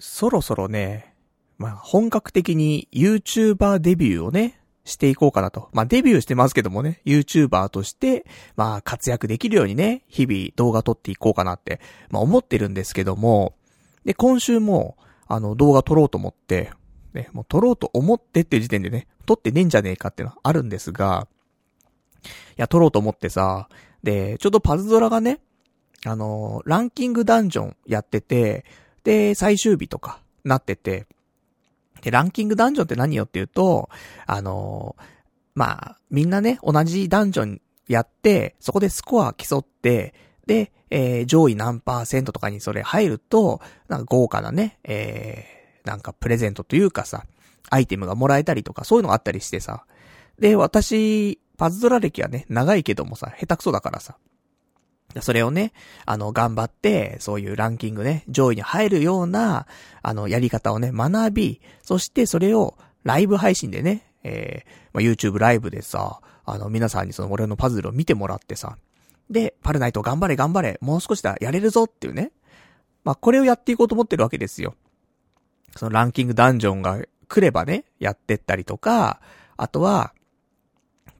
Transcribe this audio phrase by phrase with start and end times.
[0.00, 1.14] そろそろね、
[1.58, 5.68] まあ、本格的に YouTuber デビューをね、していこうかなと。
[5.72, 8.24] まあ、デビューしてますけどもね、YouTuber として、
[8.56, 13.54] まあ、活躍できるようにね、日々動画撮っていこうかなって、まあ、思ってるんですけども、
[14.04, 14.96] で、今週も、
[15.28, 16.72] あの、動画撮ろうと思って、
[17.12, 21.28] ね、もう撮ろうと思ってっていう時点でね、撮ってねえんじゃねえかっていうのはあるんですが、
[22.24, 23.68] いや、撮ろうと思ってさ、
[24.02, 25.40] で、ちょうどパズドラがね、
[26.06, 28.64] あの、ランキングダンジョンやってて、
[29.04, 31.06] で、最終日とかなってて、
[32.02, 33.90] で、ランキングダンジョンって何よっていうと、
[34.26, 34.96] あの
[35.54, 40.14] まあ、みんなね、同じダンジョンやって、そこでスコア競って、
[40.46, 47.24] で、えー、上位何パーセントとかにそれ入ると、なんか豪華なね、えー、なんかプレゼントというかさ、
[47.68, 49.84] アイテムがもらえたりとか、そういうのがあったりしてさ。
[50.38, 54.16] で、私、パズドラ歴はね、長いけどもさ、下手くそだからさ。
[55.20, 55.72] それをね、
[56.06, 59.66] あの、頑張って、そういうランキングね、上位に入るような、
[60.02, 68.76] あの、やり方をね、学び、そしてそれをライブ配信でね、えー、まあ、YouTube ライブでさ、あの、皆さんにその俺のパズルを見てもらってさ、
[69.30, 72.32] で、パルナイト頑張れ頑張れ、もう少しだ、やれるぞっていうね。
[73.04, 74.74] まあ、これをやっていこうと思ってるわけですよ。
[75.76, 79.20] そのランキングダンジョンが来ればね、やってったりとか、
[79.56, 80.12] あとは、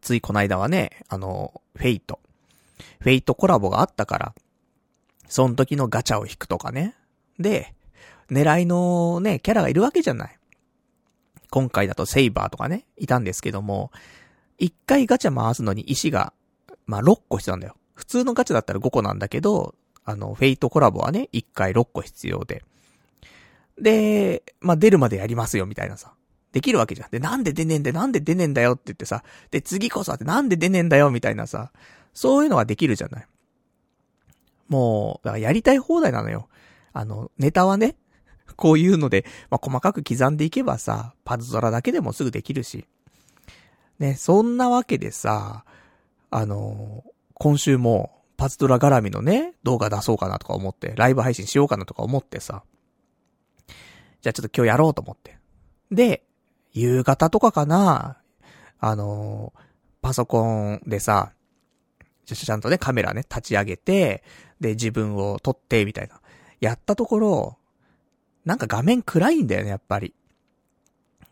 [0.00, 2.20] ついこの間はね、あの、フェイト。
[3.00, 4.34] フェイトコラボがあったから、
[5.28, 6.96] その時のガチャを引くとかね。
[7.38, 7.74] で、
[8.30, 10.38] 狙いのね、キャラがいるわけじゃない。
[11.50, 13.90] 今回だとセイバーとかね、いたんですけども、
[14.58, 16.32] 一回ガチャ回すのに石が、
[16.86, 17.76] まあ、6個必要なんだよ。
[17.94, 22.64] 普通のガチャだったら5個なんだけど、あの、 Fate コラボはね、1回6個必要で。
[23.78, 26.12] で、まあ、出るまでやりますよ、みたいなさ。
[26.52, 27.10] できるわけじゃん。
[27.10, 31.72] で、なんで出ねえんだよ、なんで出ねえんだよって言ってさ、で、次こそってなんで出ねえんだよ、みたいなさ、
[32.12, 33.26] そういうのができるじゃない。
[34.68, 36.48] もう、だからやりたい放題なのよ。
[36.92, 37.96] あの、ネタはね、
[38.56, 42.86] こういうので、まあ、細かく刻んでいけばさ、パズドラだけでもすぐできるし。
[43.98, 45.64] ね、そんなわけでさ、
[46.30, 47.04] あの、
[47.34, 52.62] 今週も、パズドラ絡みのね、動画出そうかなとか思って、ライブ配信しようかなとか思ってさ、
[54.22, 55.38] じゃあちょっと今日やろうと思って。
[55.90, 56.24] で、
[56.72, 58.18] 夕方とかかな、
[58.78, 59.52] あの
[60.00, 61.32] パソコンでさ、
[62.36, 64.22] ちゃんとね、カメラね、立ち上げて、
[64.60, 66.20] で、自分を撮って、みたいな。
[66.60, 67.58] やったところ、
[68.44, 70.14] なんか画面暗いんだよね、やっぱり。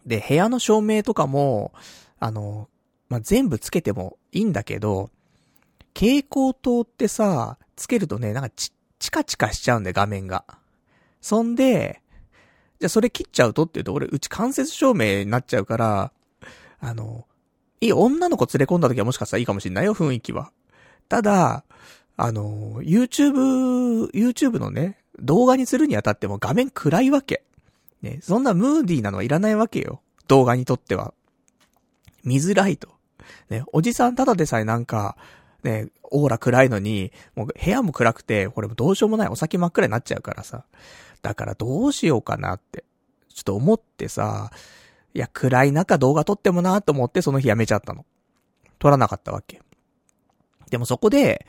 [0.07, 1.73] で、部屋の照明とかも、
[2.19, 2.69] あの、
[3.09, 5.11] まあ、全部つけてもいいんだけど、
[5.95, 10.45] 蛍光灯ってさ、つけるとね、なんかちチカチカしちゃうんだよ、画面が。
[11.21, 12.03] そんで、
[12.81, 16.13] じゃあそれ切っちゃうとって言うと、俺、うち間接照明になっちゃうから、
[16.81, 17.27] あの、
[17.81, 20.53] いい女の子連れ込んだ時はもしかしたらいいかもしんないよ、雰囲気は。
[21.09, 21.65] ただ、
[22.17, 27.45] あの、YouTube、YouTube のね、動画にするにあたっても画面暗いわけ。
[28.03, 30.01] ね、そんなムーディーなのはいらないわけよ。
[30.29, 31.15] 動画にとっては。
[32.25, 32.89] 見づらいと。
[33.51, 35.17] ね、おじさんただでさえなんか、
[35.63, 40.65] ね、オーラ暗いのに、もう部屋も暗くて、これもどうしようもないお酒真っ暗になっちゃうからさ。
[41.23, 42.85] だからどうしようかなって、
[43.35, 44.51] ちょっと思ってさ、
[45.15, 48.05] いや、暗い中動画撮ってもなと思ってその日やめちゃったの。
[48.79, 49.61] 撮らなかったわけ。
[50.71, 51.47] でもそこで、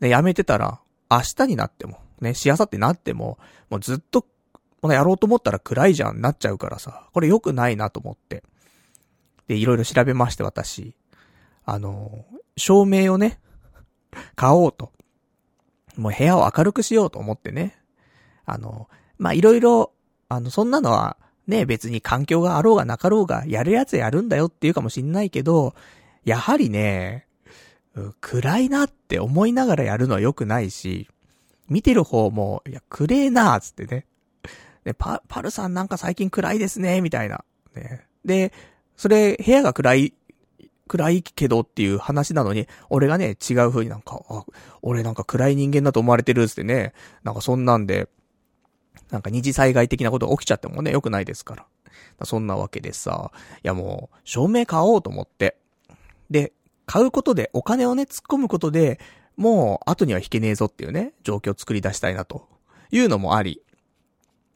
[0.00, 3.38] ね、やめてたら、明日になっても、ね、しあさってなっても、
[3.68, 4.26] もうずっと、
[4.80, 8.42] このやろうと思ったら暗いじゃん、なっちゃうからさ、これ良くないなと思って。
[9.48, 10.94] で、いろいろ調べまして、私。
[11.64, 12.24] あの、
[12.56, 13.40] 照明をね、
[14.36, 14.92] 買おうと。
[15.96, 17.76] もう部屋を明るくしようと思ってね。
[18.46, 18.88] あの、
[19.18, 19.92] ま、いろいろ、
[20.28, 21.16] あの、そんなのは、
[21.46, 25.74] ね、別に環境があろうがなかろうが、やるやつやるんだよって言うかもしんないけど、
[26.24, 27.26] やはりね、
[28.20, 31.08] 暗いなって思いながらやるのは良くないし、
[31.68, 34.06] 見てる方も、いや、暗えなーつってね。
[34.84, 37.44] で、パ、パルさんなんか最近暗いですね、みたいな。
[37.74, 38.06] ね。
[38.24, 38.52] で、
[38.96, 40.14] それ、部屋が暗い、
[40.88, 44.44] 暗いけどっていう話なのに、俺がね、違う風になんか、あ、
[44.82, 48.08] 俺なんか暗い人間だと思われてるっつってね、なんかそんなんで、
[49.10, 51.66] なんか二次災害的なことが起きちゃってもね、良くないですから。
[52.24, 55.56] そんなわけでさ、いやもう、照明買おうと思って。
[56.30, 56.52] で、
[56.90, 58.98] 買うことで、お金をね、突っ込むことで、
[59.36, 62.48] もう後には引けねえぞっていうね、状況を作り出したいなと
[62.90, 63.62] いうのもあり。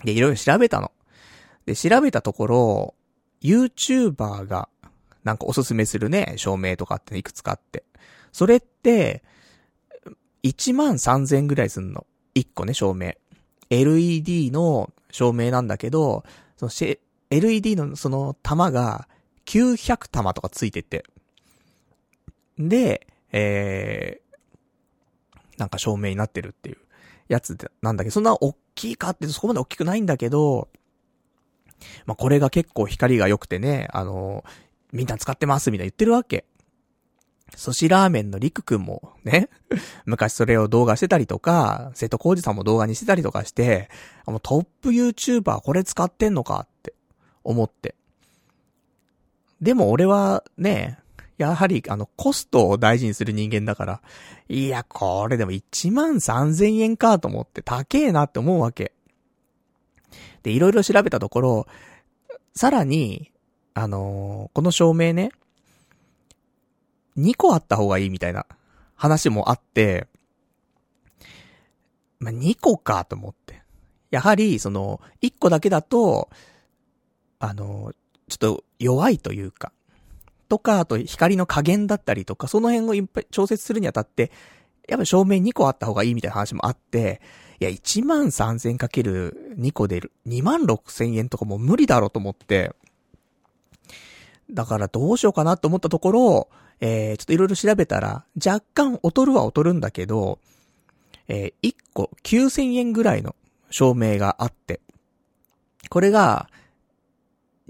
[0.03, 0.91] で、いろいろ調べたの。
[1.65, 2.95] で、調べたところ、
[3.41, 4.69] YouTuber が
[5.23, 7.85] なんかおすすめするね、照明とかっていくつかあって。
[8.33, 9.23] それって、
[10.43, 12.05] 1万3000ぐらいすんの。
[12.35, 13.13] 1個ね、照明。
[13.71, 16.25] LED の照明なんだけど、
[16.57, 16.97] その
[17.31, 19.07] LED のその玉が
[19.47, 21.05] 900玉とかついてて。
[22.59, 26.79] で、えー、なんか照明になってるっていう
[27.29, 30.69] やつなんだけど、そんな大きいかってそこまで大きくないんだけど、
[32.07, 34.45] まあ、これが結構光が良くてね、あの、
[34.93, 36.45] みんな使ってますみたいな言ってるわけ。
[37.57, 39.49] 寿司ラーメンのりくくんもね、
[40.07, 43.91] 昔それを動画してたりとか、瀬戸康二さんも動画にしてたりとかして、
[44.27, 46.95] もうトップ YouTuber これ使ってんのかって
[47.45, 47.95] 思って。
[49.61, 50.99] でも俺はね、
[51.37, 54.01] やはりあのコストを大事にする人間だから、
[54.49, 58.93] いや、これでも1万3000円かと思って高えなって思うわけ。
[60.43, 61.67] で、いろいろ調べたところ、
[62.55, 63.33] さらに、
[63.75, 65.31] あのー、この照明ね、
[67.17, 68.47] 2個あった方がいいみたいな
[68.95, 70.07] 話もあって、
[72.21, 73.63] まあ、2個かと思って。
[74.11, 76.31] やはり、その、1個だけだと、
[77.41, 77.93] あの、
[78.29, 79.73] ちょっと弱いというか、
[80.49, 84.31] とか、あと光の加減だったりとか、その辺をいっぱい調節するにあたって、
[84.89, 87.21] やっぱ照明2個あった方がいいみたいな話もあって、
[87.61, 90.13] いや、1万3000かける2個出る。
[90.27, 92.75] 2万6000円とかも無理だろうと思って、
[94.51, 96.49] だからどうしようかなと思ったところ、
[96.81, 100.39] えー、ちょっといろいろ調べたら、若干劣るは劣るんだけど、
[101.29, 103.35] えー、1個9000円ぐらいの
[103.71, 104.81] 照明があって、
[105.89, 106.49] これが、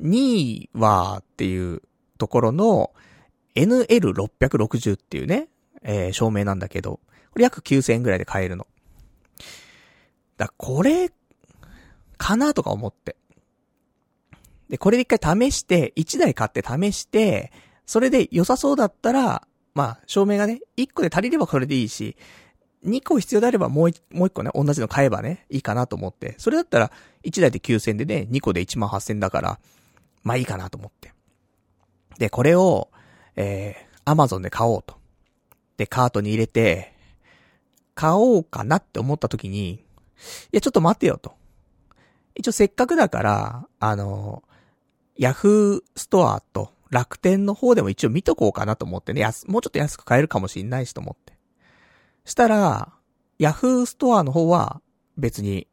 [0.00, 1.82] 2はっていう
[2.18, 2.92] ところの
[3.54, 5.48] NL660 っていうね、
[5.82, 7.00] えー、照明なんだけど、
[7.30, 8.66] これ約9000円ぐらいで買えるの。
[10.36, 11.10] だこれ、
[12.16, 13.16] かなとか思って。
[14.68, 17.52] で、これで一回試して、1台買って試して、
[17.86, 22.16] それで良さそうだったら、まあ、照明がね、1個で足りればこれでいいし、
[22.86, 26.34] 2個必要であればもう1、もう1個ね、同じの買えばね、いいかなと思って。
[26.38, 26.92] それだったら、
[27.24, 29.58] 1台で9000でね、2個で1万8000だから、
[30.22, 31.13] まあいいかなと思って。
[32.18, 32.90] で、これを、
[33.36, 34.96] えー、アマゾンで買おうと。
[35.76, 36.92] で、カートに入れて、
[37.94, 39.80] 買おうかなって思った時に、い
[40.52, 41.34] や、ちょっと待ってよと。
[42.34, 44.42] 一応せっかくだから、あの、
[45.16, 51.34] ヤフーストアと楽天の方でも一応見とこうかなと思ってね、安、もうちょっと安く買えるかもしんないしと思って。
[52.24, 52.92] したら、
[53.38, 54.80] ヤフーストアの方は
[55.16, 55.66] 別に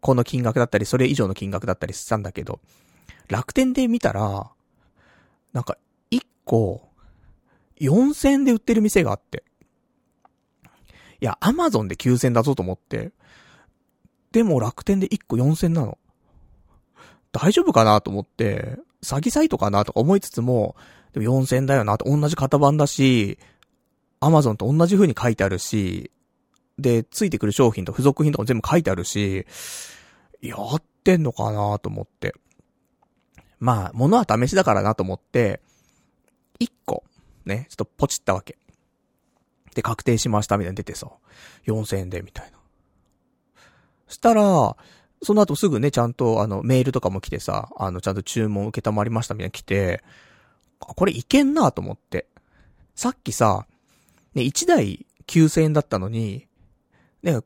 [0.00, 2.60] この金額だったり、それ以上の金額だったりしたんだけど、
[3.28, 4.50] 楽天で見たら、
[5.56, 5.78] なんか、
[6.10, 6.90] 1個、
[7.80, 9.42] 4000で売ってる店があって。
[11.18, 13.10] いや、アマゾンで9000だぞと思って。
[14.32, 15.96] でも楽天で1個4000なの。
[17.32, 20.76] 大丈夫かなと思って、詐欺サイトかなとか思いつつも、
[21.14, 23.38] でも4000だよなと同じ型番だし、
[24.20, 26.10] アマゾンと同じ風に書いてあるし、
[26.78, 29.46] で、ついてくる商品と付属品とかも全部書いてあるし、
[30.42, 32.34] やってんのかなと思って。
[33.58, 35.60] まあ、物は試しだからなと思って、
[36.60, 37.04] 1個、
[37.44, 38.58] ね、ちょっとポチったわけ。
[39.74, 41.10] で、確定しましたみたいに出てさ、
[41.66, 42.58] 4000円で、みたいな。
[44.08, 44.76] したら、
[45.22, 50.02] その後すぐね、ちゃんとあの、メールとかも来てさ、あの、ちゃんと注文受けたまりましたみたいな来て、
[50.78, 52.26] これいけんなと思って。
[52.94, 53.66] さっきさ、
[54.34, 56.46] ね、1台9000円だったのに、
[57.22, 57.40] ね、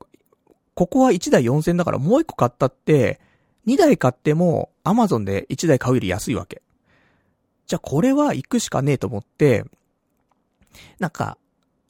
[0.75, 3.21] ここは1台4000円だからもう1個買ったって、
[3.67, 6.63] 2台買っても、アマゾンで1台買うより安いわけ。
[7.67, 9.65] じゃあこれは行くしかねえと思って、
[10.99, 11.39] なんか、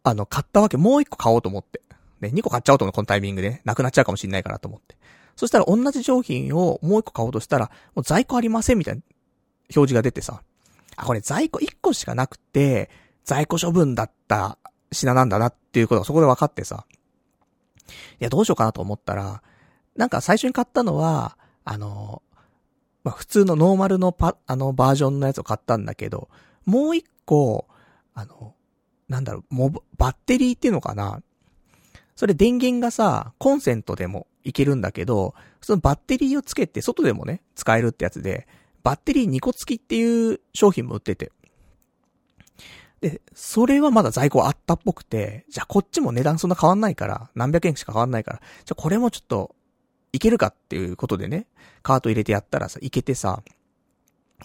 [0.03, 1.81] あの、買ったわけ、もう1個買おうと思って。
[2.21, 3.63] ね、2個買っちゃおうと思う、このタイミングで、ね。
[3.65, 4.97] なくなっちゃうかもしんないからと思って。
[5.37, 9.03] そしたら同じ商品をもう一個買おうとしたら、もう在庫ありませんみたいな
[9.75, 10.43] 表示が出てさ。
[10.97, 12.91] あ、これ在庫1個しかなくて、
[13.25, 14.59] 在庫処分だった
[14.93, 16.85] 品なんだなっていうことがそこで分かってさ。
[17.89, 19.43] いや、どうしようかなと思ったら、
[19.97, 22.23] なんか最初に買ったのは、あの、
[23.03, 26.29] まあ、普通のノーマルのパ、あのバージョンのやつを買ったんだけど、
[26.67, 27.67] もう一個、
[28.15, 28.55] あの、
[29.09, 31.23] なんだろう、もバッテリーっていうのかな
[32.15, 38.47] それ電源がさ、コンセントでもいけるんだけど、そのバッテリーをつけて外でもね、使えるってやつで、
[38.83, 41.33] バッテリー2個付きっていう商品も売ってて。
[43.01, 49.55] で、それはまだ在庫あったっぽくて、じゃあこっちも値段そんな変わんないから、何百円しか変わんないから、じゃあこれもちょっと、
[50.13, 51.47] いけるかっていうことでね、
[51.83, 53.43] カート入れてやったらさ、いけてさ、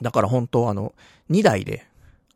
[0.01, 0.93] だから本当あの、
[1.29, 1.85] 2台で、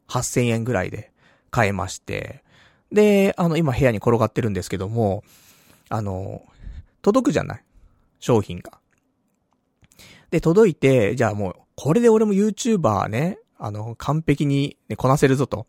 [0.07, 1.11] 8000円ぐらいで
[1.51, 2.43] 買えまして、
[2.91, 5.23] で、あの、今部屋に転がってるんですけども、
[5.89, 6.41] あの、
[7.01, 7.63] 届くじゃない？
[8.19, 8.79] 商品が。
[10.31, 15.67] で、届いて、じゃあもう、これで俺も YouTuber ね、あの、完璧に、ね、こなせるぞと。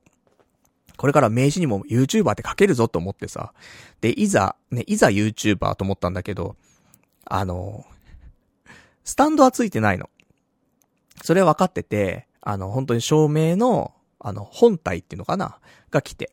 [0.97, 3.53] これから名刺にも YouTuber って書けるぞと思ってさ。
[4.01, 6.57] で、いざ、ね、いざ YouTuber と思ったんだけど、
[7.33, 7.87] あの、
[9.05, 10.11] スタンドはついてないの。
[11.23, 15.59] それは分かってて、あの、本当に照明の、あの、本体っていうのかな？
[15.91, 16.33] が来て。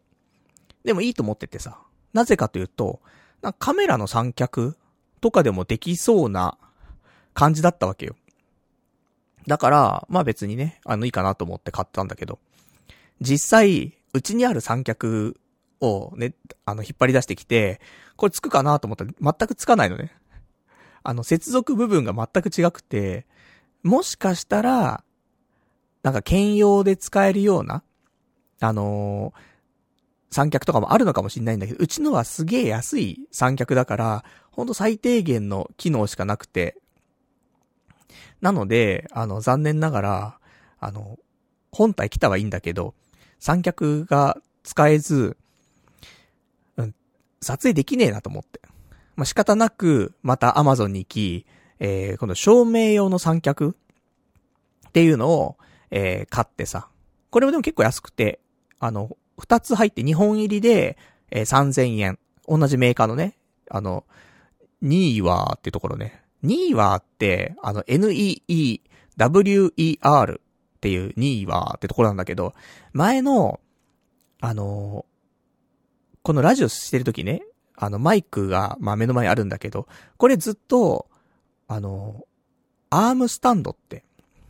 [0.84, 1.78] でもいいと思っててさ。
[2.14, 3.00] なぜかというと、
[3.44, 4.76] なんかカメラの三脚
[5.22, 6.58] とかでもできそうな
[7.36, 8.16] 感じだったわけよ。
[9.46, 12.40] だから、まあ別にね、あの、いいかなと思って買ったんだけど、
[13.22, 15.40] 実際、うちにある三脚
[15.80, 16.34] をね、
[16.66, 17.80] あの、引っ張り出してきて、
[18.16, 20.12] これつくかなと思ったら全くつかないのね。
[21.08, 23.26] あの、接続部分が全く違くて、
[23.82, 25.06] もしかしたら、
[26.04, 27.82] なんか兼用で使えるような、
[28.60, 29.40] あのー
[30.30, 36.76] 三脚とかもあるのかもしれないんだけど、うちのはすげえ安い三脚だから、ほんと最低限の機能しかなくて、
[38.42, 40.40] なので、あの、残念ながら、
[40.82, 41.18] あの、
[41.72, 42.94] 本体来たはいいんだけど、
[43.40, 45.38] 三脚が使えず、
[46.76, 46.96] うん、
[47.42, 48.60] 撮影できねえなと思って。
[49.18, 51.46] まあ、仕方なく、また Amazon に行き、
[51.80, 53.76] えー、今度照明用の三脚
[54.88, 55.58] っていうのを、
[55.92, 56.88] えー、買ってさ。
[57.30, 58.40] これもでも結構安くて、
[58.80, 60.98] あの、二つ入って2本入りで、
[61.32, 62.18] えー、3000円。
[62.48, 63.36] 同じメーカーのね、
[63.70, 64.06] あの、
[64.82, 66.22] ニーワーってところね。
[66.44, 68.82] ニーワーって、あの、N-E-E-W-E-R
[70.78, 72.54] っていうニーワーってところなんだけど、
[72.94, 73.60] 前の、
[74.40, 75.06] あの
[76.22, 77.42] このラジオしてるときね、
[77.78, 81.08] あの、マイクが、まあ、目の前にあるんだけど、これずっと、
[81.68, 82.26] あの、
[82.90, 84.04] アームスタンドって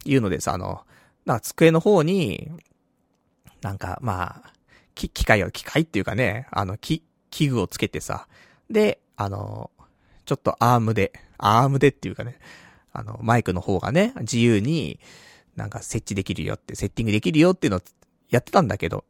[0.06, 0.82] いうのでさ、あの、
[1.26, 2.50] な机の方に、
[3.62, 4.54] なんか、まあ、
[4.96, 8.28] 機械を、機械っていうかね、あの、器具をつけてさ、
[8.70, 9.72] で、あの、
[10.26, 12.40] ちょっとアームで、アームでっていうかね、
[12.94, 15.00] あの、マイクの方がね、自由に、
[15.56, 17.82] なんか設置できるよって、セッティングできるよっていうのを
[18.30, 19.04] やってたんだけど、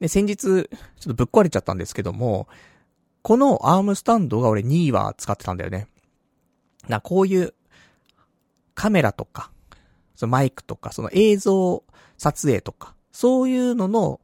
[0.00, 0.66] で、先日、ちょっ
[1.02, 2.48] とぶっ壊れちゃったんですけども、
[3.22, 5.86] このアームスタンドが俺2は使ってたんだよね。
[6.88, 7.54] な、こういう、
[8.74, 9.50] カメラとか、
[10.16, 11.84] そのマイクとか、その映像
[12.18, 14.20] 撮影とか、そういうのの、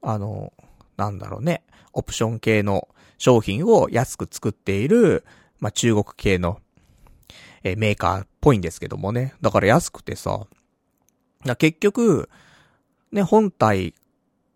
[0.00, 0.52] あの、
[0.96, 5.24] なんだろうね、オプション系の商品を安く作っている、
[5.58, 6.60] まあ、中国系の、
[7.62, 9.34] えメーカーっぽいんですけどもね。
[9.42, 10.46] だから安くてさ、
[11.44, 12.30] な結局、
[13.12, 13.94] ね、本体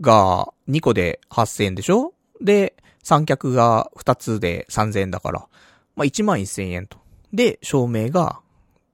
[0.00, 2.14] が2個で8000円でしょ？
[2.40, 2.74] で、
[3.04, 5.46] 三脚が2つで3000円だから、
[5.94, 6.99] まあ、1万1000円と。
[7.32, 8.40] で、照明が、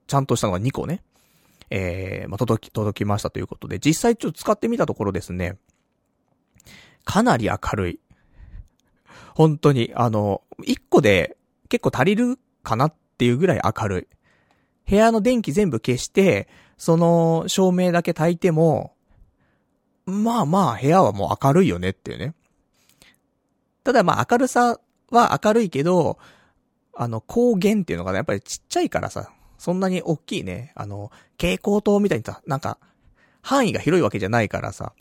[0.05, 1.01] ちゃんとしたのが2個ね。
[1.69, 5.57] えー、まあ、届き、届きましたということで、実際ちょっと使ってみたところですね、
[7.05, 7.99] かなり明るい。
[9.33, 11.37] 本当に、あの、1個で
[11.69, 14.89] 結構足りるかなっていうぐらい明るい。
[14.89, 18.93] 部屋の電気全部消して、その照明だけ焚いても、
[20.05, 22.33] まあまあ部屋はもう明るいよねっていうね。
[23.83, 26.17] ただまあ明るさは明るいけど、
[26.93, 32.77] あの光源っていうのがね、やっぱりちっちゃいからさ、そんなに大きいね、あの、蛍光灯みたいにさ、なんか、
[33.41, 34.93] 範囲が広いわけじゃないからさ。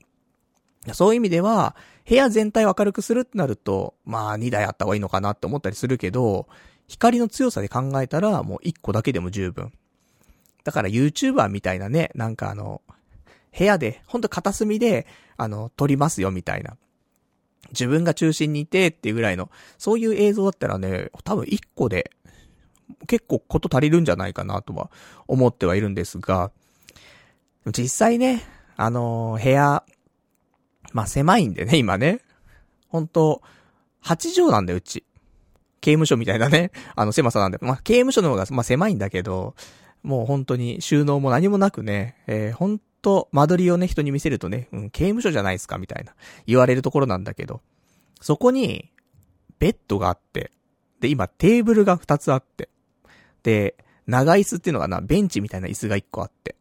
[0.93, 1.77] そういう意味では、
[2.09, 6.47] 部屋全体を明るくするってなると、まあ2台あった方がいいのかなって思ったりするけど、
[6.89, 9.73] 光の強さで考えたらもう1個だけでも十分。
[10.65, 12.83] だから YouTuber みたいなね、なんかあの、
[13.57, 15.07] 部屋で、ほんと片隅で、
[15.37, 16.77] あの、撮りますよみたいな。
[17.71, 22.11] 自分が中心にいてっていうぐらいの、そういう映像だったらね、多分1個で、
[23.07, 24.91] 結構こと足りるんじゃないかなとは
[25.27, 26.51] 思ってはいるんですが、
[27.67, 28.43] 実際ね、
[28.77, 29.85] あの部屋、
[30.93, 32.21] まあ、狭いんでね、今ね。
[32.89, 33.43] ほんと、
[34.03, 35.05] 8畳なんだよ、うち。
[35.81, 37.59] 刑務所みたいなね、 あの狭さなんで。
[37.61, 39.55] まあ、刑務所の方が、まあ、狭いんだけど、
[40.03, 46.15] もう本当に収納も何もなくね、えー、本当間取りをね、人に見せるとね、うん、刑務所じゃないですか、みたいな、
[46.47, 47.61] 言われるところなんだけど、
[48.21, 48.91] そこに、
[49.59, 50.51] ベッドがあって、
[51.01, 52.69] で、今テーブルが2つあって、
[53.43, 53.77] で、
[54.07, 56.57] 長椅子っていうのがな、ベンチみたいな椅子が1個あって、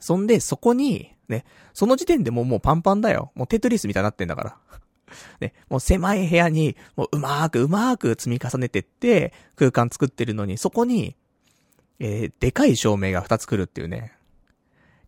[0.00, 3.32] そんで、そこに、ね、その時点でもうもうパンパンだよ。
[3.34, 4.58] もうテトリスみたいになってんだから。
[5.40, 11.16] ね、もう狭い部屋に、もううまーくうまーく積み重ねてって、空間作ってるのに、そこに、
[12.00, 14.12] えー、でかい照明が2つ来るっていうね。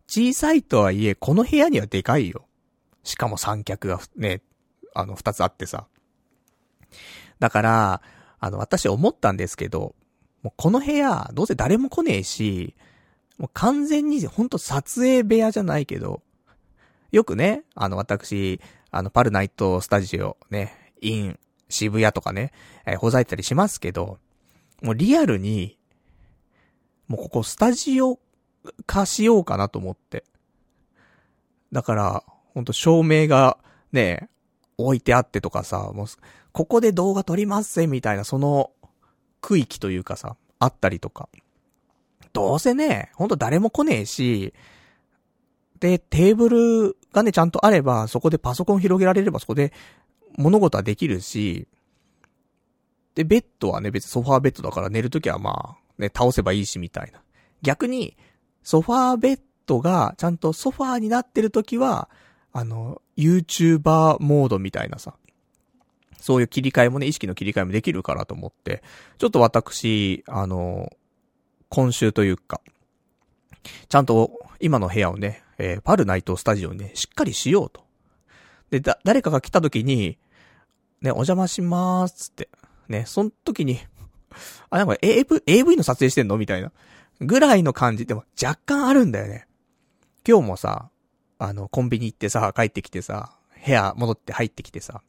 [0.07, 2.45] 小さいとはいえ、この部屋にはでかいよ。
[3.03, 4.41] しかも三脚がね、
[4.93, 5.87] あの、2つあってさ。
[7.39, 8.01] だから、
[8.39, 9.95] あの、私思ったんですけど、
[10.41, 12.75] もうこの部屋、どうせ誰も来ねえし、
[13.37, 16.21] もう完全にほんと撮影部屋じゃないけど、
[17.11, 18.59] よくね、あの私、
[18.91, 22.51] あのパルナイトスタジオね、イン、渋谷とかね、
[22.85, 24.19] えー、ほざいたりしますけど、
[24.81, 25.77] もうリアルに、
[27.07, 28.19] もうここスタジオ
[28.85, 30.23] 化しようかなと思って。
[31.71, 32.23] だから、
[32.53, 33.57] ほんと照明が
[33.91, 34.29] ね、
[34.77, 36.07] 置いてあってとかさ、もう、
[36.51, 38.71] ここで動画撮りますぜみたいなその
[39.41, 41.29] 区域というかさ、あったりとか。
[42.33, 44.53] どうせね、ほんと誰も来ねえし、
[45.79, 49.73] で、テーブルがね、ちゃんとあれば、そこでパソコン広げられればそこで
[50.37, 51.67] 物事はできるし、
[53.15, 57.21] で、ベッドはね、別にソファーベッドだから寝るときはまあ、ね、倒せばいいしみたいな。
[57.61, 58.15] 逆に、
[58.67, 62.09] ソファーベッドがちゃんとソファーになってる時は、
[62.51, 65.13] あの、YouTuber モードみたいなさ、
[66.19, 68.83] そういう切り替えもね、意識の切り替えもできるからと思って、
[69.19, 70.91] ちょっと私、あの、
[71.69, 72.59] 今週というか、
[73.87, 77.85] ちゃんと今の部屋をね、えー、パルナイトスタジオにね、しっかりしようと。
[78.69, 80.17] で、だ、誰かが来た時に、
[80.99, 82.49] ね、お邪魔しまーすって。
[82.89, 83.79] ね、その時に、
[84.69, 86.35] あ、なんか AV、AV の撮影してんの？
[86.35, 86.73] みたいな。
[87.21, 88.05] ぐらいの感じ。
[88.05, 89.47] でも若干あるんだよね。
[90.27, 90.89] 今日もさ、
[91.39, 95.01] あの、コンビニ行ってさ、帰ってきてさ、部屋戻って入ってきてさ。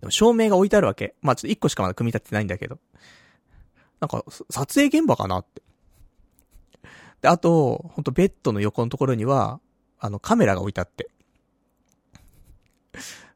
[0.00, 1.14] でも照明が置いてあるわけ。
[1.22, 2.78] まあ、ちょっと一個しかまだ組み立ててないんだけど。
[4.00, 5.62] なんか、撮影現場かなって。
[7.20, 9.60] で、あと、ほんとベッドの横のところには、
[9.98, 11.08] あの、カメラが置いてあって。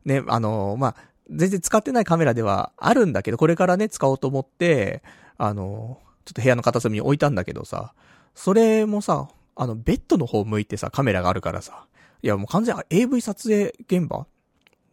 [0.04, 0.96] ね、あの、まあ、
[1.30, 5.02] 全然使ってないカメラではあるんだけど、これからね、使おうと思って、
[5.38, 7.94] あの、ちょっと部屋の片隅に置いたんだけどさ、
[8.34, 11.86] それもさ、あの、ベッドの方向いてさ、カメラがあるからさ、
[12.22, 14.26] いやもう完全 AV 撮影現場？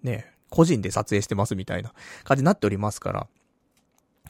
[0.04, 3.28] ね、個人で撮影してますみたいな感じになっておりますから。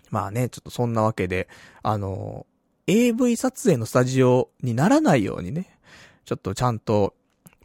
[0.10, 1.50] まあね、ちょっとそんなわけで、
[1.82, 2.46] あの、
[2.88, 5.78] AV 撮影のスタジオにならないようにね、
[6.24, 7.16] ちょっとちゃんと、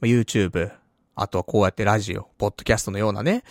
[0.00, 0.73] YouTube、
[1.14, 3.45] あとはこうやってラジオ、ポッドキャストのようなね、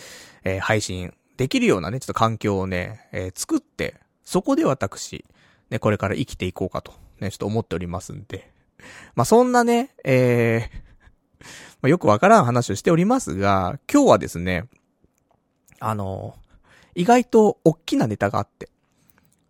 [0.43, 5.25] えー、配信できるようなね、ちょっと環境をね、えー、作って、そこで私、
[5.69, 8.51] ね、これから生きていこうかと、ね、ちょっと思っておりますんで。
[9.15, 10.87] まあ、そんなね、えー、
[11.81, 14.65] まあ、よくわからん話をしておりますが、今日はですね、
[15.79, 16.35] あの、
[16.95, 18.69] 意外と大きなネタがあって、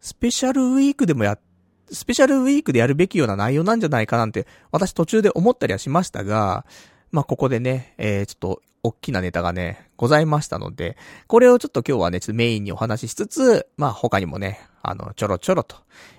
[0.01, 1.37] スペシャルウィークでもや、
[1.89, 6.65] スペシャルウィークでやるべきような内容なんじゃないかなんて、私途中で思ったりはしましたが、
[7.11, 15.75] まあ、ここでね、えー、ちょっと、大きなネタがね、ございましたので、これをちょっと今日はね、ちょっとメインにお話ししつつ、まあ、他にもね、あの、ちょろちょろと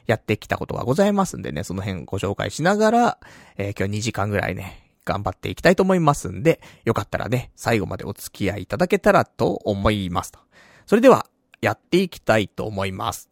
[0.06, 3.18] やってきたことがございますんでね、その辺ご紹介しながら、
[3.56, 10.38] えー、今日2時間ぐらいね、頑張っていきたいと思いますんで、よかったらね、最後までお付き合いいただけたらと思いますと。
[10.86, 11.26] それでは、
[11.60, 13.28] やっていきたいと思います。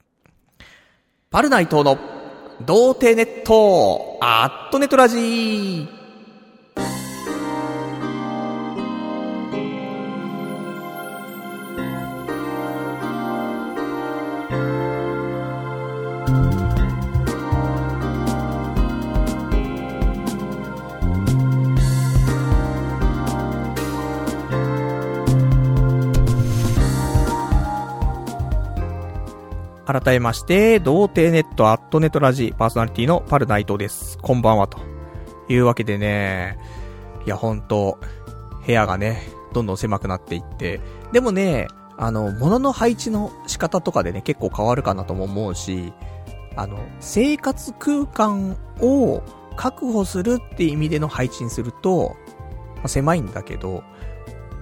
[1.31, 1.99] パルナイトの、
[2.65, 5.96] 童貞ネット、アットネトラジー。
[30.01, 34.19] 改めまして、童貞ネットアットネトラジパーソナリティのパルナイトです。
[34.19, 34.79] こんばんは、と
[35.49, 36.59] いうわけでね、
[37.25, 37.99] いや、ほんと、
[38.67, 39.23] 部屋がね、
[39.55, 40.83] どんどん狭くなっていって、
[41.13, 45.95] でもね、あの、物の配置の仕方とかでね、結構変わるかなとも思うし、
[46.57, 49.23] あの、生活空間を
[49.57, 52.17] 確保するって意味での配置にすると、
[52.77, 53.83] まあ、狭いんだけど、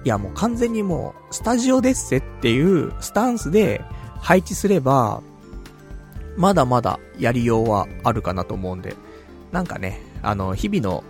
[0.05, 3.83] いやもう完全にもう、スタジオですせっていうスタンスで、
[4.25, 5.21] 配置すれば、
[6.35, 8.95] まだまだやりようはあるかなと思うんで、
[9.51, 11.03] なんかね、あの、日々の、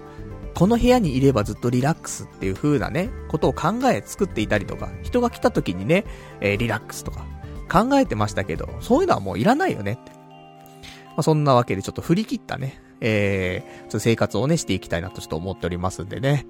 [0.53, 6.03] この部屋にいればずっとリラックスっていう風なね、ことを考え作っていたりとか、人が来た時にね、
[6.41, 7.25] えー、リラックスとか
[7.71, 10.11] 考えてましたけど、そういうのはもういらないよねって。
[10.11, 16.45] まあ、そんなわけでちょっと振り切ったね、えー、ちょっと生活をね、していきたいなとちょっと思っておりますんでね。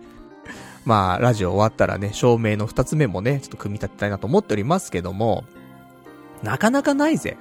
[0.84, 5.44] まあ、ラジオ終わったらね、照明の二つ目もね、ちょっと組み立てたいなと思っておりますけども、
[6.44, 7.38] なかなかないぜ。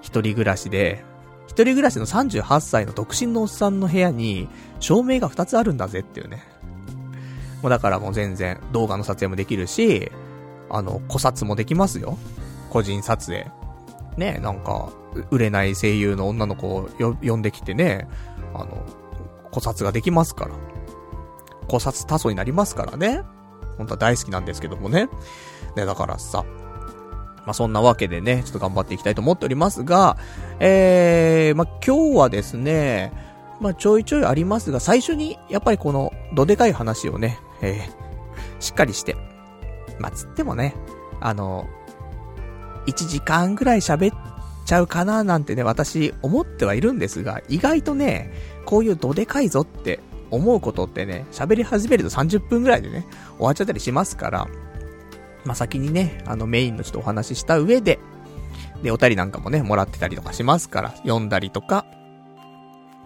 [0.00, 1.04] 一人暮らしで、
[1.46, 4.48] 一人暮らしの38歳の独身のおっさんの部屋に、
[4.80, 6.44] 照明が2つあるんだぜっていうね。
[7.62, 10.12] もうだからもう全然動画の撮影もできるし、
[10.70, 12.18] あの、古撮もできますよ。
[12.70, 13.50] 個人撮影。
[14.16, 14.92] ねなんか、
[15.30, 16.88] 売れない声優の女の子を
[17.22, 18.06] 呼んできてね、
[18.54, 18.84] あの、
[19.50, 20.54] 古撮ができますから。
[21.66, 23.22] 古撮多層になりますからね。
[23.76, 25.08] 本当は大好きなんですけどもね。
[25.76, 26.44] ね、だからさ、
[27.48, 30.18] まあ、そんなわけでね、ちょっと頑張っていきたいと思っておりますが、
[30.60, 33.10] えー、まあ、今日はですね、
[33.58, 39.16] まあ、ちょいちょいありますが、最初に、やっぱりこの、どでかい話をね、えー、しっかりして、
[39.98, 40.74] まあ、つってもね、
[41.22, 41.66] あの、
[42.86, 44.18] 1時間ぐらい喋っ
[44.66, 48.30] ちゃうかななんてね、私思ってはいるんですが、意外とね、
[48.66, 53.06] こういうどでかいぞって思うことってね、喋り始めると30分ぐらいでね、
[53.38, 54.48] 終わっちゃったりしますから、
[55.48, 57.98] まあ、先にね、あのメインのちょっとお話しした上で、
[58.82, 61.86] で、お便りなんかもね、もらってたりとかしますから、読んだりとか、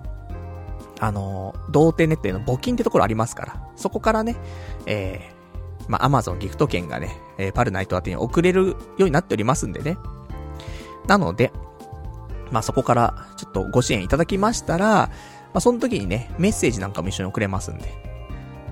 [1.04, 4.38] あの、童貞ネットへの募金ってところありますから、そこからね、
[4.86, 9.98] えー、まあ、アマゾンギフト券がね、えー、パルナイト宛てに送れるようになっておりますんでね。
[11.06, 11.52] なので、
[12.52, 15.10] まあ、そこからちょっとご支援いただきましたら、ま
[15.56, 17.89] あ、その時にね、メッセージなんかも一緒に送れますんで。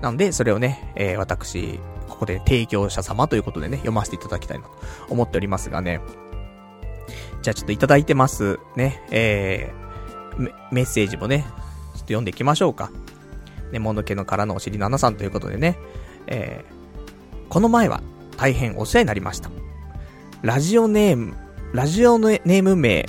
[0.01, 4.71] なので、それをね、えー、私、ここで提供者様ということでね、読ませていただきたいなと
[5.09, 5.99] 思っておりますがね。
[7.41, 8.57] じゃあちょっといただいてます。
[8.77, 11.45] ね、えー、メッセージもね、
[12.11, 12.91] 読んでいきましょうか。
[13.71, 15.77] ね、もぬけの殻のお尻の穴さんということでね、
[16.27, 18.01] えー、この前は
[18.37, 19.49] 大変お世話になりました。
[20.41, 21.35] ラジオネーム、
[21.73, 23.07] ラジオネーム名、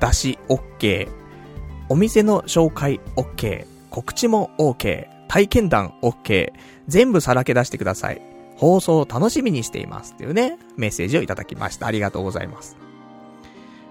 [0.00, 1.08] 出し OK、
[1.88, 6.52] お店の紹介 OK、告知も OK、体験談 OK、
[6.88, 8.22] 全部さらけ出してください。
[8.56, 10.12] 放送を楽しみにしています。
[10.12, 11.86] っていうね、メッセージをいただきました。
[11.86, 12.76] ありがとうございます。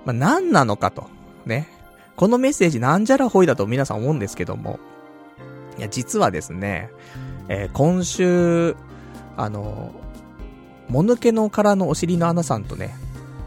[0.06, 1.10] まあ、何なのかと、
[1.46, 1.68] ね、
[2.20, 4.78] このメッセージなんじゃらほいだと皆さん思うんですけども、
[5.78, 6.90] いや、実はですね、
[7.48, 8.76] えー、今週、
[9.38, 9.94] あの、
[10.90, 12.94] もぬけの殻のお尻の穴さんとね、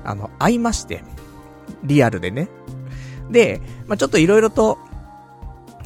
[0.04, 1.04] あの、会いまして、
[1.84, 2.48] リアルでね。
[3.30, 4.78] で、まあ、ちょっと色々と、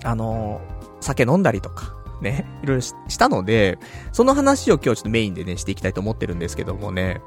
[0.04, 0.60] あの、
[1.00, 3.80] 酒飲んだりとか、ね、いろいろしたので、
[4.12, 7.20] その話を今日ちょっとメインでね、していきたいと思ってるんですけどもね、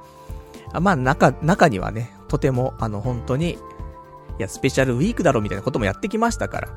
[0.71, 3.57] あまあ、中、中にはね、とても、あの、本当に、
[4.39, 6.69] いや、スペシャルウィークだろみたいなこともやってきましたから、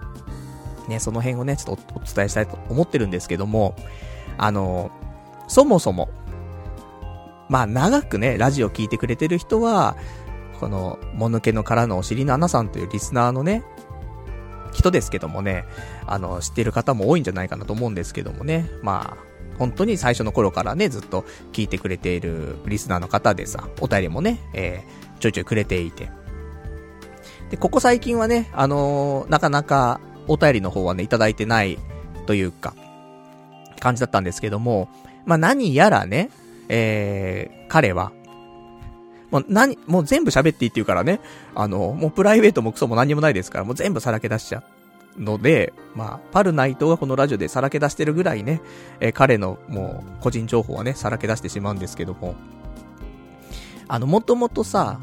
[0.88, 3.76] ね、その辺をね、ちょっとお伝えしたいと思ってるんですけども、
[4.36, 4.90] あの、
[5.48, 6.10] そもそも、
[7.48, 9.96] まあ長くね、ラジオ聞いてくれてる人は、
[10.58, 13.62] この、もぬけの殻のお尻の穴さんというリスナーのね、
[14.72, 15.64] 人ですけどもね、
[16.06, 26.10] あの、知ってる方も多いんじゃないかなと思うんですけどもね、まあ、本当に最初の頃からね、ずっと聞いてくれているリスナーの方でさ、お便りもね、えー、ちょいちょいくれていて、
[27.52, 31.78] で、ここ最近はね、あのー、なかなかお便りの方はね、いただいてない
[32.26, 32.74] というか、
[33.78, 34.88] 感じだったんですけども、
[35.26, 36.30] まあ、何やらね、
[36.70, 38.10] えー、彼は、
[39.30, 41.20] もう何、もう全部喋っていいって言うからね、
[41.54, 45.22] あの、もうプライベートもクソも何もないですから、もう全部さらけ出しちゃう。
[45.22, 48.62] ので、まあ、パルナイトがこのラジオでさらけ出してるぐらいね、
[48.98, 52.34] えー、彼のもう個人情報はね、さらけ出してしまうんですけども、
[53.88, 54.98] あの、もともとさ、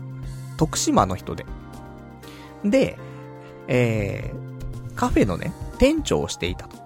[0.58, 1.46] 徳島の人で、
[2.64, 2.98] で、
[3.68, 6.78] えー、カフェのね、店長をしていたと。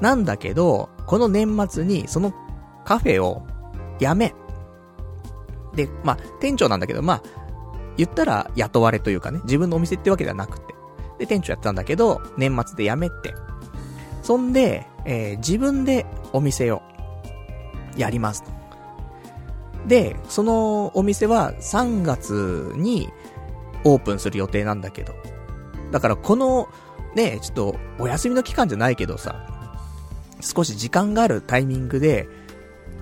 [0.00, 2.32] なんだけど、この年末にその
[2.84, 3.46] カフェを
[3.98, 4.34] 辞め。
[5.74, 7.22] で、まあ、店長なんだけど、まあ、
[7.96, 10.74] 言ったら雇われというかね、自分のお店ってわけではなくて。
[11.18, 13.34] で、店長やってたんだけど、年末で辞めて。
[14.22, 16.82] そんで、えー、自分でお店を
[17.96, 18.50] やりますと。
[19.86, 23.10] で、そのお店は3月に
[23.84, 25.14] オープンする予定なんだけど。
[25.90, 26.68] だからこの、
[27.14, 29.46] ね、ちょっと、お休みの期間じゃないけどさ、
[30.40, 32.28] 少し時間があるタイミングで、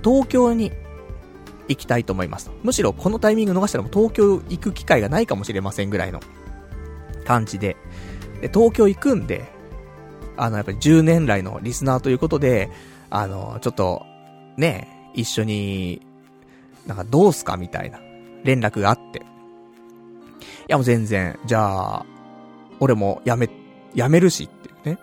[0.03, 0.73] 東京に
[1.69, 2.51] 行きたいと思います。
[2.63, 6.21] むしろこのタイミング逃したらもう東京行く機会がないかもしれませんぐらいの
[7.25, 7.77] 感じで。
[8.41, 9.53] で、東京行くんで、
[10.37, 12.71] あの、やっぱり10年来のリスナーということで、
[13.11, 14.05] あの、ちょっと、
[14.57, 16.01] ね、一緒に、
[16.87, 17.99] なんかどうすかみたいな
[18.45, 19.23] 連絡があって。
[20.49, 22.07] いやもう全然、じゃあ、
[22.81, 23.49] 俺も辞め、
[23.95, 24.99] 辞めるしっていうね。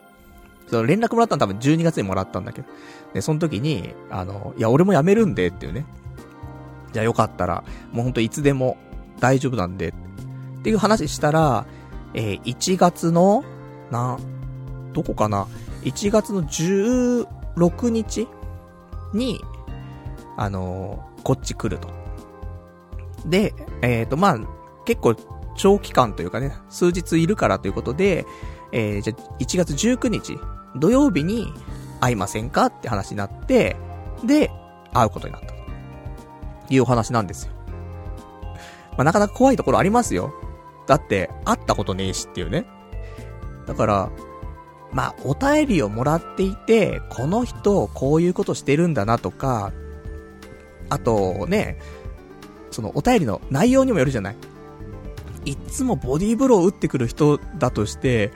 [0.67, 2.67] その連絡もらったの多分12月にもらったんだけど。
[3.13, 5.86] で、その時に、あの、いや、俺も辞めるんでっていうね。
[6.91, 8.77] じゃあよかったら、もうほんといつでも
[9.19, 11.65] 大丈夫なんで、っていう話したら、
[12.13, 13.43] えー、1月の、
[13.91, 14.17] な、
[14.93, 15.47] どこかな
[15.84, 18.27] ?1 月の16日
[19.13, 19.41] に、
[20.38, 21.89] あのー、こっち来ると。
[23.25, 24.39] で、えっ、ー、と、まあ、
[24.86, 25.15] 結構
[25.55, 28.25] 長期間というかね、数日いるからということで、
[28.71, 30.37] えー、じゃ1月19日、
[30.75, 31.53] 土曜日に
[32.01, 33.75] 会いませんかって話になって、
[34.23, 34.51] で、
[34.93, 35.47] 会うことになった。
[36.67, 37.53] というお話なんですよ。
[38.91, 40.33] まあ、なかなか怖いところありますよ。
[40.87, 42.65] だって、会ったことねえしっていうね。
[43.65, 44.09] だから、
[44.91, 49.73] まあ、お便りをもらっていて、この人、こういうことしてるんだなとか、
[50.89, 51.79] あとね、
[52.71, 54.35] そのお便りの内容にもよるじゃない
[55.45, 58.31] いつもボディーブローを打ってくる人だとして、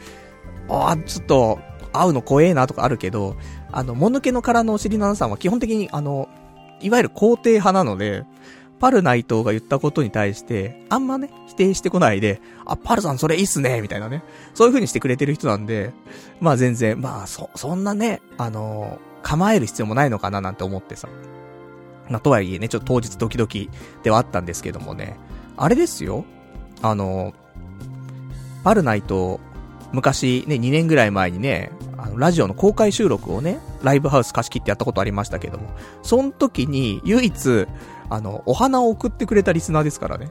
[0.69, 1.59] ああ、ちょっと、
[1.91, 3.35] 会うの怖えなとかあるけど、
[3.71, 6.29] あの、もぬけの殻のお尻のなさんは基本的に、あの、
[6.81, 8.25] いわゆる肯定派なので、
[8.79, 14.23] パルナイトが言ったことに対して、あんまね、否定してこないで、あ、パルさんそれいいっすね、みたいなね。
[14.53, 15.91] そういう風にしてくれてる人なんで、
[16.39, 21.09] まあ全然、まあそ、そんなね、あの構える必要もないのかななんて思ってさ。
[22.09, 23.69] まあとはいえね、ちょっと当日ドキドキ
[24.03, 25.17] ではあったんですけどもね。
[25.57, 26.23] あれですよ。
[26.81, 27.33] あの
[28.63, 29.39] パルナイト、
[29.91, 35.69] 昔ね、2年ぐらい前にね、あの、ラジオの公開収録をね、ライブハウス貸し切ってやったことありましたけども、
[36.03, 37.67] その時に唯一、
[38.09, 40.29] あの、お花を送ってくれたリスナーですからね。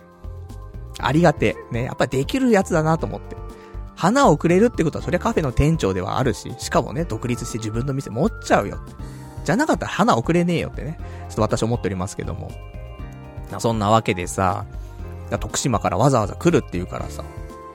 [0.99, 1.57] ありがて。
[1.71, 3.37] ね、やっぱできるやつだなと思って。
[3.95, 8.79] 花をくれるってことは、そりゃカフェの店長ではあるし、しかもね、独立して自分の店持っちゃうよ。
[9.45, 12.51] じゃなかったら花送れねえよってね、ちょっと私思っておりますけども。
[13.59, 14.67] そんなわけでさ、
[15.37, 17.25] 徳島からわざわざ来るっていうからさ、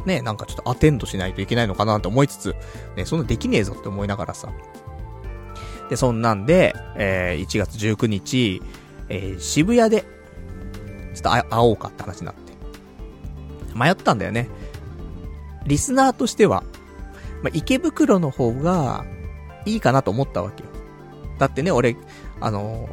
[0.05, 2.55] ね、なんかちょっとアテンドしないといけないのかなって思いつつ、
[2.95, 4.49] ね、そんなできねえぞって思いながらさ。
[5.89, 8.61] で、そんなんで、えー、1月19日、
[9.09, 10.01] えー、渋谷で、
[11.13, 12.53] ちょっと会おうかって話になって。
[13.75, 14.49] 迷ったんだよね。
[15.67, 16.63] リスナーとしては、
[17.43, 19.05] まあ、池袋の方が、
[19.65, 20.69] いいかなと思ったわけよ。
[21.39, 21.95] だってね、俺、
[22.39, 22.89] あの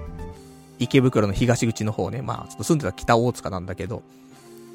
[0.78, 4.02] 池袋の東口の方ね、まあ、ちょっと住んでた北大塚なんだけど、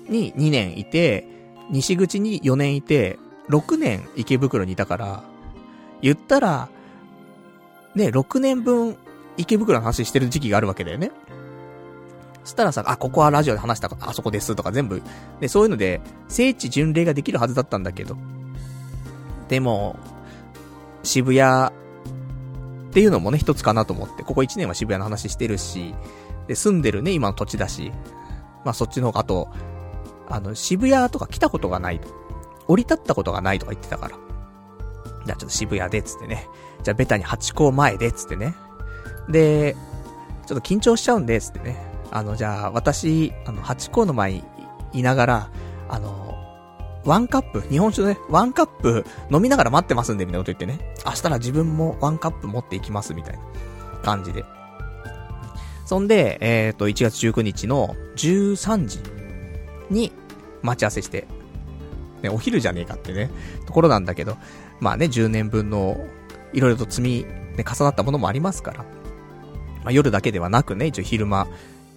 [0.10, 1.28] に2年いて、
[1.70, 5.24] 西口に4年いて、6年池袋にいたから、
[6.02, 6.70] 言ったら、
[7.96, 8.98] ね、6年分
[9.38, 11.12] 池袋の話してる時期があるわけだよね。
[12.44, 15.02] そしたらさ、あ、ここはラジオで話したあそこですとか全部、
[15.40, 18.16] で、そういうので、聖地巡礼ができるはずだったんだけど。
[19.50, 19.98] でも、
[21.02, 21.72] 渋谷っ
[22.94, 25.96] ていうのもね、一つかなと思って、ここ1年は渋谷の話してるし、
[26.48, 27.92] で、住んでるね、今の土地だし、
[28.64, 29.50] まあそっちの方が、あと、
[30.30, 32.08] あの、渋谷とか来たことがないと。
[32.68, 34.18] 降り立ったことがないとか言ってたから。
[35.26, 36.48] じゃあちょっと渋谷で、つってね。
[36.84, 38.56] じゃあベタに八甲前で、つってね。
[39.30, 39.76] で、
[40.46, 41.78] ちょっと緊張しちゃうんで、つってね。
[42.12, 44.44] あの、じゃあ私、あの、八甲の前に
[44.94, 45.50] いながら、
[45.90, 46.36] あの、
[47.06, 50.96] ワンカップ、日本酒のね、ワンカップ飲みながら待ってますんで、みたいなこと言ってね。
[51.06, 53.42] 明日ら自分もワンカップ持っていきます、みたいな
[54.04, 54.44] 感じで。
[55.86, 59.00] そんで、えっ、ー、と、1月19日の13時
[59.90, 60.12] に
[60.62, 61.28] 待ち合わせして、
[62.22, 63.30] ね、お昼じゃねえかってね、
[63.66, 64.38] ところなんだけど、
[64.80, 65.98] まあね、10年分の、
[66.54, 67.26] いろいろと積み、
[67.58, 71.48] ね、重なったものもありますから、まあ夜だけではなくね、一応昼間、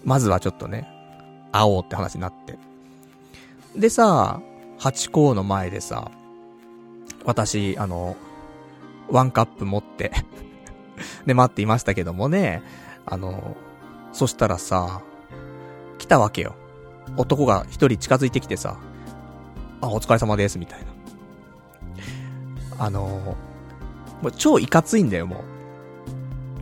[0.04, 0.88] まずはちょっとね、
[1.52, 2.58] 会おうって話になって。
[3.76, 4.40] でさ、
[4.78, 6.10] 八甲の前でさ、
[7.24, 8.16] 私、あの、
[9.10, 10.12] ワンカップ持って
[11.26, 12.62] で、 待っていましたけどもね、
[13.06, 13.56] あの、
[14.12, 15.02] そしたらさ、
[15.98, 16.54] 来たわけよ。
[17.16, 18.78] 男が一人近づいてきてさ、
[19.80, 20.86] あ、お疲れ様です、みたいな。
[22.80, 23.36] あの
[24.22, 25.42] もう超いかついんだよ、も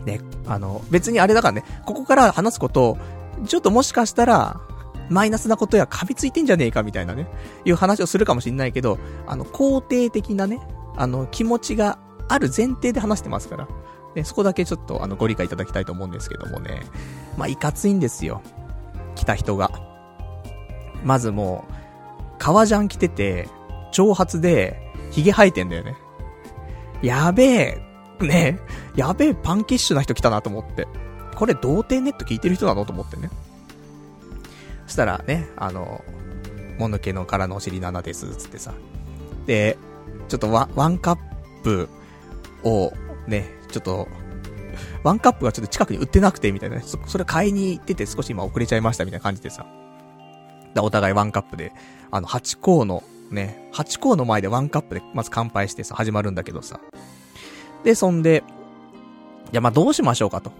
[0.04, 0.06] う。
[0.06, 2.96] ね、あの、別にあれだからね、ここから話すこと、
[3.46, 4.60] ちょっともしかしたら、
[5.08, 7.28] マイナスなことや噛みついてんじゃねえかみたいなね、
[7.64, 10.60] いう話をするかもしんないけど、あの、肯定的なね、
[10.96, 13.68] あの、気持ちがある前提で話してますから、
[14.14, 16.82] ね、そこだけちょっとあの、ご理解いただきたいと思うんですけどもね、
[17.36, 18.42] まあ、いかついんですよ。
[19.14, 19.70] 来た人が。
[21.06, 21.72] まずもう、
[22.38, 23.48] 革ジャン着てて、
[23.92, 25.96] 長髪で、髭生えてんだよね。
[27.00, 27.82] やべえ、
[28.20, 28.58] ね
[28.96, 30.88] えやべえパンキッシュな人来たなと思って。
[31.36, 33.30] これ童貞ネット聞いてる人なのと思ってね。
[34.86, 36.04] そしたらね、あの、
[36.78, 38.74] もぬけの殻のお尻7です、つってさ。
[39.46, 39.78] で、
[40.28, 41.18] ちょっとワワンカッ
[41.62, 41.88] プ
[42.64, 42.92] を、
[43.28, 44.08] ね、ちょっと、
[45.04, 49.66] ワンカップがちょっと近くに売ってなくて、みたいなね、そ、それ買いに行ってて少し今遅れちゃいました、みたいな感じでさ。
[50.76, 51.72] で、お互いワンカップで、
[52.10, 56.80] あの、8校の、ね、8校の前でワンカップでまず乾杯してさ、始まるんだけどさ。
[57.82, 58.44] で、そんで、
[59.52, 60.52] いや、まあ、どうしましょうかと。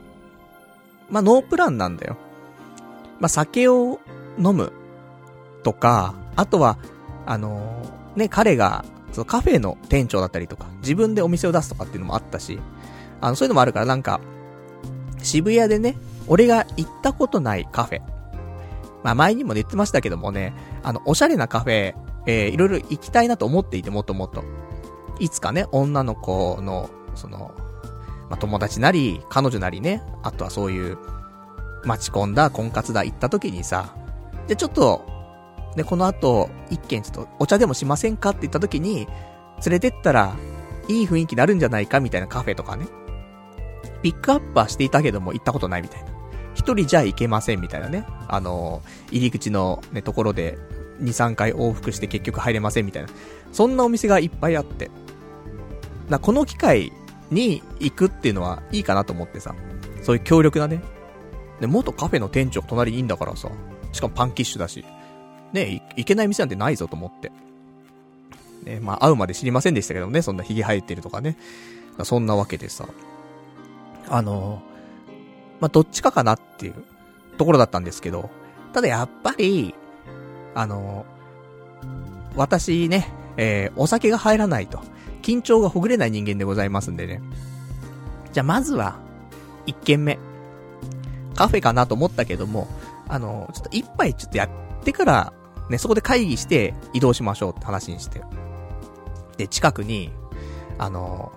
[1.11, 2.17] まあ、ノープランなんだよ。
[3.21, 4.01] まあ、酒を
[4.39, 4.73] 飲む
[5.63, 6.79] とか、あとは、
[7.27, 12.59] あのー、ね、彼が、そのカフェの店長だったりとか、自分でお店を出すとかっていうのもあったし、
[13.21, 14.21] あの、そういうのもあるからなんか、
[15.23, 18.16] 渋谷でね、俺が行ったことないカフェ。
[19.07, 21.95] まあ前にも言ってましたけどもね、あの、おしゃれなカフェ、
[22.27, 24.43] えー、いろいろ行きたいなと思っていて、もっともっと。
[25.21, 27.55] いつかね、女の子の、その、
[28.29, 30.99] まあ友達なり、彼女なりね、あとはそういう、
[31.85, 33.95] 待ち込んだ婚活だ行った時にさ、
[34.49, 35.07] で、ちょっと、
[35.77, 39.07] で、この後、一軒ちょっとお茶でもしませんかって言った時に、
[39.65, 40.35] 連れてったら、
[40.89, 42.89] いい雰囲気になるんじゃないかみたいなカフェとかね。
[44.03, 46.16] ピックアップはしていたけども行ったことないみたいな。
[46.67, 48.05] 一人じゃ行けませんみたいなね。
[48.27, 50.59] あの、入り口のね、ところで、
[51.01, 53.09] 2、3回往復して結局入れませんみたいな。
[53.53, 54.91] そんなお店がいっぱいあって。
[56.09, 56.93] な、この機会
[57.31, 59.55] に行くっていうのはいいかなと思ってさ。
[60.03, 60.83] そういう強力なね。
[61.61, 63.49] で、元カフェの店長隣にいんだからさ。
[63.93, 64.85] しかもパンキッシュだし。
[65.53, 67.31] ね、いけない店なんてないぞと思って。
[68.65, 71.37] ね、まあ、会うまで知りませんでしたけどね、そんな髭生えてるとかね。
[72.03, 72.89] そんなわけでさ。
[74.09, 74.63] あの、
[75.61, 76.75] まあ、どっちかかなっていう
[77.39, 78.31] ところだったんですけど、
[78.73, 79.75] ただやっぱり、
[80.55, 81.07] あの、
[82.35, 84.81] 私ね、えー、お酒が入らないと、
[85.23, 87.21] 緊張がほぐれない人間でございますんでね。
[88.33, 88.99] じゃあまずは、
[89.67, 90.19] 一軒目。
[91.35, 92.69] カフェかなと思ったけども、
[93.09, 95.33] あの、ちょっと一杯ちょっとやってから、
[95.69, 98.23] ね、そこで会議して移動しましょうって話にして。
[99.37, 100.13] で、近くに、
[100.79, 101.33] あの、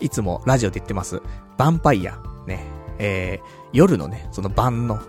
[0.00, 2.64] いつもラジオで言ってます、ヴァンパイア、ね、
[2.98, 5.00] えー、夜のね、その晩の、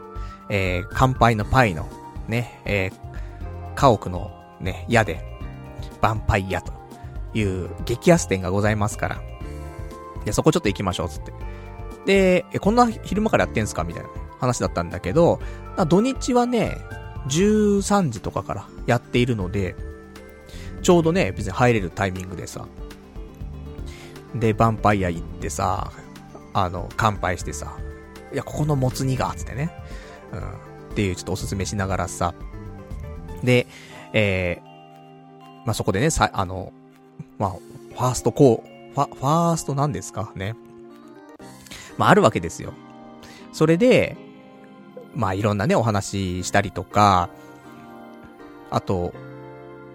[0.50, 1.88] えー、乾杯のパイの、
[2.28, 5.24] ね、えー、家屋のね、矢で、
[6.02, 6.74] ヴァンパイアと
[7.34, 9.22] いう激安店がございますから、
[10.26, 11.32] で、そこちょっと行きましょう、つって。
[12.06, 15.40] で、え、こんな昼間からやってんすかみたいな話だったんだけど、
[15.88, 16.78] 土日はね、
[17.28, 19.76] 13時とかからやっているので、
[20.82, 22.66] ちょうどね、別に入れるタイミングでさ。
[24.34, 25.92] で、ヴァンパイア行ってさ、
[26.54, 27.78] あの、乾杯してさ、
[28.36, 29.72] いや、ここのもつ煮が、つってね。
[30.34, 30.40] うん。
[30.40, 30.44] っ
[30.94, 32.34] ていうちょっとおすすめしながらさ。
[33.42, 33.66] で、
[34.12, 36.74] えー、まあ、そこでね、さ、あの、
[37.40, 40.34] まあ、ファーストこう、ファ、ファーストなんですか？
[40.36, 40.58] ね。
[41.98, 42.74] まあ、あるわけですよ。
[43.54, 44.18] それで、
[45.14, 47.30] まあ、いろんなね、お話したりとか、
[48.70, 49.14] あと、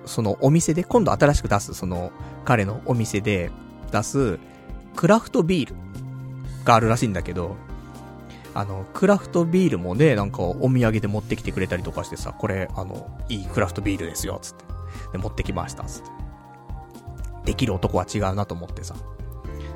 [0.06, 2.10] そのお店で、今度新しく出す、その、
[2.46, 3.50] 彼のお店で
[3.92, 4.38] 出す、
[4.96, 5.74] クラフトビール
[6.64, 7.56] があるらしいんだけど、
[8.54, 14.64] あの、クラフトビールもね、なんかお土産で持ってきてくれたりとかしてさ、これ、あの、いいクラフトビールですよ、つって。
[15.12, 16.10] で、持ってきました、つって。
[17.44, 18.94] できる男は違うなと思ってさ。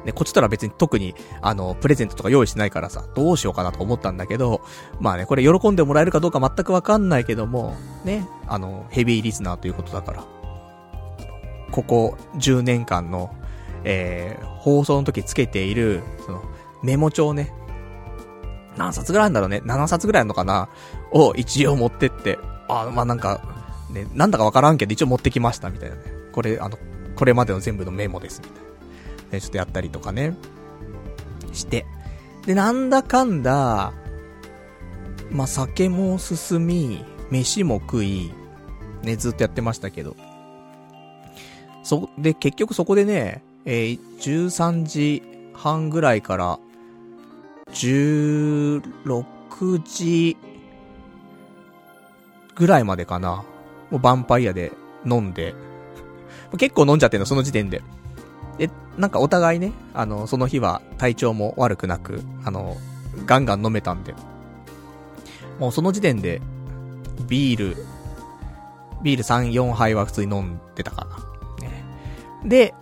[0.05, 4.61] で、こっちとら別に特に、あの、プレゼントとか用意しないからさ、どうしようかなと思ったんだけど、
[5.01, 10.25] まあね、これ喜んでもらえるかどうか全くわかんないけども、ね、あの、ヘビーリスナーということだから、
[11.71, 13.35] ここ10年間の、
[13.85, 16.43] えー、放送の時つけている、その、
[16.83, 17.53] メモ帳ね、
[18.77, 20.69] 何冊ぐらいあるんだろうね、7冊ぐらいあるのかな？
[21.13, 23.41] を一応持ってって、あ、まあ、なんか、
[23.91, 26.03] ね、なんだかわからんけど一応持ってきました、みたいなね。
[26.33, 26.79] これ、あの、
[27.17, 29.33] これまでの全部のメモです、みたいな。
[29.33, 30.37] ね、ちょっとやったりとかね、
[31.53, 31.87] して。
[32.47, 33.93] で、なんだかんだ、
[35.31, 38.33] まあ、酒も進み、飯も食い、
[39.03, 40.17] ね、ずっとやってましたけど。
[41.83, 45.23] そ、で、結局そこでね、えー、13時
[45.55, 46.59] 半ぐらいから、
[47.73, 48.83] 16
[49.83, 50.37] 時
[52.55, 53.45] ぐらいまでかな。
[53.91, 54.73] もうヴァンパイアで
[55.05, 55.55] 飲んで。
[56.59, 57.83] 結構飲んじゃってんの、その時点で。
[58.59, 62.77] で、なんかお互いね、あの、その日は体調も悪くなく、あの、
[63.27, 64.15] ガンガン飲めたんで。
[65.59, 66.41] もうその時点で、
[67.29, 67.77] ビール、
[69.03, 71.07] ビール3、4杯は普通に飲んでたか
[71.61, 71.69] な。
[71.69, 71.85] ね。
[72.45, 72.75] で、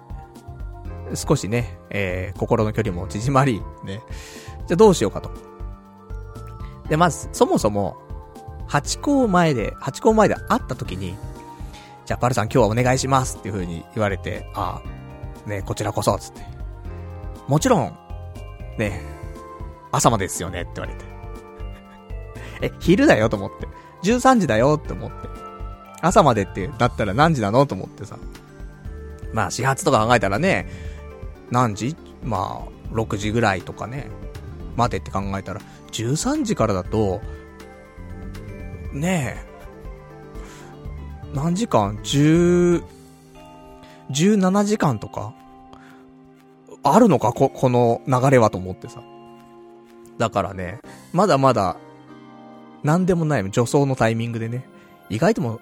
[1.15, 4.01] 少しね、えー、心の距離も縮まり、ね。
[4.67, 5.31] じゃあどうしようかと。
[6.89, 7.97] で、まず、そもそも、
[8.69, 11.17] 8校前で、8校前で会った時に、
[12.07, 14.83] じゃあパルさん今日はお願いしますっていう風に言われて、あ
[15.47, 16.43] あ、ね、こちらこそ、つって。
[17.49, 17.97] もちろん、
[18.79, 19.03] ね、
[19.91, 21.05] 朝までですよねって言われて。
[22.67, 23.69] え、昼だよと思って。
[24.03, 25.29] 13時だよって思って。
[26.01, 28.17] 朝までってなったら何時なのと思ってさ。
[29.33, 30.69] まあ、始発とか考えたらね、
[31.51, 31.97] 何時？
[32.25, 34.11] まあ、6時ぐらいとかね、
[34.77, 35.61] までって考えたら、
[35.93, 37.21] 13時からだと、
[38.93, 42.83] ねえ、何時間 ?10、
[44.11, 45.35] 17時間とか？
[46.83, 47.33] あるのか？
[47.33, 49.03] こ、この流れはと思ってさ。
[50.19, 50.81] だからね、
[51.13, 51.77] まだまだ、
[52.83, 54.67] なんでもない、女装のタイミングでね、
[55.09, 55.61] 意外とも、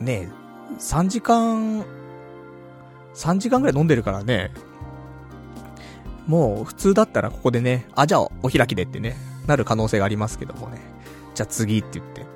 [0.00, 1.84] ねえ、3時間、
[3.14, 4.52] 3時間ぐらい飲んでるからね、
[6.26, 9.16] もう普通だったらここでね、あ、じゃあお開きでってね、
[9.46, 10.80] なる可能性がありますけどもね。
[11.34, 12.26] じゃあ次って言って。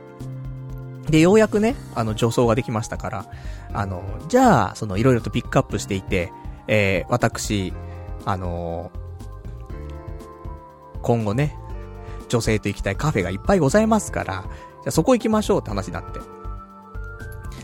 [1.11, 3.26] で、ようやくね、あの、女装ができましたから、
[3.72, 6.32] あの、じゃあ、その、いろいろとピックアップしていて、
[6.66, 7.72] えー、私、
[8.26, 11.57] あのー、今後ね、
[12.28, 16.20] 女性と行きたいカフェがいっぱいございますから、じゃあそこ行きましょうって話になって。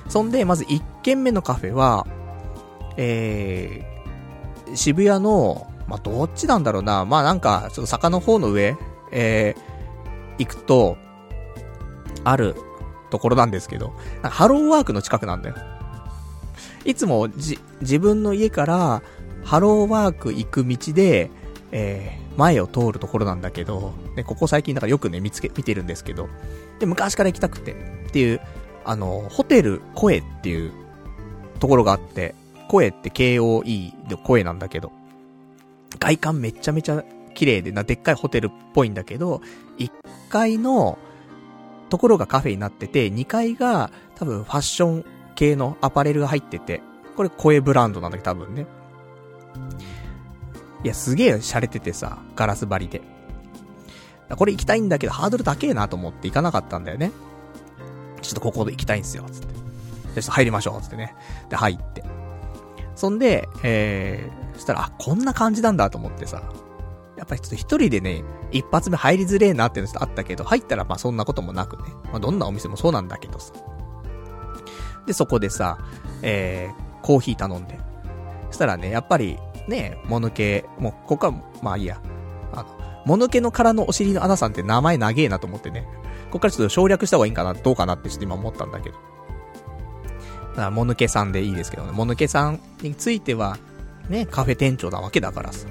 [0.08, 2.06] そんで、まず1軒目のカフェは、
[2.96, 7.04] えー、渋谷の、まあ、どっちなんだろうな。
[7.04, 8.76] まあ、なんか、ちょっと坂の方の上、
[9.10, 10.96] えー、行くと、
[12.24, 12.54] ある
[13.10, 15.56] ところなんですけど、ハローワークの近くなんだよ。
[16.84, 19.02] いつもじ、自分の家から
[19.44, 21.30] ハローワーク行く道で、
[21.70, 26.28] えー、前を通るところなんだけど、ね、ここ最近だかよくね、見つけ、見てるんですけど、
[26.78, 27.72] で、昔から行きたくて、
[28.08, 28.40] っていう、
[28.84, 30.72] あの、ホテル声っていう
[31.60, 32.34] ところがあって、
[32.68, 34.92] 声って KOE で声なんだけど、
[35.98, 39.40] 外観めちゃめちゃ綺麗でな、でっかいホテルっぽいんだけど、
[39.78, 39.90] 1
[40.28, 40.98] 階の
[41.90, 46.82] ところがカフェになってて、2階が多分ファッション系のアパレルが入ってて、
[47.16, 48.66] これ声ブランドなんだけど多分ね。
[50.82, 53.02] いや、すげえ洒落ててさ、ガラス張りで。
[54.36, 57.12] これ行きたいんだけど、ハードル高えなと思って行かなかったんだよね。
[58.22, 59.46] ちょっとここで行きたいんすよ、つって。
[60.14, 61.14] で、ちょっと入りましょう、つってね。
[61.48, 62.04] で、入って。
[62.96, 66.42] そんで、えー、そしたら、あ、こんな感じなんだと思ってさ。
[67.16, 71.84] やっぱりちょっと一人でね、一発目入りづれえなっていうのちょっとあったけど、入ったらまあそんなこともなくね。
[72.10, 73.52] まあどんなお店もそうなんだけどさ。
[75.06, 75.78] で、そこでさ、
[76.22, 77.78] えー、コーヒー頼んで。
[78.48, 79.38] そしたらね、やっぱり、
[79.68, 81.32] ね、もぬけ、もう、ここは、
[81.62, 82.00] まあいいや。
[82.52, 82.66] あの、
[83.06, 85.86] もぬけの殻のお尻の穴さんって名前長えなと思ってね。
[86.30, 88.96] こっからちょっと省略した方がいいんかな、どうかなってちょっと今思ったんだけど。
[88.96, 91.92] だから、もぬけさんでいいですけどね。
[91.92, 93.58] もぬけさんについては、
[94.08, 95.66] ね、カフェ店長なわけだからさ。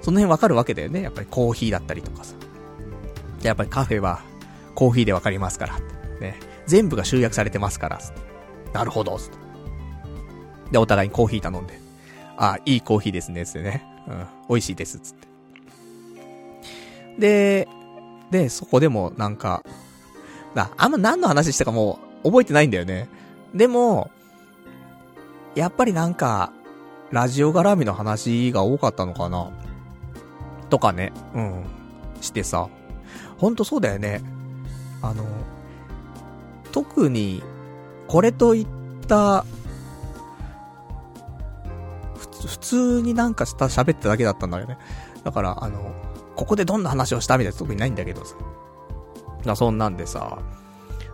[0.00, 1.02] その辺わかるわけだよね。
[1.02, 2.34] やっぱりコーヒーだったりとかさ。
[3.42, 4.20] やっぱりカフェは、
[4.74, 5.78] コーヒーでわかりますから。
[6.20, 6.38] ね。
[6.66, 7.98] 全部が集約されてますから。
[8.72, 9.18] なるほど。
[10.70, 11.78] で、お互いにコーヒー頼んで。
[12.36, 13.84] あ、いいコーヒーですね、つってね。
[14.08, 15.26] うん、美味しいです、つって。
[17.18, 17.68] で、
[18.30, 19.62] で、そこでもなんか、
[20.54, 23.08] な、あんま何の話したかもう覚えてないんだよね。
[23.54, 24.10] でも、
[25.54, 26.52] やっぱりなんか、
[27.10, 29.50] ラジオ絡みの話が多かったのかな？
[30.70, 31.64] とかね、うん、
[32.20, 32.68] してさ。
[33.38, 34.22] ほんとそうだよね。
[35.02, 35.24] あの、
[36.72, 37.42] 特に、
[38.08, 38.66] これといっ
[39.06, 39.44] た、
[42.46, 44.78] 普通になんかした喋っただけだったんだよね。
[45.22, 45.92] だから、あの、
[46.34, 48.34] ここでどんな話をしたみたいな特にないんだけどさ。
[49.54, 50.38] そんなんでさ。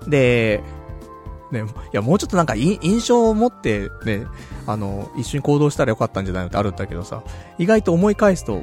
[0.07, 0.63] で、
[1.53, 4.27] ね、いや、もうちょっとなんか印象を持ってね、
[4.67, 7.23] あの、一緒に行動したらよかったんじゃないのってあるんだけどさ、
[7.59, 8.63] 意外と思い返すと、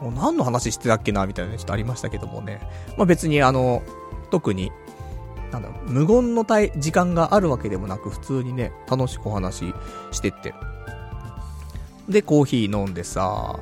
[0.00, 2.60] もう何の話してたっけなみたいなね、ちょっとありましたけどもね。
[2.96, 3.82] まあ別にあの、
[4.30, 4.70] 特に、
[5.50, 9.74] なんだろう、無言のたい時間があるわけでもなく、普通にね、楽しくお話
[10.12, 10.54] してって。
[12.08, 13.58] で、コーヒー飲んでさ、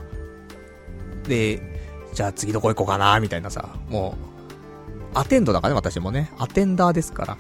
[1.27, 1.63] で、
[2.13, 4.17] じゃあ次どこ行こうかな、みたいなさ、も
[5.15, 6.31] う、アテンドだからね、私もね。
[6.39, 7.39] アテンダーですから。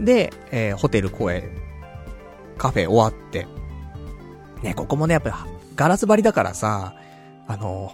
[0.00, 1.50] で、えー、ホテル声、
[2.56, 3.46] カフェ終わって。
[4.62, 5.34] ね、ここもね、やっぱり、
[5.76, 6.94] ガラス張りだからさ、
[7.46, 7.92] あの、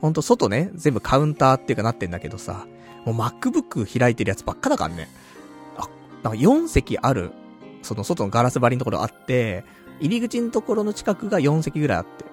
[0.00, 2.66] ほんと外ね、全部カウンターっていうかなってんだけどさ、
[3.04, 5.08] もう MacBook 開いてるやつばっかだからね。
[5.76, 5.88] あ、
[6.22, 7.32] なんか4席ある、
[7.82, 9.64] その外のガラス張りのところあって、
[10.00, 12.24] 入り口のところの近くが4席ぐらいあって、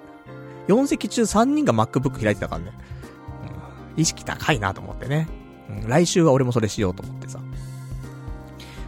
[0.67, 2.71] 4席中3人が MacBook 開いてたからね。
[3.95, 5.27] うん、意識高いなと思ってね。
[5.69, 7.39] うん、来週は俺もそれしようと思ってさ。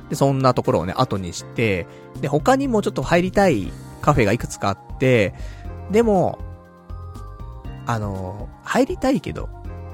[0.10, 1.88] で、そんなところをね、後にして、
[2.22, 5.34] で、他にもちょっと入りたいカフェがいくつかあって、
[5.92, 6.40] でも、
[7.86, 9.50] あの、入りたいけど、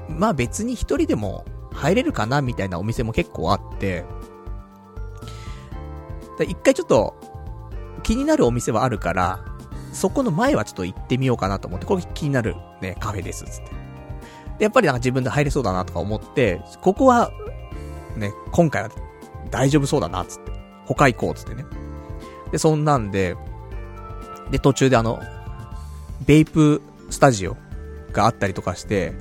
[0.08, 4.04] まあ別に一人でも入れるかなみたいなお店も結構あって、
[6.40, 7.14] 一回ちょっと
[8.02, 9.44] 気になるお店はあるから、
[9.92, 13.70] そこの前はちょっと行ってみようかなと思って、これ気になるね、カフェです、つって。
[14.58, 17.30] で、やっぱりなんか自分で入れそうだなとか思って、ここは、
[18.16, 18.90] ね、今回は
[19.54, 20.50] 大丈夫そうだな、つって。
[20.84, 21.64] 他行こう、つってね。
[22.50, 23.36] で、そんなんで、
[24.50, 25.22] で、途中であの、
[26.26, 27.56] ベイプスタジオ
[28.12, 29.12] があったりとかして、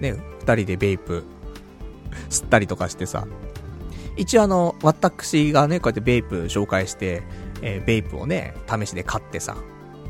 [0.00, 1.24] ね、二人でベイプ、
[2.28, 3.26] 吸ったりとかしてさ、
[4.18, 7.22] 一応あの、私がね、こうやってベイプ紹介して、
[7.62, 9.56] えーベイプをね、試しで買ってさ、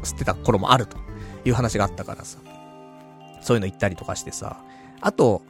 [0.02, 0.96] 吸ってた頃もあると
[1.44, 2.38] いう話があったからさ、
[3.42, 4.56] そういうの行ったりとかしてさ、
[5.00, 5.42] あと、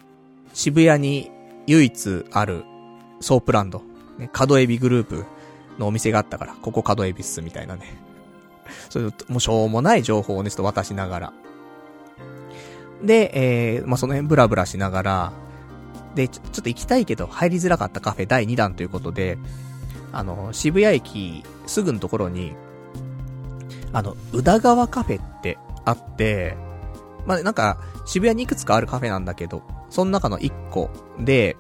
[0.53, 1.31] 渋谷に
[1.67, 2.65] 唯一ある
[3.21, 3.83] ソープランド、
[4.19, 5.25] ね、角海老グループ
[5.79, 7.97] のお店があったから、ここ角海老っすみたいなね。
[8.91, 11.33] そういう、もうしょうもない情報をね、ちょっと渡しながら。
[13.03, 13.31] で、
[13.77, 15.33] えー、まあ、その辺ブラブラしながら、
[16.15, 19.39] で、ちょっと行きたいけど入りづらかったカフェ第2弾ということで、
[20.13, 22.55] あの、渋谷駅すぐのところに、
[23.93, 26.57] あの、宇田川カフェってあって、
[27.27, 30.91] まあ、なんか、渋谷にいくつかあるカフェなんだけど、その中の1個
[31.21, 31.57] で、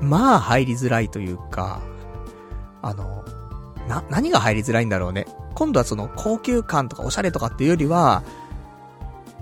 [0.00, 1.80] まあ入りづらいというか、
[2.82, 3.24] あの、
[3.88, 5.26] な、何が入りづらいんだろうね。
[5.54, 8.22] 今度はその高級感とかおしゃれとかっていうよりは、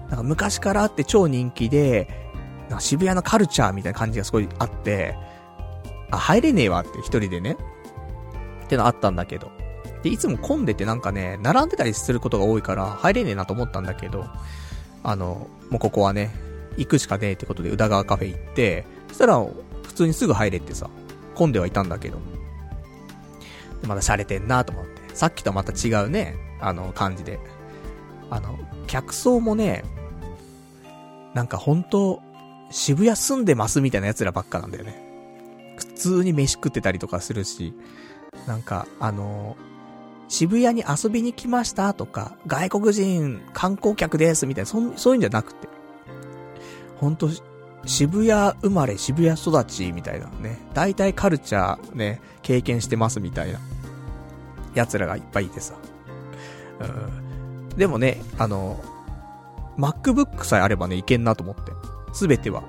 [0.09, 2.09] なんか昔からあって超人気で、
[2.69, 5.17] なんか渋谷のカルチャーみたいな感じがすごいあって、
[6.11, 7.57] あ、入れねえわって一人でね。
[8.65, 9.51] ってのあったんだけど。
[10.03, 14.27] で、いつも混んでてなんかね、並んでたりすることが多いから入れねえなと思ったんだけど、
[15.03, 16.31] あの、もうここはね、
[16.77, 19.45] 行くしかねえってことで宇田川カフェ行って、そしたら
[19.99, 20.89] 通にすぐ入れてさ、
[21.35, 22.19] 混んではいたんだけど。
[23.87, 25.15] まだ洒落てんなと思って。
[25.15, 27.39] さっきとはまた違うね、あの、感じで。
[28.31, 29.85] あの、客層もね、
[31.35, 32.23] なんか本当
[32.71, 35.05] 渋谷住んでますみたいな奴らばっかなんだよね。
[35.77, 37.75] 普通に飯食ってたりとかするし、
[38.47, 39.57] なんか、あの
[40.29, 45.69] 渋谷に遊びに来ましたとか、外国人観光客ですみたいな、そ、そういうんじゃなくて。
[46.99, 47.31] ほんと、
[47.89, 50.59] 渋谷生まれ、渋谷育ちみたいなね。
[50.75, 53.59] 大体カルチャーね、経験してますみたいな。
[54.75, 55.75] 奴らがいっぱいいてさ。
[56.81, 57.77] うん。
[57.77, 58.79] でもね、あの、
[59.79, 61.73] MacBook さえあればね、いけんなと思って。
[62.13, 62.63] すべては。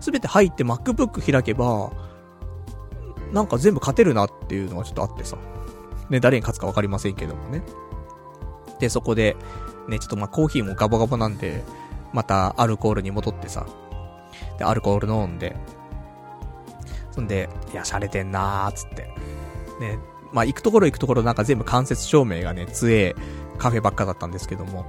[0.00, 1.92] すべて入って MacBook 開けば、
[3.30, 5.36] なんか全部勝てるなっていうのがちょっとあってさ。
[6.08, 7.62] ね、誰に勝つかわかりませんけどもね。
[8.80, 9.36] で、そこで、
[9.86, 11.62] ね、ちょっとまあコーヒーもガバガバなんで、
[12.14, 13.66] またアルコールに戻ってさ。
[14.62, 15.56] で、アルコール飲んで。
[17.10, 19.08] そんで、いや、洒落てんなーっつって。
[19.80, 19.98] ね、
[20.32, 23.16] まあ行くところ行くところなんか全部間接照明がね、強え
[23.58, 24.86] カフェばっかだったんですけども。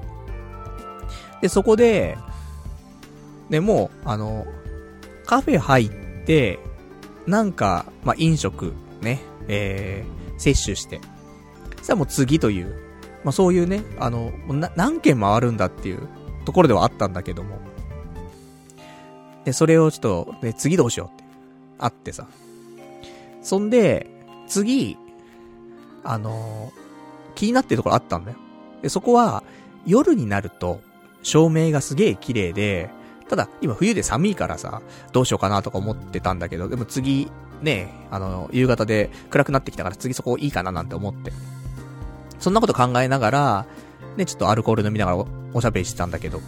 [1.42, 2.18] で、そこで、
[3.50, 4.46] で、もう、あの、
[5.26, 5.90] カフェ入っ
[6.26, 6.60] て、
[7.26, 11.02] なんか、まあ、飲食、ね、えー、摂取して。
[11.78, 12.76] そしたらもう次という、
[13.24, 16.08] まあ、そういうね、あの、な、何軒回るんだっていう
[16.46, 17.73] ところではあったんだけども。
[19.46, 21.24] で、それをちょっと、ね、次どうしようって、
[21.80, 22.28] あってさ。
[23.42, 24.10] そんで、
[24.48, 24.98] 次、
[26.04, 26.72] あの
[27.36, 28.38] 気になってるところあったんだよ。
[28.82, 29.44] で、そこは、
[29.86, 30.82] 夜になると、
[31.24, 32.90] 照明がすげえ綺麗で、
[33.30, 34.82] ただ、今冬で寒いからさ、
[35.12, 37.32] どうしようかなとか思ってたんだけど、でも次、
[37.62, 41.32] ね、あの、夕方で暗くなってきたから次そこいいかななんて思って。
[42.40, 43.66] そんなこと考えながら、
[44.18, 46.42] ね、ちょっとアルコール飲みながらおおしゃべりしてたんだけど、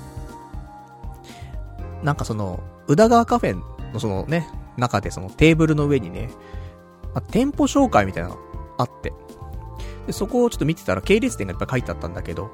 [2.04, 3.62] なんかその、宇田川カフェ
[3.94, 6.30] のそのね、中でそのテーブルの上にね、
[7.14, 8.38] まあ、店舗紹介みたいなの
[8.78, 9.14] あって、
[10.08, 12.52] で、そこをちょっと見てたら系列店がいっぱい書いてあったんだけど、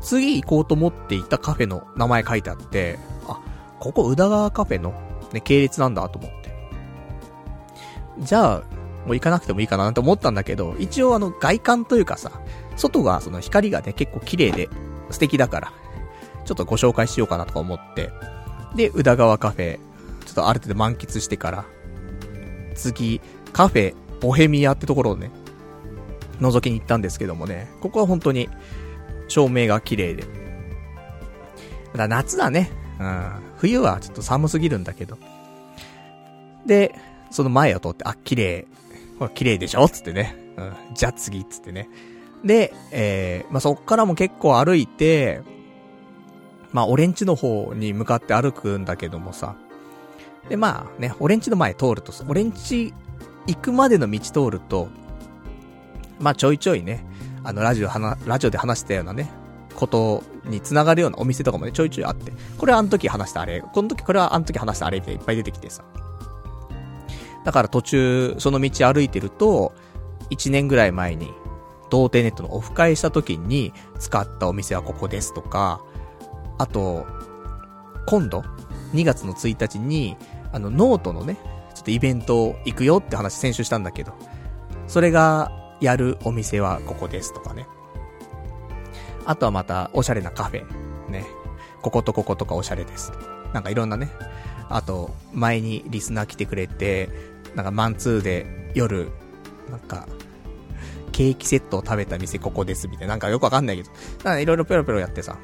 [0.00, 3.40] 次行こうと思っていたカフェの名前書いてあって、あ、
[3.78, 4.94] ここ宇田川カフェの、
[5.32, 6.38] ね、系列なんだと思って。
[8.20, 8.62] じゃあ、
[9.06, 12.32] もう行かなくてもいいかなと思ったんだけど、一応あの外観というかさ、
[12.76, 14.68] 外がその光がね、結構綺麗で
[15.10, 15.72] 素敵だから、
[16.44, 18.10] ちょっとご紹介しようかなとか思って、
[18.74, 19.78] で、宇田川カフェ、
[20.24, 21.64] ちょっとある程度満喫してから、
[22.74, 23.20] 次、
[23.52, 25.30] カフェ、ボヘミアってところをね、
[26.40, 28.48] 覗きに行ったんですけどもね、ここは本当に、
[29.28, 30.24] 照明が綺麗で。
[31.94, 32.70] だ夏だね。
[33.00, 33.32] うん。
[33.56, 35.18] 冬はちょっと寒すぎるんだけど。
[36.66, 36.94] で、
[37.30, 38.66] その前を通って、あ、綺麗。
[39.18, 40.36] ほら、綺麗でしょつってね。
[40.56, 40.72] うん。
[40.94, 41.88] じゃあ次、つってね。
[42.44, 45.42] で、えー、まあ、そっからも結構歩いて、
[46.72, 49.56] まあ、オレンジの方に向かって歩くんだけどもさ。
[50.48, 52.92] で、まあね、オレンジの前通ると、オレンジ
[53.46, 54.88] 行くまでの道通ると、
[56.18, 57.04] まあちょいちょいね、
[57.44, 57.88] あの、ラジオ、
[58.26, 59.30] ラジオで話したようなね、
[59.74, 65.84] ことに繋がるようなお店とかもね、ちょいちょいあって、これはあの時話したあれ、この時、これはあの時話したあれっていっぱい出てきてさ。
[67.44, 69.72] だから途中、その道歩いてると、
[70.30, 71.32] 1年ぐらい前に、
[71.90, 75.80] 童貞ネットのオフ会した時に使ったお店はここですとか、
[76.58, 77.06] あと、
[78.06, 78.42] 今度、
[78.92, 80.16] 2月の1日に、
[80.52, 81.36] あの、ノートのね、
[81.74, 84.12] ちょっとイベント行くよって話先週したんだけど、
[84.86, 87.66] それが、やるお店はここですとかね。
[89.24, 91.10] あとはまた、おしゃれなカフェ。
[91.10, 91.24] ね。
[91.82, 93.12] こことこことかおしゃれです。
[93.52, 94.10] なんかいろんなね。
[94.68, 97.08] あと、前にリスナー来てくれて、
[97.54, 99.10] なんかマンツーで夜、
[99.70, 100.08] なんか、
[101.12, 103.90] ケーキセットを食べた店ここですみたいな、なんかよくわかんないけど、
[104.24, 105.38] なんかいろいろペロペロやってさ、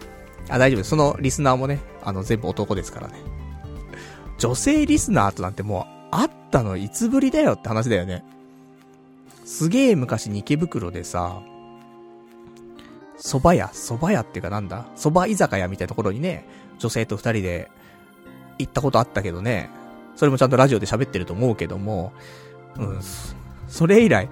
[0.48, 3.14] あ、大丈夫そのリスナーもね、あの、全部男ですからね。
[4.38, 8.24] 女性リスナーとなんてもう、あったのいつぶりだよって話だよね。
[9.44, 11.40] すげえ昔に池袋でさ、
[13.18, 14.86] 蕎麦屋、蕎麦屋っていうかなんだ？
[14.96, 16.46] 蕎麦居酒屋みたいなところにね、
[16.78, 17.70] 女性と二人で
[18.58, 19.70] 行ったことあったけどね、
[20.16, 22.12] それもちゃんとラジオで喋ってると思うけども、
[22.76, 23.00] うん、
[23.68, 24.28] それ以来、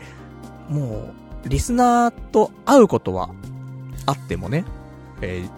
[0.69, 1.13] も
[1.45, 3.31] う、リスナーと会うことは
[4.07, 4.65] あってもね、
[5.21, 5.51] えー、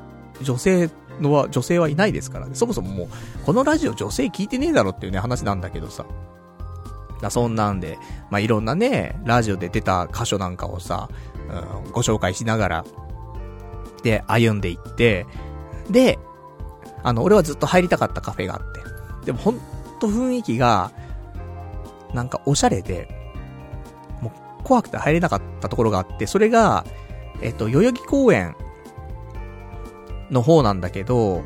[0.42, 2.54] 女性のは、女性はいないですからね。
[2.54, 3.08] そもそももう、
[3.44, 6.04] このラジオ女性聞いてねえだろっていうね、話なんだけどさ。
[7.20, 7.98] だそんなんで、
[8.30, 11.08] まあ、いろんなね、ラジオで出た箇所なんかをさ、
[11.84, 12.84] うん、ご紹介しながら、
[14.02, 15.26] で、歩んでいって、
[15.90, 16.18] で、
[17.02, 19.26] あの、俺はずっと入りたかったカフェがあって。
[19.26, 19.60] でもほん
[20.00, 20.90] と雰囲気が、
[22.12, 23.08] なんかおしゃれで、
[24.20, 26.84] もう怖くて入れなかったところがあって、それが、
[27.40, 28.54] えっと、代々木公園
[30.30, 31.42] の方なんだけど、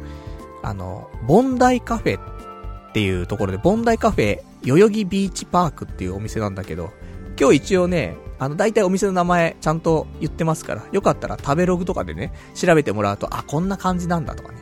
[0.62, 6.90] あの、ボンダイカフェっていうところで、ボンダイカフェ、代々木ビーチパークっていうお店なんだけど、
[7.38, 14.58] 今日一応ね、あの、大体お店の名前ちゃんと言ってますから、よかったら食べログとかでね、調べてもらうと、あ、こんな感じなんだとかね。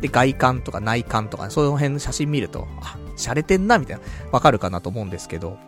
[0.00, 5.58] で、外観とか内観とか、ね、その辺の写真見ると、あ、洒落てんな、みたいな、わかるかなと思うんですけど。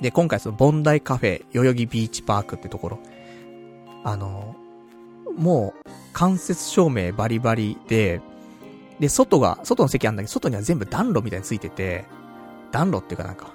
[0.00, 2.98] で、今回その、ボンダイカフェ、代々木ビーチパークってところ。
[4.04, 4.54] あの、
[5.36, 8.22] もう、間接照明バリバリで、
[8.98, 12.06] で、外が、外の席あんだけど、外には全部暖炉みたいについてて、
[12.72, 13.52] 暖炉っていうかなんか、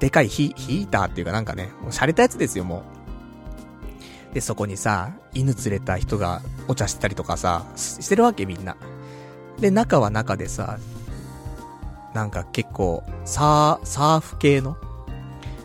[0.00, 2.82] でかいヒヒーターっていうかなんかね、もう洒落たやつですよ、も
[4.32, 4.34] う。
[4.34, 8.76] で、そこにさ、犬連れた人がお茶してたりとかさ、してるわけみんな。
[9.60, 10.80] で、中は中でさ、
[12.14, 14.76] なんか結構、サー、サーフ系の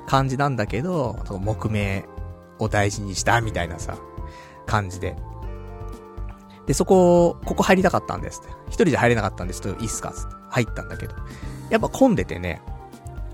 [0.05, 2.05] 感じなんだけど、その木目
[2.59, 3.97] を大事にしたみたいなさ、
[4.67, 5.15] 感じで。
[6.65, 8.49] で、そこ、ここ入りたかったんですって。
[8.67, 10.11] 一人じゃ入れなかったんですけど、いいっすか？
[10.11, 10.35] つって。
[10.49, 11.15] 入ったんだけど。
[11.69, 12.61] やっぱ混んでてね、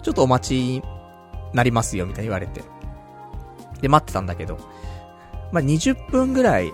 [0.01, 0.83] ちょっとお待ちに
[1.53, 2.63] なりますよ、みたいに言われて。
[3.81, 4.57] で、待ってたんだけど、
[5.51, 6.71] まあ、20分ぐらい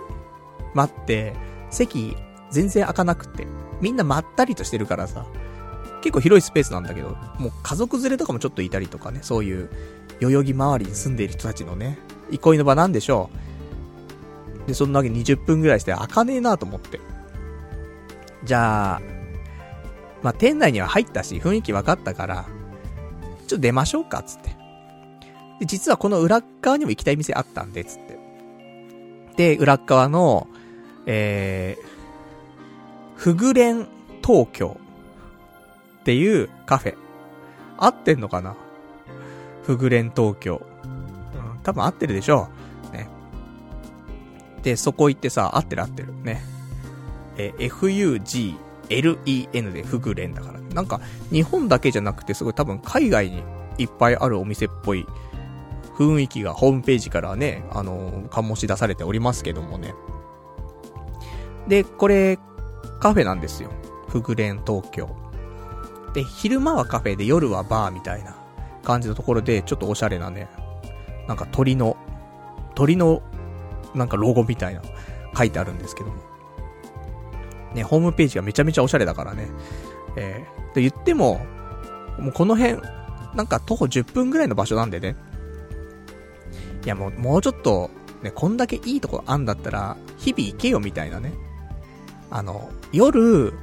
[0.74, 1.34] 待って、
[1.70, 2.16] 席
[2.51, 3.47] 全然開かなくて、
[3.82, 5.26] みんなまったりとしてるからさ、
[6.01, 9.70] 結構広いスペースなんだけど、もう家族連れとかもちょっといたりとかね、そういう、
[10.20, 11.97] 代々木周りに住んでいる人たちのね、
[12.32, 13.38] 憩いの場なんでしょう。
[14.68, 16.99] で、そんなわけ20分ぐらいして開かねえなと思って。
[18.43, 19.01] じゃあ、
[20.22, 24.55] まあ、店内には入ったし、雰囲気分かったから、ちょっと出ましょうか、つって。
[25.59, 28.20] で、実はこの裏側にも行きたい店あったんで、つって。
[29.38, 30.47] で、裏側の、
[31.05, 31.86] えー、
[33.16, 33.88] フグレン
[34.24, 34.78] 東京
[35.99, 36.95] っていうカフェ。
[37.78, 38.55] 合ってんのかな？
[39.63, 40.61] フグレン東京。
[40.84, 40.88] う
[41.57, 42.47] ん、多分合ってるでしょ。
[44.66, 46.11] で、そこ行ってさ、合ってる合ってる。
[46.24, 46.41] ね。
[47.38, 48.55] え、FUG
[48.89, 50.59] LEN でフグレンだから。
[50.59, 51.01] ねなんか、
[51.32, 53.43] 日本だけじゃなくてすごい多分海外に
[53.78, 55.05] いっぱいあるお店っぽい
[55.95, 59.93] 雰囲気がホームページからね、あのー、醸し出されておりますけどもね。
[61.68, 62.39] で、これ、
[62.99, 63.70] カフェなんですよ。
[64.07, 65.16] フグレン東京。
[66.16, 68.36] で、昼間はカフェで夜はバーみたいな
[68.84, 70.47] 感じのところで、ちょっとおしゃれなね、
[71.28, 71.97] なんか鳥の、
[72.74, 73.22] 鳥の、
[73.96, 74.82] なんかロゴみたいな
[75.36, 76.16] 書いてあるんですけども。
[77.74, 79.50] ね、ホームページがめちゃめちゃおしゃれだからね。
[80.16, 81.46] えー、と言っても、
[82.20, 82.82] もうこの辺、
[83.36, 85.16] なんか徒歩10分ぐらいの場所なんでね。
[86.86, 87.89] いやもう、もうちょっと、
[88.22, 91.34] ね、こんだけいいとこあんだったら、日々行けよみたいなね。
[92.32, 93.54] あの、夜、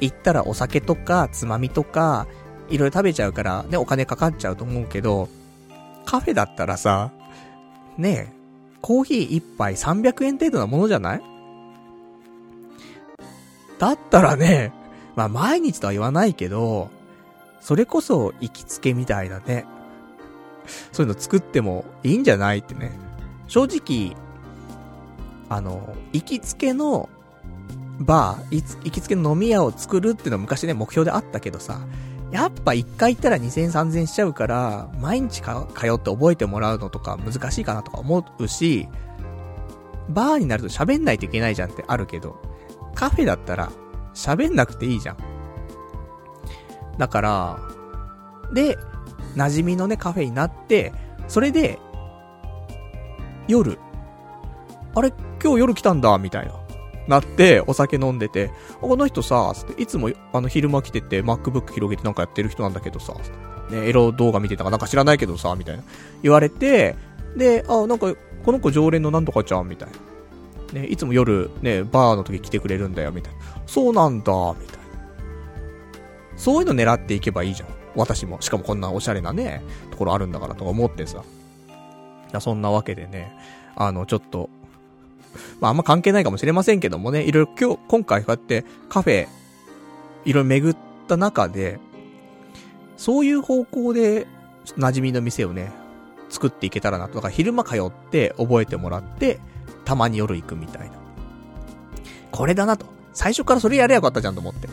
[0.00, 2.26] 行ったらお酒とか、つまみとか、
[2.68, 5.28] いろいろ食べちゃうから、ね、お金かかっちゃうと思うけど、
[6.04, 7.12] カフェだったらさ、
[7.96, 8.34] ね
[8.82, 11.22] コーヒー一杯300円程度なものじゃない？
[13.78, 14.72] だったらね、
[15.16, 16.90] まあ毎日とは言わないけど、
[17.60, 19.64] それこそ行きつけみたいなね。
[20.92, 22.92] そういうの作ってもいいんじゃないってね。
[23.48, 24.16] 正直、
[25.48, 27.08] あの、行きつけの
[27.98, 31.80] バー、行きつけの飲み屋を作るっていうのは昔ね、目標であったけどさ、
[32.32, 38.88] やっぱ一回行ったら2000、3000しちゃうから、毎日か通って覚えてもらうのとか難しいかなとか思うし、
[40.08, 42.40] バーになると喋んないといけないじゃんってあるけど、
[42.94, 43.70] カフェだったら、
[44.14, 45.16] 喋んなくていいじゃん。
[46.96, 47.58] だから、
[48.54, 48.78] で、
[49.36, 50.94] 馴染みのね、カフェになって、
[51.28, 51.78] それで、
[53.46, 53.78] 夜、
[54.94, 55.12] あれ、
[55.42, 56.61] 今日夜来たんだ、みたいな。
[57.08, 58.50] なって、お酒飲んでて、
[58.80, 63.14] この人さ、いつも、あの、昼間来てて、MacBook 広げてなんかやってる人なんだけどさ、
[63.70, 65.82] ね、エロ動画見てたかなんか知らないけどさ、みたいな。
[66.22, 66.96] 言われて、
[67.36, 69.88] で、あ、なんか、この子常連のなんとかちゃん、みたい
[70.74, 70.80] な。
[70.80, 73.40] ね、いつも夜、ね、バーの時来てくれるんだよ、みたいな。
[73.66, 74.82] そうなんだ、みたいな。
[76.36, 77.68] そういうの狙っていけばいいじゃん。
[77.94, 78.40] 私も。
[78.40, 81.22] しかもこんなおしゃれなね、ところあるんだからとか思ってさ。
[82.40, 83.36] そんなわけでね、
[83.76, 84.48] あの、ちょっと、
[85.60, 89.28] まあ、あんま関係ないかもしれませんけどもね、いろいろ今日、今回こうやってカフェ、
[90.24, 90.76] いろいろ巡っ
[91.08, 91.78] た中で、
[92.96, 94.26] そういう方向で、
[94.78, 95.72] 馴染みの店をね、
[96.28, 97.14] 作っていけたらなと。
[97.16, 99.40] だから昼間通って覚えてもらって、
[99.84, 100.94] たまに夜行くみたいな。
[102.30, 102.86] これだなと。
[103.12, 104.68] 最初からそれやればよかったじゃんと思って。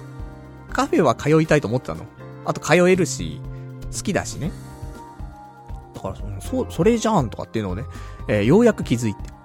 [0.72, 2.05] カフェは通いたいと思ってたの。
[2.45, 3.41] あと通えるし、
[3.91, 4.51] 好きだしね。
[5.93, 7.84] だから、そ、それじゃんとかっていうのをね、
[8.28, 9.38] えーようやく気づいて。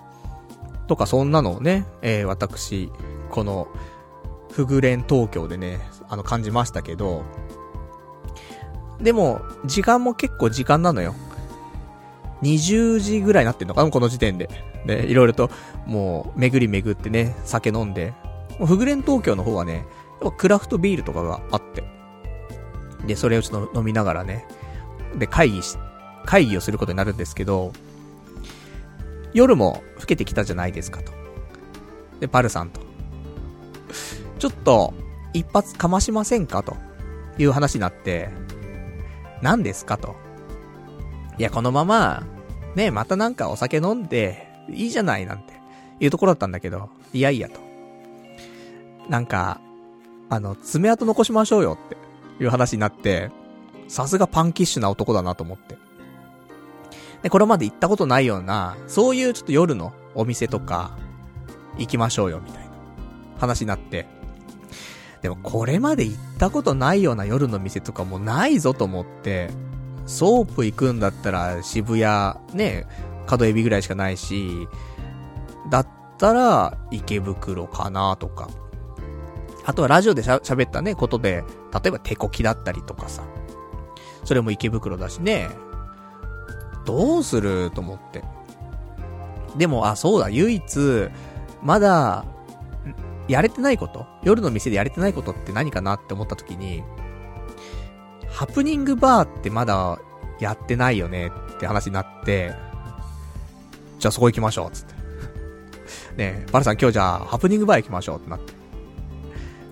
[0.86, 2.90] とか、そんなのをね、えー私、
[3.30, 3.68] この、
[4.52, 7.24] フグレン東京でね、あの、感じましたけど、
[9.00, 11.14] でも、時間も結構時間なのよ。
[12.42, 14.48] 20時ぐらいになってんのかなこの時点で。
[14.86, 15.50] で、いろいろと、
[15.86, 18.12] もう、巡り巡ってね、酒飲んで。
[18.58, 19.86] もうフグレン東京の方はね、
[20.22, 21.82] やっぱクラフトビールとかがあって。
[23.06, 24.46] で、それをちょっと飲みながらね。
[25.16, 25.76] で、会議し、
[26.24, 27.72] 会議をすることになるんですけど、
[29.34, 31.12] 夜も更けてきたじゃないですかと。
[32.20, 32.80] で、パルさんと。
[34.38, 34.94] ちょっと、
[35.32, 36.76] 一発かましませんかと
[37.38, 38.30] いう話になって、
[39.42, 40.14] 何ですかと。
[41.38, 42.24] いや、このまま、
[42.76, 45.52] ね、またなんかお酒飲んで、いいじゃないなんて、
[46.00, 47.60] いうところだったんだけど、いやいやと。
[49.08, 49.60] なんか、
[50.30, 51.96] あの、爪痕残しましょうよって、
[52.42, 53.30] いう話になって、
[53.88, 55.76] さすがパンキッシュな男だなと思って。
[57.24, 60.96] で、これまで行ったことないような、そういうちょっと夜のお店とか、
[61.78, 62.70] 行きましょうよ、みたいな
[63.38, 64.06] 話になって。
[65.22, 69.48] でもこれまで行ったことないような夜の店とかもないぞと思って、
[70.04, 72.86] ソープ行くんだったら渋谷、ね、
[73.26, 74.68] 角海老ぐらいしかないし、
[75.70, 78.50] だったら池袋かなとか。
[79.64, 83.22] あとはラジオで喋ったね、ことで、例えば手こきだったりとかさ。
[84.24, 85.48] それも池袋だしね。
[86.84, 88.22] どうすると思って。
[89.56, 91.08] でも、あ、そうだ、唯一、
[91.62, 92.24] まだ、
[93.28, 96.82] やれてないこと夜の店でやれてないことって何かなって思った時に、
[98.28, 99.98] ハプニングバーってまだ
[100.40, 102.52] やってないよねって話になって、
[103.98, 104.94] じゃあそこ行きましょう、つって。
[106.16, 108.52] ねえ、バルさん今日じゃあハプニングバー行きましょうってなって。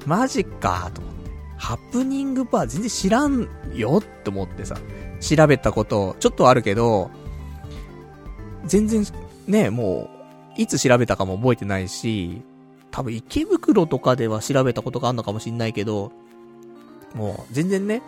[0.06, 1.30] マジか、と思って。
[1.58, 4.76] ハプニングバー全然知らんよって思ってさ、
[5.22, 7.10] 調べたこと、ちょっとあるけど、
[8.64, 9.04] 全然、
[9.46, 10.10] ね、も
[10.58, 12.42] う、いつ調べたかも覚えてないし、
[12.90, 16.12] 多分池袋とかでは調べたことがあるのかもしんないけど、
[17.14, 18.02] もう全然ね、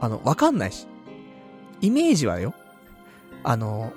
[0.00, 0.86] あの、わかんないし。
[1.80, 2.54] イメージはよ。
[3.42, 3.92] あの、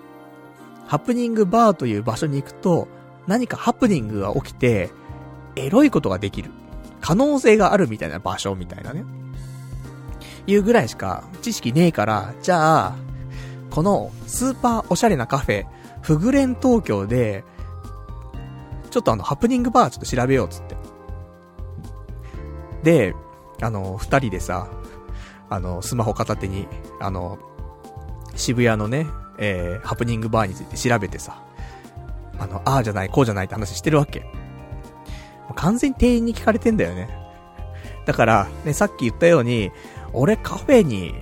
[0.87, 2.87] ハプニングバーという場所に行くと、
[3.27, 4.91] 何かハプニングが起きて、
[5.55, 6.51] エロいことができる。
[7.01, 9.03] 可能性があるみたいな場所みたいなね。
[10.47, 12.95] いうぐらいしか知識ねえから、じゃあ、
[13.69, 15.65] このスーパーおしゃれなカフェ、
[16.01, 17.43] フグレン東京で、
[18.89, 20.75] ちょっとあの、ハプニングバーちょっと調べようっつって。
[22.83, 23.15] で、
[23.61, 24.67] あの、二人でさ、
[25.49, 26.67] あの、スマホ片手に、
[26.99, 27.39] あの、
[28.35, 31.41] 渋谷のね、えー、ハプニングバーについて調べてさ、
[32.39, 34.25] あの、ああじゃない、こうじゃないって話してるわけ。
[35.55, 37.09] 完全に店員に聞かれてんだよね。
[38.05, 39.71] だから、ね、さっき言ったように、
[40.13, 41.13] 俺カフェに、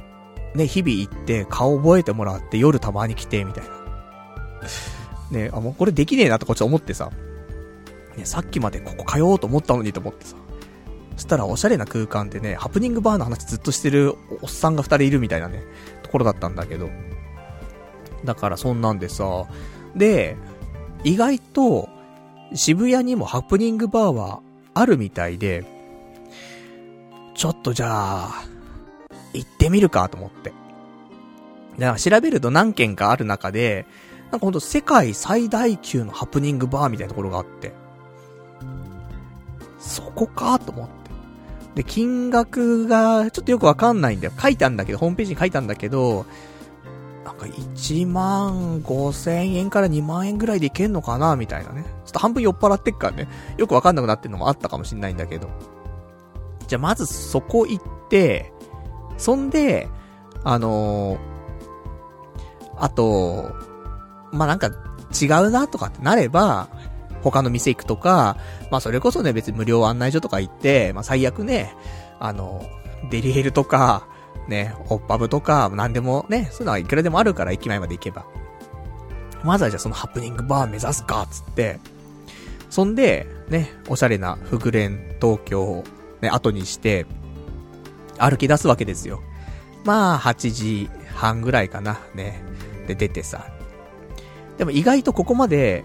[0.56, 3.70] ね、日々行って顔覚えてもらって夜たまに来て、みたいな。
[5.32, 7.12] ね、あ、もうこれできねえなとこっち思ってさ、
[8.18, 10.36] ね、さっきまでここ通おうと思ったのにと思ってさ。
[11.16, 15.64] そしたらおしゃれな空間でね、ハプニングバーの話ずっとしてるおっさんが二人いるみたいなね、
[16.02, 16.90] ところだったんだけど。
[18.24, 19.46] だからそんなんでさ、
[19.96, 20.38] で、
[21.04, 21.90] 意外と
[22.54, 24.40] 渋谷にもハプニングバーは
[24.74, 25.66] あるみたいで、
[27.36, 28.44] ちょっとじゃあ、
[29.34, 30.54] 行ってみるかと思って。
[31.78, 33.86] だから調べると何件かある中で、
[34.32, 37.74] なんかほんと世界最大級のハプニングバーみたいなところがあって、
[39.80, 40.94] そこかと思って。
[41.76, 44.34] で、金額がちょっとよくわかんないんだよ。
[44.40, 46.26] 書いてあるんだけど、ホームページに書いてあるんだけど、
[47.24, 51.84] なんか1万5千円から2万円ぐらいでいけんのかなみたいなね。
[52.06, 53.28] ちょっと半分酔っ払ってっからね。
[53.58, 55.50] よくわかんなくなってるのもあったかもしんないんだけど。
[56.68, 58.52] じゃあまずそこ行って、
[59.20, 59.88] そんで、
[60.44, 61.20] あのー、
[62.78, 63.54] あと、
[64.32, 64.68] まあ、なんか
[65.22, 66.70] 違うなとかってなれば、
[67.22, 68.38] 他の店行くとか、
[68.72, 71.76] まあそれこそね、別に無料案内所とか行って、まあ最悪ね、
[72.20, 72.66] あの、
[73.12, 74.08] デリヘルとか、
[74.48, 78.26] ね、オッパブとか、なんでもね、そういうのはいくらでもあるから駅前まで行けば。
[79.44, 81.80] まずはじゃあそのハプニングバー目指すか、つって、
[82.70, 85.84] そんで、ね、おしゃれな福連東京を
[86.22, 87.06] ね、後にして、
[88.20, 89.22] 歩き出すわけですよ。
[89.86, 92.42] まあ、8時半ぐらいかな、ね。
[92.88, 93.48] で、出てさ。
[94.58, 95.84] でも意外とここまで、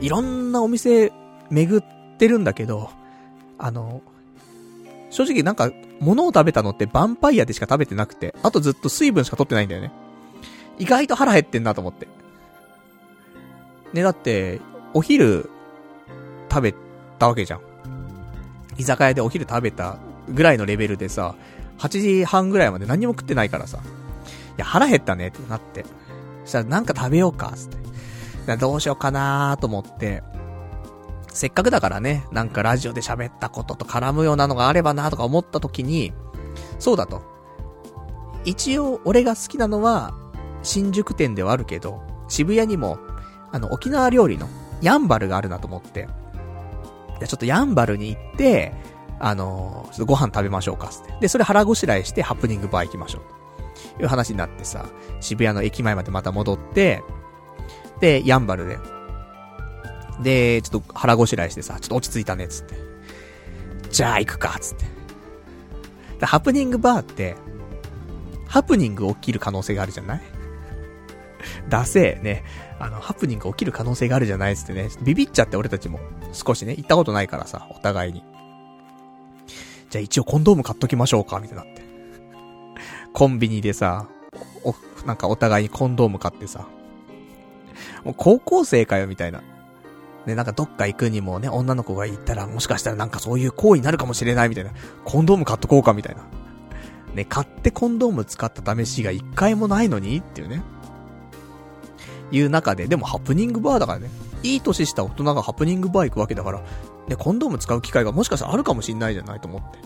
[0.00, 1.12] いろんなお店
[1.50, 2.90] 巡ってるんだけど、
[3.58, 4.02] あの、
[5.10, 5.70] 正直なんか、
[6.00, 9.92] 物を食べたのってヴァンパイアでしか食べてなくて、あとずっと水分しか取ってないんだよね。
[10.78, 12.08] 意外と腹減ってんなと思って。
[13.92, 14.60] ね、だって、
[14.92, 15.50] お昼、
[16.50, 16.74] 食べ
[17.18, 17.60] たわけじゃん。
[18.76, 19.98] 居酒屋でお昼食べた
[20.28, 21.34] ぐらいのレベルでさ、
[21.78, 23.80] 8時半ぐらいまで何も食ってないからさ、い
[24.58, 25.84] や、腹減ったねってなって。
[26.44, 27.68] そしたらなんか食べようか、つっ
[28.46, 28.56] て。
[28.56, 30.22] どうしようかなーと思って、
[31.34, 36.12] せっかくだからね、なんかラジオで喋ったことと絡むようなのがあればなとか思った時に、
[36.78, 37.22] そうだと。
[38.44, 40.14] 一応、俺が好きなのは、
[40.62, 42.98] 新宿店ではあるけど、渋谷にも、
[43.50, 44.48] あの、沖縄料理の、
[44.80, 46.08] ヤンバルがあるなと思って、
[47.26, 48.74] ちょっとヤンバルに行って、
[49.26, 51.14] あの、ちょっとご飯食べましょうか、つって。
[51.18, 53.22] で、それ腹ごしらえしてハプニングバー行きましょう。
[53.96, 54.84] という話になってさ、
[55.20, 57.02] 渋谷の駅前までまた戻って、
[58.00, 58.78] で、ヤンバルで。
[60.22, 62.74] で、ちょっと腹ごしらえしてさ、ちょっと落ち着いたね、つって。
[63.90, 64.84] じゃあ行くか、つって。
[66.26, 67.34] ハプニングバーって、
[68.46, 70.20] ハプニング起きる可能性があるじゃない？
[71.70, 72.44] ダセーね。
[72.78, 74.52] あの、ハプニング起きる可能性があるじゃない？
[74.52, 74.90] っつってね。
[75.00, 75.98] ビビっちゃって俺たちも。
[76.32, 78.22] 少しね、行ったことないからさ、お互いに。
[79.94, 81.84] じゃあ一応コンドーム買っときましょうか、みたいになって。
[83.12, 84.08] コンビニでさ、
[84.64, 84.74] お、
[85.06, 86.66] なんかお互いにコンドーム買ってさ。
[88.02, 89.40] もう高校生かよ、みたいな。
[90.26, 94.72] ね、なんかどっか行くにもね、女の子が行ったらもしかしたらなんかそういう行為になるかもしれないみたいな。
[95.04, 96.24] コンドーム買っとこうかみたいな。
[97.14, 100.64] ね、買ってコンドーム使った試しが一回もないのにっていうね。
[102.32, 104.10] いう中で、でもハプニングバーだからね。
[104.42, 106.64] いい年した大人がハプニングバー行くわけだから、
[107.08, 109.78] ね、コンドーム使う機会がもしかしたらあるかもしんないじゃないと思って。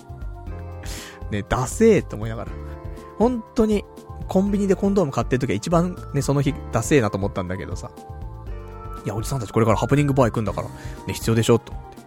[1.30, 2.52] ね、ダセーって思いながら。
[3.18, 3.84] 本当に、
[4.28, 7.90] コンビニでコンドーム買ってる時は一番ね、その日、ダセーなと思ったんだけどさ。
[9.04, 10.68] いや、おじさんたちこれからハプニングバー行くんだから、
[11.06, 11.98] ね、必要でしょと思って。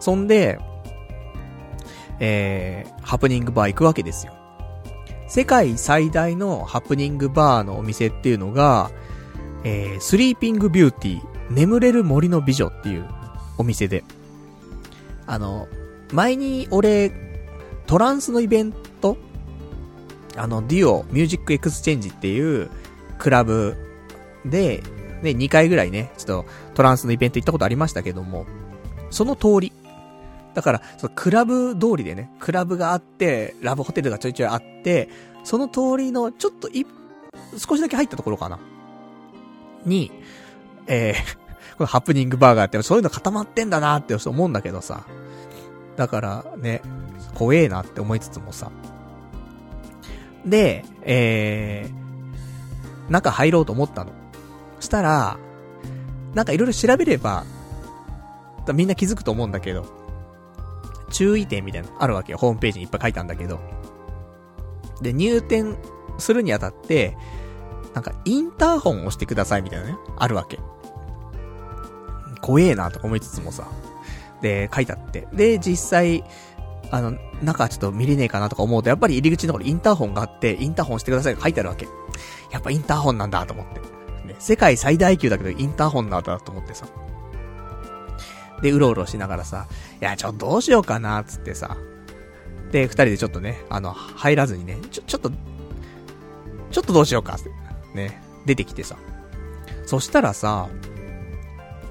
[0.00, 0.58] そんで、
[2.20, 4.32] えー、ハプニングバー行くわけですよ。
[5.28, 8.90] 世界最大のハプニングバーのお店っていうのが、
[9.64, 13.08] えー、 Sleeping Beauty、眠れる森の美女っていう
[13.58, 14.04] お店で。
[15.26, 15.68] あの、
[16.12, 17.12] 前に俺、
[17.86, 19.16] トランスのイベント
[20.36, 22.70] あの、 duo、MUSIC EXCHANGE っていう
[23.18, 23.76] クラブ
[24.44, 24.82] で、
[25.22, 28.46] ね、2回ぐらいね、ちょっとトランスのイベント行ったことありましたけども、
[29.10, 29.72] その通り。
[30.54, 35.08] だから、そのクラブ通りでね、クラブがあって、ラブホテルがちょいちょいあって、
[35.44, 36.86] その通りのちょっと一、
[37.56, 38.58] 少しだけ入ったところかな。
[39.84, 40.10] に、
[40.86, 41.45] えー、
[41.76, 45.04] このハプニングバーガーってそういうの固まってんだなって思うんだけどさ。
[45.96, 46.82] だからね、
[47.34, 48.70] 怖えなって思いつつもさ。
[50.44, 54.12] で、えー、中入ろうと思ったの。
[54.80, 55.38] したら、
[56.34, 57.44] なんかいろいろ調べれば、
[58.74, 59.86] みんな気づくと思うんだけど、
[61.10, 62.38] 注意点みたいなのあるわけよ。
[62.38, 63.60] ホームページにいっぱい書いたんだけど。
[65.02, 65.76] で、入店
[66.18, 67.16] するにあたって、
[67.94, 70.58] なんかインターホンを押してくださいみたいなね、あるわけ。
[72.40, 73.68] 怖えなとか思いつつもさ。
[74.42, 75.26] で、書いてあって。
[75.32, 76.24] で、実際、
[76.90, 81.86] あの、中ちょっと見れねえかなとか思うと、やっぱり入り口のところインターホンがあって、インターホンしてくださいが書いてあるわけ。
[82.52, 83.80] やっぱインターホンなんだと思って。
[84.26, 86.86] ね、世界最大級だけどインターホンなんだと思ってさ。
[88.62, 89.66] で、うろうろしながらさ、
[90.00, 91.76] いや、ちょっとどうしようかな、つってさ。
[92.72, 95.30] で、二人でちょっとね、あの、入らずにね、ちょ、ちょっと、
[96.70, 97.50] ちょっとどうしようか、って
[97.94, 98.96] ね、出てきてさ。
[99.86, 100.68] そしたらさ、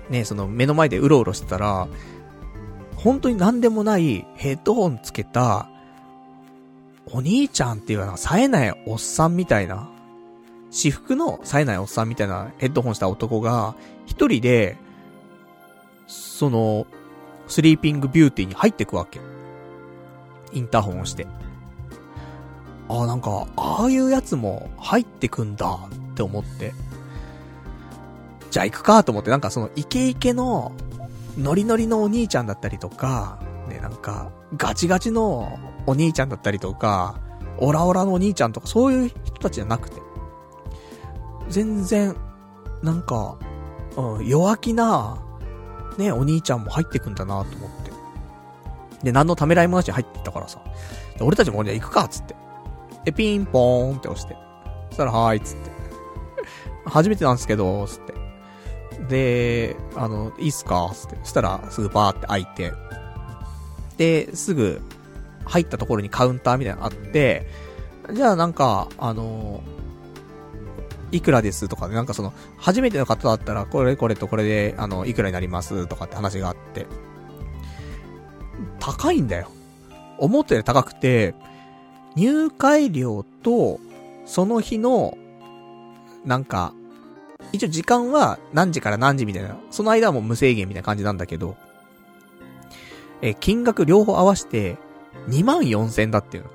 [0.09, 1.87] ね、その目の前でうろうろしてたら、
[2.95, 5.69] 本当に何でもないヘッドホンつけた、
[7.07, 9.89] お兄ちゃんっていうか冴えないおっさんみたいな、
[10.71, 13.75] 私服の冴えないおっさんみたいなヘッドホンした男が、
[14.05, 14.77] 一人で、
[16.07, 16.85] その、
[17.47, 19.19] スリーピングビューティーに入ってくわけ。
[20.51, 21.27] インターホンをして。
[22.87, 25.79] ああ、なんか、ああいうやつも入ってくんだ
[26.11, 26.73] って思って。
[28.55, 30.71] じゃあ行くかと思って、なんかそのイケイケの、
[31.37, 33.37] ノリノリのお兄ちゃんだったりとか、
[33.67, 37.19] ね、なんか、ガチガチのお兄ちゃんだったりとか、
[37.57, 40.01] オラオラのお兄ちゃんとか、そういう人たちじゃなくて。
[41.49, 42.15] 全然、
[42.81, 43.37] なんか、
[43.97, 45.17] うん、弱気な、
[45.97, 47.91] ね、お兄ちゃんも入ってくんだなと思って。
[49.03, 50.61] で、何のためらいもなしに入ってったからさ。
[51.19, 52.37] 俺たちもじゃあ行くか、つって。
[53.03, 54.37] で、ピンポーンって押して。
[54.91, 55.71] そしたら、はーい、つって。
[56.85, 58.24] 初めてなんですけど、つって。
[59.09, 60.91] で、あの、いいっすか？
[60.93, 61.17] つって。
[61.23, 62.73] そしたら、すぐバーって開いて。
[63.97, 64.81] で、すぐ、
[65.45, 67.47] 入ったところにカウンターみたいなのあって、
[68.11, 69.63] じゃあなんか、あの
[71.11, 71.67] いくらです？
[71.69, 75.87] とかね、なんかその、初めての方だったら、これこれとこれで、あの、いくらになります？
[75.87, 76.87] とかって話があって、
[78.79, 79.49] 高いんだよ。
[80.17, 81.35] 思ったより高くて、
[82.15, 83.79] 入会料と、
[84.25, 85.15] その日の、
[86.25, 86.73] なんか、
[87.55, 91.55] 一応時間は何時から何時みたいな、その間はもう無制限みたいな感じなんだけど、
[93.21, 94.77] え、金額両方合わせて、
[95.29, 96.49] 2万4千だっていうの。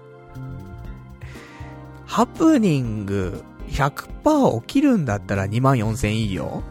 [2.06, 6.62] ハプニング100%起きるんだったら2万4千いいよ。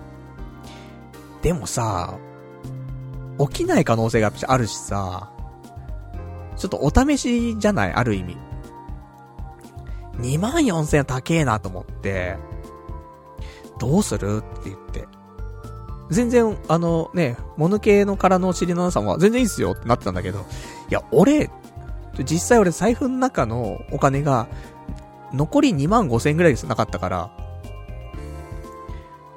[1.41, 2.17] でもさ、
[3.39, 5.31] 起きない可能性があるしさ、
[6.57, 7.93] ちょっとお試しじゃない？
[7.93, 8.37] ある意味。
[10.17, 12.35] 2万4千は高えなと思って、
[13.79, 14.37] どうする？
[14.37, 15.07] って言って。
[16.09, 20.39] 全然、あのね、モヌ系の殻のお尻のなさんは全然いいっすよってなってたんだけど、
[20.89, 21.51] いや、俺、
[22.25, 24.47] 実際俺財布の中のお金が、
[25.33, 27.31] 残り2万5千円ぐらいですなかったから、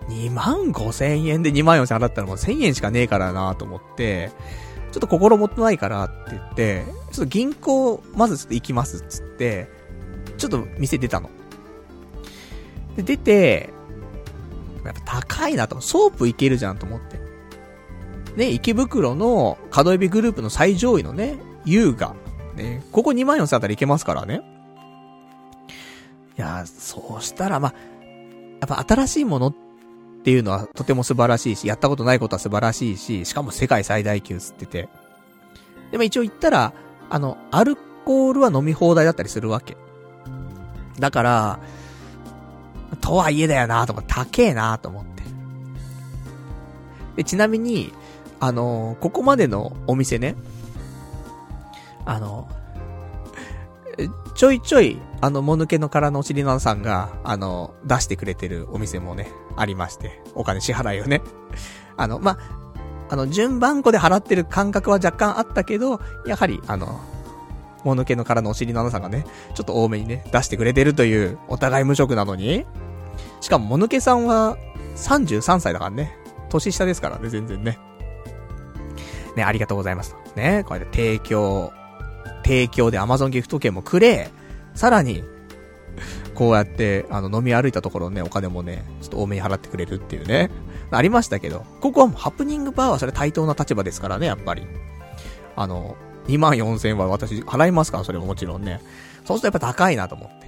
[0.08, 4.32] 2万5千円で2万4千円払ったらもう1000円しかねえからなと思って、
[4.92, 9.68] ちょっと心もとないからって言って、ちょっと銀行、まずちょっと行きますっつって、
[10.38, 11.28] ちょっと店出たの。
[12.96, 13.72] で、出て、
[14.84, 15.80] やっぱ高いなと。
[15.80, 17.20] ソープいけるじゃんと思って。
[18.36, 22.14] ね、池袋の角海老グループの最上位のね、優雅。
[22.56, 24.42] ね、ここ2万4千あたりいけますからね。
[26.38, 27.74] いや、そうしたら、ま、
[28.60, 29.54] やっぱ新しいものっ
[30.24, 34.88] ていうのはとても素晴らしいし、やったことないことは素晴らしいし、しかも世界最大級吸ってて。
[35.90, 36.72] でも一応言ったら、
[37.10, 39.76] あの、アルコールは飲み放題だったりするわけ。
[40.98, 41.60] だから、
[43.02, 45.22] とはいえだよなと思って、高えなと思って。
[47.16, 47.92] で、ちなみに、
[48.40, 50.36] あのー、ここまでのお店ね、
[52.06, 52.48] あの、
[54.34, 61.20] ちょいちょい、あの、もぬけの殻のお尻のさんが、あの、出してくれてるお店もね、ありまして、お金支払いをね。
[61.96, 62.38] あの、ま
[63.10, 67.00] あの、順番こで払ってる感覚は若干あったけど、やはり、あの、
[67.84, 72.64] もぬけの殻のお尻の穴さんがね、ちょっと多めにね、出してくれてるという、お互い無職なのに、
[73.42, 74.56] しかももぬけさんは、
[74.96, 76.16] 33歳だからね、
[76.48, 77.78] 年下ですからね、全然ね。
[79.36, 80.14] ね、ありがとうございます。
[80.36, 81.72] ね、これで提供、
[82.44, 84.30] 提供で Amazon ギフト券もくれ、
[84.74, 85.24] さらに、
[86.34, 90.48] こうやって、あの、飲み歩いたところね、お金もね、ちょっと多めに払ってくれるっていうね。
[90.92, 94.66] ありましたけど、ここはもうハプニングバーはそれ対等な立場ですからね、やっぱり。
[95.56, 95.96] あの、
[96.28, 98.80] 2万4千は私払いますから、それももちろんね。
[99.24, 100.41] そうするとやっぱ高いなと思って。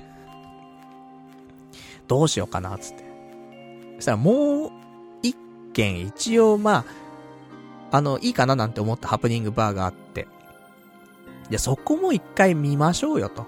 [2.08, 3.04] どうしようかな、つって。
[3.96, 4.70] そしたらもう、
[5.22, 5.36] 一
[5.72, 10.26] 件一応まあ、あの、いいかななんて思ったハプニングバーがあって。
[11.50, 13.46] じゃ、そこも一回見ましょうよと。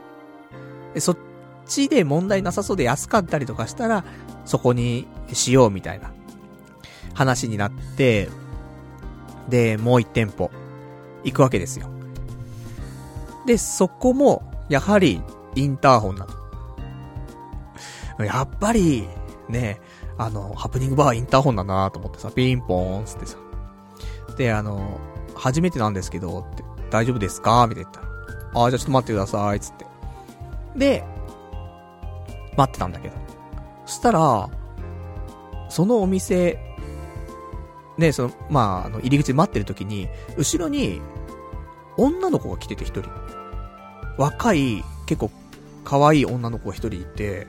[0.94, 1.18] で、そっ
[1.66, 4.04] ちで問題なさそうで安かったりとかしたら、
[4.44, 6.12] そこにしようみたいな
[7.14, 8.28] 話になって、
[9.48, 10.50] で、もう一店舗、
[11.24, 11.88] 行くわけですよ。
[13.46, 15.22] で、そこも、やはり、
[15.54, 16.35] インターホンなの。
[18.18, 19.08] やっぱり、
[19.48, 19.80] ね、
[20.18, 23.36] あの、ハプニングバーインターホンだなと思ってさ、ピンポーンつってさ。
[24.36, 24.98] で、あの、
[25.34, 27.66] 初めてなんですけど、って、大丈夫ですか？
[27.68, 28.10] みたいな言った
[28.54, 28.62] ら。
[28.62, 29.86] ああ、じゃあちょっと待ってください、つって。
[30.76, 31.04] で、
[32.56, 33.14] 待ってたんだけど。
[33.84, 34.48] そしたら、
[35.68, 36.58] そのお店、
[37.98, 41.00] ね、その、まあ、あの、入り口で待ってる時に、後ろに、
[41.96, 43.10] 女の子が来てて一人。
[44.18, 45.30] 若い、結構、
[45.84, 47.46] 可愛い女の子が一人いて、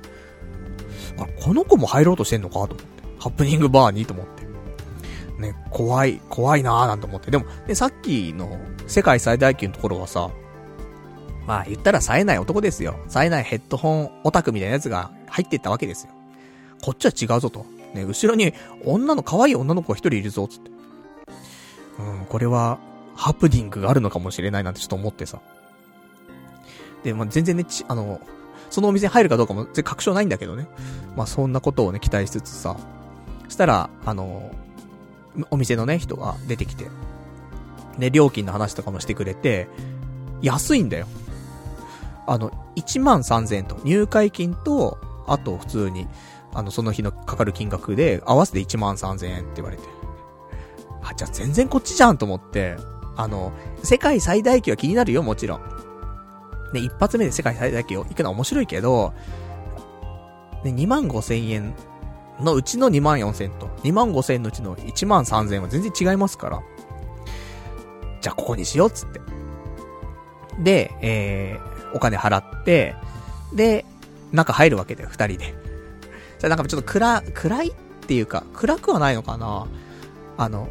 [1.17, 2.85] あ、この子も入ろうとしてんのかと思って。
[3.19, 4.47] ハプニングバーにと思って。
[5.41, 7.31] ね、怖い、怖いなーなんて思って。
[7.31, 10.29] でも、ね、さっきの世界最大級のところはさ、
[11.45, 12.99] まあ言ったら冴えない男ですよ。
[13.07, 16.11] 冴えないヘッドホンオタクみたいなやつが入ってったわけですよ。
[16.81, 17.65] こっちは違うぞと。
[17.93, 18.53] ね、後ろに
[18.85, 20.71] 女の、可愛い女の子が一人いるぞ、つって。
[21.99, 22.79] うん、これは、
[23.15, 25.39] ハプニングがあるのかもしれないなんてちょっと思ってさ。
[27.03, 28.21] で、まあ、全然ね、ち、あの、
[28.69, 30.67] そのお店入るかどうかも全然確証ないんだけどね。
[31.15, 32.77] まあ、そんなことをね、期待しつつさ。
[33.47, 34.51] したら、あの、
[35.51, 36.85] お店のね、人が出てきて。
[37.97, 39.67] で、料金の話とかもしてくれて、
[40.41, 41.07] 安いんだよ。
[42.27, 44.97] あの、1万3000円と、入会金と、
[45.27, 46.07] あと普通に、
[46.53, 49.83] あの、その日のかかる金額で、合わせて1万3000円って言われて。
[51.01, 52.75] あ、じゃあ全然こっちじゃんと思って、
[53.15, 53.51] あの、
[53.83, 55.61] 世界最大級は気になるよ、もちろん。
[56.73, 59.13] ね、一発目で世界最大級行くのは面白いけど、
[60.63, 61.73] ね、2万5千円
[62.39, 66.61] のうちの2万4千と、2万5千のうちの1万3千は全然違いますから。
[68.21, 69.21] じゃあここにしようっつって。
[70.59, 72.95] で、えー、お金払って、
[73.53, 73.85] で、
[74.31, 75.55] 中入るわけだよ、二人で。
[76.39, 77.73] じゃあなんかちょっと暗、暗いっ
[78.07, 79.67] ていうか、暗くはないのかな
[80.37, 80.69] あの、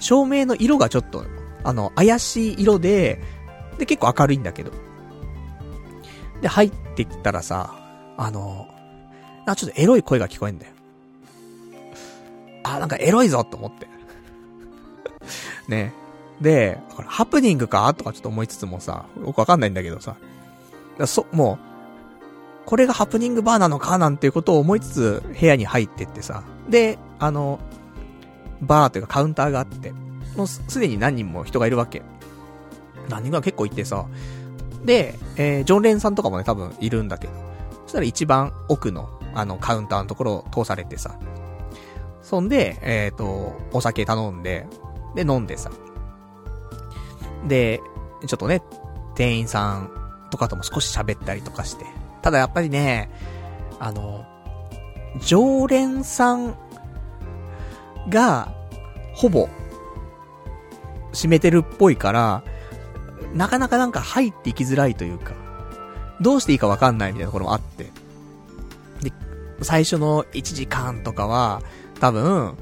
[0.00, 1.24] 照明の色がちょっと、
[1.64, 3.20] あの、怪しい色で、
[3.78, 4.72] で、結構明るいんだけど。
[6.40, 7.74] で、入ってきたらさ、
[8.16, 8.68] あの、
[9.46, 10.72] な、ちょっとエロい声が聞こえんだよ。
[12.64, 13.88] あ、なんかエロいぞと思って。
[15.68, 15.92] ね。
[16.40, 20.16] で、ハプニングかとかちょっと思いつつもさ、よくわかんないんだけどさ。
[21.06, 21.58] そ、も
[22.64, 26.42] う、これがハプニングバーなのかなんていうことを思いつつ部屋に入ってってさ。
[26.68, 27.60] で、あの、
[28.60, 29.92] バーというかカウンターがあって、
[30.36, 32.02] もうすでに何人も人がいるわけ。
[33.08, 34.06] 何人が結構いてさ。
[34.84, 37.32] で、えー、ジョンレンさんとかもね、多分いるんだけど。
[37.86, 41.18] そしたら一番奥の、あの、カウンターのところを通されてさ。
[42.22, 44.66] そんで、えっ、ー、と、お酒頼んで、
[45.14, 45.70] で、飲んでさ。
[47.46, 47.80] で、
[48.26, 48.62] ちょっとね、
[49.14, 49.90] 店員さん
[50.30, 51.84] とかとも少し喋ったりとかして。
[52.22, 53.10] ただやっぱりね、
[53.78, 54.24] あの、
[55.26, 56.56] 常連さん
[58.08, 58.54] が、
[59.14, 59.48] ほぼ、
[61.12, 62.42] 占めてるっぽいから、
[63.34, 65.34] なかなかなんか入っていきづらいというか、
[66.20, 67.84] どうしていいかわかんないみたいなところもあって。
[69.02, 69.12] で、
[69.62, 71.62] 最初の1時間とかは、
[72.00, 72.56] 多分、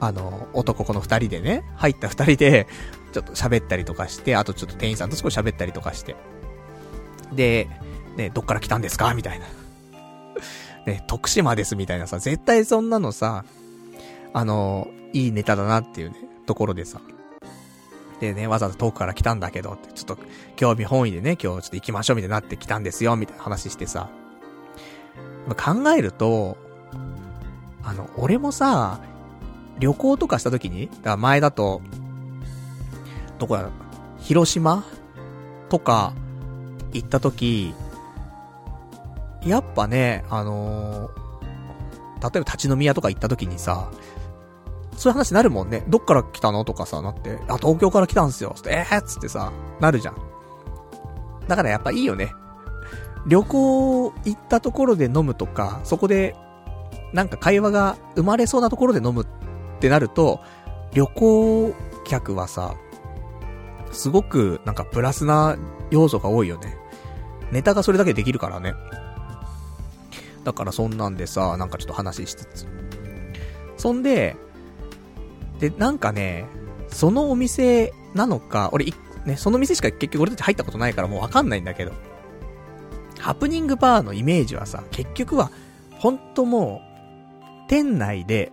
[0.00, 2.66] あの、男この二人でね、入った二人で、
[3.12, 6.16] ちょっと喋ったりとかして、あとちょっと店員さんと少し喋ったりとかして。
[7.32, 7.68] で、
[8.16, 9.14] ね、どっから来たんですか？
[9.14, 9.46] みたいな。
[10.86, 13.44] ね、徳島ですみたいなさ、絶対そんなのさ、
[14.32, 16.16] あの、いいネタだなっていうね、
[16.46, 17.00] ところでさ。
[18.20, 20.18] でね、わざわざ遠くから来たんだけど、ちょっと
[20.56, 24.10] 興味本位でね、今日ちょっと行きましょうみたいになってきたんですよ、みたいな話してさ。
[25.56, 26.56] 考えると、
[27.82, 29.00] あの、俺もさ、
[29.78, 31.82] 旅行とかした時に、だから前だと、
[33.38, 33.70] どこや、
[34.18, 34.84] 広島
[35.68, 36.14] とか
[36.92, 37.74] 行った時、
[39.44, 43.90] やっぱね、あのー、例えば立ち飲み屋とか行った時にさ、
[44.96, 45.84] そういう話になるもんね。
[45.88, 48.54] どっから来たのとかさ、なって、あ、東京から来たんすよ。
[48.66, 50.16] えーっつってさ、なるじゃん。
[51.48, 52.32] だからやっぱいいよね。
[53.26, 56.36] 旅行行ったところで飲むとか、そこで、
[57.12, 59.26] なんか会話が生まれそうなところで飲むっ
[59.80, 60.40] てなると、
[60.92, 61.74] 旅行
[62.04, 62.74] 客はさ、
[63.92, 65.56] すごくなんかプラスな
[65.90, 66.76] 要素が多いよね。
[67.50, 68.74] ネタがそれだけできるからね。
[70.44, 72.66] だからそんなんでさ、なんかちょっと話しつつ。
[73.76, 74.36] そんで、
[75.58, 76.46] で、なんかね、
[76.88, 78.86] そのお店なのか、俺、
[79.24, 81.92] ね、その店しか結局俺たち入ったことないからもうわかんないんだけど、
[83.18, 85.50] ハプニングバーのイメージはさ、結局は、
[85.92, 86.82] ほんとも
[87.66, 88.52] う、店内で、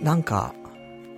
[0.00, 0.54] なんか、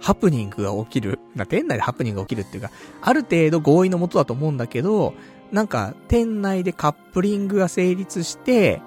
[0.01, 1.18] ハプニングが起きる。
[1.34, 2.70] な、店内でハプニングが起きるっていうか、
[3.01, 5.14] ある程度合意のもとだと思うんだけど、
[5.51, 8.80] なんか、店内でカップリングが成立して、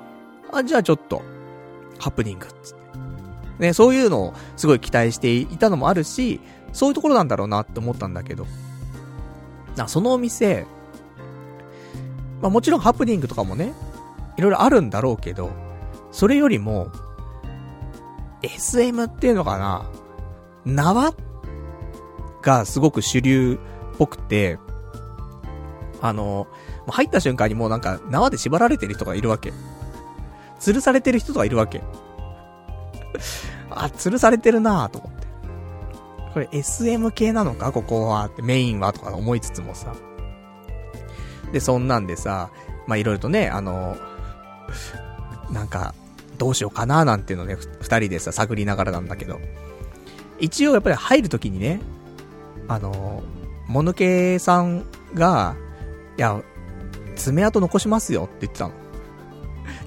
[0.51, 1.21] あ、じゃあちょっと、
[1.99, 2.76] ハプニングっつっ。
[3.59, 6.39] ね、そういうのをすごい期待していたのもあるし、
[6.73, 8.45] そういうところなんだろうなって思ったんだけど。
[9.75, 10.65] な、そのお店、
[12.41, 13.73] まあもちろんハプニングとかもね、
[14.37, 15.51] いろいろあるんだろうけど、
[16.11, 16.89] それよりも、
[18.43, 19.89] SM っていうのかな、
[20.65, 21.13] 縄
[22.41, 23.59] がすごく主流
[23.93, 24.59] っぽくて、
[26.01, 26.47] あの、
[26.87, 29.51] 入った瞬間にもうなんか縄で縛られてる人がいるわけ。
[30.59, 31.83] 吊るされてる人とかいるわけ。
[33.69, 35.27] あ、吊るされてるなぁと思って。
[36.33, 37.71] これ SM 系なのか？
[37.71, 39.93] ここはってメインはとか思いつつもさ。
[41.51, 42.49] で、そんなんでさ、
[42.87, 43.97] まあ、いろいろとね、あの、
[45.51, 45.93] なんか、
[46.37, 49.39] どうしようかななんていうのね、二人でさ、探りながらなんだけど。
[50.39, 51.81] 一応やっぱり入るときにね、
[52.67, 53.23] あの、
[53.67, 55.55] もぬけさんが、
[56.17, 56.41] いや、
[57.15, 58.73] 爪痕残しますよって言ってたの。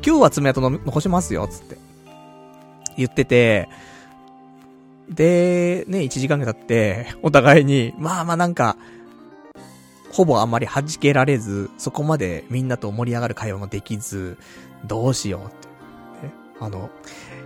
[0.05, 1.77] 今日は爪痕の残しますよ、つって。
[2.97, 3.69] 言ってて、
[5.09, 8.77] で、ね、1時間が経って、お互いに、まあまあなんか、
[10.13, 14.39] ほぼあんまり弾けられず、そこまでみんなと盛り上がる会話もできず、
[14.85, 16.27] どうしようって。
[16.27, 16.91] ね、あの、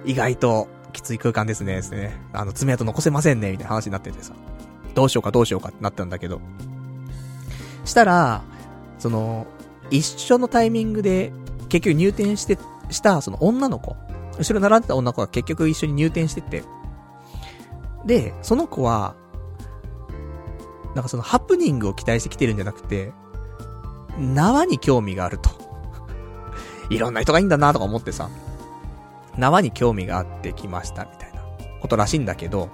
[0.05, 2.19] 意外ときつい空間ですね、ですね。
[2.33, 4.35] あの、爪痕残せませんね、みたいな話になっててさ。
[4.95, 6.41] どうしようかどうしようかってなったんだけど。
[7.85, 8.43] したら、
[8.99, 9.47] その、
[9.91, 11.33] 一緒のタイミングで
[11.69, 12.59] 結局入店して、
[12.91, 13.97] した、その女の子。
[14.39, 16.65] 後ろ並んでた女の子が結局一緒に入店してて。
[18.05, 19.15] で、その子は、
[20.95, 23.13] なんかそのハプニングを期待してきてるんじゃなくて、
[24.19, 25.51] 縄に興味があると。
[26.91, 28.29] いろんな人がいいんだなとか思ってさ、
[29.37, 31.43] 縄に興味があってきましたみたいな
[31.81, 32.69] ことらしいんだけど、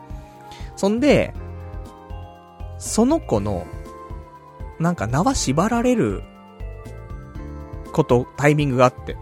[0.76, 1.34] そんで、
[2.78, 3.66] その子の、
[4.78, 6.22] なんか縄縛られる
[7.92, 9.16] こと、タイミングがあって。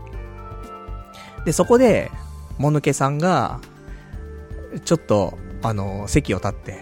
[1.44, 2.10] で、そこで、
[2.58, 3.60] もぬけさんが、
[4.84, 6.80] ちょっと、あの、席を立って、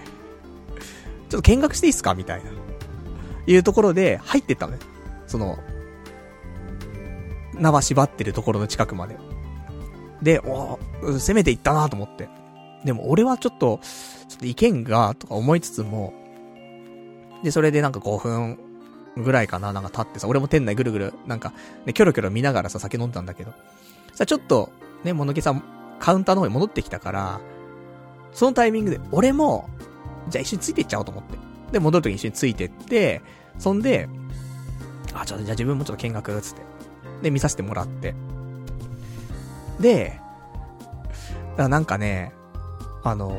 [1.29, 2.15] ちょっと見学していいっすか？
[2.15, 2.51] みたいな。
[3.49, 4.79] いうところで入ってったのね。
[5.27, 5.59] その、
[7.55, 9.17] 縄縛ってるところの近くまで。
[10.23, 12.29] で、お攻めていったなと思って。
[12.85, 13.81] でも俺はちょっと、
[14.29, 16.13] ちょっと意見が、とか思いつつも、
[17.45, 18.59] で、それでなんか5分
[19.17, 21.53] ぐらいかな、なんか立ってさ、俺も店内ぐるぐる、なんか、
[21.85, 23.53] ね、キョロキョロ見ながらさ、酒飲んだんだけど。
[24.15, 24.71] さ、ちょっと、
[25.07, 25.63] ね、ものけさん、
[25.99, 27.41] カウンターの方に戻ってきたから、
[28.33, 29.71] そのタイミングで、俺も、
[30.29, 31.39] じゃあ一緒についていっちゃおうと思って。
[31.73, 33.23] で、戻るときに一緒についてって、
[33.59, 34.09] そんで、
[35.15, 36.63] あ、ちょっとじゃあ自分もちょっと見学、つって。
[37.23, 38.15] で、見させてもらって。
[39.81, 40.21] で、
[41.51, 42.33] だからなんかね、
[43.03, 43.31] あの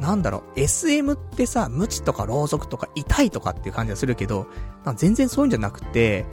[0.00, 4.46] なんだろう、SM ってさ、無知とかろうそくとか痛いとかっていう感じがするけど、
[4.96, 6.24] 全然そういうんじゃなくて、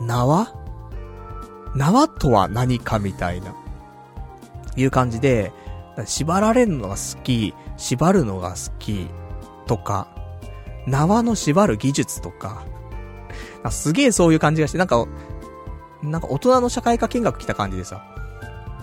[0.00, 0.52] 縄
[1.78, 3.54] 縄とは何かみたいな、
[4.76, 5.52] いう感じで、
[6.04, 9.06] 縛られるのが好き、縛るのが好き、
[9.66, 10.08] とか、
[10.88, 12.64] 縄の縛る技術とか、
[13.70, 15.06] すげえそういう感じがして、なんか、
[16.02, 18.04] なんか大人の社会科見学来た感じでさ、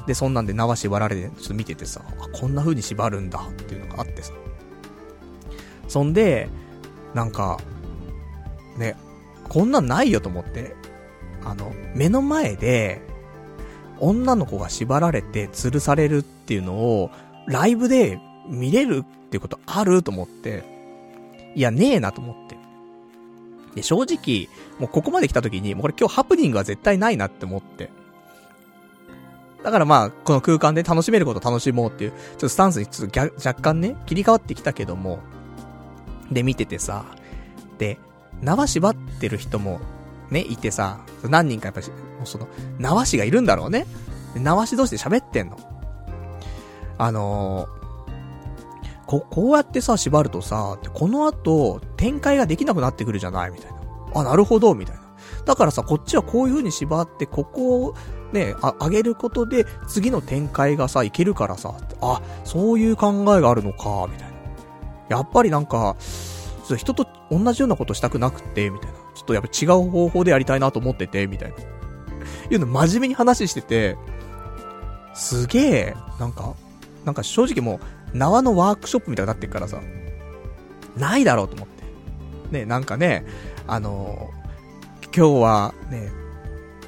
[0.08, 4.32] で、そんなんで縄縛られて、ちょっと見ててさ、あ、こんな風に縛るんだっていうのがあってさ。
[5.90, 6.48] そんで、
[7.14, 7.58] なんか、
[8.78, 8.96] ね、
[9.50, 10.76] こんなんないよと思って、
[11.46, 13.02] あの、目の前で、
[14.00, 17.12] 女の子が縛られて吊るされるっていうのを、
[17.48, 18.20] ライブで
[18.50, 20.64] 見れるっていうことあると思って、
[21.56, 22.58] いや、ねえなと思って。
[23.76, 24.50] で、正直、
[24.80, 27.90] もうここまで来た時に、もうこれ今日ハプニングは絶対ないなって思って。
[29.64, 35.20] だからまあ、この空間で楽しめることを楽しもうっていう、ちょっとスタンスにちょっと若干ね、切り替わってきたけども、
[36.32, 37.06] で、見ててさ、
[37.78, 37.98] で、
[38.42, 39.80] 縄縛ってる人も、
[40.30, 41.88] ね、いてさ、何人かやっぱり、
[42.24, 42.48] その、
[42.80, 43.86] 縄師がいるんだろうね。
[44.36, 45.58] 縄師同士で喋ってんの。
[46.98, 53.52] あのー、こ、こうやってさ、縛るとさ、この後、展開ができなくなってくるじゃない？
[53.52, 53.78] みたいな。
[54.16, 55.02] あ、なるほど、みたいな。
[55.46, 57.96] だからさ、こっちはこういう風に縛って、ここを
[58.34, 64.36] ね、あ、上げることで、次の展開がさ、いけるからさ、あ、そういう考えがあるのか、みたいな。
[65.18, 65.96] やっぱりなんか、
[66.76, 68.98] 人と同じようなことしたくなくて、みたいな。
[69.16, 71.56] ちょっとやっぱ違う方法でやりたいなと思ってて、みたいな。
[72.52, 73.98] いうの真面目に話してて、
[75.14, 76.54] すげえ、なんか、
[77.06, 77.80] なんか正直も
[78.14, 79.82] う、縄のワークショップみたいになってるからさ、
[80.98, 81.84] ないだろうと思って。
[82.52, 83.26] ね、なんかね、
[83.68, 86.12] あのー、今日はね、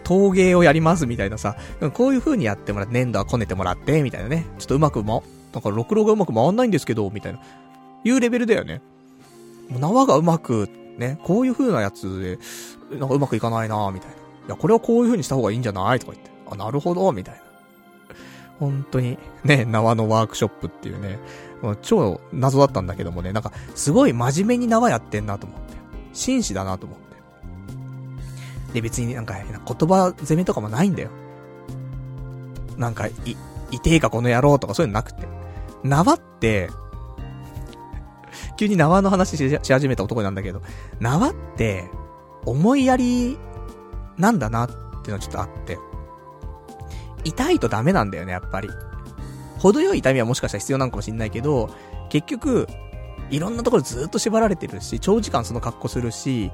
[0.03, 1.57] 陶芸をやりますみたいなさ、
[1.93, 4.45] こういう風にやってもらって、粘土はこねてもらって、みたいなね。
[4.57, 5.23] ちょっとうまくも、
[5.53, 7.39] なんか、ろくろがうまく回んないんですけど、みたいな。
[8.03, 8.81] いうレベルだよね。
[9.69, 12.39] もう縄がうまく、ね、こういう風なやつ
[12.89, 14.15] で、なんかうまくいかないなみたいな。
[14.15, 14.19] い
[14.49, 16.31] や、これはこういう風にした方がいいんじゃないとか言って。
[16.49, 17.41] あ、なるほど、みたいな。
[18.59, 21.19] 本当に、ね、縄のワークショップっていうね、
[21.61, 25.77] もう超謎だったんだけどもね、なんか、すごい真面目に縄やってんなと思って。
[26.13, 27.05] 紳士だなと思って。
[28.73, 31.09] で、別になんか、言葉攻めとかもないんだよ。
[32.77, 33.13] なんか、い、
[33.71, 35.27] いてえかこの野郎とかそういうのなくて。
[35.83, 36.69] 縄って、
[38.57, 40.61] 急に縄の話し始めた男なんだけど、
[40.99, 41.89] 縄って、
[42.45, 43.37] 思いやり、
[44.17, 45.77] なんだなっていうのはちょっとあって。
[47.23, 48.69] 痛いとダメなんだよね、やっぱり。
[49.59, 51.69] 程よい痛みはもしかしたら必要なのかもしんないけど、
[52.09, 52.67] 結局、
[53.29, 56.51] いろんなところずっと縛られてるし、長時間その格好するし、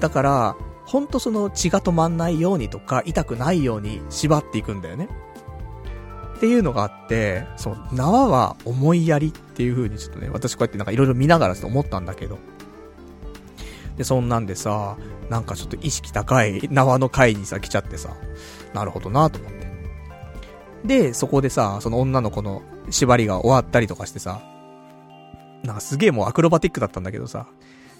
[0.00, 0.56] だから、
[0.86, 5.08] ほんとその血が止まんないようにとか、痛くないように縛っていくんだよね。
[6.36, 12.38] っていうのがあって、そう、縄は思いやりっていう風にちょっとね、私こうやってなんかいろいろ見ながらと思ったんだけど。
[13.96, 14.96] で、そんなんでさ、
[15.30, 18.10] なんかちょっと意識高い 縄の会にさ、来ちゃってさ、
[18.72, 19.64] なるほどなと思って。
[20.84, 24.42] で、そこでさ、その女の子の縛りが終わったりとかしてさ、
[25.62, 27.46] なんかすげえもうアクロバティックだったんだけどさ、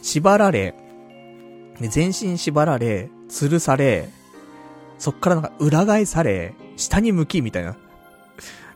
[0.03, 0.75] 縛られ、
[1.81, 4.09] で、全身縛られ、吊るされ、
[4.99, 7.77] そっからなんか裏返され、下に向きみたいな。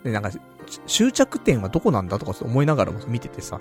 [0.05, 0.31] で、なんか、
[0.87, 3.61] 終着点はどこなんだとか思いながらも見ててさ、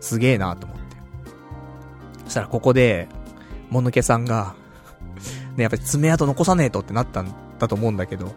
[0.00, 0.84] すげえなと思って。
[2.24, 3.08] そしたらここで、
[3.70, 4.54] もぬけさんが
[5.56, 8.32] ね、やっぱり爪痕残さねえとってなったんだと思うんだけど、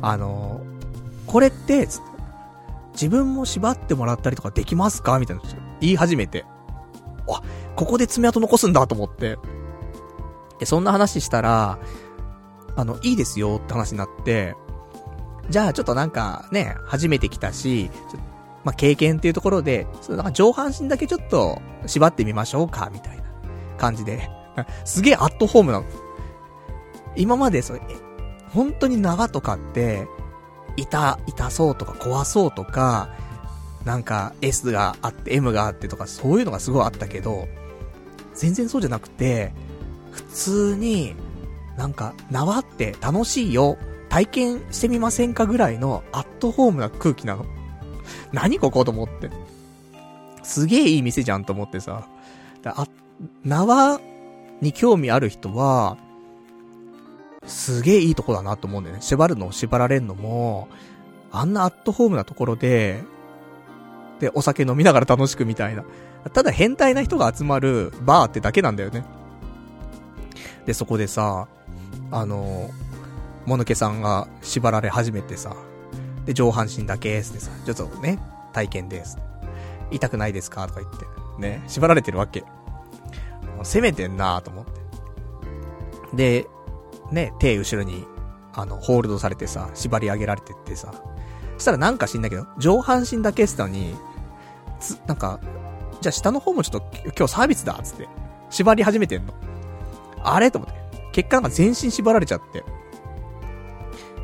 [0.00, 1.88] あのー、これって、
[2.92, 5.42] 自分も縛ってもらったりとかできますかみたいな
[5.80, 6.44] 言い始めて。
[7.28, 7.42] あ、
[7.76, 9.38] ここで爪痕残すんだと思って。
[10.58, 11.78] で、そんな話したら、
[12.76, 14.56] あの、いいですよって話になって、
[15.50, 17.90] じゃあちょっとなんかね、初めて来たし、
[18.64, 23.24] まあ、経験っていうところで、そなんか上半身だけちょっと縛ってみましょうか、みたいな
[23.76, 24.28] 感じで。
[24.84, 25.84] すげえアットホームなの。
[27.16, 27.80] 今までそれ、
[28.52, 30.06] 本当に縄とかって、
[30.76, 33.10] 痛、痛そうとか怖そうとか、
[33.84, 37.46] なんか S があって M があってとかそういうのがすごいあったけど、
[38.34, 39.52] 全然そうじゃなくて、
[40.10, 41.14] 普通に、
[41.76, 43.76] なんか縄って楽しいよ、
[44.14, 47.46] 体験してみませんかぐらいのアットホームな空気なの？
[48.32, 49.28] 何ここと思って。
[50.44, 52.06] すげえいい店じゃんと思ってさ。
[52.64, 52.86] あ、
[53.44, 54.00] 縄
[54.60, 55.96] に興味ある人は、
[57.44, 59.02] すげえいいとこだなと思うんだよね。
[59.02, 60.68] 縛るのを縛られんのも、
[61.32, 63.02] あんなアットホームなところで、
[64.20, 65.82] で、お酒飲みながら楽しくみたいな。
[66.32, 69.04] ただ変態な人が集まるバーってだけなんだよね。
[70.66, 71.48] で、そこでさ、
[72.12, 72.70] あの、
[73.46, 75.54] もぬけさんが縛られ始めてさ、
[76.24, 78.18] で、上半身だけってさ、ちょっとね、
[78.52, 79.18] 体験です。
[79.90, 80.66] 痛くないですか？
[80.66, 81.06] とか言って。
[81.38, 82.44] ね、縛られてるわけ。
[83.62, 84.72] 攻めてんなと思って。
[86.14, 86.46] で、
[87.10, 88.06] ね、手後ろに、
[88.52, 90.94] あの、ホールドされてさ、縛り上げられてってさ。
[91.54, 93.94] そしたらなんか知んだけど、上半身だけってたのに、
[94.80, 95.40] つ、なんか、
[96.00, 96.82] じゃあ下の方もちょっと
[97.16, 98.08] 今日サービスだっつって、
[98.50, 99.34] 縛り始めてんの。
[100.22, 100.50] あれ？
[100.50, 100.74] と思って。
[101.12, 102.64] 結果なんか全身縛られちゃって。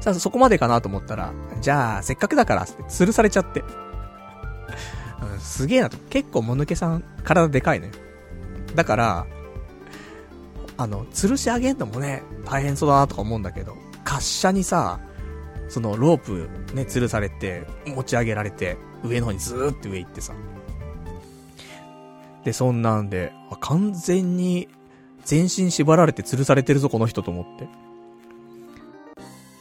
[0.00, 3.62] さあ、そこまでかなと思ったら、じゃあ、せっかくだからって、吊るされちゃって。
[5.38, 5.98] すげえなと。
[6.08, 7.92] 結構もぬけさん、体でかいのよ。
[8.74, 9.26] だから、
[10.76, 15.00] あの、吊るし上げんのもね、大変そうだなとか思うんだけど、滑車にさ、
[15.68, 20.32] そのロープね、吊るされて、持ち上げられて、上の方にずーって上行ってさ。
[22.44, 24.68] で、そんなんで、完全に
[25.24, 27.68] 全身縛られて吊るされてるぞ、この人と思って。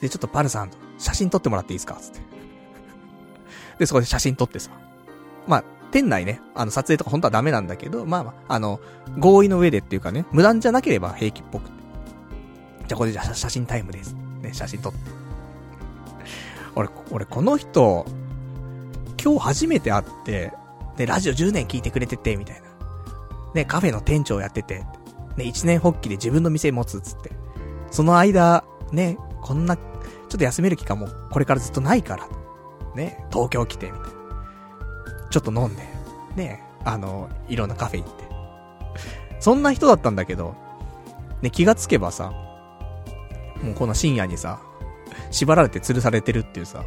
[0.02, 1.96] で、ちょっとパルさん、写真撮ってもらっていいですか？
[1.96, 2.20] つって。
[3.80, 4.72] で、そこで写真撮ってさ。
[5.48, 8.80] まあ、店内ね、あの、撮影とか本当はダメなんだけど、まあまあ、あの、
[9.18, 11.80] 合意の上でっていうかね、無断じゃなければ平気っぽくて。
[12.88, 14.16] じゃこれじゃ写真タイムです。
[14.42, 15.00] ね、写真撮って。
[16.76, 18.06] 俺、俺この人、
[19.22, 20.54] 今日初めて会って、
[20.98, 22.70] で、ラジオ10年聞いてくれてて、みたいな。
[23.54, 24.86] ね、カフェの店長やってて、
[25.38, 27.32] ね、一年発起で自分の店持つっつって。
[27.90, 29.78] その間、ね、こんな、
[30.30, 32.28] ちょっと休める期間もこれからずっとないから。
[32.96, 34.10] ね、東京来て、みたいな。
[35.30, 35.84] ちょっと飲んで、
[36.36, 38.24] ね、あの、いろんなカフェ行って。
[39.40, 40.56] そんな人だったんだけど、
[41.42, 42.32] ね、気がつけばさ、
[43.64, 44.62] もうこの深夜にさ、
[45.32, 46.84] 縛られて吊るされてるっていうさ、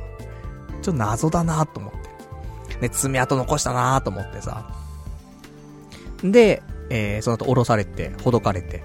[0.82, 2.78] ちょっと謎だなと思って。
[2.80, 4.70] ね、爪痕残したなと思ってさ。
[6.22, 8.82] で、えー、その後降ろされて、ほどかれて。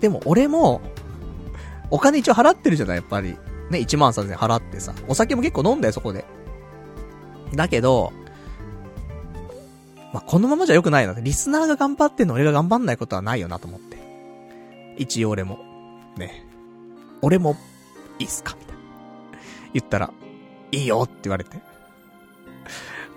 [0.00, 0.80] でも俺も、
[1.90, 3.36] お金一応払ってるじゃない、やっぱり。
[3.70, 4.94] ね、1万3000円払ってさ。
[5.08, 6.24] お酒も結構飲んだよ、そこで。
[7.54, 8.12] だけど、
[10.12, 11.14] まあ、このままじゃ良くないな。
[11.20, 13.98] リスナーが頑張ってんの俺が頑張んないことはないよなと思って。
[14.98, 15.58] 一応俺も。
[16.16, 16.44] ね。
[17.22, 17.56] 俺も、
[18.18, 18.56] いいっすか？
[18.58, 18.82] みたいな。
[19.74, 20.12] 言ったら、
[20.72, 21.58] いいよって言われて。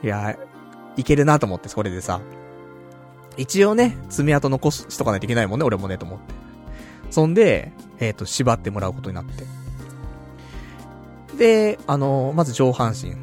[0.03, 0.37] いや、
[0.97, 2.21] いけるなと思って、それでさ。
[3.37, 6.42] 一応ね、爪痕残しとかないといけないもんね、俺もね、と思って。
[7.13, 9.45] そんで、えっ、ー、と、縛ってもらうことになって。
[11.37, 13.13] で、あのー、まず上半身、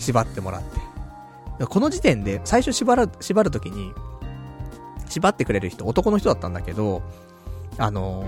[0.00, 0.62] 縛ってもらっ
[1.60, 1.66] て。
[1.66, 3.92] この時点で、最初縛る、縛るときに、
[5.08, 7.04] 縛ってくれる人、男の人だったんだけど、
[7.78, 8.24] あの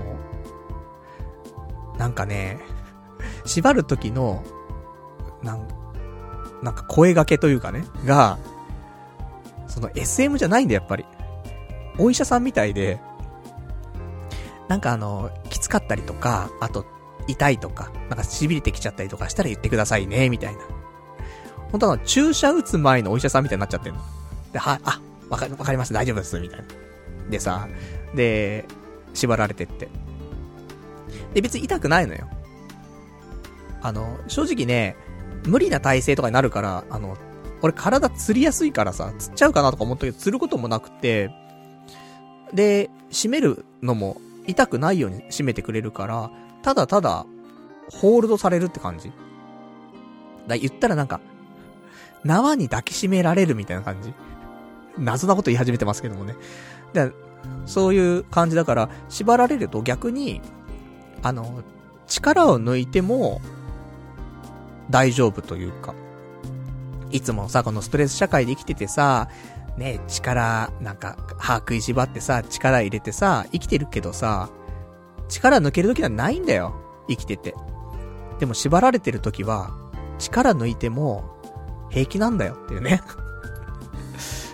[1.95, 2.61] ー、なんかね、
[3.43, 4.45] 縛るときの、
[5.43, 5.67] なん、
[6.63, 8.39] なんか声掛けというかね、が、
[9.67, 11.05] その SM じゃないんだやっぱり。
[11.97, 13.01] お医者さんみたいで、
[14.69, 16.85] なんかあの、きつかったりとか、あと、
[17.27, 20.61] 痛いとか、なんか痺れてきちゃったりとかしたら言ってくださいね、みたいな。
[21.71, 23.99] 本当は注射打つ前のお医者さんみたいになっちゃってんの。
[24.53, 26.65] で、は、あ、わか、わかります、大丈夫です、みたいな。
[27.29, 27.67] でさ、
[28.15, 28.65] で、
[29.13, 29.89] 縛られてって。
[31.33, 32.27] で、別に痛くないのよ。
[33.81, 34.95] あの、正直ね、
[35.45, 37.17] 無理な体勢とかになるから、あの、
[37.61, 41.31] 俺体釣りやすいからさ、釣っちゃうかなとか思ったけど、釣ることもなくて、
[42.53, 46.31] で、締めるのも痛くないように締めてくれるから、
[46.61, 47.25] ただただ、
[47.91, 49.11] ホールドされるって感じ。
[50.47, 51.21] だ言ったらなんか、
[52.23, 54.13] 縄に抱きしめられるみたいな感じ。
[54.97, 56.35] 謎なこと言い始めてますけどもね。
[56.93, 57.11] で、
[57.65, 60.41] そういう感じだから、縛られると逆に、
[61.21, 61.63] あの、
[62.07, 63.41] 力を抜いても、
[64.89, 65.93] 大丈夫というか。
[67.11, 69.29] いつもさ、このストレス社会で生きててさ、
[69.79, 74.49] ね、力、なんか、歯食いしばってさ、力入れてさ、生きてるけどさ、
[75.29, 76.75] 力抜ける時はないんだよ。
[77.07, 77.55] 生きてて。
[78.39, 79.71] でも縛られてる時は、
[80.17, 81.23] 力抜いても、
[81.89, 83.01] 平気なんだよっていうね。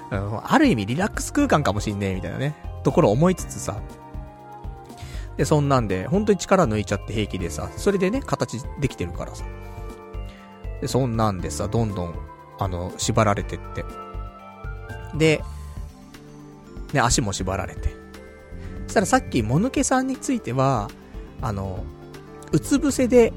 [0.12, 2.56] ある意味リラックス空間かもしんねえ、みたいなね。
[2.84, 3.82] ところ思いつつさ。
[5.38, 9.44] で、そんなんで、本当に力抜いちゃって平気でさ、それでね、形できてるからさ。
[10.82, 12.16] で、そんなんでさ、どんどん、
[12.60, 13.84] あの、縛られてって。
[15.18, 15.44] で、
[16.94, 17.96] ね、足も縛られて。
[18.88, 20.90] そしたらさっき、もぬけさんについては、
[21.42, 21.84] あの、
[22.52, 23.34] うつ伏せで、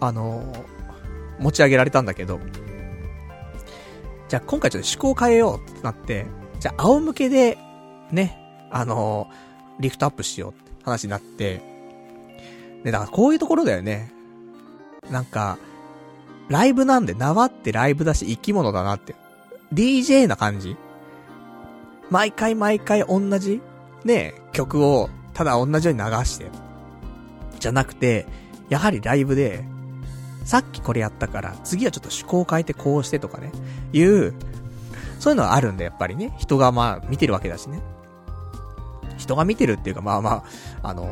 [0.00, 0.66] あの、
[1.38, 2.40] 持ち上げられたんだけど、
[4.28, 6.26] じゃあ今回ちょっと思考変えようってなって、
[6.60, 7.58] じゃあ仰向けで、
[8.12, 8.38] ね、
[8.70, 9.28] あの
[9.80, 11.62] リフトアップしようって話になって、
[12.84, 14.12] で、だからこういうところだよね。
[15.10, 15.58] なんか、
[16.48, 19.14] ライブなんで縄ってライブだし生き物だなって。
[19.72, 20.76] DJ な感じ？
[22.10, 23.60] 毎回毎回同じ？
[24.04, 26.50] ね、曲をただ同じように流して。
[27.58, 28.26] じゃなくて、
[28.68, 29.64] やはりライブで、
[30.44, 33.52] さっきこれやったから、次はちょっと趣向を変えてこうしてとかね、
[33.92, 34.34] いう、
[35.18, 36.34] そういうのがあるんだ、やっぱりね。
[36.38, 37.82] 人がまあ見てるわけだしね。
[39.18, 40.44] 人が見てるっていうかまあま
[40.82, 41.10] あ、あの、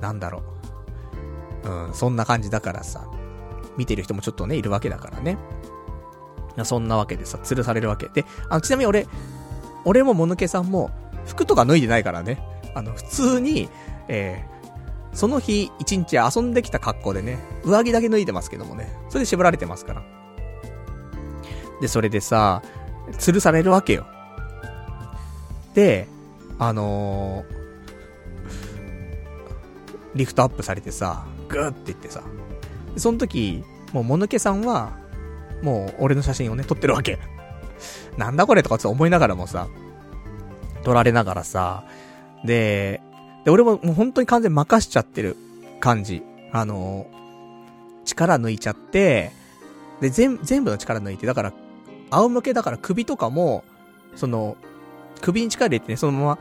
[0.00, 0.42] なんだろ
[1.64, 1.68] う。
[1.68, 3.06] うん、そんな感じだからさ。
[3.76, 5.38] 見てる人もちょっとね、いるわけだからね。
[6.64, 8.08] そんなわけでさ、吊るされるわけ。
[8.08, 9.06] で、あの、ちなみに俺、
[9.84, 10.90] 俺ももぬけさんも、
[11.26, 12.42] 服とか脱いでないからね。
[12.74, 13.68] あの、普通に、
[14.08, 18.92] えー、その日、一日遊んできた格好でね、上着だけ脱いでますけどもね。
[19.08, 20.02] それで縛られてますから。
[21.80, 22.62] で、それでさ、
[23.12, 24.06] 吊るされるわけよ。
[25.74, 26.06] で、
[26.58, 27.60] あのー、
[30.14, 32.22] リフトアップされてさ、グーって言ってさ、
[32.96, 34.92] その時、もうもぬけさんは、
[35.62, 37.18] もう俺の写真をね、撮ってるわけ。
[38.16, 39.68] なんだこれとかちょっと思いながらもさ、
[40.82, 41.84] 撮られながらさ、
[42.44, 43.00] で、
[43.44, 45.36] で、俺ももう本当に完全任しちゃってる
[45.80, 46.22] 感じ。
[46.52, 47.06] あの、
[48.04, 49.32] 力抜いちゃって、
[50.00, 51.52] で、全、全部の力抜いて、だから、
[52.10, 53.64] 仰向けだから首とかも、
[54.16, 54.56] その、
[55.20, 56.38] 首に力入れてね、そのまま、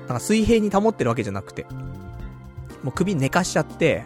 [0.00, 1.66] なんか水平に保ってるわけじゃなくて、
[2.82, 4.04] もう首寝かしちゃって、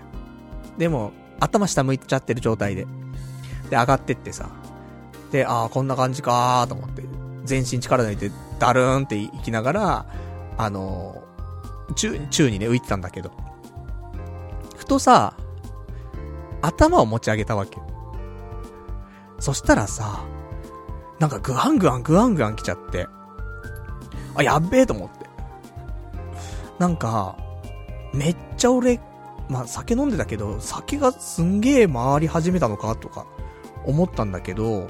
[0.79, 2.87] でも、頭下向いちゃってる状態で。
[3.73, 4.51] で、上がってってさ。
[5.31, 7.03] で、ああ、こんな感じかーと思って、
[7.45, 10.07] 全身力抜いて、ダルーンって行きながら、
[10.59, 13.33] あのー、宙、宙にね、浮いてたんだけど。
[14.77, 15.35] ふとさ、
[16.61, 17.79] 頭を持ち上げたわけ。
[19.39, 20.23] そしたらさ、
[21.19, 23.09] なんかグワングワングワングワン来ちゃって。
[24.35, 25.25] あ、やっべえと思って。
[26.79, 27.39] なんか、
[28.13, 29.01] めっちゃ俺、
[29.49, 33.25] まあ、酒飲んでたけど、酒がすんげえ回り始めたのかとか、
[33.87, 34.89] 思ったんだけど、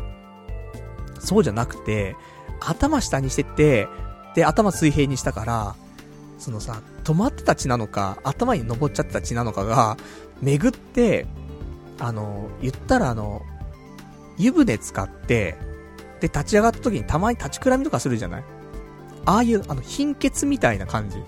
[1.18, 2.16] そうじゃなくて、
[2.60, 3.88] 頭下にしてて、
[4.34, 5.74] で、頭水平にしたから、
[6.38, 9.96] そのさ、止まってた血なのか、頭に登っちゃってた血なのかが、
[10.40, 11.26] 巡って、
[12.00, 13.42] あの、言ったらあの、
[14.38, 15.56] 湯船使って、
[16.20, 18.44] で、立ち上がった時にたまに立ちくらみとかするじゃない？
[19.24, 21.22] ああいう、あの、貧血みたいな感じ、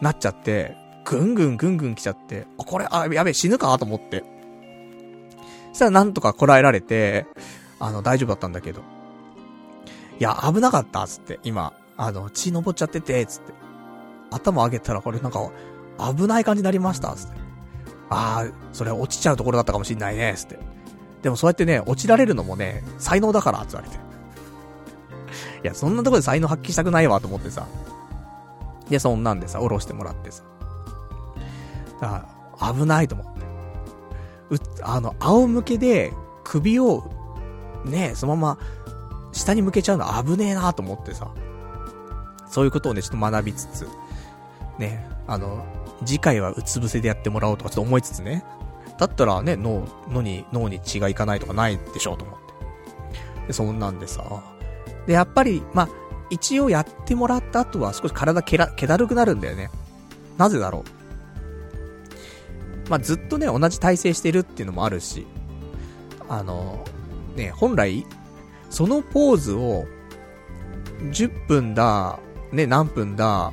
[0.00, 4.24] なっちゃって、ぐんぐんぐんぐん来ちゃって、あ、これ、あ、やべえ、死ぬかと思って。
[5.76, 7.26] したらなんとかこらえられて、
[7.78, 8.80] あの、大丈夫だったんだけど。
[10.18, 11.72] いや、危なかった、つって、今。
[11.98, 13.52] あの、血登っちゃってて、つって。
[14.30, 15.50] 頭上げたらこれなんか、
[16.14, 17.36] 危ない感じになりました、つって。
[18.08, 20.58] ああ、それ落ちちゃうところだったかもしんないね、つって。
[21.22, 23.96] でもそうやってね、落ちられるのもね、才能だから、つ言われて。
[23.96, 24.00] い
[25.62, 27.66] や、そんなとこで才能発揮したくないわ、と思ってさ。
[28.88, 30.42] で、そんなんでさ、下ろしてもらってさ。
[32.00, 32.26] だか
[32.60, 33.35] ら、危ないと思って。
[34.50, 36.12] う、あの、仰向けで
[36.44, 37.10] 首を、
[37.84, 38.58] ね、そのまま、
[39.32, 41.30] 下に向けちゃうの危ねえなと思ってさ。
[42.48, 43.88] そういうことをね、ちょっと学びつつ、
[44.78, 45.64] ね、あの、
[46.04, 48.44] 次回はうつ伏せでやってもらおうとかちょっと思いつつね。
[48.98, 53.46] だったらね、脳、脳に、脳に血がいかないとかないでしょうと思って。
[53.48, 54.22] で、そんなんでさ。
[55.06, 55.88] で、やっぱり、まあ、
[56.30, 59.70] 一応やってもらった後は少し体けら、気だるくなるんだよね。
[60.38, 60.95] なぜだろう
[62.88, 65.26] まあ、ずっとね、同じ体勢してるっていうのもあるし、
[66.28, 66.84] あの、
[67.34, 68.06] ね、本来、
[68.70, 69.86] そのポーズを、
[71.10, 72.18] 10分だ、
[72.52, 73.52] ね、何分だ、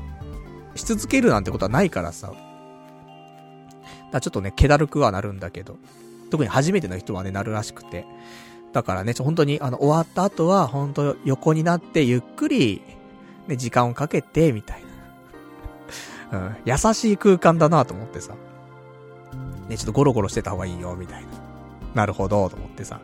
[0.75, 2.33] し続けるなんてことはないからさ。
[4.11, 5.77] だちょっとね、気だるくはなるんだけど。
[6.29, 8.05] 特に初めての人はね、なるらしくて。
[8.71, 12.81] だからね、本当に、あの、終わった後は、本当横になって、ゆっくり、
[13.47, 14.83] ね、時間をかけて、みたい
[16.31, 16.39] な。
[16.39, 18.33] うん、優しい空間だなと思ってさ。
[19.69, 21.27] ね、ちょっとゴロゴロしてた方がいいよ、みたいな。
[21.93, 22.99] なるほど、と思ってさ。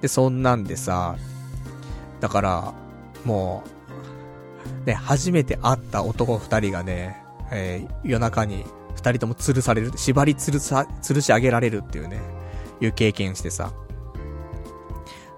[0.00, 1.16] で、そんなんでさ、
[2.20, 2.74] だから、
[3.24, 3.64] も
[4.84, 8.64] う、ね、初めて会った男二人がね、えー、夜中に
[8.94, 12.20] 二人とも吊るされる、縛り吊るさ、吊るし上げられるっていうね、
[12.80, 13.72] いう経験してさ。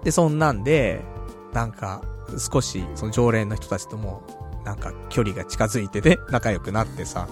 [0.03, 1.03] で、そんなんで、
[1.53, 2.01] なんか、
[2.37, 4.21] 少し、その常連の人たちとも、
[4.65, 7.27] なんか距離が近づいてね、仲良くなってさ。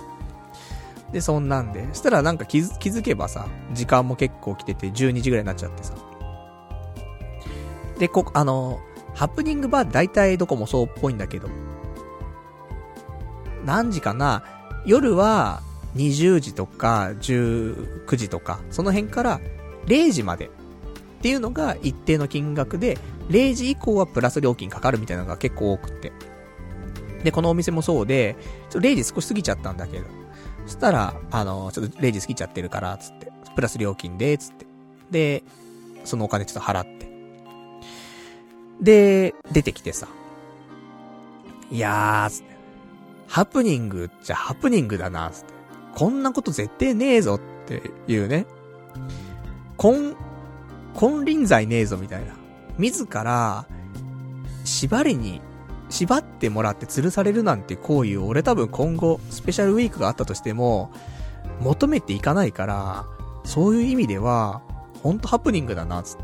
[1.11, 5.93] で、そんなんで、そしたらなんか気づ気づけばさ、時間も結構来てて12時ぐらいになっちゃってさ。
[7.99, 8.79] で、こ、あの、
[9.13, 11.49] ハプニングバー大体どこもそうっぽいんだけど、
[13.65, 14.43] 何時かな
[14.85, 15.61] 夜は
[15.95, 19.41] 20時とか19時とか、その辺から
[19.88, 20.49] 0時までっ
[21.21, 22.97] ていうのが一定の金額で、
[23.29, 26.11] 0時以降はプラス料金かかるみたいなのが結構多くて。
[27.23, 28.35] で、このお店もそうで、
[28.69, 30.05] ちょっと0時少し過ぎちゃったんだけど、
[30.68, 34.68] そしたら、あの、ちょっと0時過ぎちゃってるから、つって、プラス料金で、つって。
[35.10, 35.44] で、
[36.03, 37.10] そのお金ちょっと払って。
[38.81, 40.10] で、出てきてさ。
[41.72, 42.57] いやー、つって。
[43.27, 45.53] ハプニングっちゃハプニングだな、つって。
[45.95, 48.45] こんなこと絶対ねえぞっていうね。
[49.77, 50.15] 金、
[50.99, 52.34] 金輪際ねえぞみたいな。
[52.77, 53.65] 自ら、
[54.65, 55.41] 縛りに、
[55.89, 60.91] 縛ってもらって吊るされるなんて行為を俺多分今後、スペシャルウィークがあったとしても、
[61.61, 63.05] 求めていかないから、
[63.43, 64.61] そういう意味では、
[65.01, 66.18] ほんとハプニングだな、つっ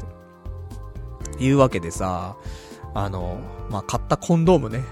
[1.38, 1.44] て。
[1.44, 2.36] いうわけでさ、
[2.94, 4.84] あの、まあ、買ったコンドームね、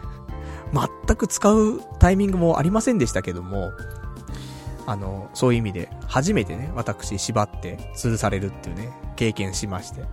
[0.74, 3.72] 全く使うタイミングもありませんでしたけども、
[4.88, 10.04] あの、そういう意味で、初めてね、私縛って吊るされるっていうね、経験しまして。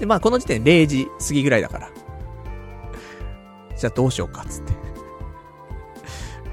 [0.00, 1.90] で、まあこの時点0時過ぎぐらいだから。
[3.78, 4.72] じゃあどうしようか、つって。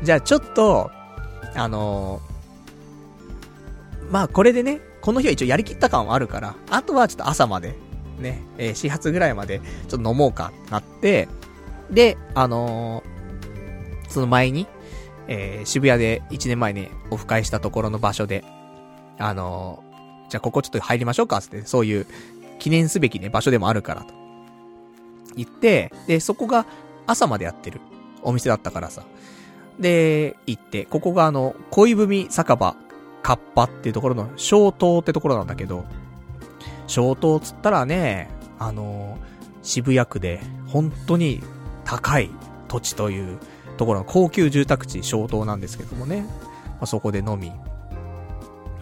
[0.04, 0.92] じゃあちょっと、
[1.56, 7.76] あのー、まあこれでね、この日は一応やりきった感はあるから、あとはちょっと朝まで、
[8.20, 11.28] ね、えー、始発ぐらいまで、ちょっと飲もうか、なって、
[11.90, 14.68] で、あのー、その前に、
[15.28, 18.44] えー、渋谷で1年前にオフ会したところの場所で、
[19.18, 22.08] あのー、じゃあここちょっと入りましょうか、つって、そういう
[22.60, 24.14] 記念すべきね、場所でもあるからと。
[25.36, 26.66] 言って、で、そこが
[27.07, 27.82] 朝までやってる
[28.22, 29.03] お店だったからさ。
[29.80, 32.76] で、行って、ここがあの、恋文酒場、
[33.22, 35.86] カッパっていうところの、小東ってところなんだけど、
[36.88, 39.18] 小東つったらね、あの
[39.61, 41.41] 渋谷区で、本当に
[41.84, 42.30] 高い
[42.68, 43.40] 土地という
[43.77, 46.22] ところの高級住宅地、小東なんですけどもね。
[46.22, 47.52] まあ、そこで飲み。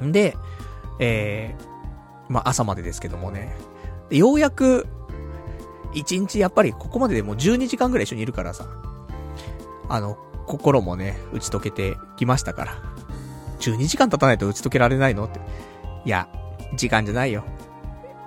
[0.06, 0.36] んで、
[1.00, 3.56] えー、まあ、朝までですけどもね。
[4.10, 4.88] でようやく、
[5.94, 8.68] 一日やっぱりここまででもう12時間ぐらい一緒にいるからさ。
[9.90, 10.18] あの、
[10.48, 12.82] 心もね、打ち解けてきましたから。
[13.60, 15.40] 12時間経たないと打ち解けられないのって。
[16.06, 16.28] いや、
[16.76, 17.44] 時間じゃないよ。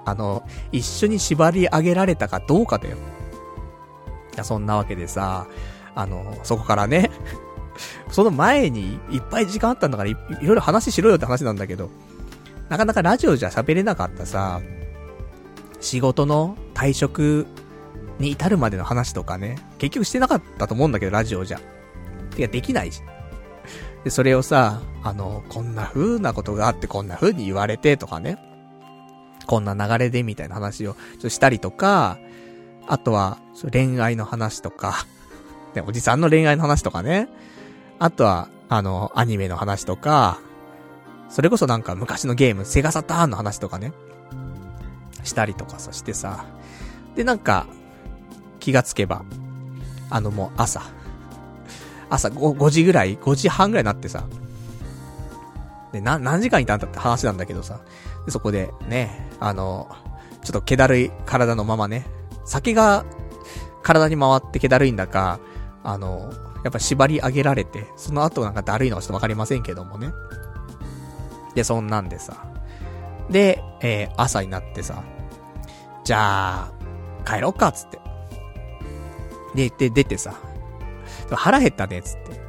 [0.05, 2.97] あの、一緒に縛り上げられたかどうかだよ。
[4.35, 5.47] いや、そんなわけでさ、
[5.95, 7.11] あの、そこからね、
[8.11, 11.91] その前にいっぱい時間あったんだからい、いろいろ話しろよって話なんだけど、
[12.69, 14.61] なかなかラジオじゃ喋れなかったさ、
[15.81, 17.47] 仕事の退職
[18.19, 21.61] に至るまでの話とかね、結局してなかったと思うんだけど、ラジオじゃ。
[22.35, 23.03] てか、できないし。
[24.05, 28.39] で、それをさ、あの、こんな風なことがあって、こんな風に言われてとかね、
[29.47, 32.19] こんな流れでみたいな話をちょっとしたりとか、
[32.87, 33.39] あとは、
[33.73, 35.07] 恋愛の話とか、
[35.75, 37.29] ね、おじさんの恋愛の話とかね。
[37.99, 40.39] あとは、あの、アニメの話とか、
[41.29, 43.93] それこそなんか昔のゲーム、セガサターンの話とかね。
[45.27, 46.47] したりとかさしてさ。
[47.15, 47.67] で、なんか、
[48.61, 49.25] 気がつけば、
[50.11, 50.83] あのもう朝、
[52.09, 54.25] 朝 5, 5時ぐらい ?5 時半ぐらいになってさ。
[55.93, 57.81] で、な、何時間いたんだって話なんだけどさ。
[58.25, 59.89] でそこで、ね、あの、
[60.43, 62.07] ちょっと気だるい体のままね、
[62.45, 63.05] 酒が
[63.83, 65.41] 体に回って気だるいんだか、
[65.83, 66.33] あの、
[66.65, 70.13] やっぱ縛り上げられて、その後なんかだるいのはちょっとわかりませんけどもね。
[71.55, 72.45] で、そんなんでさ。
[73.31, 75.03] で、えー、朝になってさ、
[76.07, 76.73] じゃあ、
[77.27, 77.99] 帰ろっか、つって。
[79.57, 80.35] で、で、出てさ、
[81.33, 82.41] 腹減ったね、つって。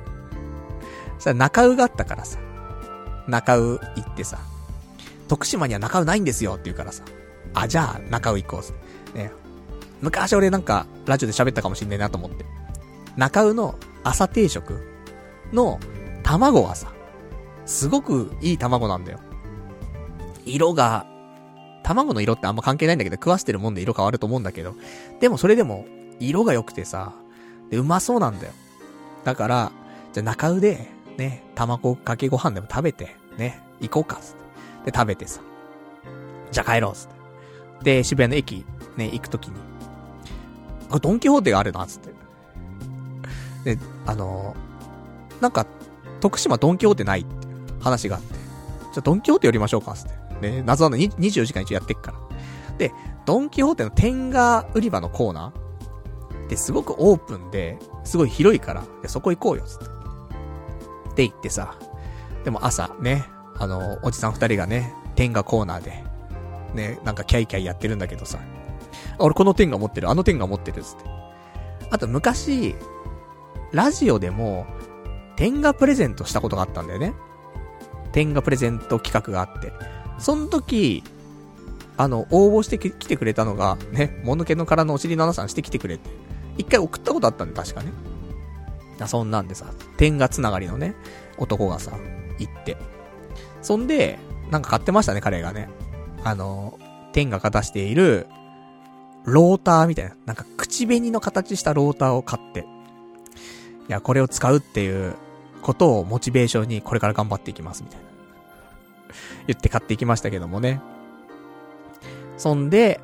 [1.17, 2.37] さ、中尾があったからさ、
[3.27, 4.37] 中尾行ってさ、
[5.27, 7.03] 徳島には中尾ないんですよって言うからさ、
[7.55, 8.63] あ、じゃあ中尾行こ
[9.15, 9.31] う、ね。
[10.03, 12.45] 昔俺なんか、ラジオで喋ったかもしんないなと思って。
[13.15, 13.73] 中尾の
[14.03, 14.87] 朝定食
[15.51, 15.79] の
[16.21, 16.93] 卵はさ、
[17.65, 19.19] すごくいい卵なんだよ。
[20.45, 21.07] 色が、
[21.87, 24.75] 卵の色ってあんま関係ないんだけど、食わしてるもんで色変わると思うんだけど、
[25.21, 25.85] でもそれでも、
[26.19, 27.13] 色が良くてさ、
[27.69, 28.51] で、うまそうなんだよ。
[29.23, 29.71] だから、
[30.11, 34.35] じゃ中尾で、ね、卵かけご飯でも食べて、ね、行こうか、つっ
[34.83, 35.39] てで、食べてさ。
[36.51, 37.07] じゃあ帰ろう、つっ
[37.79, 37.97] て。
[37.97, 38.65] で、渋谷の駅、
[38.97, 39.53] ね、行くときに、
[40.89, 41.99] あ、ドンキホーテがあるな、つっ
[43.63, 43.75] て。
[43.75, 45.65] で、あのー、なんか、
[46.19, 47.47] 徳島ドンキホーテないって
[47.79, 48.39] 話があって、じゃ
[48.97, 50.26] あドンキホーテ寄りましょうか、つって。
[50.41, 52.19] ね、謎の24時間一応やってっから。
[52.77, 52.93] で、
[53.25, 59.85] ドンキホーテの天下売り場のコーナーってすごくオープンで、すごい広いから、でそこ行こうよ、つって。
[59.85, 59.87] っ
[61.15, 61.75] て言ってさ、
[62.43, 63.25] でも朝ね、
[63.57, 66.03] あの、おじさん二人がね、天下コーナーで、
[66.73, 68.39] ね、なんかキャイキャイやってるんだけどさ、
[69.19, 71.03] 俺この天下持ってる、あの天下持ってる、つって。
[71.89, 72.75] あと昔、
[73.71, 74.67] ラジオでも、
[75.35, 77.13] 天下プレゼントしたことがあったんだよね。
[78.11, 79.73] 天下プレゼント企画があって。
[80.19, 81.03] その時、
[81.97, 86.09] あの、応募してきてくれたのが、ね、もぬけの殻のお尻の穴さんしてきてくれって。
[86.57, 87.91] 一回送ったことあったんで、確かね。
[89.05, 89.65] そんなんでさ、
[89.97, 90.95] 天下つながりのね、
[91.37, 91.91] 男がさ、
[92.39, 92.77] 行って。
[93.61, 94.17] そんで、
[94.51, 95.69] なんか買ってましたね、彼がね。
[96.23, 96.79] あの、
[97.13, 98.27] 天が出している、
[99.25, 102.63] ローターみたいな、なんか口紅の形したローターを買って、い
[103.91, 105.15] や、これを使うっていう
[105.61, 108.06] ことをモチベーションにこれから頑張っていきます、みたいな。
[109.47, 110.81] 言って買っていきましたけどもね。
[112.37, 112.99] そんで、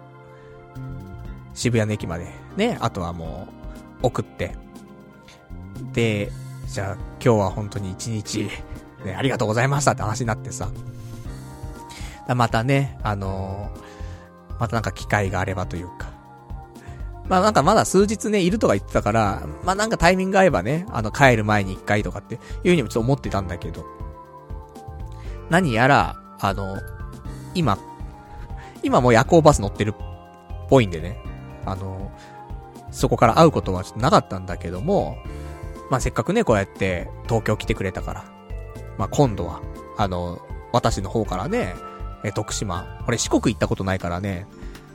[1.54, 2.28] 渋谷の駅まで、
[2.58, 3.48] ね、あとはも
[4.02, 4.56] う、送って。
[5.94, 6.32] で、
[6.68, 6.94] じゃあ
[7.24, 8.50] 今日は本当に一日、
[9.06, 10.70] ね、ありがとうございましたって話になってさ。
[12.36, 16.12] またね、あのー、またなんか機会があればというか。
[17.28, 23.86] まあなんかまだ数日ね、いるとか言ってたから、まあなんかタイミング合えばね、あの帰る前に一回とかっていう風にもちょっと思ってたんだけど。
[25.54, 26.80] 何やら、あの、
[27.54, 27.78] 今、
[28.82, 29.94] 今も夜行バス乗ってるっ
[30.68, 31.20] ぽいんでね。
[31.64, 32.12] あの、
[32.90, 35.16] そこから会うことはちょっとなかったんだけども、
[35.92, 38.26] まあせっかくね、こうやって東京来てくれたから、
[38.98, 39.62] まあ今度は、
[39.96, 41.76] あの、私の方からね、
[42.24, 43.04] え、徳島。
[43.06, 44.48] これ四国行ったことないからね。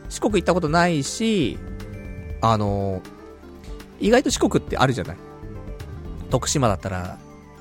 [0.08, 1.56] 四国行ったことないし、
[2.40, 3.00] あの、
[4.00, 5.16] 意外と四国ってあるじゃない
[6.30, 7.16] 徳島だったら、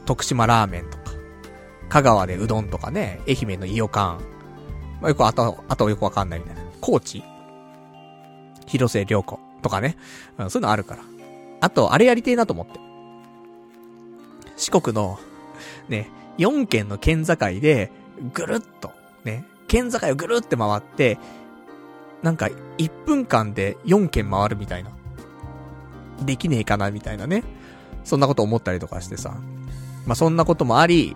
[0.08, 0.97] 徳島ラーメンと、
[1.90, 4.24] 香川でうどんとかね、愛媛の伊予館。
[5.02, 6.62] まあ、よくあと、あとよくわかんないみたいな。
[6.82, 7.24] 高知？
[8.66, 9.98] 広瀬良子とかね、
[10.38, 10.50] うん。
[10.50, 11.04] そういうのあるから。
[11.62, 12.80] あと、あれやりてえなと思って。
[14.58, 15.20] 四国の、
[15.88, 17.92] ね、4県の県境で、
[18.34, 18.92] ぐるっと、
[19.24, 21.18] ね、県境をぐるって回って、
[22.22, 24.92] なんか、1分間で4軒回るみたいな。
[26.24, 27.44] できねえかなみたいなね。
[28.04, 29.38] そんなこと思ったりとかしてさ。
[30.06, 31.16] まあ、そんなこともあり、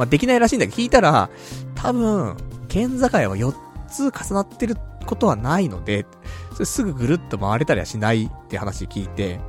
[0.00, 1.28] まあ、できないらしいんだけど、聞いたら、
[1.74, 2.34] 多分、
[2.68, 3.54] 県境は4
[3.86, 4.74] つ重なってる
[5.04, 6.06] ことはないので、
[6.54, 9.40] それすぐぐるっと回れたりはしないって話聞いて、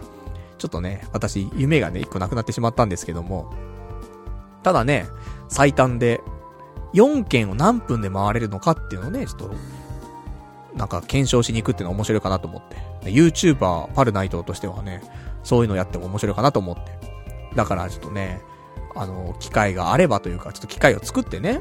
[0.57, 3.49] ちょっとね、私、夢がね、1個なくなってしまったんですけども、
[4.61, 5.07] ただね、
[5.48, 6.19] 最短で
[6.94, 9.52] 4件を何分で回れるのかっていうのをね、ちょっと、
[10.76, 13.10] なんか検証しに行くっていうのは面白いかなと思って。
[13.10, 15.02] YouTuber パルナイトとしてはね、
[15.44, 16.91] そういうのやっても面白いかなと思って。
[17.56, 18.41] だからちょっとね、
[18.96, 21.60] あの、機会があればというか、ちょっと機会を作ってね。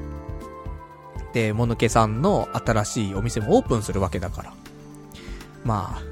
[1.33, 4.53] で、もぬけさんの新しいお店もオープンするわけだから。
[5.65, 6.03] まあ、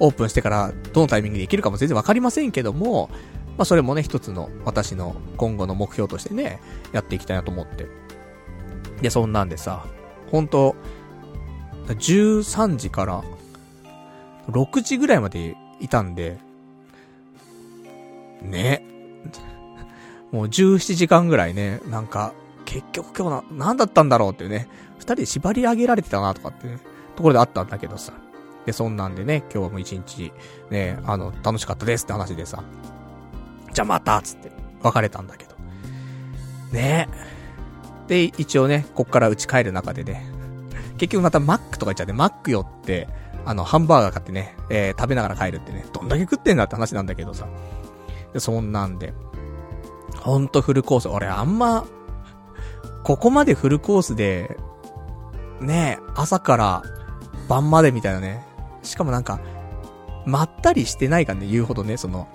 [0.00, 3.10] オープンしてからどのタイミングでできるかも全然わかりませんけども、
[3.56, 6.60] まあそれもね、一つの私の今後の目標としてね、
[6.92, 7.86] やっていきたいなと思って
[9.00, 9.84] で、そんなんでさ、
[10.30, 10.74] ほんと、
[11.86, 13.22] 13時から
[14.48, 16.38] 6時ぐらいまでいたんで、
[18.42, 18.82] ね。
[20.34, 22.34] もう17時間ぐらいね、なんか、
[22.64, 26.80] 結局今日な、なんだったんだろうっていうね、二人で縛り上げられてたなとかってね、
[27.14, 28.12] ところであったんだけどさ。
[28.66, 30.32] で、そんなんでね、今日はもう一日、
[30.70, 32.64] ね、あの、楽しかったですって話でさ、
[33.72, 34.50] じゃあまたつって
[34.82, 35.54] 別れたんだけど。
[36.72, 37.08] ね
[38.08, 40.26] で、一応ね、こっから家帰る中でね、
[40.98, 43.06] 結局またマックとか言っちゃって、マック寄って、
[43.44, 47.46] あの、ハンバーガー買ってね、えー、食べながら帰るってね、どんだけ食ってんだって話なんだけどさ。
[48.32, 49.14] で、そんなんで。
[50.24, 51.08] ほんとフルコース。
[51.08, 51.84] 俺あんま、
[53.02, 54.56] ここまでフルコースで、
[55.60, 56.82] ねえ、朝から
[57.46, 58.42] 晩までみたいなね。
[58.82, 59.38] しかもなんか、
[60.24, 62.26] まったりしてないかね、言うほどね、その、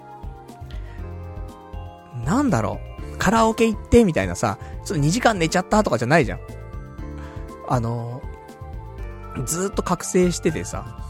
[2.24, 2.80] なんだろ
[3.16, 3.18] う。
[3.18, 6.40] カラオケ行ってみたいなさ、ちょっと2時間寝ちゃったとかじゃないじゃん。
[7.68, 8.22] あの
[9.46, 11.08] ずーっと覚醒しててさ、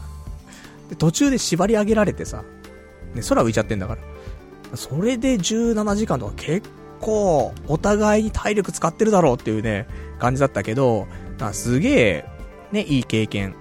[0.88, 2.42] で途中で縛り上げられてさ、
[3.14, 4.02] ね、空浮いちゃってんだから。
[4.74, 6.68] それで17時間とか結
[7.00, 9.86] 構、お互いに体力使ってるだろうっていうね、
[10.18, 11.06] 感じだったけど、
[11.52, 12.24] すげえ、
[12.72, 13.54] ね、いい経験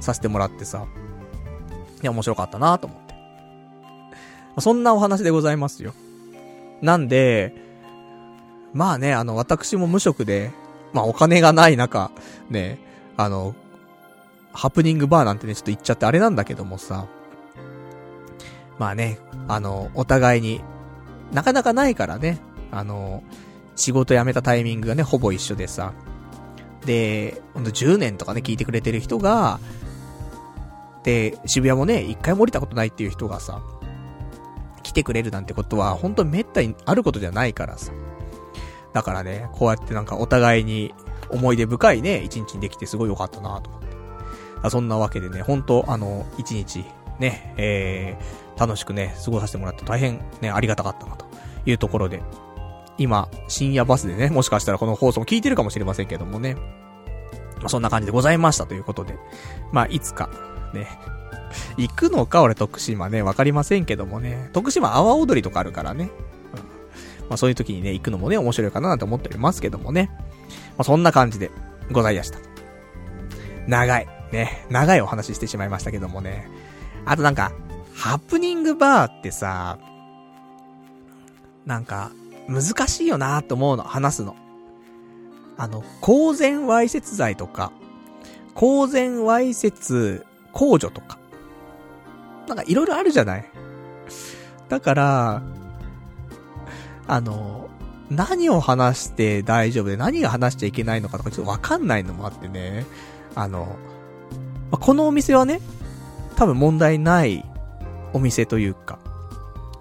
[0.00, 0.86] させてもらってさ、
[2.02, 3.14] いや、面白かったなと思って。
[4.60, 5.94] そんなお話でございますよ。
[6.80, 7.54] なんで、
[8.72, 10.52] まあね、あの、私も無職で、
[10.92, 12.10] まあお金がない中、
[12.50, 12.78] ね、
[13.16, 13.54] あの、
[14.52, 17.06] ハプニングバーなんてね、ちょっと言っちゃってあれなんだけどもさ、
[18.78, 19.18] まあね、
[19.48, 20.60] あの、お互いに、
[21.32, 22.40] なかなかないからね、
[22.70, 23.22] あの、
[23.76, 25.92] 仕事辞めたタイミングがね、ほぼ一緒でさ、
[26.84, 29.58] で、ほんと10年とかね、聞いてくれてる人が、
[31.02, 33.62] で、渋谷もね、一回も降りたことないっていう人がさ、
[34.82, 37.92] 来てくれるなんてことは、本当に滅多にあることじゃないからさ。
[38.92, 40.94] だからね、こうやってなんかお互いに
[41.30, 44.70] 思い出深いね、一日にできてすごい良かったなと思って。
[44.70, 46.84] そんなわけでね、本当あの、一日、
[47.18, 51.26] ね、えー、楽しくね、過ごさせてもらって大変ね、ありがたかったなと
[51.66, 52.22] いうところで、
[52.98, 56.54] 今、深夜バスでね、もしかしたらこの放送も聞いてるかもしれませんけどもね。
[56.54, 59.16] まあ、そんな感じでございましたということで。
[59.72, 60.30] まあ、いつか、
[60.72, 60.86] ね。
[61.76, 64.50] 行くのか俺徳島ね、わかりませんけどもね。
[64.52, 66.10] 徳島阿波踊りとかあるからね。
[66.54, 66.56] う
[67.26, 67.28] ん。
[67.28, 70.10] まあ、そういう時にね、行くのもね、面白いかななんて思っておりますけどもね。
[70.76, 71.50] まあ、そんな感じで
[71.90, 72.38] ございました。
[73.66, 74.06] 長い。
[74.32, 74.66] ね。
[74.70, 76.48] 長いお話ししてしまいましたけどもね。
[77.06, 77.52] あとなんか、
[77.94, 79.78] ハプニングバーってさ、
[81.64, 82.10] なんか、
[82.48, 84.36] 難しいよなと思うの、話すの。
[85.56, 87.72] あの、公然わいせつ罪とか、
[88.54, 91.18] 公然わいせつ控除とか。
[92.48, 93.50] なんかいろいろあるじゃない
[94.68, 95.42] だから、
[97.06, 97.68] あの、
[98.10, 102.84] 何を話して大丈夫で何が話しちゃいけないのかとかちょっとわかんないのもあってね。
[103.34, 103.76] あの、
[104.70, 105.60] まこのお店はね、
[106.36, 107.44] 多分問題ない
[108.14, 108.98] お店というか、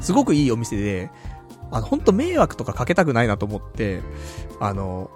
[0.01, 1.09] すごくいいお店で、
[1.71, 4.01] あの、ほんと迷惑とかかけたくないなと思って、
[4.59, 5.09] あの、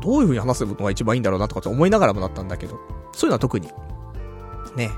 [0.00, 2.78] どういう風に話すのが一番いいんだろうなとかって思いながらもだったんだけど、
[3.12, 3.68] そういうのは特に、
[4.76, 4.90] ね、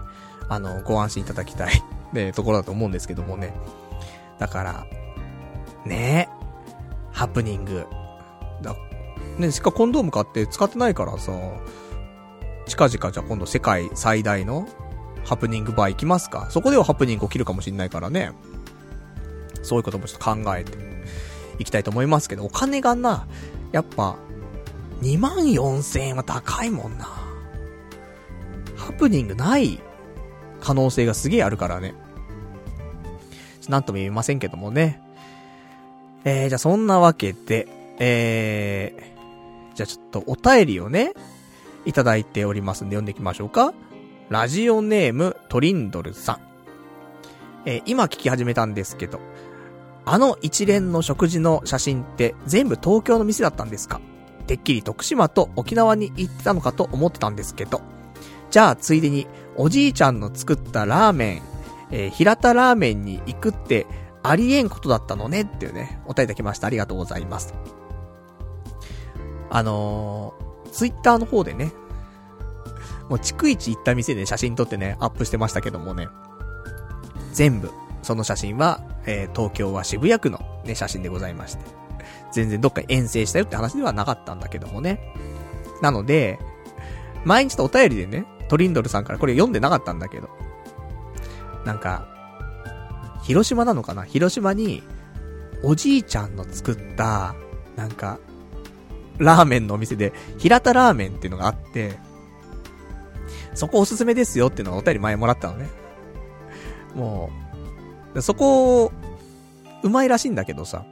[0.48, 1.82] あの、ご安心いただきたい、
[2.12, 3.55] ね、ところだと思うんですけどもね。
[4.39, 4.86] だから、
[5.85, 6.28] ね
[7.12, 7.86] ハプニング。
[8.62, 8.74] だ、
[9.39, 11.32] ね、しかコンドーム買って使ってないからさ、
[12.66, 14.68] 近々じゃあ今度世界最大の
[15.24, 16.48] ハプニングバー行きますか？
[16.51, 18.32] そこではハプニング起きるかもしんないからね。
[19.62, 20.72] そういうこともちょっと考えて
[21.59, 23.26] いきたいと思いますけど、お金がな、
[23.72, 24.16] やっぱ、
[25.02, 27.05] 2万4千円は高いもんな。
[28.76, 29.80] ハプニングない
[30.60, 31.94] 可能性がすげえあるからね。
[33.68, 35.01] なんとも言えませんけどもね。
[36.24, 37.68] えー、じゃあそんなわけで、
[37.98, 41.12] えー、じゃあちょっとお便りをね、
[41.86, 43.72] いただいておりますんで読んでいきましょうか。
[44.31, 46.40] ラジオネームトリンドルさん。
[47.66, 49.19] えー、今聞き始めたんですけど、
[50.05, 54.01] あの一連の食事の写真って全部東京の店だったんですか？
[54.47, 57.82] てっきり徳島と沖縄に行ってたのかと思ってたんですけど。
[58.52, 59.27] じゃあ、ついでに、
[59.57, 61.43] おじいちゃんの作ったラーメン、
[61.90, 63.89] えー、平田ラーメンに行くって、
[64.23, 66.69] ありえんことだったのねっていうね、お便りだきました。
[66.69, 67.52] ありがとうございます。
[69.51, 71.73] あのー、ツイッターの方でね、
[73.11, 76.09] もう逐一行った店で写真撮ってね、アップしてましたけどもね、
[77.32, 77.70] 全部、
[78.03, 81.65] その写真は、えー、東京は渋谷区のね、写真でございまして。
[82.32, 85.01] 全然どっか遠征したよって話ではなかったんだけどもね。
[85.82, 86.39] なので、
[87.24, 90.31] 毎日とお便りでね、トリンドルさんからこれ読んでなかったんだけど。
[91.65, 92.07] なんか、
[93.24, 94.05] 広島なのかな？
[94.05, 94.82] 広島に、
[95.65, 97.35] おじいちゃんの作った、
[97.77, 98.19] なんか、
[99.19, 101.99] ラーメンのお店で、平田ラーメンっていうのがあって、
[103.61, 105.69] そこおすすめですよっていうのをお便り前もらったのね。
[106.95, 107.31] も
[108.15, 108.91] う、そこ、
[109.82, 110.87] うまいらしいんだけどさ。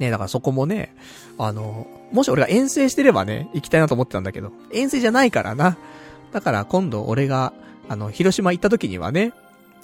[0.00, 0.96] ねだからそこもね、
[1.38, 5.78] あの、もし俺が遠征してればね、行きたいなと思ってたんだけど、遠征じゃないからな。
[6.32, 7.52] だから今度俺が、
[7.88, 9.32] あの、広島行った時にはね、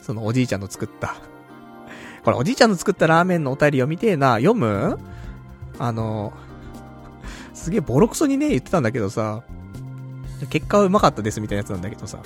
[0.02, 1.14] そのおじいちゃんの作った、
[2.24, 4.98] これおじいちゃんの作ったラーメンのお便り読みてえな、読む？
[5.78, 6.32] あの、
[7.54, 9.44] すげえボロクソにね、言ってたんだけどさ、
[10.46, 12.18] 結果はうまかったですみたいなやつなんだけどさ、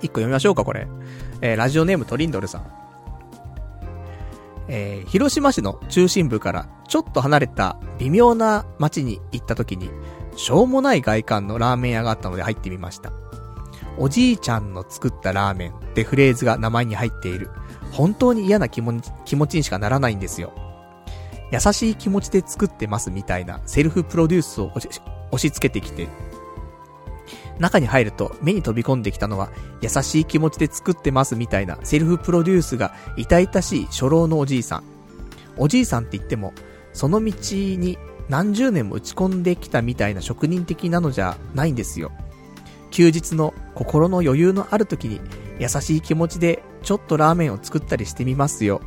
[0.00, 0.86] 一個読みましょうか、これ。
[1.40, 2.66] えー、ラジオネームトリンドルさん。
[4.68, 9.90] えー、広島市の中心部からちょっと離れた微妙な街に行った時に、
[10.36, 13.12] しょうもない外観のラーメン屋があったので入ってみました。
[13.96, 17.50] おじいちゃんの作ったラーメンってフレーズが名前に入っている。
[17.90, 20.52] 本当に嫌な気持ち、気持ちにしかならないんですよ。
[21.50, 26.08] 優しい気持ちで作ってますみたいなセルフプロデュースを押し付けてきて、
[27.58, 34.84] 中に入ると目に飛び込んできたのは優しい気持ちで作ってますみたいなセルフプロデュースが痛々しい初老のおじいさん。
[35.56, 36.52] おじいさんって言っても、
[36.92, 37.98] その道に
[38.28, 42.12] 何十年も打ち込んできたみたいな職人的なのじゃないんですよ。
[42.90, 45.20] 休日の心の余裕のある時に
[45.58, 48.80] 優しい気持ちでちょっとラーメンを作ったりしてみますよ。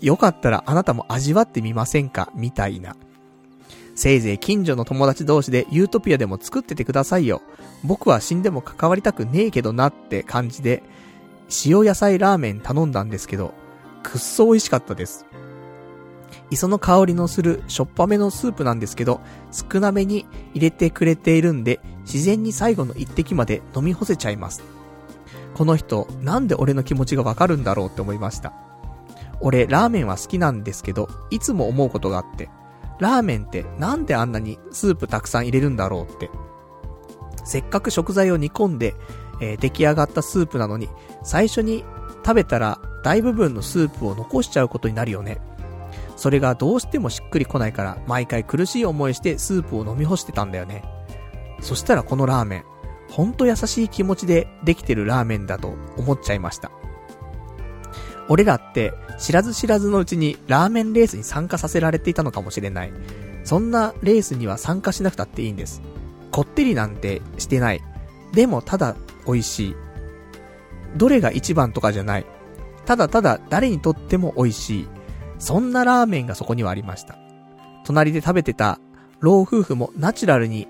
[0.00, 2.30] よかったらあなたも味わってみませんか？
[2.34, 2.96] みたいな。
[3.96, 7.40] せいぜい近所の友達同士でユートピアでも作っててくださいよ。
[7.82, 10.82] 僕は死んでも関わりたくねえけどなって感じで、
[11.64, 13.54] 塩野菜ラーメン頼んだんですけど、
[14.02, 15.24] くっそ美味しかったです。
[16.50, 19.20] 磯の香りのするしょっぱめのスープなんですけど、
[19.50, 24.62] 少なめに入れてくれているんで、自然に最後の一滴まで飲み干せちゃいます。
[25.54, 28.52] この人、なんで俺の気持ちがわかるんだろうって思いました。
[29.40, 32.50] 俺、ラーメンは好きなんですけど、いつも思うことがあって、
[33.00, 36.30] ラーメンってなんであんなにスープたくさん入れるんだろうって。
[37.44, 38.94] せっかく食材を煮込んで、
[39.40, 40.88] えー、出来上がったスープなのに、
[41.22, 41.84] 最初に
[42.24, 45.40] 食べたら大部分のスープを残しちゃうことになるよね。
[46.16, 50.82] それがどうしてもしっくりこないから、毎回苦しい思いしてスープを飲み干してたんだよね。
[51.60, 52.64] そしたらこのラーメン、
[53.10, 56.70] ほんと優しい気持ちでできてるラーメンだと思っちゃいました。
[58.28, 62.92] 俺らって知らず知らずのうちにラーメンレースに参加させられていたのかもしれない。
[63.44, 65.80] そんなレースには参加しなくたっていいんです。
[66.32, 67.82] こってりなんてしてない。
[68.32, 68.96] でもただ
[69.26, 69.76] 美味しい。
[70.96, 72.26] どれが一番とかじゃない。
[72.84, 74.88] ただただ誰にとっても美味しい。
[75.38, 77.16] そんなラーメンがそこにはありました。
[77.84, 78.80] 隣で食べてた
[79.20, 80.66] 老夫婦もナチュラルに、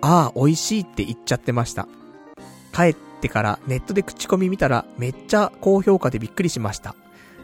[0.00, 1.86] ああ、美味しいって言っちゃってました。
[2.72, 6.94] 帰ってからネットで口コミ見たらめっちゃ高評価でびっくりしました。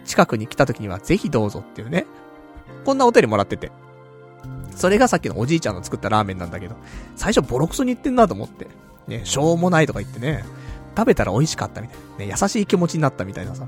[0.05, 2.07] 近くに来た時にはぜひどうぞっていうね。
[2.85, 3.71] こんなお便りもらってて。
[4.75, 6.77] それがさっきのおじいちゃんの作ったラーメンなんだけど、
[7.15, 8.69] 最初ボロクソに言ってんなと思って。
[9.07, 10.45] ね、しょうもないとか言ってね、
[10.97, 12.27] 食べたら美味しかったみたいな。
[12.27, 13.67] ね、優しい気持ちになったみたいなさ。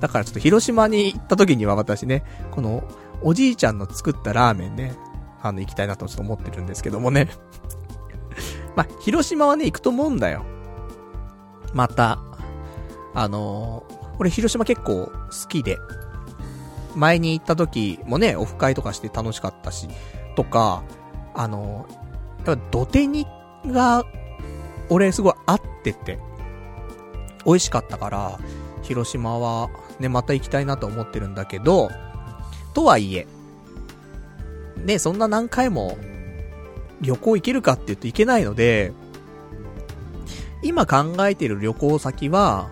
[0.00, 2.84] だからちょっと広島に行った時には私ね、この、
[3.22, 4.94] おじいちゃんの作ったラーメンね、
[5.42, 7.28] あの、行きたいなとちょっと思ってるんですけどもね。
[8.76, 10.44] まあ、広島はね、行くと思うんだよ。
[11.72, 12.18] また、
[13.14, 15.78] あのー、俺広島結構好きで、
[16.94, 19.88] 前に行った時もね、オフ会とかして楽しかったし、
[20.36, 20.82] とか、
[21.34, 23.26] あのー、やっぱ土手に
[23.66, 24.04] が、
[24.90, 26.18] 俺すごい合ってて、
[27.44, 28.38] 美味しかったから、
[28.82, 29.68] 広島は
[29.98, 31.90] ね、また行きたいなと思ってるんだけど、
[32.74, 33.26] とはいえ、
[34.84, 35.98] ね、そんな何回も
[37.00, 38.92] 旅行行けるかって言うといけないので、
[40.62, 42.70] 今考えている旅行先は、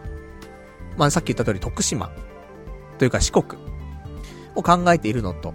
[0.97, 2.11] まあ、さっき言った通り徳島、
[2.99, 3.61] というか四国
[4.55, 5.53] を考えているのと、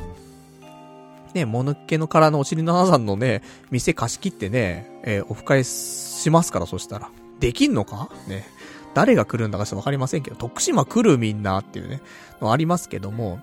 [1.34, 3.42] ね、もぬっけの殻のお尻の花さんのね、
[3.72, 7.10] 店貸し切ってね、えー、オフ会しますから、そしたら。
[7.40, 8.10] できんのか？
[8.28, 8.46] ね。
[8.94, 12.02] 誰が来るんだかちょっとわかりませんけど、徳島来るみんなっていうね、
[12.42, 13.40] のありますけども、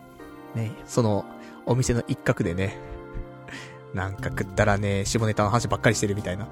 [0.55, 1.25] ね、その、
[1.65, 2.79] お店の一角でね、
[3.95, 6.45] なんか食ったらね、下ネタの話ばっかりしてるみたいな、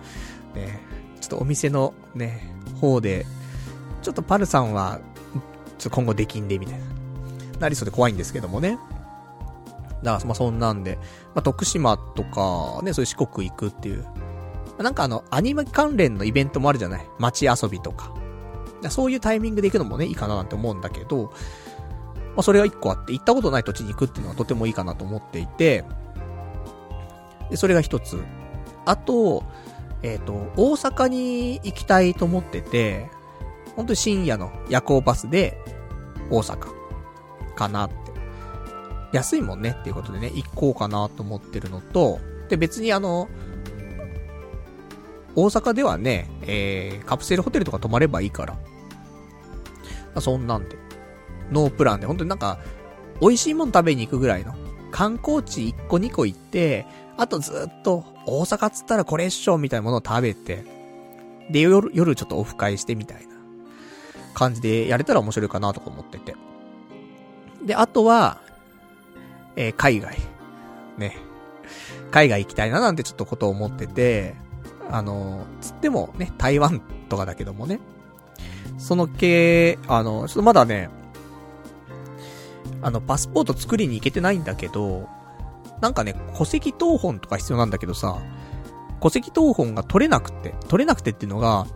[0.55, 0.81] ね、
[1.27, 3.27] ちょっとお店のね、方で、
[4.03, 5.01] ちょっとパルさんは、
[5.77, 6.85] ちょっと今後できんで、みたいな、
[7.59, 8.79] なりそうで怖いんですけどもね。
[10.05, 10.99] だから、まあ、そんなんで、
[11.35, 14.07] まあ、徳島とか、ね、そういう四国行くっていう。
[14.79, 17.07] なんかあの、アニメ関連のイベントもあるじゃない？
[17.19, 18.15] 街遊びとか。
[18.91, 21.33] そういうタイミングで行くのもね、いいかななんて思うんだけど、ま
[22.37, 25.85] あ、それが一個あって、行ったことない土地に行くっていうのはとてもいいかなと思っていて、
[27.51, 28.23] で、それが一つ。
[28.85, 29.43] あと、
[30.03, 33.11] えっ、ー、と、大阪に行きたいと思ってて、
[33.75, 35.59] 本当に深夜の夜行バスで、
[36.31, 36.69] 大阪、
[37.55, 37.97] かなって。
[39.13, 43.29] 安いもんねっていうことでね、行こうかなと思ってるのと、で、別にあの、
[45.35, 48.47] 大阪ではね、えー、カプセルホテルとか泊まればいいか
[50.15, 50.21] ら。
[50.21, 50.77] そんなんで。
[51.53, 52.59] ノープランで、本当になんか、
[53.21, 54.55] 美味しいもの食べに行くぐらいの。
[54.91, 56.87] 観光地1個2個行って、
[57.17, 60.65] あとずっと、大阪っつったらこれっしょみたいなものを食べて、
[61.51, 63.37] で、夜、夜ちょっとオフ会してみたいな
[64.35, 66.35] 感じでやれたら面白いかなとか思ってて。
[67.65, 68.41] で、あとは、
[69.55, 70.19] えー、海外。
[70.99, 71.17] ね。
[72.11, 74.35] 海外行きたいななんてちょっとことを思ってて、
[74.91, 77.81] あの、つってもね、台湾とかだけどもね。
[78.79, 80.91] その系、あの、ちょっとまだね、
[82.83, 85.09] あの、パスポート作りに行けてないんだけど、
[85.81, 88.19] なんかね、戸籍謄本とか必要なんだけどさ、
[89.01, 91.67] 戸籍謄本が取れなくて、取れなくてっていうのが、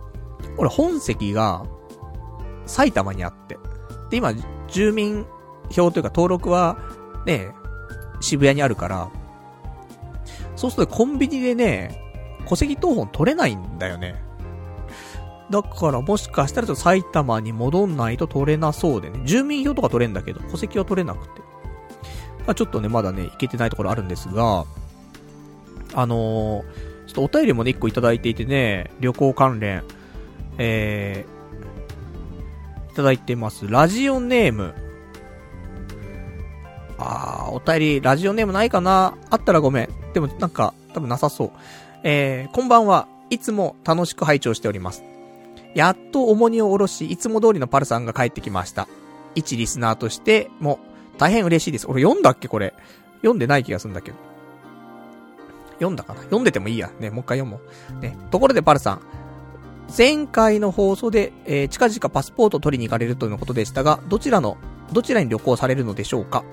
[0.57, 1.65] 俺本籍が
[2.65, 3.57] 埼玉にあって。
[4.09, 4.33] で、今、
[4.67, 5.25] 住民
[5.69, 6.77] 票というか登録は、
[7.25, 7.53] ね、
[8.19, 9.09] 渋谷にあるから、
[10.55, 11.99] そうするとコンビニでね、
[12.47, 14.23] 戸籍謄本取れないんだよね。
[15.49, 19.21] だからもしかしたらちょっと埼玉に戻んないと取れなそうでね。
[19.25, 21.40] 住民票とか取れんだけど、戸籍は取れなくて。
[22.45, 24.65] まあ、ちょっとね、まだね、行けてないところあるんですが、
[25.93, 29.83] あのー、ちょっとお便りもね、一個いただいていてね、旅行関連、
[30.57, 33.67] えー、いただいてます。
[33.67, 34.73] ラジオネーム。
[36.97, 39.17] あー、お便り、ラジオネームないかな？
[39.29, 39.89] あったらごめん。
[40.13, 41.51] でもなんか、多分なさそう。
[42.03, 43.07] えー、こんばんは。
[43.29, 45.03] いつも楽しく拝聴しております。
[45.73, 48.87] やっと重荷を下ろし、いつも通りのパルさんが帰ってきました。
[49.35, 50.79] 一リスナーとしても、
[51.21, 51.85] 大変嬉しいです。
[51.87, 52.47] 俺読んだっけ？
[52.47, 52.73] これ。
[53.17, 54.17] 読んでない気がするんだけど。
[55.73, 56.21] 読んだかな？
[56.21, 56.89] 読んでてもいいや。
[56.99, 57.61] ね、もう一回読も
[57.95, 58.01] う。
[58.01, 58.17] ね。
[58.31, 59.01] ところでパルさん。
[59.95, 64.57] 前回の放送で、えー、近々パスポート取りに行かれるということでしたが、どちらの、
[64.93, 66.43] どちらに旅行されるのでしょうか？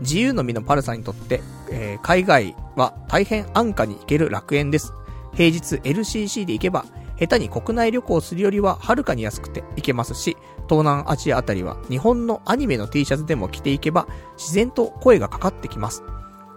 [0.00, 4.94] 自由の身のパルさんにとって、えー、海外は大変安価に行ける楽園です。
[5.34, 6.86] 平日 LCC で行けば、
[7.18, 10.36] 下手に国内旅行するよりははるかに安くて行けますし、
[10.68, 14.06] 東南アジアあたりは日本のアニメの T シャツでも着ていけば、
[14.36, 16.02] 自然と声がかかってきます。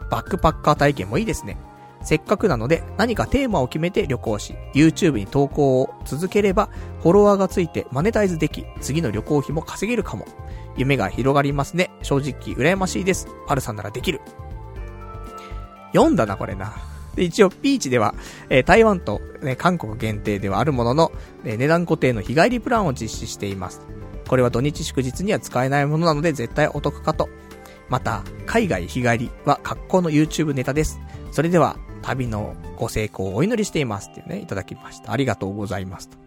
[0.10, 1.58] バックパッカー体験もいいですね。
[2.02, 6.70] せっかくなので何かテーマを決めて旅行し、YouTube に投稿を続ければ、
[7.02, 10.26] フォロワーがついてマネタイズでき、次の旅行費も稼げるかも。
[10.78, 11.92] 夢が広がりますね。
[12.02, 13.28] 正直羨ましいです。
[13.48, 14.22] パルさんならできる。
[15.94, 16.74] 読んだな、これな。
[17.16, 18.16] で、一応、ピーチでは、
[18.50, 21.12] えー、台湾と、ね、韓国限定ではあるものの、
[21.44, 23.82] えー、値段固定の日帰りプランを実施しています。
[24.28, 27.30] これは土日祝日には使えないものなので絶対お得かと。
[27.90, 31.00] また、海外日帰りは格好の YouTube ネタです。
[31.32, 35.12] それでは、旅のご成功をお祈りしていますっていうね、いただきました。
[35.12, 36.18] ありがとうございますと。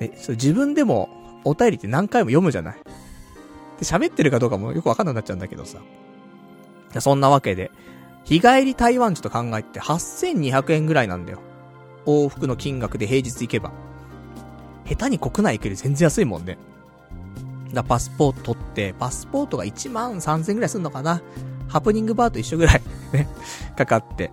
[0.00, 1.08] で、そ自分でも
[1.44, 2.74] お便りって何回も読むじゃない。
[2.74, 2.80] で、
[3.82, 5.78] 喋ってるかどうかもよくわかんなくなっちゃうんだけどさ。
[6.98, 7.70] そんなわけで、
[8.30, 11.40] 日帰り台湾地と考えて8200円ぐらいなんだよ。
[12.06, 13.72] 往復の金額で平日行けば。
[14.86, 16.56] 下手に国内行くより全然安いもんね。
[17.74, 21.20] だパスポート取って、パスポートが1万3000ぐらいすんのかな
[21.66, 22.82] ハプニングバーと一緒ぐらい
[23.12, 23.28] ね、
[23.76, 24.30] かかって。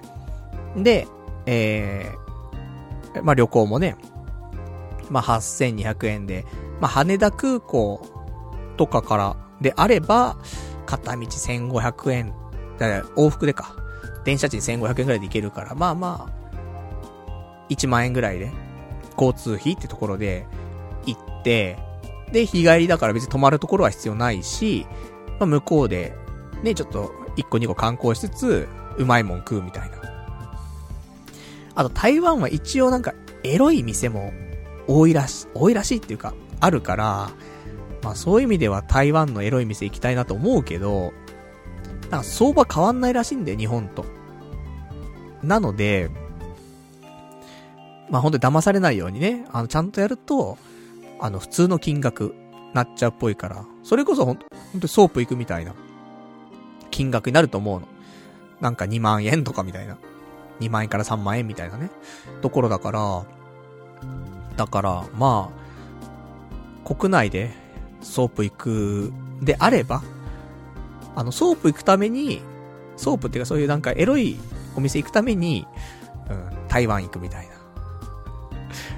[0.76, 1.08] で、
[1.48, 3.96] えー、まあ、旅行もね、
[5.10, 6.46] まあ、8200円で、
[6.80, 8.06] まあ、羽田空港
[8.78, 10.38] とかからであれば、
[10.86, 12.34] 片道1500円、
[12.78, 13.87] だ往復でか。
[14.28, 18.52] 電車賃1500円ぐらいで行けるから、まあまあ、1万円ぐらいで、
[19.18, 20.46] 交通費ってところで
[21.06, 21.78] 行って、
[22.34, 24.86] で、日帰りだから別に泊まるところは必要ないし、
[25.40, 26.14] まあ、向こうで、
[26.62, 28.68] ね、ちょっと、1個2個観光しつつ、
[28.98, 29.98] うまいもん食うみたいな。
[31.76, 33.14] あと、台湾は一応なんか、
[33.46, 34.34] エロい店も
[34.88, 37.32] 多いらし、多いらしいっていうか、あるから、
[38.04, 41.14] まあそういう意味では台湾のエロい店行きたいなと思うけど、
[42.12, 44.17] なんか相場変わんないらしいんだよ、日本と。
[45.44, 46.10] なので、
[48.10, 50.58] まあ本当に騙されないようにね、あの、ちゃんとやると、
[51.20, 52.36] あの、普通の金額、
[52.74, 54.40] なっちゃうっぽいから、それこそほん、
[54.72, 55.74] ほんとソープ行くみたいな、
[56.92, 57.88] 金額になると思うの。
[58.62, 59.98] なんか2万円とかみたいな。
[60.60, 61.90] 2万円から3万円みたいなね、
[62.42, 63.26] ところだから、
[64.56, 65.52] だから、ま
[66.86, 67.52] あ、国内で
[68.02, 70.02] ソープ行くであれば、
[71.16, 72.42] あの、ソープ行くために、
[72.96, 74.38] ソープっていうかそういうなんかエロい
[74.78, 75.68] お店行くために、
[76.30, 77.56] うん、台湾行くみたいな。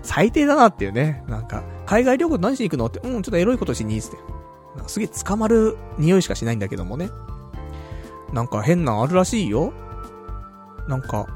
[0.03, 1.23] 最低だなっていうね。
[1.27, 4.18] なんか、海外旅行何しに行くのって、うん、ちょっとエロいことしにいつって。
[4.76, 7.10] なんかすげえ捕まる匂いしかしないんだけどもね。
[8.34, 9.73] なんか変なあるらしいよ。
[10.88, 11.27] なんか、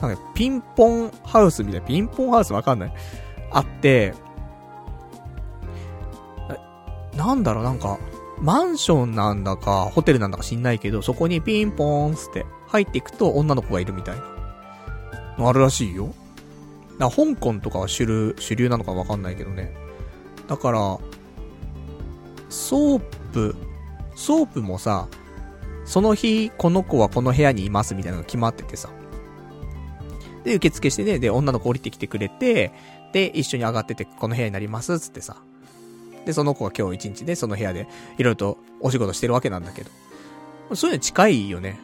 [0.00, 2.94] なんかピンポンハウスみたいな、ピンポンハウスわかんない。
[3.50, 4.14] あって、
[7.16, 7.98] なんだろう、なんか、
[8.40, 14.16] マンションなんだか、ホテルなんだか知んないけど、そこにピンポーンつって入っていくと女の子がいるみたい
[15.38, 15.48] な。
[15.48, 16.12] あるらしいよ。
[16.98, 19.74] だ香港とかは主流、主流なのかわかんないけどね。
[20.48, 20.98] だから、
[22.48, 22.98] ソー
[23.32, 23.54] プ、
[24.16, 25.08] ソープもさ、
[25.84, 28.90] その日、この子はこの部屋にいますみたいなのが決まっててさ。
[30.44, 32.72] で、受付してね、で、女の子降りてきてくれて、
[33.12, 35.36] で、一緒に上がってて、この部屋になります、つってさ。
[36.26, 37.88] で、その子が今日一日ね、その部屋で、
[38.18, 39.90] いろいろとお仕事してるわけなんだけど。
[40.74, 41.78] そういうの近いよね。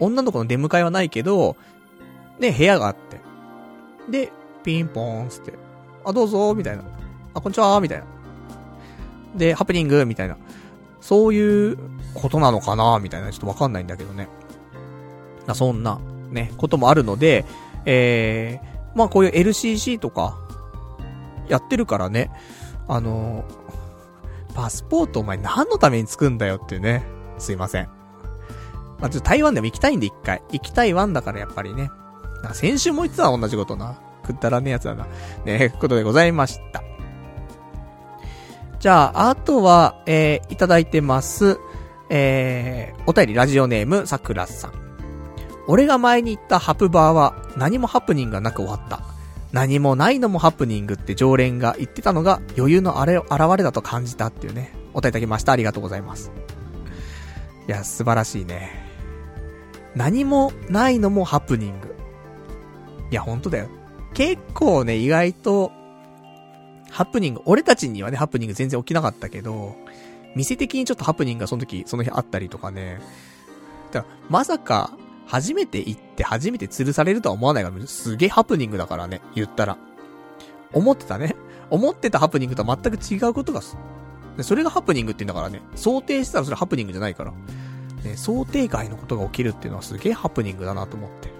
[0.00, 1.56] 女の子の出迎えはないけど、
[2.38, 3.20] ね、部屋があって。
[4.10, 4.32] で、
[4.62, 5.54] ピンポーンつって、
[6.04, 6.84] あ、どうぞみたいな。
[7.34, 8.04] あ、こんにちはみたいな。
[9.36, 10.36] で、ハプニングみたいな。
[11.00, 11.78] そういう
[12.14, 13.30] ことなのかなみたいな。
[13.30, 14.28] ちょっとわかんないんだけどね。
[15.46, 16.00] あそんな、
[16.30, 17.44] ね、こともあるので、
[17.84, 20.36] えー、まあこういう LCC とか、
[21.48, 22.30] やってるからね、
[22.88, 27.04] あのー、パスポートお前何のために作んだよっていうね。
[27.38, 27.95] すいません。
[28.98, 30.42] まあ、ちょっと台湾でも行きたいんで一回。
[30.52, 31.90] 行きたい湾だからやっぱりね。
[32.42, 33.98] な先週も言ってた同じことな。
[34.24, 35.04] くったらねえやつだな。
[35.04, 35.08] ね
[35.46, 36.82] えことでございました。
[38.78, 41.58] じゃあ、あとは、えー、いただいてます。
[42.08, 44.72] えー、お便りラジオネーム、さくらさん。
[45.66, 49.00] 俺が前に言ったハプバーは何もハプニングがなく終わった。
[49.52, 55.52] 何もないのもハプニングって常連が言ってたのが余裕のあれ、現れだと感じたっていうね、お答えいただきました。
[55.52, 56.30] ありがとうございます。
[57.66, 58.85] いや、素晴らしいね。
[59.96, 61.96] 何もないのもハプニング。
[63.10, 63.68] いや、ほんとだよ。
[64.14, 65.72] 結構ね、意外と、
[66.90, 69.74] ハプニング、俺たちにはね、ハプニング全然起きなかったけど、
[70.34, 73.00] 店的にちょっとハプニングがその時、その日あったりとかね。
[73.90, 74.90] だから、まさか、
[75.26, 79.78] 初めて行って初めて吊るされるとは思わないから、すげえハプニングだからね、言ったら。
[80.72, 81.34] 思ってたね。
[81.70, 83.60] 思ってたハプニングとは全く違うことが、
[84.42, 87.32] それがハプニングって言うんだからね、想定したらそれハプニングじゃないから。
[88.06, 91.30] ね、想定外のことが起きるっていうのはすげえハプニングだなと思って。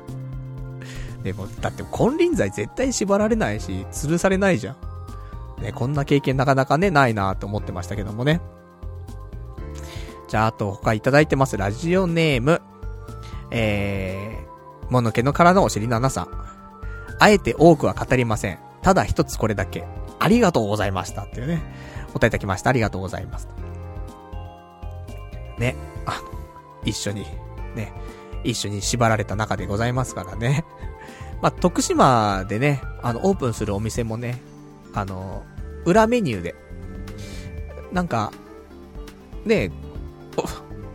[1.22, 5.62] でも、だって金輪際絶対縛られないし、吊るされないじゃん。
[5.62, 8.40] ね、こんな経験なかなかね、ないなと思ってましたけどもね。
[10.28, 11.56] じゃあ、あと他いただいてます。
[11.56, 12.60] ラジオネーム。
[13.50, 16.28] えー、ものけのからのお尻の7さん。
[17.18, 18.58] あえて多くは語りません。
[18.82, 19.84] ただ一つこれだけ。
[20.18, 21.62] ありがとうございましたっていうね。
[22.12, 22.70] 答えいたきました。
[22.70, 23.48] ありがとうございます。
[25.58, 25.76] ね。
[26.06, 26.20] あ、
[26.86, 27.26] 一緒に、
[27.74, 27.92] ね。
[28.44, 30.64] 一緒に縛られた中でございますからね。
[31.42, 34.40] まあ、徳島でね、あの、オープンするお店もね、
[34.94, 35.44] あの、
[35.84, 36.54] 裏メニューで、
[37.92, 38.32] なんか、
[39.44, 39.70] ね、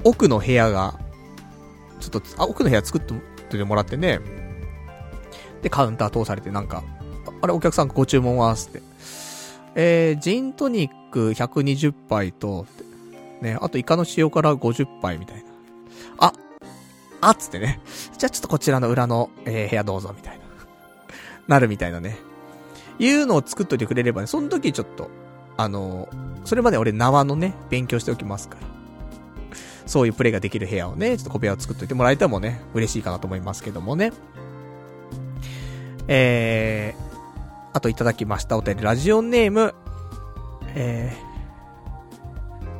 [0.04, 1.00] 奥の部屋が、
[2.00, 4.20] ちょっと、あ、奥の部屋作ってもらってね、
[5.62, 6.84] で、カウンター通されてなんか、
[7.42, 8.82] あれ、お客さんご注文はつって。
[9.76, 12.66] えー、ジントニック120杯と、
[13.42, 15.51] ね、あとイカの塩辛50杯みたいな。
[17.22, 17.80] あ、っつってね。
[18.18, 20.44] じゃあちょっとこちらの裏の、えー、部屋どうぞ、みたいな。
[21.48, 22.18] なるみたいなね。
[23.00, 25.10] いうのを作っといてくれればね、その時ちょっと、
[25.58, 28.68] あのー、それまで俺縄のね、勉強しておきますから。
[29.86, 34.14] そういうプレイができる部屋をね、ちょっと小部屋を作っといてもらえてもね、嬉しいかなと思いますけどもね。
[36.08, 39.76] えー、あといただきましたお便り、ラジオネーム、
[40.76, 41.16] え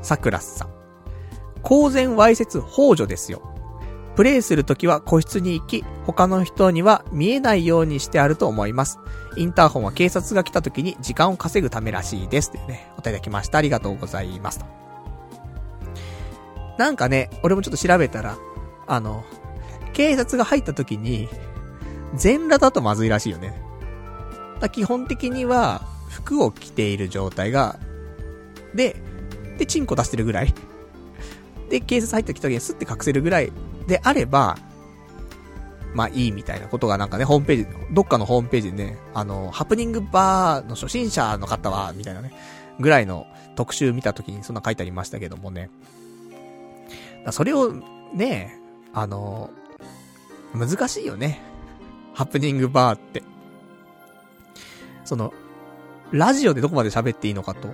[0.02, 0.70] ー、さくらさん。
[1.62, 3.51] 公然わいせつ幇助ですよ。
[4.22, 9.00] プレイするときは個室に行き、他の人には見えないようにしてあると思います。
[9.36, 12.52] インターホンは警察が来た時に時間を稼ぐためらしいです。
[12.52, 13.58] というね、お便りいただきました。
[13.58, 14.60] ありがとうございます。
[14.60, 14.66] と。
[16.78, 18.38] なんかね、俺もちょっと調べたら、
[18.86, 19.24] あの、
[19.94, 21.28] 警察が入った時に、
[22.14, 23.60] 全裸だとまずいらしいよね。
[24.60, 25.82] だ基本的には、
[26.12, 27.80] 服を着ている状態が、
[28.76, 29.02] で、
[29.58, 30.54] で、チンコ出してるぐらい。
[31.72, 33.52] で、警察入った時にスッて隠せるぐらい
[33.88, 34.58] であれば、
[35.94, 42.34] まあいいみたいなことがなんかね、ホームページ、どっかのホームページでね、あの、ハプニングバーの初心者の方は、みたいなね、
[42.80, 43.26] ぐらいの
[43.56, 45.70] 特集見た時にそんな書いてありましたけどもね。
[47.32, 47.74] それを、
[48.14, 48.60] ね、
[48.94, 49.50] あの、
[50.54, 51.40] 難しいよね。
[52.14, 53.24] ハプニングバーって。
[55.06, 55.34] その、
[56.12, 57.70] ラジオでどこまで喋っていいのかと。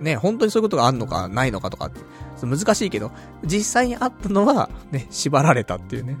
[0.00, 2.00] ね、本当にそういうことがあんのかないのかとかって。
[2.42, 3.12] 難しいけど、
[3.44, 6.16] 実際にあったのは、ね、縛られたっていうね、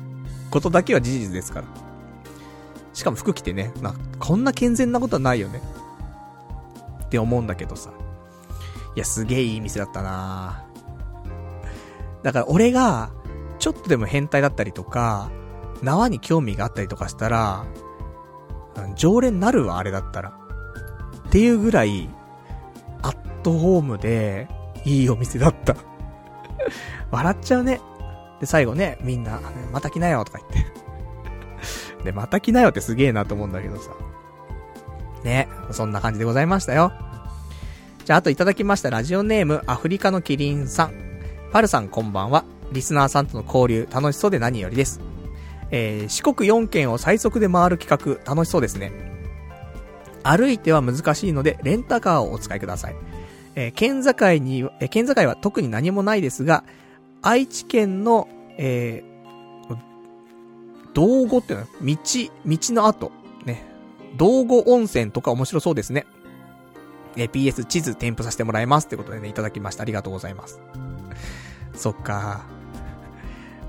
[0.50, 1.66] ことだけは事実ですから。
[2.94, 5.60] しかも服着てね、な、こんな健全なことはないよね。
[7.04, 7.90] って思うんだけどさ。
[8.94, 10.64] いや、すげえいい店だったな
[12.22, 13.10] だから俺が、
[13.58, 15.30] ちょっとでも変態だったりとか、
[15.82, 17.66] 縄に興味があったりとかしたら、
[18.94, 20.32] 常連なるわ、あれだったら。
[21.28, 22.08] っていうぐらい、
[23.02, 23.16] アッ
[23.46, 24.48] トホームで、
[24.84, 25.76] いいお店だった
[27.12, 27.80] 笑っちゃうね。
[28.40, 29.40] で、最後ね、みんな、
[29.72, 33.92] また来なよとか言って で、また来なよってすげえなと思うんだけどさ。
[35.22, 36.92] ね、そんな感じでございましたよ。
[38.04, 40.92] じゃあ、あといただきましたラジオネーム、アフリカのキリンさん。
[41.52, 42.44] パルさんこんばんは。
[42.72, 45.00] リスナーさんとの交流、楽しそうで何よりです。
[45.70, 48.90] えー、四国4県を最速で回る企画、楽しそうですね。
[50.24, 52.96] 歩いては難しいので、レンタカーをお使いください。
[53.56, 56.62] えー、県境に、えー、県境は特に何もないですが、
[57.22, 58.28] 愛知県の、
[58.58, 59.76] えー、
[60.94, 61.96] 道後っていうのは、道、
[62.46, 63.12] 道の後、
[63.44, 63.64] ね。
[64.16, 66.06] 道後温泉とか面白そうですね。
[67.16, 69.82] えー、PS 地図添付させてもらいますってことでね、いただきました。
[69.82, 70.60] ありがとうございます。
[71.74, 72.44] そっか。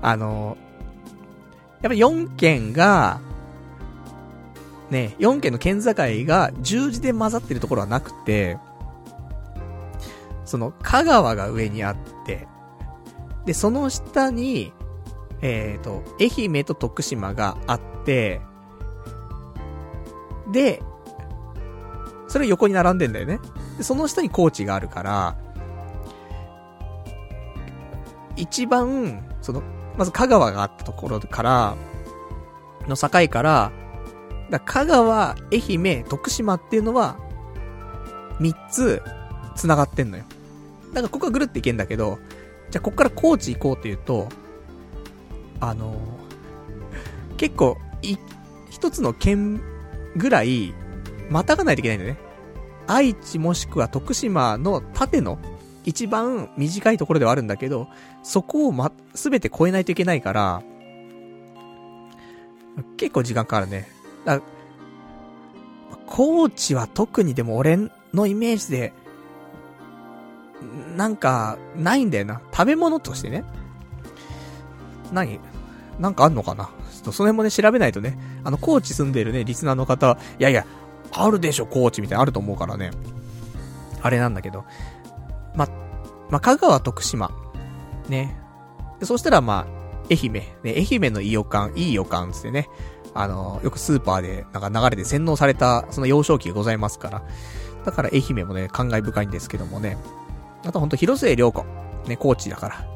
[0.00, 0.56] あの
[1.82, 3.20] やっぱ4県が、
[4.90, 8.58] ね、4県の県境が十字で混ざってるところはなくて、
[10.48, 12.48] その、香川が上にあって、
[13.44, 14.72] で、その下に、
[15.42, 18.40] えっ、ー、と、愛媛と徳島があって、
[20.50, 20.82] で、
[22.28, 23.40] それ横に並んでんだよね。
[23.76, 25.36] で、その下に高知があるから、
[28.34, 29.62] 一番、その、
[29.98, 31.76] まず香川があったところから、
[32.86, 33.70] の境から、
[34.48, 37.18] だ香川、愛媛、徳島っていうのは、
[38.40, 39.02] 三つ、
[39.54, 40.24] 繋がってんのよ。
[40.88, 42.18] だからここはぐるっていけんだけど、
[42.70, 44.28] じゃあこっから高知行こうっていうと、
[45.60, 45.94] あの
[47.36, 48.16] 結構、い、
[48.70, 49.60] 一つの県
[50.16, 50.74] ぐらい、
[51.30, 52.20] またがないといけないんだよね。
[52.86, 55.38] 愛知もしくは徳島の縦の
[55.84, 57.88] 一番短いところではあるんだけど、
[58.22, 60.62] そこをま、すべて越えないといけないから、
[62.96, 63.88] 結構時間かかるね。
[64.24, 64.40] だ
[66.06, 67.78] 高知は特にでも俺
[68.14, 68.92] のイメージで、
[70.96, 72.40] なんか、ないんだよな。
[72.52, 73.44] 食べ物としてね。
[75.12, 75.40] 何
[75.98, 76.70] なんかあんのかなちょ
[77.00, 78.18] っとその辺もね、調べないとね。
[78.44, 80.66] あの、高知住んでるね、リスナーの方は、いやいや、
[81.12, 82.90] あるでしょ、高知みたいなあると思うからね。
[84.02, 84.64] あれなんだけど。
[85.54, 85.68] ま、
[86.30, 87.30] ま香川、徳島。
[88.08, 88.38] ね。
[89.02, 89.78] そしたらまあ、
[90.10, 90.32] 愛媛。
[90.32, 92.68] ね、愛媛のいい予感、いい予感つってね。
[93.14, 97.22] あの、よくスーパーで、なんか流れで洗脳された、その幼少期がございますから。
[97.84, 99.96] だから愛媛もね、感慨深いんですけどもね。
[100.64, 101.64] あとほんと広末涼子。
[102.06, 102.86] ね、高知だから。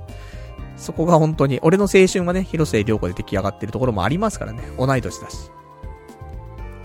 [0.77, 4.63] そこが本当に、俺の青春はね、広末涼子で出来上がってるところもありますからね。
[4.79, 5.51] 同い年だし。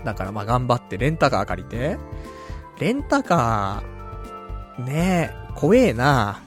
[0.04, 1.98] だからまあ頑張ってレンタカー借りて。
[2.78, 6.40] レンタカー、ねえ、怖えな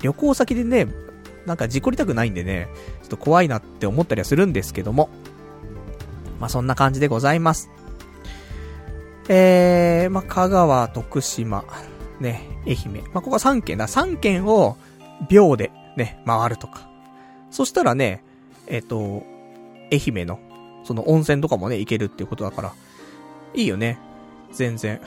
[0.00, 0.88] 旅行先でね、
[1.46, 2.68] なんか事故りたくないんでね、
[3.02, 5.08] ちょっと怖いなって思ったりはするんですけども。
[6.40, 7.70] まあそんな感じでございます。
[9.28, 11.64] えー、まあ香川、徳島、
[12.24, 13.04] ね、愛媛。
[13.12, 13.86] まあここは3県だ。
[13.86, 14.76] 3県を
[15.28, 16.88] 秒でね、回るとか。
[17.50, 18.24] そしたらね、
[18.66, 19.22] えっ、ー、と、
[19.92, 20.40] 愛媛の、
[20.82, 22.72] その温泉とかもね、行けるっていうことだから、
[23.54, 23.98] いいよね。
[24.52, 25.00] 全然。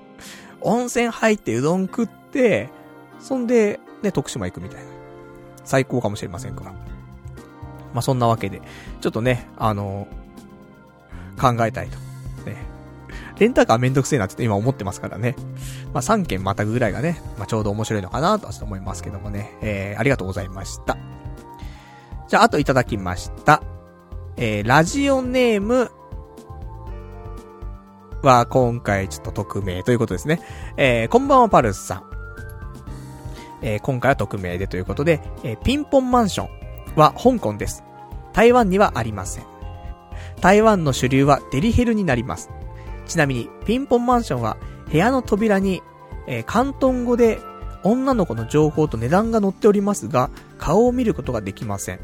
[0.62, 2.70] 温泉入ってうどん食って、
[3.20, 4.86] そんで、ね、徳島行くみたいな。
[5.64, 6.70] 最高かもしれませんから。
[7.92, 8.62] まあ、そんなわけで、
[9.00, 12.11] ちょっとね、あのー、考えたいと。
[13.38, 15.36] レンタカーめんどくせえなって今思ってますからね。
[15.92, 19.56] まあ、3件またぐぐらいがね、まあ、ちょうど面白いのかなとは思いますけどもね。
[19.62, 20.96] えー、ありがとうございました。
[22.28, 23.62] じゃあ、あといただきました。
[24.36, 25.90] えー、ラジオネーム、
[28.22, 30.40] は今回ちょっと匿名ということですね。
[30.76, 32.04] えー、こんばんはパルスさん。
[33.62, 36.48] えー、今回は匿名でということで、えー、ピンポンマンション
[36.96, 37.84] は香港です。
[38.32, 39.44] 台湾にはありません。
[40.40, 42.50] 台湾の主流はデリヘルになります。
[43.12, 44.56] ちなみに、ピンポンマンションは
[44.90, 45.82] 部屋の扉に、
[46.26, 47.40] えー、関東語で
[47.84, 52.00] 女の子の情報と値段が載っておりますが、顔を見ることができません。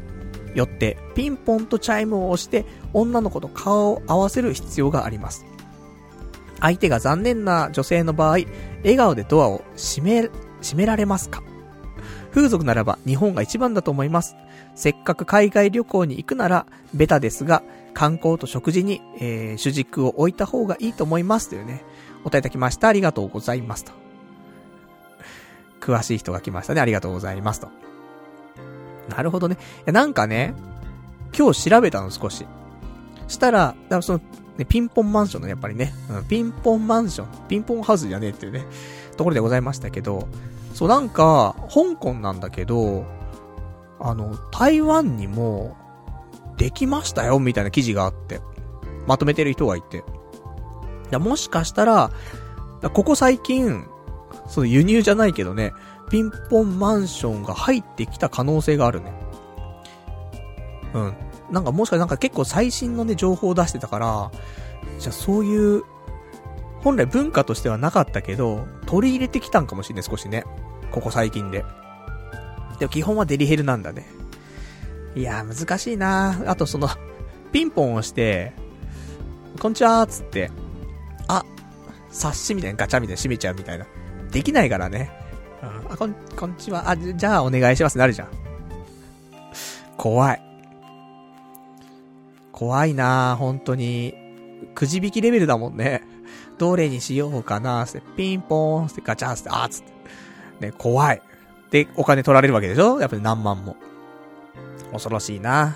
[0.53, 5.45] よって、ピンポンとチャイムを押して女の子と顔を合わせる必要があります。
[6.59, 8.39] 相手が残念な女性の場合、
[8.83, 10.29] 笑顔でドアを閉め、
[10.61, 11.41] 閉められますか？
[12.33, 14.35] 風俗ならば日本が一番だと思います。
[14.75, 17.63] せっかく海外旅行に行くなら、ベタですが、
[17.93, 21.83] 観光と食事に、えー、主軸を置いた方がいいと思いますというね、
[22.21, 22.87] お答えいただきました。
[22.87, 23.91] ありがとうございますと。
[25.79, 26.81] 詳しい人が来ましたね。
[26.81, 27.69] ありがとうございますと。
[29.09, 29.55] なるほどね。
[29.55, 30.53] いや、なんかね、
[31.37, 32.45] 今日調べたの少し。
[33.27, 34.21] したら、だからその、
[34.57, 38.65] ね、ピンポンマンションのやっぱりね、うん、ピンポンマンション、ピンポンハウスじゃねえっていうね、
[39.17, 40.27] ところでございましたけど、
[40.73, 43.05] そうなんか、香港なんだけど、
[43.99, 45.77] あの、台湾にも、
[46.59, 48.41] できましたよ、みたいな記事があって。
[49.07, 50.03] まとめてる人がいて。
[51.17, 52.11] もしかしたら、
[52.93, 53.87] ここ最近、
[54.47, 55.71] その輸入じゃないけどね、
[56.09, 59.13] ピンポンマンションが入ってきた可能性があるね。
[60.93, 61.13] うん。
[61.49, 64.31] なんかもしかなんか結構最新のね、情報を出してたから、
[64.99, 65.83] じゃあそういう、
[66.81, 70.43] 本来文化としてはなかったけど、取り入れてきたんかもしれない、少しね。
[70.91, 71.63] ここ最近で。
[72.79, 74.05] でも基本はデリヘルなんだね。
[75.15, 76.87] いやー難しいなあとその、
[77.51, 78.53] ピンポンをして、
[79.59, 80.51] こんちはーつって、
[81.27, 81.43] あ、
[82.11, 83.85] 冊子みたいなガチャみたいな閉めちゃうみたいな。
[84.31, 85.11] できないからね。
[85.61, 86.89] うん、あ、こん、こんちは。
[86.89, 88.29] あ、じゃあお願いしますなるじゃん。
[89.97, 90.41] 怖い。
[92.51, 94.13] 怖いな本当に。
[94.75, 96.03] くじ引きレベルだもんね。
[96.57, 99.83] どれにしようかなって、ピンポーンってガチャーって、あーつっ
[100.59, 100.67] て。
[100.67, 101.21] ね、怖い。
[101.71, 102.99] で、お金取られるわけでしょ？
[102.99, 103.75] やっぱり何万も。
[104.91, 105.75] 恐ろしいな。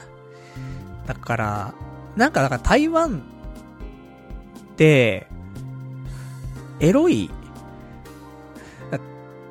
[1.05, 1.73] だから、
[2.15, 3.23] なんか、だから台湾
[4.73, 5.27] って、
[6.79, 7.29] エロい、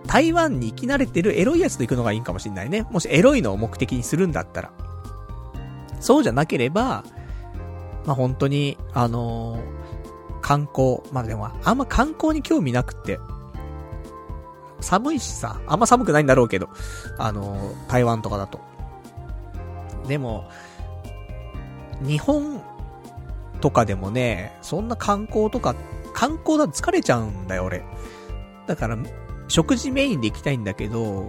[0.07, 2.87] 台湾に行き慣れてるエロいやつと行くのがいいかもしんないね。
[2.91, 4.73] もしエロいのを目的にするんだったら。
[6.01, 7.05] そうじゃなければ、
[8.05, 13.21] まあ、本当に、あのー、観光、まあ、でも、あんま観光に興味なくって、
[14.81, 16.69] 寒いしさ、あんま寒くないんだろうけど、
[17.19, 18.61] あのー、台湾とかだと。
[20.07, 20.49] でも、
[22.03, 22.61] 日本
[23.61, 25.75] とかでもね、そんな観光とか、
[26.15, 27.85] 観光だと疲れちゃうんだよ、俺。
[28.67, 28.99] だから、
[29.49, 31.27] 食事メインで行きたいんだけど、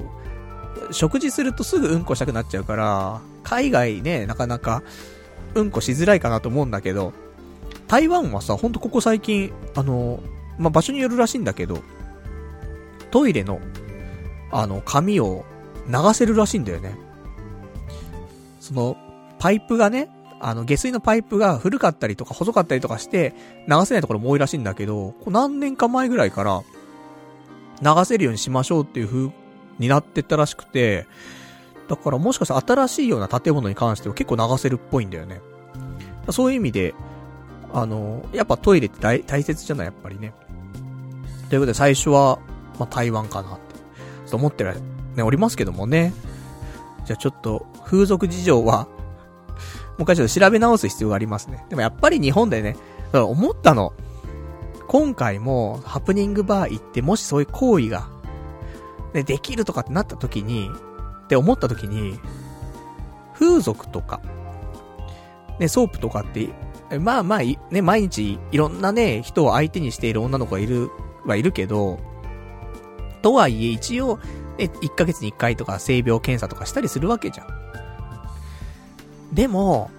[0.92, 4.84] 食事するとすぐうんこしたくなっちゃうから、海外ね、なかなか
[5.56, 7.14] うんこしづらいかなと思うんだけど、
[7.88, 10.20] 台湾はさ、ほんとここ最近、あの、
[10.58, 11.80] まあ、場所によるらしいんだけど、
[13.12, 13.60] トイレの、
[14.52, 15.46] あの、紙を
[15.88, 16.96] 流せるらしいんだよね。
[18.64, 18.96] その、
[19.40, 20.10] パイプがね、
[20.40, 23.36] あの、下水のパイプが古かったりとか細かったりとかして、
[23.68, 26.62] 流せないところも多いらしいんだけど、こう何年か前ぐらいから、
[27.82, 29.32] 流せるようにしましょうっていう風
[29.80, 31.08] になってったらしくて、
[31.90, 35.42] だからもしかしたら新しいような建物に関しては結構流せるっぽいんだよね。
[36.32, 36.96] そういう意味で、
[37.74, 40.34] あの、やっぱトイレって大大切じゃない、やっぱりね。
[41.50, 42.40] ということで最初は、
[42.80, 44.76] まあ、台湾かなって、と思ってる
[45.18, 46.14] ね、おりますけどもね。
[47.06, 48.88] じゃあちょっと、風俗事情は、
[49.98, 51.66] もう一回ちょっと調べ直す必要がありますね。
[51.70, 52.76] でもやっぱり日本でね、
[53.14, 53.94] 思ったの。
[54.88, 58.08] 今回も、ハプニングバー行って、もしそういう行為が、
[59.14, 60.70] ね、できるとかってなった時に、
[61.24, 62.20] って思った時に、
[63.34, 64.22] 風俗とか、
[65.60, 66.50] ね、ソープとかって、
[67.00, 67.40] まあまあ、
[67.72, 70.90] ね、毎日いろんなね、人を相手にしている女の子がいる、
[71.26, 72.00] はいるけど、
[73.22, 74.18] とはいえ一応、
[74.58, 77.63] ね、1ヶ月に1回とか性病検査とかしたりするわけじゃん。
[79.34, 79.90] でも、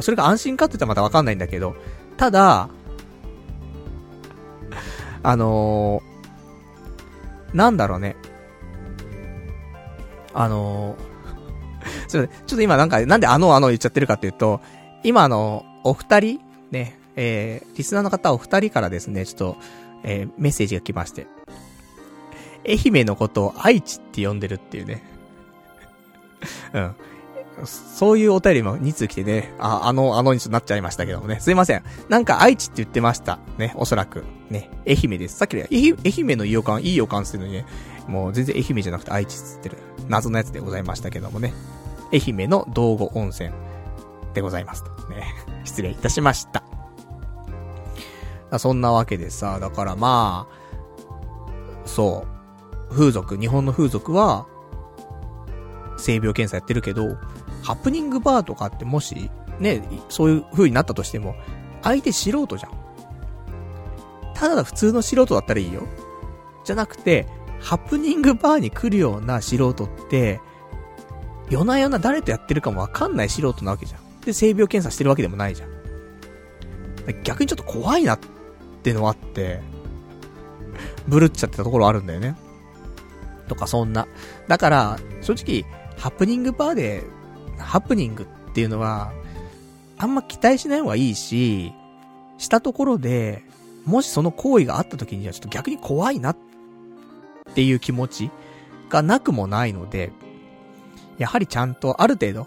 [0.00, 1.76] それが安心かって言ったらまたわかんないんだけど、
[2.16, 2.68] ただ、
[5.22, 8.16] あのー、なんだろうね。
[10.34, 14.60] あのー、 ちょっと今なんか、なんであのあの言っちゃってるかっていうと、
[15.02, 16.40] 今あの、お二人、
[16.70, 19.56] ね、えー、リスナーの方お二人からですね、ちょっと、
[20.04, 21.26] えー、メッセージが来まして。
[22.66, 25.02] 愛媛のことを愛知って呼んでるっていうね。
[26.74, 26.94] うん。
[27.64, 31.40] そういうお便りも2通来てね、あ、あの、あのになっちゃいましたけどもね。
[31.40, 31.82] すいません。
[32.08, 33.38] なんか愛知って言ってました。
[33.58, 34.24] ね、おそらく。
[34.50, 35.36] ね、愛媛です。
[35.36, 35.88] さっきの愛
[36.30, 37.66] 媛のいい予感、いい予感ってるのにね、
[38.06, 39.78] もう全然愛媛じゃなくて愛知っつってる。
[40.08, 41.52] 謎のやつでございましたけどもね。
[42.12, 43.50] 愛媛の道後温泉
[44.34, 44.84] でございます。
[45.10, 45.34] ね。
[45.64, 46.62] 失礼いたしました。
[48.58, 50.58] そんなわけでさ、だからまあ、
[51.84, 52.24] そ
[52.90, 52.94] う。
[52.94, 54.46] 風俗、日本の風俗は、
[55.98, 57.18] 性病検査やってるけど、
[57.68, 59.30] ハプニングバーとかってもし、
[59.60, 61.36] ね、そういう風になったとしても、
[61.82, 62.72] 相手素人じゃん。
[64.32, 65.82] ただ普通の素人だったらいいよ。
[66.64, 67.26] じゃなくて、
[67.60, 70.40] ハプニングバーに来るような素人って、
[71.50, 74.00] 夜な夜な誰とやってるかもわかんない素人なわけじゃん。
[74.22, 75.70] で、性病検査してるわけでもないじゃん。
[77.22, 78.18] 逆にちょっと怖いなっ
[78.82, 79.60] てのはあって、
[81.06, 82.34] ブルっちゃってたところあるんだよね。
[83.46, 84.08] とかそんな。
[84.46, 87.17] だから、正直、ハプニングバーで、
[87.58, 89.12] ハプニングっていうのは、
[89.96, 91.72] あんま期待しない方がいいし、
[92.38, 93.42] したところで、
[93.84, 96.36] もしその行為があった時にはちょっと逆に怖いなっ
[97.54, 98.30] ていう気持ち
[98.88, 100.12] がなくもないので、
[101.18, 102.46] やはりちゃんとある程度、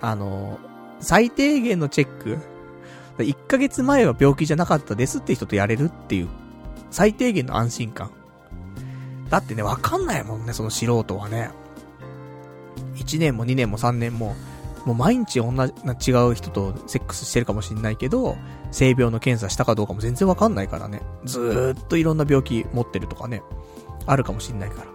[0.00, 0.58] あの、
[1.00, 2.38] 最低限のチェック、
[3.18, 6.28] 1ヶ月前は病気じゃなかったですって人とやれるっていう、
[6.90, 8.10] 最低限の安心感。
[9.28, 11.50] だってね、わかんないもんね、その素人はね。
[12.98, 14.34] 1年も2年も3年も、
[14.84, 18.36] もう毎日同じ、違う人とセックスしてるかもしんないけど、
[18.70, 21.02] 性病の検査したかどうかも全然わかんないからね。
[21.24, 23.42] ずーっといろんな病気持ってるとかね。
[24.06, 24.86] あるかもしんないから。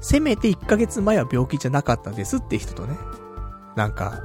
[0.00, 2.96] せめて1ヶ月前は病気じゃなかったですって人とね。
[3.76, 4.22] なんか、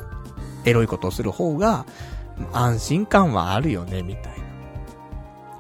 [0.66, 1.86] エロいことをする方が、
[2.52, 4.40] 安心感はあるよね、みたいな。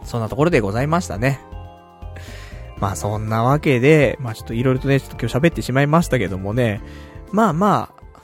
[0.04, 1.40] そんなところでございましたね。
[2.80, 6.82] まあそんなわけで、まあちょっといろいろとね、ちょっと今日喋ってしまいましたけどもね、
[7.32, 8.20] まあまあ、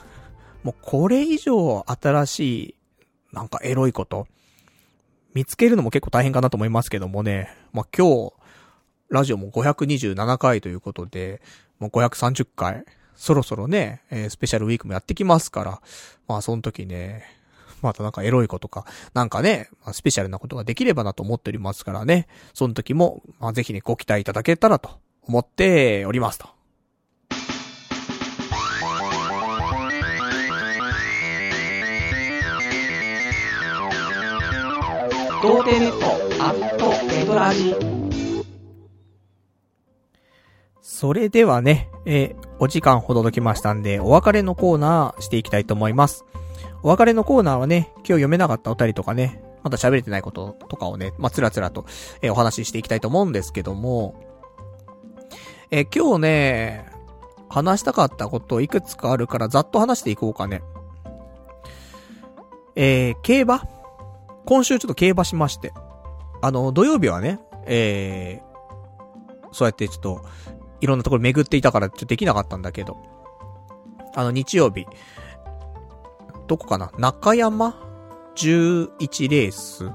[0.64, 2.74] もうこれ以上新しい、
[3.32, 4.26] なんかエロいこと、
[5.32, 8.32] 見つけるのも結構大変かなと思いますけどもね、まあ今日、
[9.08, 11.40] ラジオも527回ということで、
[11.78, 12.84] もう530回、
[13.14, 15.80] そろそろね、えー、スペシャルウィークもやってきますから、
[16.26, 17.24] まあその時ね、
[17.82, 26.55] またなんかエロいことか、なんかね、まあ、スペシャルなことができればなと思っておりますからね、その時も、まあぜひね、ご期待いただけたらと思っておりますと。
[35.46, 37.76] 童貞ネットアットエドラジ
[40.80, 46.24] それではね、えー、お時間ほどきましたんで、お別れのコーナーしていきたいと思います。
[46.82, 51.86] お別れのコーナーはね、今日読めなかったお便りとかね、まだ喋れてないこととかをね、まあ、つらつらと、
[52.22, 54.20] えー、お話ししていきたいと思うんですけども、
[55.70, 56.86] えー、今日ね、
[57.48, 60.62] 話したかったこといくつかあるからざっと話していこうかね。
[62.74, 63.75] えー、競馬？
[64.46, 65.72] 今週ちょっと競馬しまして。
[66.40, 70.24] あの、土曜日はね、えー、そうやってちょっと、
[70.80, 72.96] いろんなところ巡っていたからちょっとできなかったんだけど、
[74.14, 74.86] あの、日曜日、
[76.46, 76.92] どこかな？
[76.96, 77.74] 中山
[78.36, 79.90] ？11レース？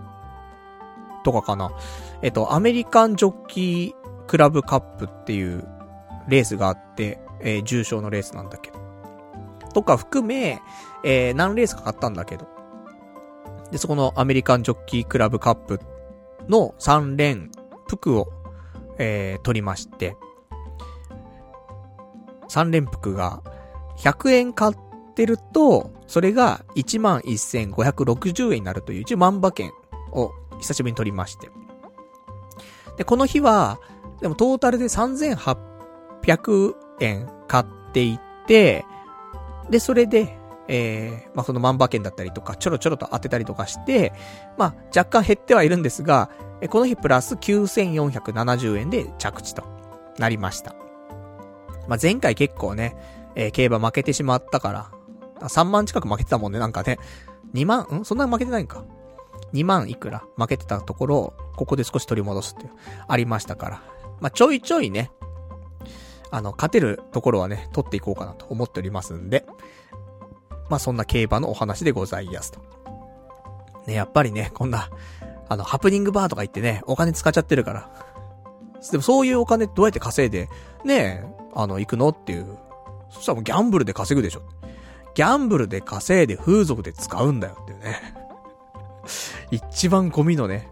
[1.23, 1.71] とかかな
[2.21, 5.67] えっと、アメリカンジョッキークラブカップっていう
[6.27, 8.79] レースがあって、えー、重賞のレースなんだけど。
[9.73, 10.61] とか含め、
[11.05, 12.47] えー、何レースかかったんだけど。
[13.71, 15.79] で、そこのアメリカンジョッキークラブカップ
[16.47, 17.51] の3連
[17.87, 18.31] 服を、
[18.97, 20.15] えー、取りまして、
[22.49, 23.41] 3連服が
[23.97, 24.77] 100円買っ
[25.15, 29.71] てると、それが11,560円になるという一応万馬券
[30.11, 31.49] を久しぶりに取りまして。
[32.97, 33.79] で、この日は、
[34.19, 38.85] でもトータルで3800円買っていって、
[39.69, 44.13] で、それで、えー、まあ、その万馬券だったりとか、ちょろちょろと当てたりとかして、
[44.57, 46.29] まあ、若干減ってはいるんですが、
[46.61, 49.63] えこの日プラス9470円で着地と
[50.17, 50.75] なりました。
[51.87, 52.95] まあ、前回結構ね、
[53.35, 54.91] えー、競馬負けてしまったから、
[55.47, 56.99] 3万近く負けてたもんね、なんかね。
[57.53, 58.05] 2万、ん？
[58.05, 58.85] そんな負けてないんか。
[59.53, 62.71] 2万いくら負けてたところを、ここで少し取り戻すっていう、
[63.07, 63.83] ありましたから。
[64.19, 65.11] まあ、ちょいちょいね、
[66.29, 69.45] あの、勝てるところはね、取っていこうかなと思っておりますんで、
[70.71, 72.61] まあ、そんな競馬のお話でございますと。
[73.87, 74.89] ね、やっぱりね、こんな、
[75.49, 77.89] あの、ハプニングバーとか言ってね、お金使っちゃってるから。
[78.89, 80.47] でもそういうお金どうやって稼いで、
[80.85, 82.57] ねえ、あの、行くのっていう。
[83.09, 84.43] そしたらもうギャンブルで稼ぐでしょ。
[85.13, 88.15] ギャンブルで稼いで風俗で使うんだよっていうね。
[89.51, 90.69] 一番ゴミのね、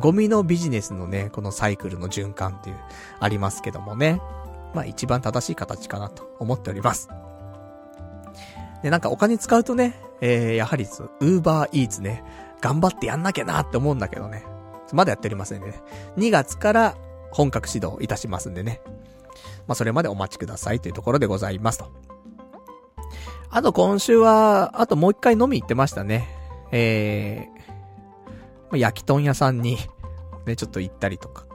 [0.00, 2.76] ゴミのビジネスのね、このサイクルの循環っていう、
[3.20, 4.20] ありますけどもね。
[4.74, 7.08] まあ一番正しい形かなと思っております。
[8.82, 12.24] で、なんかお金使うとね、えー、やはり、ウーバーイーツね、
[12.60, 14.44] 頑張ってやんなきゃなって思うんだけどね。
[14.92, 15.80] まだやっておりませんね。
[16.16, 16.96] 2月から
[17.30, 18.80] 本格指導いたしますんでね。
[19.66, 21.90] まあ、それまでお待ちくださいというところでございますと。
[23.50, 26.28] あと今週は、あともう一回飲み行ってましたね。
[26.72, 29.78] えー、焼き豚屋さんに
[30.46, 31.46] ね、ちょっと行ったりとか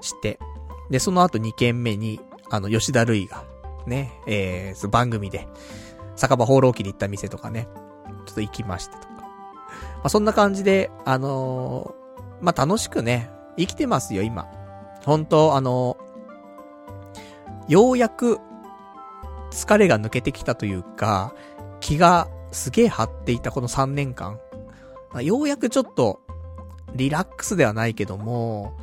[0.00, 0.38] して。
[0.90, 3.44] で、その後2軒目に、あの、吉田類が、
[3.86, 5.46] ね、えー、番組で、
[6.18, 7.68] 酒場放浪記に行った店とかね、
[8.26, 9.08] ちょっと行きましてとか。
[9.08, 9.20] ま
[10.04, 14.46] あ、そんな感じで、あのー、まあ、楽しくね、生きてますよ、今。
[15.04, 18.40] 本当あのー、ようやく、
[19.50, 21.34] 疲れが抜けてきたというか、
[21.80, 24.40] 気がすげえ張っていたこの3年間
[25.12, 25.22] ま。
[25.22, 26.20] ようやくちょっと、
[26.94, 28.76] リラックスではないけども、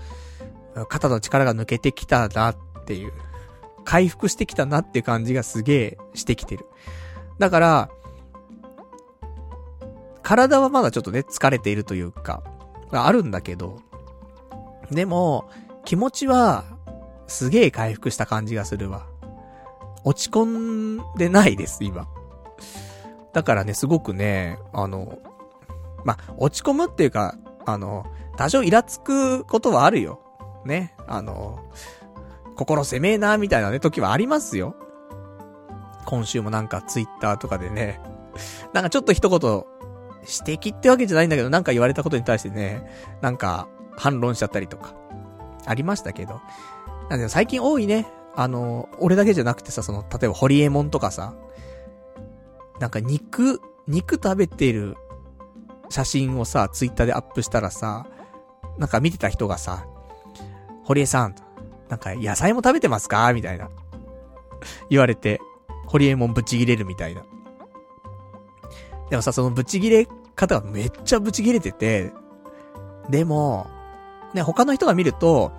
[0.90, 3.12] 肩の力が抜けてきたなっていう、
[3.84, 6.66] 回復してきたなっていう感じがすげえしてきてる。
[7.40, 7.90] だから、
[10.22, 12.44] 体はまだちょっとね、疲れているというか、
[12.91, 13.80] あるんだけど、
[14.91, 15.49] でも、
[15.84, 16.64] 気持ちは、
[17.28, 19.07] すげえ回復した感じがするわ。
[20.03, 22.07] 落ち込んでないです、今。
[23.34, 25.20] だからね、すごくね、あの、
[26.03, 27.36] ま落ち込むっていうか、
[27.66, 28.06] あの、
[28.38, 30.22] 多少イラつくことはあるよ。
[30.66, 30.95] ね。
[31.07, 31.60] あの、
[32.56, 34.76] 心攻めえな、みたいなね、時はありますよ。
[36.06, 37.99] 今週もなんかツイッターとかでね、
[38.73, 39.64] なんかちょっと一言、
[40.48, 42.90] 指摘ってわけじゃないんだけど、なんか言われたことに対してね、
[43.22, 43.68] なんか
[43.98, 44.94] 反論しちゃったりとか、
[45.65, 46.41] ありましたけど。
[47.10, 48.07] なんで最近多いね。
[48.36, 51.36] あの、俺だけじゃなくてさ、その、例えばホリエモンとかさ、
[52.80, 54.98] なんか肉、肉食べてる
[55.90, 58.07] 写真をさ、ツイッターでアップしたらさ、
[58.77, 59.86] なんか見てた人がさ、
[60.84, 61.36] 堀江さん、
[61.88, 63.32] なんか野菜も食べてますか？
[63.34, 63.69] みたいな。
[64.90, 65.40] 言われて、
[65.86, 67.24] ホリエモンブチギレるみたいな。
[69.10, 72.12] でもさ、そのブチギレ方がめっちゃブチギレてて、
[73.10, 73.68] でも、
[74.34, 75.52] ね、他の人が見ると、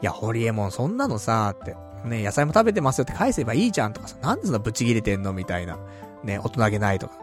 [0.00, 5.78] いや、ホリエモンそんなのさ、って、ね、野菜も食べてますよって返せばいいじゃんとかさ、なんでそんなブチギレてんのみたいな。
[6.24, 7.14] ね、大人げないとか。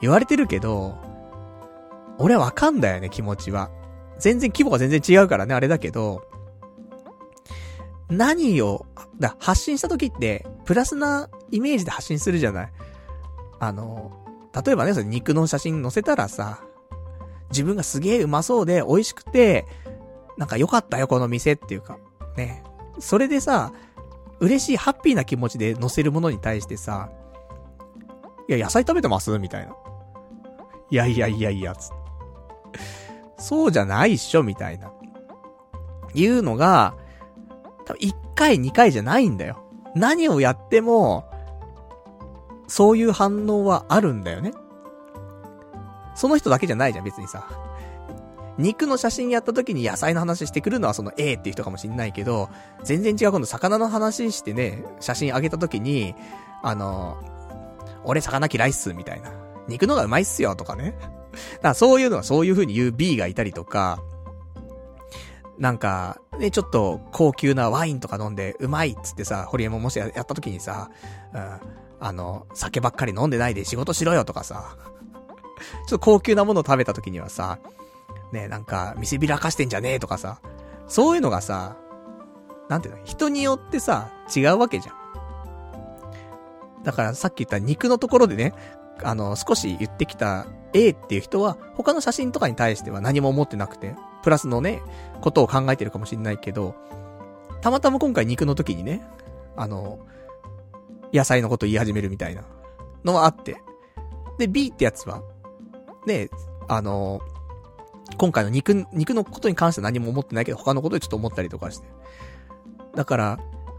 [0.00, 0.96] 言われてるけど、
[2.18, 3.70] 俺はわかんだよね、気持ちは。
[4.18, 6.22] 全然規模が全然違うからね、あれだけど、
[8.10, 8.86] 何を、
[9.18, 12.72] だ、発信した時って、プラスなイメージで発信するじゃない？
[13.60, 14.12] あの、
[14.64, 16.60] 例えばね、それ肉の写真載せたらさ、
[17.50, 19.66] 自分がすげえうまそうで美味しくて、
[20.36, 21.98] なんか良かったよ、この店っていうか。
[22.36, 22.62] ね。
[22.98, 23.72] それでさ、
[24.40, 27.10] 嬉しい、ハッピーな気持ちで載せるものに対してさ、
[28.48, 29.38] いや、野菜食べてます？
[29.38, 29.74] みたいな。
[30.90, 31.90] いやいやいやいや、つ
[33.38, 34.90] そうじゃないっしょみたいな。
[36.14, 36.94] いうのが、
[37.88, 39.64] 多分1回2回じゃないんだよ。
[39.94, 41.24] 何をやっても、
[42.66, 44.52] そういう反応はあるんだよね。
[46.14, 47.48] その人だけじゃないじゃん、別にさ。
[48.58, 52.50] 肉の写真やった時に野菜の話してくるのはその A っていう人かもしんないけど、
[52.84, 56.14] 全然違う今度魚の話してね、写真あげた時に、
[56.62, 57.16] あの、
[58.04, 59.32] 俺魚嫌いっす、みたいな。
[59.66, 60.94] 肉のがうまいっすよとかね。
[61.00, 61.12] だか
[61.62, 64.02] らそういうのはそういう風に言う B がいたりとか、
[65.58, 70.90] なんか、ね、ちょっと高級なワインとか飲んでうまいっつってさ、ホリエモンもしやった時にさ、
[71.34, 71.60] うん、
[72.00, 74.76] あの、酒ばっかり飲んでないで仕事しろよとかさ、
[75.88, 77.58] ちょっと高級なものを食べた時にはさ、
[78.32, 80.40] ね、なんか、見せびらかしてんじゃねえとかさ、
[80.86, 81.76] そういうのがさ、
[82.68, 84.98] なんていうの、人によってさ、違うわけじゃん。
[86.84, 88.54] だからさっき言った肉のところでね、
[89.02, 93.94] あの、少し言ってきた A っていう人は、他の写真とかに対しては何も思ってなくて、
[94.28, 94.82] プラスのね、
[95.22, 96.74] ことを考えてるかもしんないけど、
[97.62, 99.00] たまたま今回肉の時にね、
[99.56, 100.00] あの、
[101.14, 102.42] 野菜のこと言い始めるみたいな
[103.04, 103.56] のはあって。
[104.36, 105.22] で、B ってやつは、
[106.06, 106.28] ね、
[106.68, 107.22] あの、
[108.18, 111.86] 今回の肉、肉のことに関しては何も思ってないけど、他のことでちょっと思ったりとかして。
[112.94, 113.38] だから、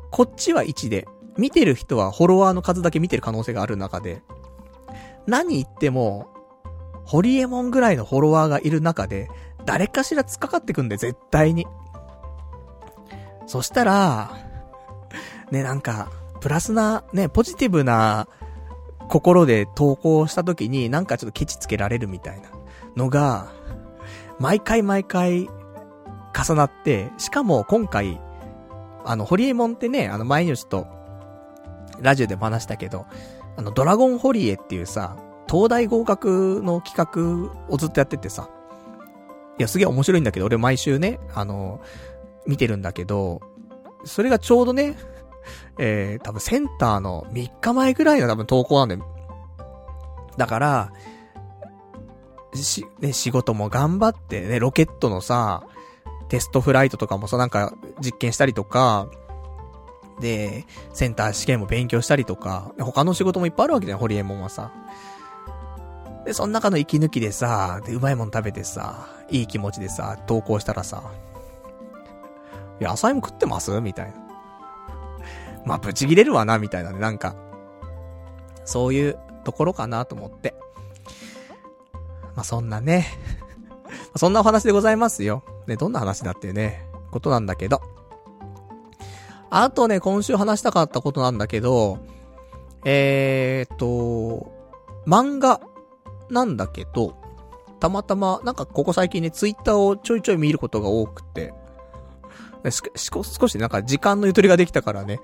[0.10, 1.08] こっちは1で、
[1.38, 4.24] 見てる人はフォロワーの数だけ見てる可能性がある中で、
[5.28, 6.28] 何言っても、
[7.06, 9.30] ホリエモンぐらいのフォロワーがいる中で、
[9.66, 11.68] 誰かしら突っかかってくんで、絶対に。
[13.46, 14.32] そしたら、
[15.52, 18.28] ね、なんか、プラスな、ね、ポジティブな
[19.10, 22.50] 心で投稿した時になんかちょっとケチつけられるみたいな
[22.96, 23.52] のが、
[24.40, 25.50] 毎回毎回
[26.34, 28.22] 重なって、しかも今回、
[29.04, 30.88] あの、ホリエモンってね、あの前にちょっと、
[32.00, 33.06] ラジオでも話したけど、
[33.58, 35.18] あの、ドラゴンホリエっていうさ、
[35.50, 38.50] 東大合格の企画をずっとやっててさ、
[39.60, 41.82] いや、すげえ面白いんだけど、俺毎週ね、あの、
[42.48, 43.42] 見てるんだけど、
[44.06, 44.96] それがちょうどね、
[45.78, 49.06] えー、多分センターの3日前ぐらいの多分投稿なんだよ。
[50.38, 50.94] だから、
[52.54, 55.64] し、ね、仕事も頑張ってね、ロケットのさ、
[56.30, 59.10] テストフライトとかもさ、なんか実験したりとか、
[60.20, 64.72] で、センター試験も勉強したりとか、他の仕事もいっぱいあるわけじゃん、ホリエモンはさ。
[66.26, 71.04] で、その中の息抜きでさ、で、うまいもん食べてさ、いい気持ちでさ、投稿したらさ、
[72.80, 73.82] 野菜も食ってます？
[73.82, 74.14] みたいな。
[75.66, 77.36] まあ、ブチ切れるわな、みたいなね、なんか。
[78.66, 80.56] そういうところかなと思って。
[82.36, 83.08] まあ、そんなね
[84.16, 85.44] そんなお話でございますよ。
[85.68, 87.82] ね、どんな話だっていうね、ことなんだけど。
[89.50, 91.98] あとね、今週話したかったことなんだけど、
[92.86, 94.54] えーと、
[95.06, 95.60] 漫画
[96.30, 97.16] なんだけど、
[97.80, 101.54] たまたま、なんかここ最近ね、ツイッターをちょいちょい見ることが多くて、
[102.70, 105.20] し、し、少しなんか時間のゆとりができたからね、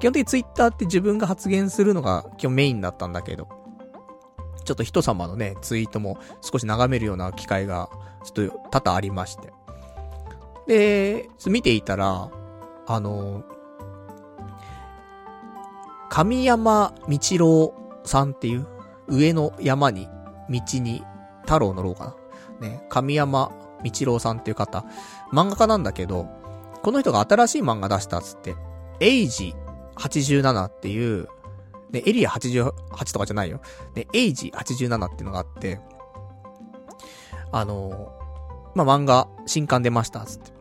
[0.00, 3.48] 基本的にツイッターって自分が発言するのが基本メインだったんだけど、
[4.64, 7.90] ちょっと人様のね、ツイートも少し眺めるような機会が、
[8.24, 9.52] ちょっと多々ありまして。
[10.66, 12.30] で、見ていたら、
[12.86, 13.42] あの、
[16.08, 17.74] 神山道郎
[18.04, 18.66] さんっていう、
[19.08, 20.08] 上の山に、
[20.50, 21.04] 道に、
[21.42, 22.16] 太郎のろうか
[22.60, 22.68] な。
[22.68, 23.50] ね、神山
[23.82, 24.84] 道郎さんっていう方、
[25.32, 26.28] 漫画家なんだけど、
[26.82, 28.54] この人が新しい漫画出したっつって、
[29.00, 29.54] エイジ
[29.96, 31.28] 87っていう、
[31.90, 33.60] ね、エリア88とかじゃないよ。
[33.94, 35.80] ね、エイジ87っていうのがあって、
[37.52, 38.12] あの
[38.74, 40.52] まあ、漫画、新刊出ましたっ、つって。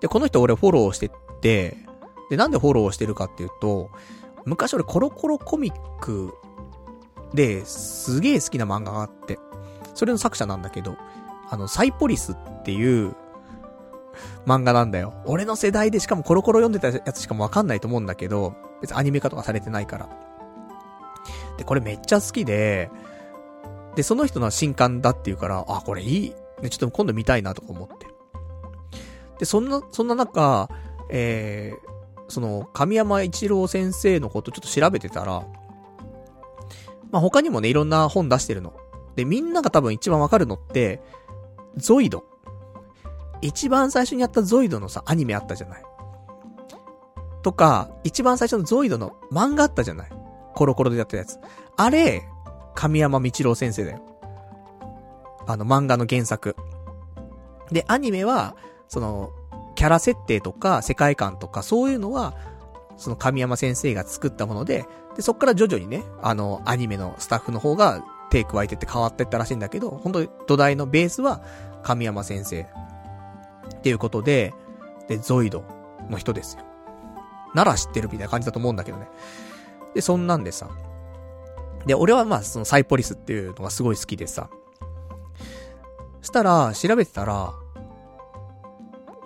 [0.00, 1.10] で、この人俺フォローして
[1.40, 1.76] て、
[2.30, 3.90] で、なんでフォローしてるかっていうと、
[4.44, 6.32] 昔俺コロコロコミック
[7.34, 9.38] ですげえ好きな漫画があって、
[9.94, 10.96] それの作者なんだけど、
[11.50, 13.14] あの、サイポリスっていう、
[14.46, 15.14] 漫画なんだよ。
[15.26, 20.08] 俺の世代でしかもコロコロ読んでたやつしかもわかんないと思うんだけど、別にアニメ化とかされてないから。
[21.56, 22.90] で、これめっちゃ好きで、
[23.94, 26.34] で、その人の新刊だっていうから、あ、これいい。
[26.62, 28.06] ね、ちょっと今度見たいなとか思って。
[29.38, 30.68] で、そんな、そんな中、
[31.10, 35.44] えー、その、神山一郎先生のことちょっと調べてたら、
[37.10, 38.74] まあ、他にもね、いろんな本出してるの。
[39.16, 41.02] で、みんなが多分一番わかるのって、
[41.76, 42.24] ゾイド。
[43.40, 45.82] 一番最初にやったゾイドのさ、アニメあったじゃない。
[47.42, 50.10] とか、一番最初のゾイドの漫画あったじゃない。
[50.54, 51.38] コロコロでやったやつ。
[51.76, 52.28] あれ、
[52.74, 54.02] 神山道郎先生だよ。
[55.46, 56.56] あの漫画の原作。
[57.70, 58.56] で、アニメは、
[58.88, 59.30] その、
[59.74, 62.34] キャラ設定とか世界観とかそういうのは、
[62.96, 64.84] その神山先生が作ったもので、
[65.18, 71.42] で、そっから徐々にね、あの、アニメのスタッフの方が手加えてって変わってったらしいんだけど、本当に土台のベースは
[71.82, 74.54] 神山先生っていうことで、
[75.08, 75.64] で、ゾイド
[76.08, 76.62] の人ですよ。
[77.52, 79.08] なら知ってるみたいな感じだと思うんだけどね。
[79.92, 80.70] で、そんなんでさ。
[81.84, 84.50] で、俺はまあ、そのサイポリスっていうのがすごい好きでさ。
[86.22, 87.54] したら、調べてたら、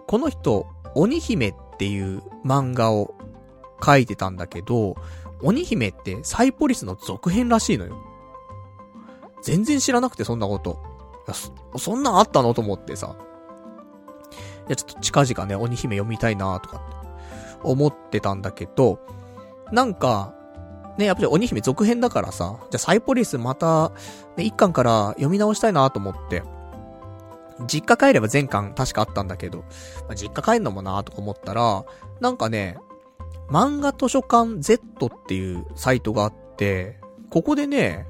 [0.06, 3.14] この人、鬼姫っていう漫画を
[3.84, 4.96] 書いてたんだけど、
[5.42, 7.96] 鬼姫ってサイポリスの続編らしいのよ。
[9.42, 10.82] 全然知らなくて、そんなこと。
[11.72, 13.16] そ、そんなんあったのと思ってさ。
[14.68, 16.96] いや、ちょっと近々ね、鬼姫読みたいなとかって
[17.62, 19.00] 思ってたんだけど、
[19.72, 20.34] なんか、
[20.98, 23.92] ね、やっぱり鬼姫続編だからさ、じゃあサイポリスまた、
[24.36, 26.42] ね、一巻から読み直したいなと思って、
[27.66, 31.84] 実家帰れば全巻確かあったんだけど、まあ、実家帰んのもなとか思ったら、
[32.20, 32.76] なんかね、
[33.52, 36.98] 漫画図書館 Z っていうサイトがあって、
[37.28, 38.06] ここでね、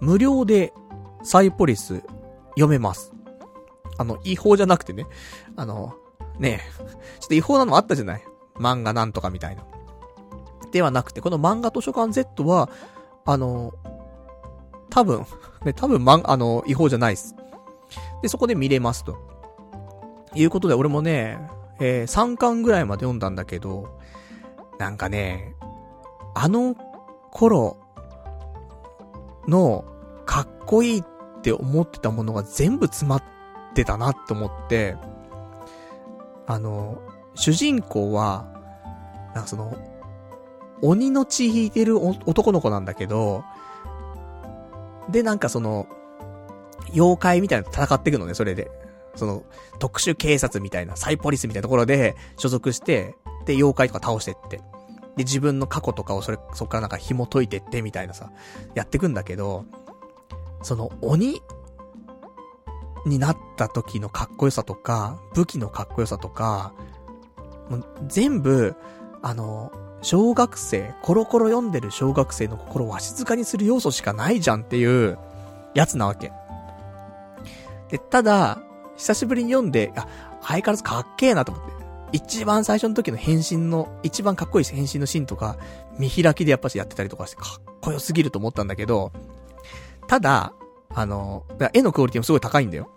[0.00, 0.74] 無料で
[1.22, 2.02] サイポリス
[2.50, 3.14] 読めます。
[3.96, 5.06] あの、違法じゃなくてね、
[5.56, 5.94] あの、
[6.38, 6.60] ね
[7.20, 8.22] ちょっと違法なのあったじゃない？
[8.56, 9.64] 漫画なんとかみたいな。
[10.72, 12.68] ではなくて、この漫画図書館 Z は、
[13.24, 13.72] あの、
[14.90, 15.24] 多分、
[15.64, 17.34] ね、多分、まん、あの、違法じゃないです。
[18.20, 19.16] で、そこで見れますと。
[20.34, 21.38] いうことで、俺もね、
[21.80, 23.95] えー、3巻ぐらいまで読んだんだけど、
[24.78, 25.54] なんかね、
[26.34, 26.76] あの
[27.30, 27.78] 頃
[29.48, 29.84] の
[30.26, 31.04] かっこいいっ
[31.42, 33.22] て思ってたものが全部詰まっ
[33.74, 34.96] てたなって思って、
[36.46, 37.00] あの、
[37.34, 38.46] 主人公は、
[39.34, 39.76] なんかその、
[40.82, 43.44] 鬼の血引いてる男の子なんだけど、
[45.08, 45.86] で、なんかその、
[46.92, 48.70] 妖怪みたいなの戦っていくのね、それで。
[49.14, 49.44] その、
[49.78, 53.16] 特殊警察みたいな、サイポリスみたいなところで所属して、
[53.46, 54.58] で、妖怪とか倒してって。
[55.16, 58.30] で、自分の過去とかをそれ、そっからなんか紐解いてってみたいなさ、
[58.74, 59.64] やってくんだけど、
[60.62, 61.40] その鬼
[63.06, 66.74] になった時のかっこよさとか、武器のかっこよさとか、
[67.70, 68.74] もう全部、
[69.22, 75.18] あの、小学生、コロコロ読んでる小学生の心をわしづかにする要素しかないじゃんっていう
[75.74, 76.32] やつなわけ。
[77.88, 78.58] で、ただ、
[78.96, 80.06] 久しぶりに読んで、あ、
[80.42, 81.75] 相変わらずかっけえなと思って。
[82.12, 85.56] 一番最初の時の変身の、一番かっこいい変身のシーンとか、
[85.98, 89.12] 見開きでやっぱしやってたりとかしてかっこよすぎると思ったんだけど、
[90.06, 90.52] ただ、
[90.88, 92.90] あの、絵のクオリティもすごい高いんだよ。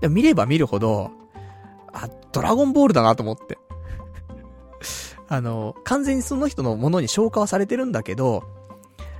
[0.00, 1.10] でも見れば見るほど、
[1.92, 3.58] あ、ドラゴンボールだなと思って。
[5.28, 8.44] あの、完全にその人のものに消化はされてるんだけど、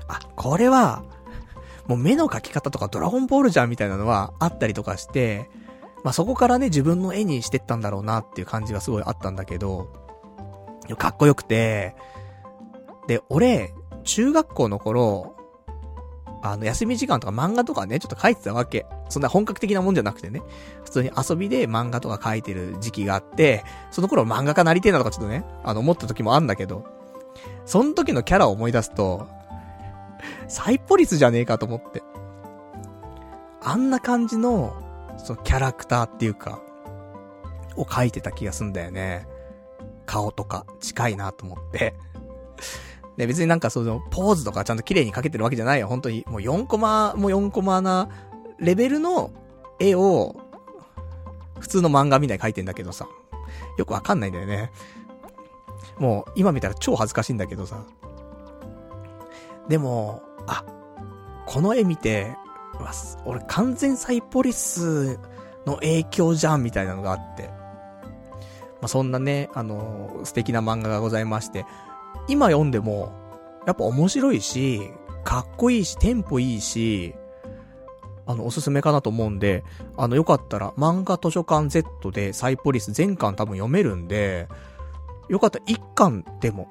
[0.07, 1.03] あ、これは、
[1.87, 5.51] もう目の描き方とかドラゴンボールじゃんみたいなのはあったりとかして、
[6.03, 9.93] まあ、そこからね、自分の絵にしてったんだろうなっていう感じがすごいあったんだけど、
[10.97, 11.95] かっこよくて、
[13.07, 15.37] で、俺、中学校の頃、
[16.43, 18.87] あの、休み時間とか漫画とかね、ちょっと書いてたわけ。
[19.09, 20.43] そんな本格的なもんじゃなくてね。
[20.85, 26.85] 普通に遊びで漫画とか書いてる時期があって、その頃漫画家なりてえなとかちょっとね、あの、思った時もあんだけど、
[27.67, 29.29] その時のキャラを思い出すと、
[30.49, 32.03] サイポリスじゃねえかと思って。
[33.63, 34.75] あんな感じの、
[35.25, 36.61] そのキャラクターっていうか、
[37.77, 39.27] を描いてた気がすんだよね。
[40.07, 41.95] 顔とか、近いなと思って。
[43.17, 45.89] で、別になんかその、ポーズとかちゃんと綺麗に描けてるわけじゃないよ。
[45.89, 48.09] 本当に、もう4コマ、もう4コマな、
[48.59, 49.31] レベルの
[49.79, 50.37] 絵を、
[51.59, 53.07] 普通の漫画みたいに描いてんだけどさ。
[53.77, 54.71] よくわかんないんだよね。
[55.99, 57.85] もう、今見たら超恥ずかしいんだけどさ。
[59.69, 60.65] でも、あ、
[61.47, 62.37] この絵見て、
[62.81, 65.19] ます俺完全サイポリス
[65.67, 67.61] の影響じゃんみたいなのがあって。
[68.81, 71.67] まあ、そんなね、あのー、素敵な漫画がございまして、
[72.29, 73.13] 今読んでも、
[73.67, 74.81] やっぱ面白いし、
[75.23, 77.15] かっこいいし、テンポいいし、
[78.27, 79.65] あの、おすすめかなと思うんで、
[79.97, 84.49] あの、よかったら、漫画図書館 Z でサイポリス全巻多分読めるんで、
[85.29, 86.69] よかったら1巻でも、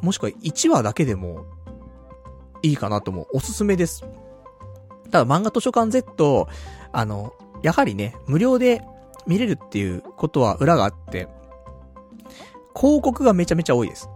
[0.00, 1.46] もしくは1話だけでも、
[2.62, 3.26] いいかなと思う。
[3.34, 4.04] おすすめです。
[5.06, 6.48] ただ漫画図書館 Z、
[6.92, 8.82] あの、やはりね、無料で
[9.26, 11.28] 見れるっていうことは裏があって、
[12.74, 14.08] 広告がめちゃめちゃ多いです。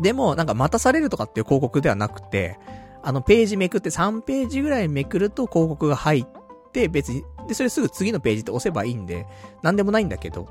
[0.00, 2.58] でも、なんか待たされるとかっていう広告ではなくて、
[3.02, 6.26] あのページめくって3ページぐらいめくると広告が入っ
[6.72, 9.26] て、別に、で、それすぐ次のページって押せばいいんで、
[9.62, 10.48] なんでもないんだけど、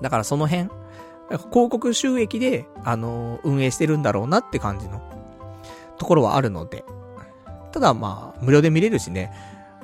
[0.00, 0.68] だからその辺、
[1.28, 5.00] 広告収益で、あのー、運営してるんだろうなって感じの、
[5.98, 6.84] ところはあるので、
[7.72, 9.32] ただまあ、無料で見れるしね、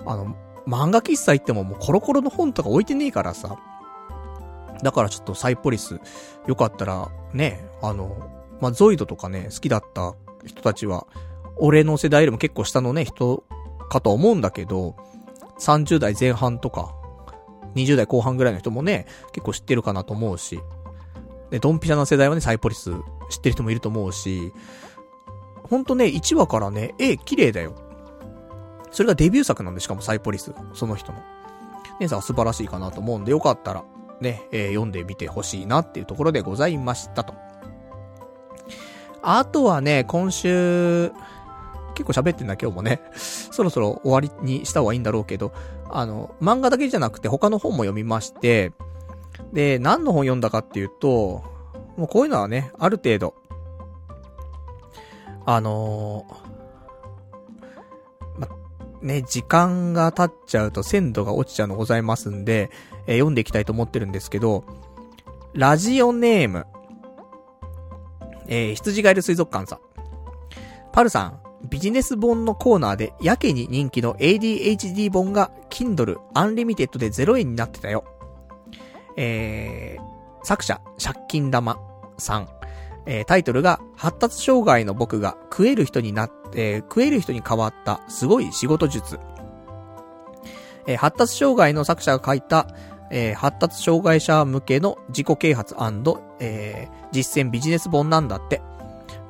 [0.06, 0.36] あの、
[0.66, 3.58] 漫画喫茶行ってももうコロコロの本とか置いてねえからさ、
[4.82, 6.00] だからちょっとサイポリス、
[6.46, 11.06] よかったら、ね、あの、まあ、ゾイドとかね、好きだった人たちは、
[11.56, 13.44] 俺の世代よりも結構下のね、人
[13.88, 14.96] かと思うんだけど、
[15.58, 16.94] 30代前半とか、
[17.74, 20.60] 20代後半ぐらいの人もね、結構知ってるかなと思うし、
[21.50, 22.92] で、ドンピシャな世代はね、サイポリス
[23.30, 24.52] 知ってる人もいると思うし、
[25.70, 27.74] ほんとね、1話からね、絵綺麗だよ。
[28.90, 31.18] それがデビュー作なんで、しかもサイポリスが、その人の。
[32.00, 33.84] 姉さん素晴らしいかなと思うんで、よかったら、
[34.20, 37.34] ね、えー、読んでみてほしいなっていうところでございましたと。
[39.22, 41.12] あとはね、今週、
[41.94, 43.02] 結構喋ってんだ今日もね。
[43.14, 45.52] そろそろ終わりにした方がいいんだろうけど、
[45.90, 48.72] あの、漫画だけじゃなくて他の本も読みまして、
[49.52, 51.42] で、何の本読んだかっていうと、
[51.96, 53.34] もうこういうのはね、ある程度、
[55.50, 58.48] あのー、ま、
[59.00, 62.70] ね、時間が経っちゃうと鮮度が落ちちゃうのございますんで、
[63.06, 64.64] えー、読んでいきたいと思ってるんですけど、
[65.54, 66.66] ラジオネーム、
[68.46, 69.78] えー、羊ガエル水族館さん。
[70.92, 78.04] パルさん、ビジネス本のコーナーでやけに人気の ADHD 本が Kindle Unlimited で0円になってたよ。
[79.16, 81.78] えー、作者、借金玉
[82.18, 82.57] さん。
[83.10, 89.18] えー、タイトルが、発達障害の僕が食える人になって、えー、食える人に変わったすごい仕事術。
[90.86, 92.68] えー、発達障害の作者が書いた、
[93.10, 95.74] えー、発達障害者向けの自己啓発
[96.40, 98.60] えー、実践ビジネス本なんだって。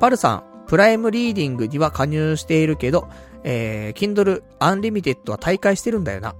[0.00, 3.08] パルさん、プライムリーディングには加入しているけど、
[3.44, 6.34] えー、Kindle Unlimited は大会してるんだよな。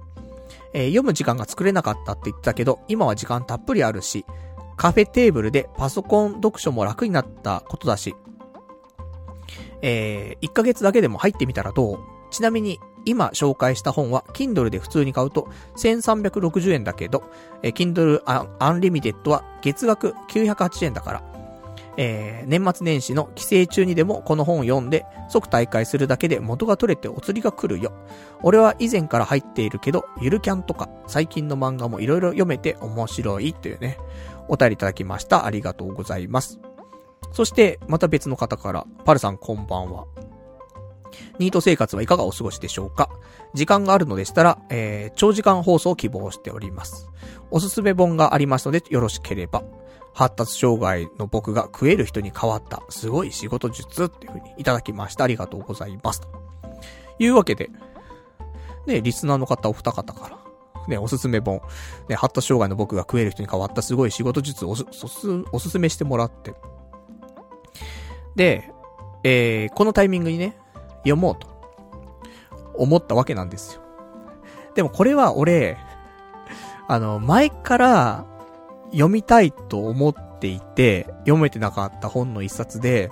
[0.73, 4.25] えー、読む時間が作れなかったって言ってたけど、今は時間たっぷりあるし、
[4.79, 8.15] カフェテーブルでパソコン読書も楽になったことだし、
[9.81, 11.99] えー、1ヶ月だけでも入ってみたらどう？
[12.31, 17.29] ちなみに、今紹介した本は、Kindle で普通に買うと、1360円だけど、
[17.61, 18.23] えー、Kindle
[18.59, 21.23] Unlimited は月額908円だから、
[21.97, 27.91] えー、年末年始の帰省中にでもこの本を読んで、即大会するだけで元が取れてお釣りが来るよ。
[28.43, 33.97] 俺は以前から入っているけど、ゆるキャンとか、最近の漫画も色々読めて面白いというね、
[34.49, 35.45] お便りいただきました。
[35.45, 36.59] ありがとうございます。
[37.31, 40.05] そして、また別の方から、パルさんこんばんは。
[41.37, 43.09] ニート生活はいかがお過ごしでしょうか？
[43.53, 47.09] 時間があるのでしたら、えー、長時間放送を希望しております。
[47.51, 49.63] おすすめ本がありますので、よろしければ。
[50.13, 55.23] 発達障害の僕が食える人に変わった、すごい仕事術っていう風にいただきました。
[55.23, 56.21] ありがとうございます。
[56.21, 56.27] と
[57.19, 57.69] いうわけで、
[58.85, 60.38] ね、リスナーの方お二方から、
[60.87, 61.61] ね、おすすめ本、
[62.07, 64.85] ね、発達障害の僕が食える人に変わったすごい仕事術をおす、
[65.51, 66.53] おすすめしてもらって。
[68.35, 68.71] で、
[69.23, 70.57] えー、このタイミングにね、
[70.99, 71.47] 読もうと、
[72.75, 73.81] 思ったわけなんですよ。
[74.75, 75.77] でもこれは俺、
[76.87, 78.25] あの、前から
[78.91, 83.11] 読みたいと思っていて、読めてなかった本の一冊で、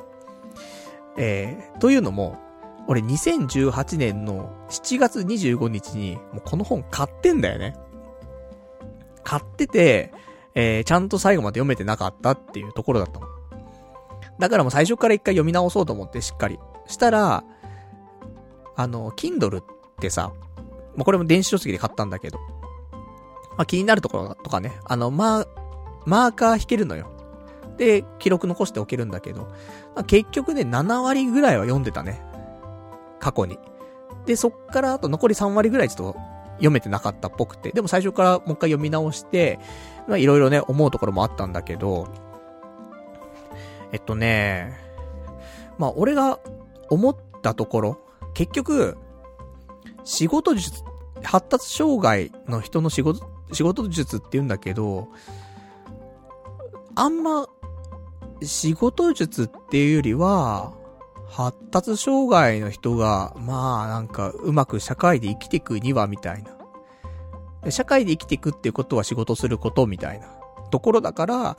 [1.18, 2.38] えー、というのも、
[2.88, 7.76] 俺2018年の7月25日に、もうこの本買ってんだよね。
[9.24, 10.14] 買ってて、
[10.56, 13.28] えー、ちゃんと最後まで読めてなかったっていうところだったの。
[14.40, 16.60] だからもう最初から一回読み直そうと思ってしっかり。
[16.88, 17.44] したら、
[18.76, 19.66] あの、Kindle っ
[20.00, 20.32] てさ、
[20.96, 22.40] まあ、これも電子書籍で買ったんだけど、
[23.58, 25.48] まあ、気になるところとかね、あの、まあ、
[26.06, 27.12] マーカー引けるのよ。
[27.78, 29.44] で、記録残しておけるんだけど、
[29.96, 32.22] まあ、結局ね、7割ぐらいは読んでたね。
[33.20, 33.60] 過去に。
[34.26, 36.20] で、そっからあと残り3割ぐらいちょっと
[36.56, 37.72] 読めてなかったっぽくて。
[37.72, 39.60] でも最初からもう一回読み直して、
[40.08, 42.08] まあいろいろね、思うところもあったんだけど、
[43.92, 44.74] えっとね、
[45.78, 46.40] まあ俺が
[46.90, 48.00] 思ったところ、
[48.34, 48.98] 結局、
[50.04, 50.84] 仕事術、
[51.24, 55.10] 発達障害の人の仕事、仕事術って言うんだけど、
[56.96, 57.48] あんま、
[58.42, 60.74] 仕事術っていうよりは、
[61.30, 67.72] 発達障害の人が、まあなんか、うまく社会で生きていくには、みたいな。
[67.72, 70.28] 社会で生きていくっていうことは仕事することみたいな
[70.72, 71.58] ところだから、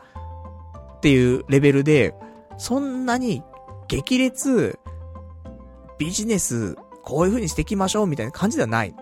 [0.96, 2.14] っていうレベルで、
[2.56, 3.42] そんなに
[3.88, 4.78] 激烈、
[5.98, 8.94] ビジネス、こういう風にしていきましょうみたいな感じではない。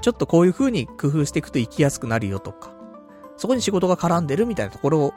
[0.00, 2.74] ちょっとこういう風に工夫していくと生きやすくなるよとか、
[3.36, 5.14] そこに仕事が絡んでるみたいなところ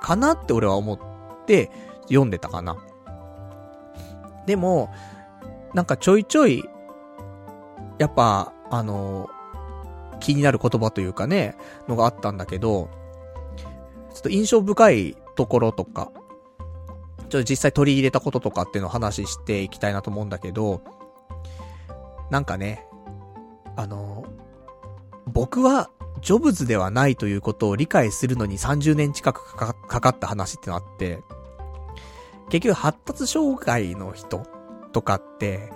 [0.00, 0.98] かなって俺は思っ
[1.46, 1.70] て
[2.08, 2.76] 読んでたかな。
[4.48, 4.90] でも、
[5.74, 6.64] なんかちょいちょい、
[7.98, 9.28] やっぱ、あの、
[10.20, 11.54] 気になる言葉というかね、
[11.86, 12.88] のがあったんだけど、
[14.14, 16.10] ちょっと印象深いところとか、
[17.18, 20.80] ちょっと実際取り入れたこととかっていうのを話していきたいなと思うんだけど、
[22.30, 22.86] なんかね、
[23.76, 24.24] あの、
[25.26, 25.90] 僕は
[26.22, 31.20] ジョブズではないということを理解するのに30年近くかかった話ってのあって、
[32.50, 34.42] 結局発達障害の人
[34.92, 35.70] とかって、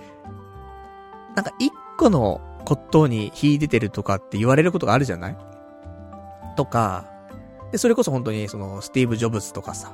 [1.34, 5.36] なんか一個のことに秀でてるとかって言われることがあるじゃない？
[6.57, 7.07] とか、
[7.70, 9.92] で、それこそ本当にそのスティーブ・ジョブズとかさ、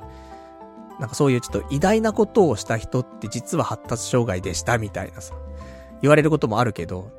[0.99, 5.33] なんかそういうちょっと偉大なことをした人って実は発達障害でしたみたいなさ、
[6.01, 7.11] 言われることもあるけど、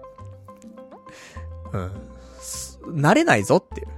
[1.72, 1.92] うん。
[3.00, 3.88] 慣れないぞっていう。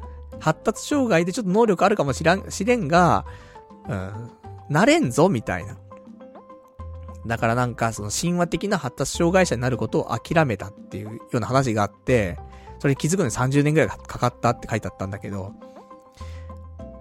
[0.40, 3.24] 発達障害でちょっと能力あるかもしらん、しれんが、
[3.88, 4.30] うん。
[4.68, 5.76] なれんぞ、みたいな。
[7.26, 12.38] だからなんかその神話的な発達障害者になることを諦めたっていうような話があって、
[12.80, 15.52] それ気づくのに30年くらいかかったって書いてあったんだけど、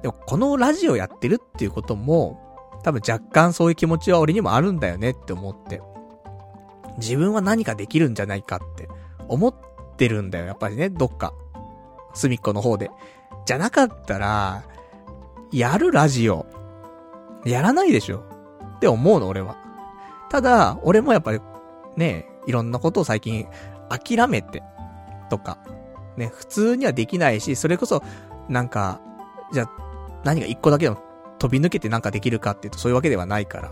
[0.02, 2.40] でもこのラジオやってるっていうことも、
[2.84, 5.82] 多分若干そういう気持ちは俺にもあるんだよねって思って。
[6.98, 8.90] 自分は何かできるんじゃないかって
[9.28, 9.56] 思っ
[9.98, 11.34] てるんだよ、やっぱりね、どっか。
[12.14, 12.92] 隅っこの方で。
[13.46, 14.64] じゃなかったら、
[15.52, 16.46] やるラジオ。
[17.46, 18.24] やらないでしょ。
[18.78, 19.58] って思うの、俺は。
[20.30, 21.40] ただ、俺もやっぱり、
[21.96, 23.48] ね、いろんなことを最近、
[23.90, 24.64] 諦めて、
[25.30, 25.58] とか、
[26.18, 28.04] ね、普通にはできないし、それこそ、
[28.50, 29.02] なんか、
[29.52, 29.70] じゃ
[30.24, 31.02] 何か一個だけでも
[31.40, 33.72] 飛び抜けてなんかできるかっていうとそういうわけではないから。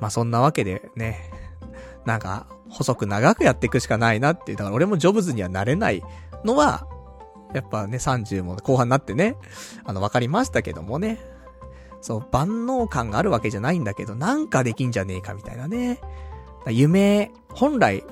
[0.00, 1.30] まあそんなわけでね、
[2.04, 4.56] なんか、細く長くやっていくしかないなっていう。
[4.56, 6.02] だから俺もジョブズにはなれない
[6.44, 6.86] のは、
[7.52, 9.36] やっぱね、30も後半になってね、
[9.84, 11.18] あの、わかりましたけどもね。
[12.00, 16.00] そう、万能感があるわけじゃないんだけど、なんかできんじゃねえかみたいなね。
[16.68, 18.04] 夢、本来、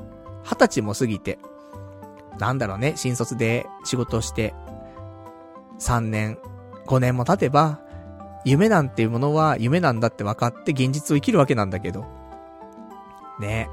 [0.42, 1.39] 二十歳も過ぎて、
[2.39, 4.55] なんだろうね、新卒で仕事して、
[5.78, 6.39] 3年、
[6.86, 7.81] 5年も経てば、
[8.44, 12.05] 夢なんていうものは夢なんだって分かって現実を生きるわけなんだけど。
[13.41, 13.68] ね。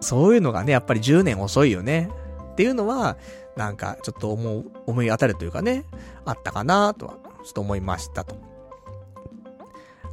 [0.00, 2.10] そういうのがね、やっぱり10年遅いよね。
[2.52, 3.16] っていうのは、
[3.56, 5.84] なんか、ちょっと思う、思い当たるというかね、
[6.24, 7.14] あったかなとは、
[7.44, 8.36] ちょっと思いましたと。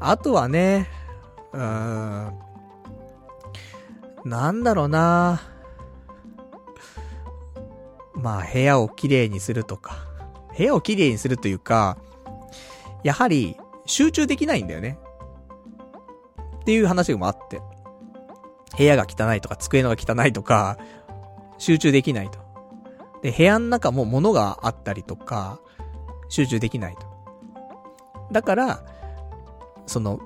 [0.05, 0.89] あとはね、
[1.53, 2.39] うーん、
[4.25, 5.41] なんだろうな
[8.13, 10.05] まあ、部屋をきれいにするとか。
[10.57, 11.97] 部屋をきれいにするというか、
[13.03, 14.99] やはり、集中できないんだよね。
[16.61, 17.61] っていう話もあって。
[18.77, 20.77] 部屋が汚いとか、机のが汚いとか、
[21.57, 22.39] 集中できないと。
[23.21, 25.61] で、部屋の中も物があったりとか、
[26.27, 27.07] 集中できないと。
[28.33, 28.92] だから、
[29.85, 30.19] その、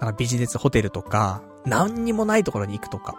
[0.00, 3.16] なんかビジネスホテルとか、何にもないところに行くとか。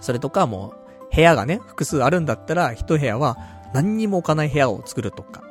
[0.00, 0.74] それとかも
[1.10, 3.36] う、部屋がね、複数あるんだったら、一部屋は
[3.72, 5.42] 何にも置かない部屋を作るとか。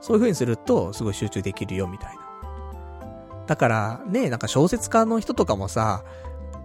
[0.00, 2.24] そういう風にすると、すごい集中できるよ、みたいな。
[3.46, 6.04] だから、ね、なんか小説家の人とかもさ、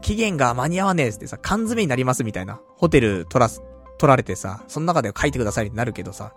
[0.01, 2.61] 期限が間に合わねえってさ、缶詰になりますみたいな。
[2.77, 3.61] ホテル取らす、
[3.97, 6.33] 取られてさ、その中で書いてくださいってなるけどさ。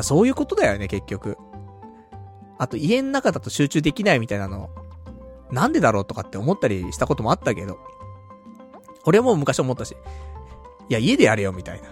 [0.00, 1.36] そういうことだよね、結局。
[2.62, 4.70] あと家の中だと集中できないみたいなの、
[5.50, 7.76] なんでだろうとかって思ったりしたこともあったけど。
[9.04, 9.96] 俺も昔思ったし。
[10.88, 11.88] いや、家でやれよ、みたいな。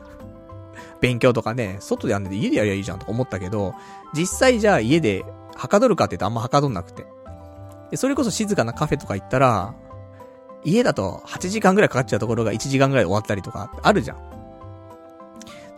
[1.01, 3.75] 勉強とかね、外でやんねで家でやりゃいいじゃんとか思ったけど、
[4.15, 5.25] 実際じゃあ家で
[5.57, 7.05] はかどるかって言うとあんまはかどんなくて。
[7.91, 9.75] で、それこそ静かなカフェとか行ったら、
[10.63, 14.19] 家だと8時間ぐらいかかっちゃうところが1時間ぐらいで終わったりとかあるじゃん。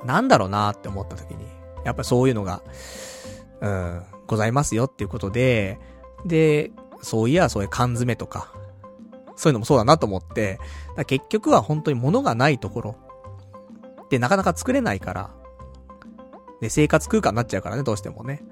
[0.05, 1.47] なんだろうなーって思った時に、
[1.83, 2.63] やっぱそういうのが、
[3.63, 5.79] うん、ございますよっていうことで、
[6.25, 8.53] で、そういや、そういう缶詰とか、
[9.37, 10.59] そういうのもそうだなと思って、
[11.07, 12.97] 結局は本当に物がないところ、
[14.05, 15.31] ってなかなか作れないから、
[16.61, 18.43] で、生活空間になっちゃうからね、どうしてもね。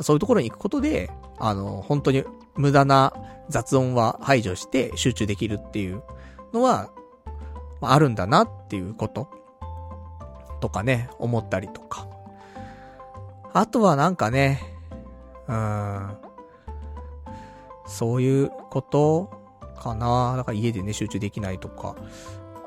[0.00, 2.24] そういうところに行くことで、あの、本当に
[2.56, 3.12] 無駄な
[3.48, 6.02] 雑音は排除して集中できるっていう
[6.52, 6.90] のは、
[7.80, 9.28] あるんだなっていうこと。
[10.60, 12.08] とかね、思ったりとか。
[13.52, 14.69] あとはなんかね、
[15.50, 16.16] うん、
[17.86, 19.30] そういうこと
[19.80, 20.36] かな。
[20.36, 21.96] だから家でね、集中できないとか。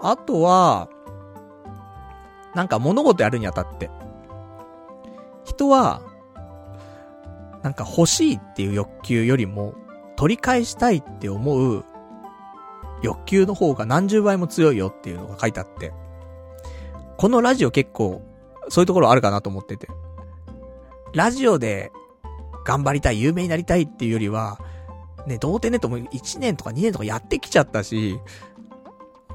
[0.01, 0.89] あとは、
[2.53, 3.89] なんか物事やるにあたって、
[5.45, 6.01] 人は、
[7.61, 9.73] なんか欲しいっていう欲求よりも、
[10.17, 11.85] 取り返したいって思う
[13.01, 15.93] 欲求の方が何十倍も強いよっていうのが書いてあって、
[17.17, 18.21] このラジオ結構、
[18.67, 19.87] そういうところあるかなと思ってて。
[21.13, 21.91] ラジオで
[22.65, 24.59] 頑張りたい、有名になりたいっていうよりは、
[25.27, 28.19] ね、童貞ネットも1年とか2年とかやってきちゃったし、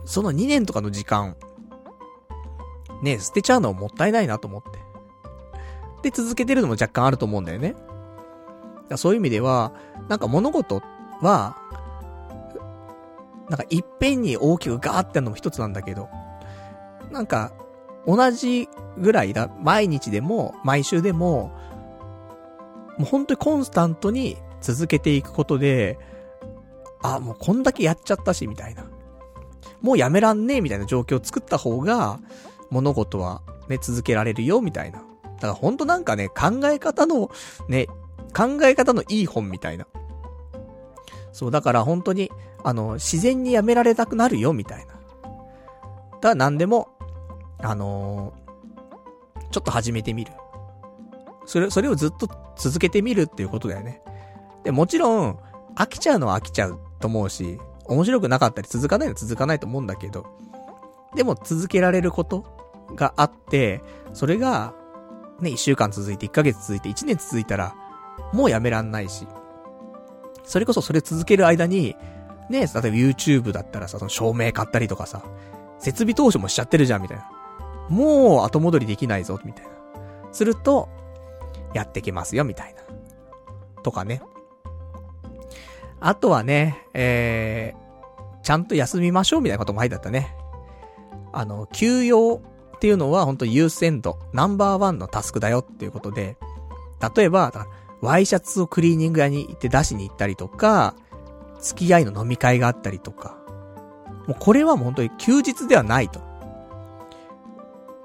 [0.04, 1.36] その2年とかの時間、
[3.02, 4.78] ね、捨てちゃうのももったいないなと思って。
[6.02, 7.74] で、続けてるのも若干あると思うんだよね。
[8.88, 9.72] だそういう意味では、
[10.08, 10.82] なんか物事
[11.20, 11.56] は、
[13.48, 16.08] なんかいっぺんに大きくガーってやるのも一つなんだけど、
[17.10, 17.52] なんか、
[18.06, 21.52] 同じぐらいだ、毎日でも、毎週でも、
[22.98, 25.98] もう本当にコンスタントに続けていくことで、
[27.02, 28.84] あ、もうこんだけやっちゃったし、みたいな。
[29.80, 32.18] もうやめらんねえ、みたいな状況を作った方が、
[32.70, 34.98] 物事はね、続けられるよ、みたいな。
[34.98, 37.30] だからほんとなんかね、考え方の、
[37.68, 37.86] ね、
[38.36, 39.86] 考え方のいい本みたいな。
[41.32, 42.32] そう、だから本当に、
[42.64, 44.94] あの、自然にやめられたくなるよ、みたいな。
[44.94, 44.98] だ
[46.20, 46.88] から何でも、
[47.58, 50.32] あのー、ちょっと始めてみる。
[51.48, 54.02] それ、それをずっと続けてみるっていうことだよね。
[54.64, 55.38] で、もちろん、
[55.76, 60.26] 飽きちゃうのは飽きちゃうと思うし、面白くなかったり続かないのは続かないと思うんだけど、
[61.16, 62.44] でも続けられること
[62.94, 64.74] があって、それが、
[65.40, 67.74] ね、一週間続いて、一ヶ月続いて、一年続いたら、
[68.34, 69.26] もうやめらんないし。
[70.44, 71.96] それこそそれ続ける間に、
[72.50, 75.22] ね、例えば YouTube だったらさ、その照明買ったりとかさ、
[75.78, 77.30] 設備投資もしちゃってるじゃん、みたいな。
[77.88, 79.70] もう後戻りできないぞ、みたいな。
[80.32, 80.90] すると、
[81.74, 82.82] やってきますよ、みたいな。
[83.82, 84.22] とかね。
[86.00, 90.34] あとはね、えー、ちゃんと休みましょうみたいなことも書いてあったね。
[91.32, 92.40] あの、休養
[92.76, 96.36] っていうのは本当優先度、ナンバーワンのタスクだよっていうことで、
[97.16, 97.52] 例えば、
[98.00, 100.94] ワイシャツをクリーニング屋に行って出しに行ったりとか、
[101.60, 103.36] 付き合いの飲み会があったりとか、
[104.26, 106.20] もうこれはもう本当に休日ではないと。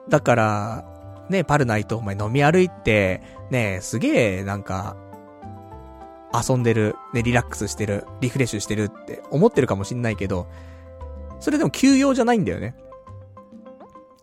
[0.10, 0.93] だから、
[1.30, 4.98] ね、パルナイトお前飲み歩いて、ね、すげえなんか、
[6.34, 10.48] 遊んでる、ね、リラックスしてる、リフレッシュしてるって思ってるかもしんないけど、
[11.40, 12.76] それでも休養じゃないんだよね。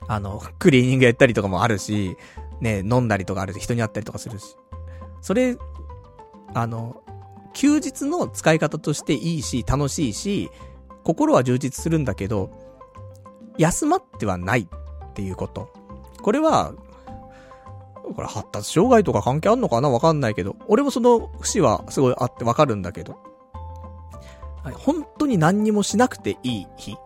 [0.08, 2.16] あの、クリーニングやったりとかもあるし、
[2.60, 4.56] ね、飲んだりとかあるし、人に会ったりとかするし。
[5.20, 5.56] それ、
[6.52, 7.02] あの、
[7.52, 10.50] 休日の使い方としていいし、楽しいし、
[11.04, 12.50] 心は充実するんだけど、
[13.56, 15.70] 休まってはないっていうこと。
[16.22, 16.72] これは、
[18.14, 19.88] これ発達障害とか関係あんのかな？
[19.88, 23.18] わかんないけど、俺もその節はすごいあってわかるんだけど、
[24.74, 26.96] 本当に何にもしなくていい日。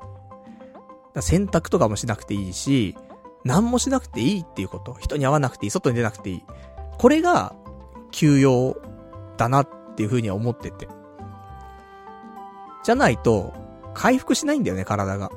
[1.21, 2.97] 洗濯とかもしなくていいし、
[3.45, 4.95] 何もしなくていいっていうこと。
[4.95, 6.45] 人に会わなくていい、外に出なくていい。
[6.99, 7.55] これが、
[8.11, 8.77] 休養
[9.37, 10.89] だなっていう風には思ってて。
[12.83, 13.53] じゃないと、
[13.93, 15.31] 回復しないんだよね、体が。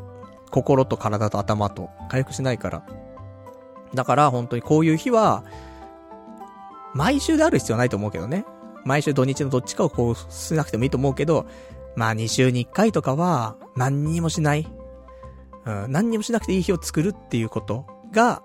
[0.50, 2.84] 心と体と頭と回復しないから。
[3.94, 5.44] だから本当にこういう日は、
[6.94, 8.46] 毎週である必要はないと思うけどね。
[8.86, 11.46] 毎週土日のどっちかをこうしなくてもいいと思うけど、
[11.96, 14.68] まあ2週に1回とかは何にもしない。
[15.66, 18.42] うん、何にもしなくていい日を作るっていうことが、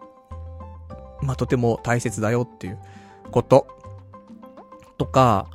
[1.21, 2.79] まあとても大切だよっていう
[3.31, 3.67] こと。
[4.99, 5.47] とか、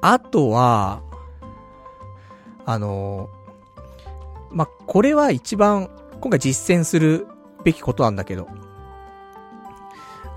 [0.00, 1.02] あとは、
[2.64, 3.30] あの
[4.50, 5.88] まあ、これは一番
[6.20, 7.26] 今回実践する
[7.64, 8.48] べきことなんだけど、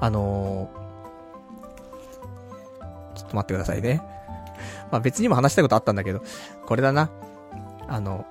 [0.02, 4.02] あのー、ちょっと待ってくださいね。
[4.92, 6.22] まあ別にも話したいことあったんだけど、
[6.66, 7.10] これだな。
[7.88, 8.26] あの、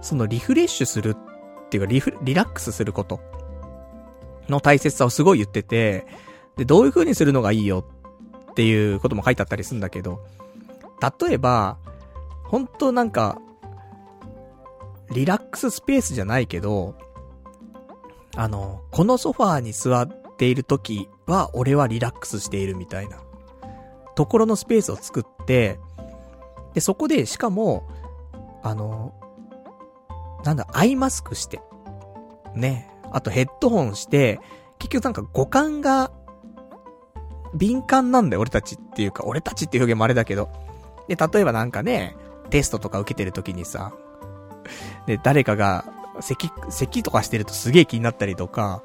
[0.00, 3.20] そのリフレッシュするっていうかリフ、リラックスすること
[4.48, 6.06] の大切さをすごい言ってて、
[6.56, 7.84] で、どういう風にするのがいいよ
[8.50, 10.24] っていうことも書いてあったりするんだけど、
[11.20, 11.76] 例えば、
[12.44, 13.38] 本当なんか、
[15.10, 16.94] リラックススペースじゃないけど、
[18.36, 23.18] あの、このソファーに座っている時は、俺はリラックスしているみたいな、
[24.16, 25.78] ところのスペースを作って、
[26.74, 27.88] で、そこで、しかも、
[28.62, 29.14] あの、
[30.44, 31.60] なんだ、アイマスクして、
[32.54, 34.40] ね、あとヘッドホンして、
[34.78, 36.10] 結局なんか五感が、
[37.54, 40.50] 敏感なんだよ、俺たちっていうか、俺たちっていう表現もあれだけど。
[41.06, 42.16] で、例えばなんかね、
[42.50, 43.92] テストとか受けてる時にさ、
[45.06, 45.84] で、誰かが
[46.20, 48.82] 咳、咳とかしてるとすげえ気になったりとか、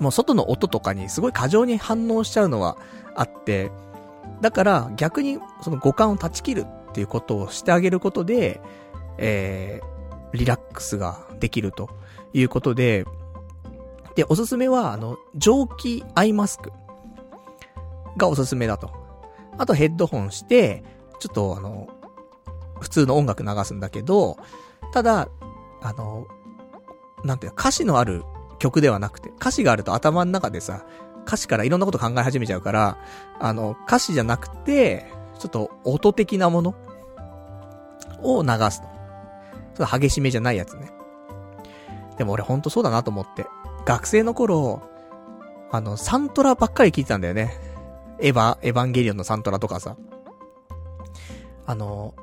[0.00, 2.76] もう外の音とかにすごい過剰に反応しちゃうのは
[3.14, 3.70] あって、
[4.40, 8.60] だから逆にその五感を断ち切るっていうことをしてあげることで、
[9.18, 11.90] えー、リラックスができると
[12.32, 13.06] いうことで、
[14.14, 16.72] で、おすすめは、あの、蒸気アイマスク
[18.16, 18.90] がおすすめだと。
[19.58, 20.82] あとヘッドホンして、
[21.20, 21.88] ちょっとあの、
[22.80, 24.38] 普通の音楽流すんだけど、
[24.92, 25.28] ただ、
[25.86, 26.26] あの、
[27.22, 28.24] なんていう歌詞のある
[28.58, 30.84] 曲ではなくて、歌詞があると頭の中でさ、
[31.26, 32.98] 歌詞からいろんなこと考え始めちゃうから、
[33.38, 35.06] あの、歌詞じゃなくて、
[35.38, 36.74] ちょっと音的なもの
[38.20, 38.88] を流すと。
[39.76, 40.90] ちょっと激しめじゃないやつね。
[42.18, 43.46] でも俺ほんとそうだなと思って。
[43.84, 44.82] 学生の頃、
[45.70, 47.56] あの、サントラばっかり聞いてたんだよね。
[48.20, 49.96] エヴァ、エヴァンゲリオンのサントラとかさ。
[51.64, 52.14] あの、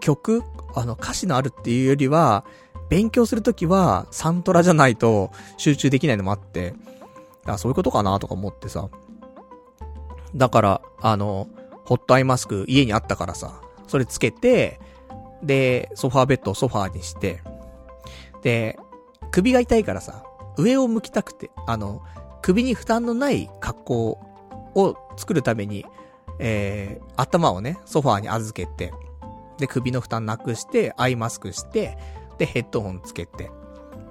[0.00, 0.42] 曲
[0.74, 2.44] あの、歌詞のあるっていうよりは、
[2.90, 6.74] 勉強するときは、サントラじゃないと集中できないのもあって、
[7.46, 8.88] あ、そういうことかなとか思ってさ。
[10.34, 11.48] だから、あの、
[11.84, 14.80] ホットアイマスク家にあったからさ、それつけて、
[15.42, 17.40] で、ソファーベッドをソファーにして、
[18.42, 18.78] で、
[19.30, 20.24] 首が痛いからさ、
[20.58, 22.02] 上を向きたくて、あの、
[22.42, 24.08] 首に負担のない格好
[24.74, 25.86] を作るために、
[26.40, 28.92] えー、頭をね、ソファーに預けて、
[29.58, 31.96] で、首の負担なくして、アイマスクして、
[32.40, 33.50] で、ヘッドホンつけて、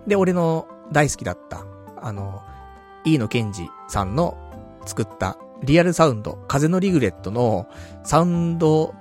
[0.06, 1.66] で、俺の大好きだった、
[1.98, 2.44] あの、
[3.04, 4.38] 飯野健二さんの
[4.86, 7.68] 作ったリアルサウンド、風のリグレットの
[8.04, 8.94] サウンド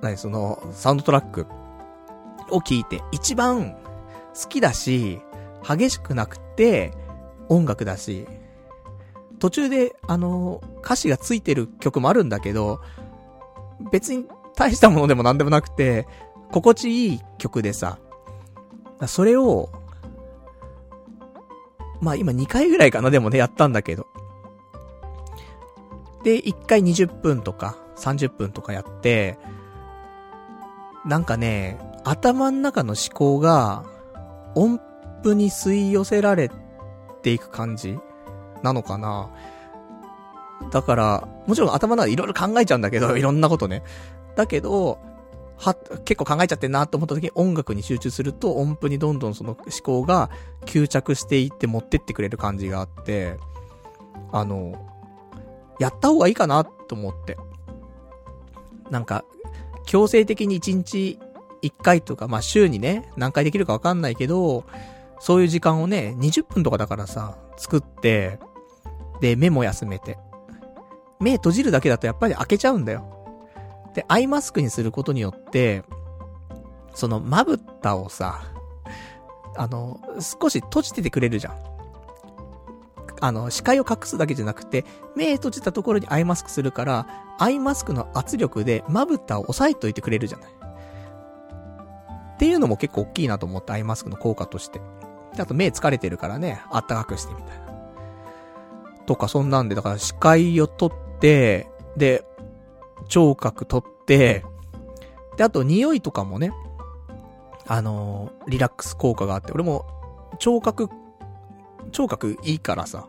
[0.00, 1.46] 何その、サウンドトラック
[2.50, 3.76] を聞いて、一番
[4.34, 5.20] 好きだし、
[5.62, 6.92] 激しくなくて、
[7.50, 8.26] 音楽だし、
[9.38, 12.80] 途中で、あの、歌詞がついてる曲もあるんだけど、
[13.90, 16.06] 別に大したものでもなんでもなくて、
[16.52, 17.98] 心地いい曲でさ、
[19.06, 19.70] それを、
[22.00, 24.06] まあ今2回ぐらいかな、でもね、やったんだけど。
[26.22, 29.38] で、1回20分とか30分とかやって、
[31.04, 33.84] なんかね、頭の中の思考が
[34.54, 34.80] 音
[35.22, 36.50] 符に吸い寄せられ
[37.22, 37.98] ていく感じ
[38.62, 39.30] なのかな
[40.70, 43.82] だから、もちろん頭の中でいろいろ考えちゃうんだけど、いろんなことね。
[44.36, 44.98] だけど、
[45.62, 45.74] は、
[46.04, 50.28] 結構考えちゃってんなと思った時に音楽に集中すると音符にどんどんその思考が
[50.66, 53.38] 吸着していって持ってってくれる感じがあって、
[54.32, 54.88] あの、
[55.78, 57.36] やった方がいいかなと思って。
[58.90, 59.24] なんか、
[59.86, 61.18] 強制的に1日
[61.62, 64.64] 1回とか、まあ週にね、何回できるかわかんないけど、
[65.20, 68.40] そういう時間をね、20分とかだからさ、作って、
[69.20, 70.18] で、目も休めて。
[71.20, 73.21] 目閉じるだけだとやっぱり開けちゃうんだよ。
[73.94, 75.84] で、アイマスクにすることによって、
[76.94, 78.42] そのまぶたをさ、
[79.56, 81.56] あの、少し閉じててくれるじゃん。
[83.20, 87.06] あの、視界を隠すだけじゃなくて、目閉じたところにアイマスクするから、
[87.38, 90.50] アイマスクの圧力でまぶたを押さえといてくれるじゃない。
[90.50, 94.80] っていうのも結構大きいなと思って、アイマスクの効果として。
[95.38, 97.72] あと目疲れてるからね、あったかくしてみたいな。
[99.06, 102.24] とか、そんなんで、だから視界を取って、で、
[103.08, 104.44] 聴覚取って、
[105.36, 106.52] で、あと匂いとかもね、
[107.66, 109.86] あのー、リラックス効果があって、俺も、
[110.38, 110.88] 聴覚、
[111.92, 113.08] 聴覚いいからさ、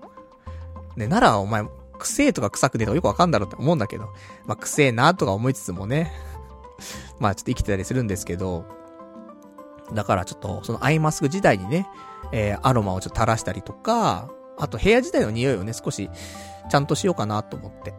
[0.96, 1.64] ね、ならお前、
[1.98, 4.10] くせえとか臭くねえとかよくわかんだろって思うんだけど、
[4.46, 6.12] まあ、くせえなとか思いつつもね、
[7.20, 8.66] まあちょっと生きてたりするんですけど、
[9.94, 11.88] だからちょっと、そのアイマスク時代にね、
[12.32, 16.10] えー、アロマをちょっと垂らしたりとか、あと部屋自体の匂いをね、少し、
[16.70, 17.94] ちゃんとしようかなと思って。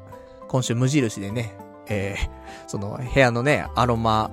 [0.49, 1.57] 今週無印でね、
[1.89, 2.29] えー、
[2.67, 4.31] その部屋のね、アロマ、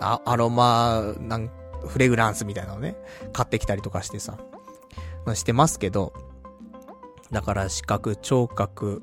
[0.00, 1.50] あ、アロマ、なん、
[1.86, 2.96] フレグランスみたいなのね、
[3.32, 4.38] 買ってきたりとかしてさ、
[5.34, 6.12] してますけど、
[7.30, 9.02] だから視覚、聴覚、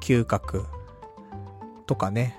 [0.00, 0.66] 嗅覚、
[1.88, 2.38] とかね。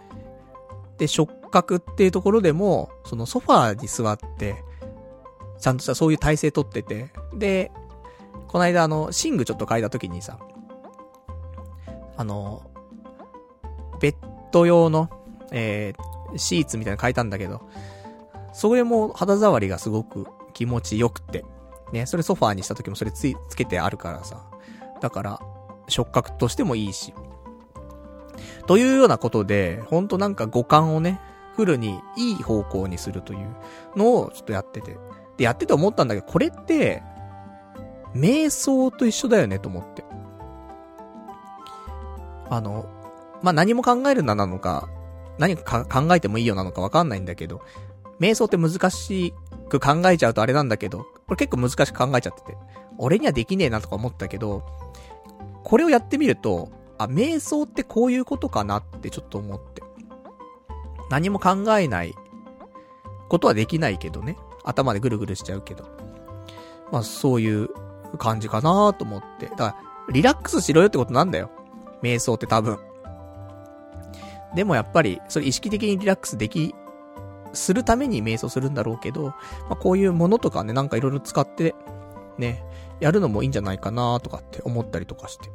[0.98, 4.64] で、触覚っていうところでも、そのソファーに座って、
[5.60, 7.72] ちゃんとしたそういう体勢とってて、で、
[8.48, 10.40] この間あの、寝具ちょっと変えた時にさ、
[12.16, 12.69] あの、
[14.00, 14.16] ベッ
[14.52, 15.10] ド用の、
[15.52, 17.62] えー、シーツみたいなの変えたんだけど、
[18.54, 21.46] それも肌触りがすごく気持ちよくて、
[21.92, 24.46] ね、それソファーにした時もそれつい、つけてあるからさ、
[25.02, 25.40] だから、
[25.88, 27.14] 触覚としてもいいし、
[28.68, 31.20] というようなことで、ほんとなんか五感をね、
[31.56, 33.56] フルにいい方向にするという
[33.96, 34.98] のをちょっとやってて。
[35.38, 37.02] で、やってて思ったんだけど、これって、
[38.14, 40.04] 瞑想と一緒だよねと思って。
[42.50, 42.86] あの、
[43.42, 44.90] まあ、何も考えるななのか、
[45.38, 47.62] 何か考えてもいいよなのかわかんないんだけど、
[48.20, 49.34] 瞑想って難し
[49.70, 52.58] く考えちゃうとあれなんだけど、これ結構難しく考えちゃってて、
[52.98, 54.64] 俺にはできねえなとか思ったけど、
[55.64, 59.82] これをやってみると、あ、瞑想ってこういうことかなってちょっと思って。
[61.10, 62.14] 何も考えない
[63.30, 64.38] ことはできないけどね。
[64.64, 65.86] 頭でぐるぐるしちゃうけど。
[66.92, 67.70] まあそういう
[68.18, 69.48] 感じかなと思って。
[69.48, 69.76] だから、
[70.12, 71.50] リラックスしろよってことなんだよ。
[72.04, 72.80] 瞑想って多分。
[74.56, 76.74] でもやっぱり、それ意識的にリラックスでき、
[77.54, 79.36] するために瞑想するんだろうけど、ま
[79.72, 81.76] あこういうものとかね、なんかいろいろ使って、
[82.38, 82.64] ね、
[83.00, 85.50] やるのもいいんじゃないかなとかって思ったりとかして。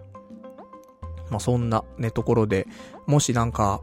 [1.31, 2.67] まあそんなね、ところで、
[3.07, 3.81] もしなんか、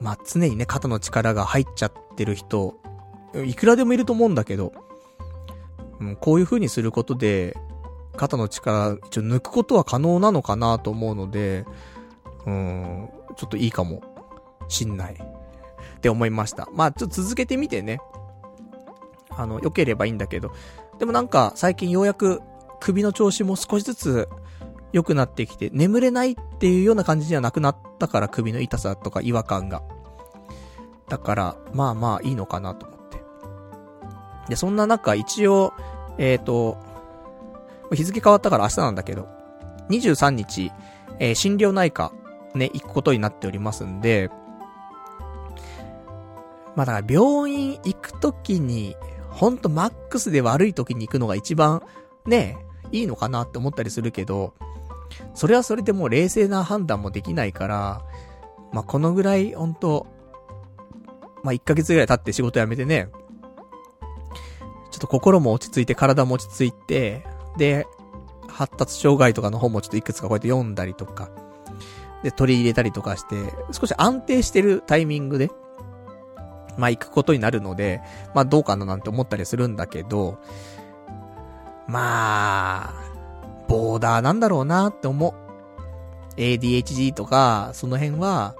[0.00, 2.74] まあ常にね、肩の力が入っちゃってる人、
[3.44, 4.72] いくらでもいると思うんだけど、
[6.00, 7.56] うん、こういう風にすることで、
[8.16, 11.64] 肩の力、一応抜くことは可能なのかなと思うので、
[12.46, 13.08] うん、
[13.40, 14.02] ちょっといいかも
[14.68, 15.14] しんない。
[15.14, 16.68] って思いました。
[16.74, 18.00] まあ、ちょっと続けてみてね。
[19.30, 20.52] あの、良ければいいんだけど。
[20.98, 22.42] でもなんか、最近ようやく
[22.80, 24.28] 首の調子も少しずつ
[24.92, 29.82] 良くなってきて、眠れないっていうような感じじゃなくなったから首の痛さとか違和感が。
[31.08, 33.22] だから、まあまあいいのかなと思って。
[34.50, 35.72] で、そんな中一応、
[36.18, 36.76] えっ、ー、と、
[37.94, 39.26] 日付変わったから明日なんだけど、
[39.88, 40.70] 23日、
[41.18, 42.12] えー、心療内科、
[42.54, 44.30] ね、行くことになっておりますんで、
[46.76, 48.96] まあだから病院行くときに、
[49.30, 51.82] ほんとマックスで悪いときに行くのが一番、
[52.26, 52.58] ね、
[52.92, 54.54] いいのかなって思ったりするけど、
[55.34, 58.02] それはそれでもう冷静な判断もできないから、
[58.72, 60.06] まあ、このぐらい、ほんと、
[61.42, 63.08] まあ、1ヶ月ぐらい経って仕事辞めてね、
[64.90, 67.24] ちょっと心も落ち着いて、体も落ち着いて、
[67.56, 67.86] で、
[68.48, 71.30] 発達障害とかの本もちょっといくつかこうやって読んだりとか、
[72.22, 73.36] で、取り入れたりとかして、
[73.72, 75.50] 少し安定してるタイミングで、
[76.76, 78.00] まあ、行くことになるので、
[78.34, 80.38] まあ、どうかななんて思ったりするんだけど、
[81.86, 82.94] まあ、
[83.68, 85.34] ボーダーなんだろうなって思う。
[86.36, 88.54] ADHD とか、その辺は、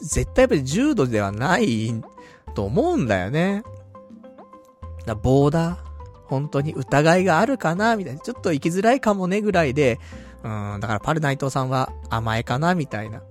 [0.00, 2.02] 絶対やっぱり重度ではない
[2.54, 3.64] と思うんだよね。
[5.06, 5.76] だボーダー
[6.26, 8.20] 本当に疑いがあるかなみたいな。
[8.20, 9.98] ちょっと生きづらいかもねぐらいで、
[10.44, 13.22] うん、だからパル内藤さんは甘えかなみたいな。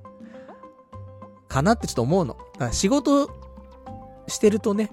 [1.47, 2.37] かなってちょっと思うの。
[2.53, 3.29] だから仕事
[4.27, 4.89] してるとね、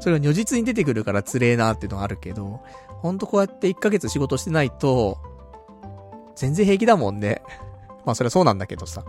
[0.00, 5.18] それが如実に出てくるからつれえなっていうのがあるけど、ほんとこうやって1ヶ月仕事してないと、
[6.36, 7.42] 全然平気だもんね。
[8.04, 9.04] まあそれはそうなんだけどさ。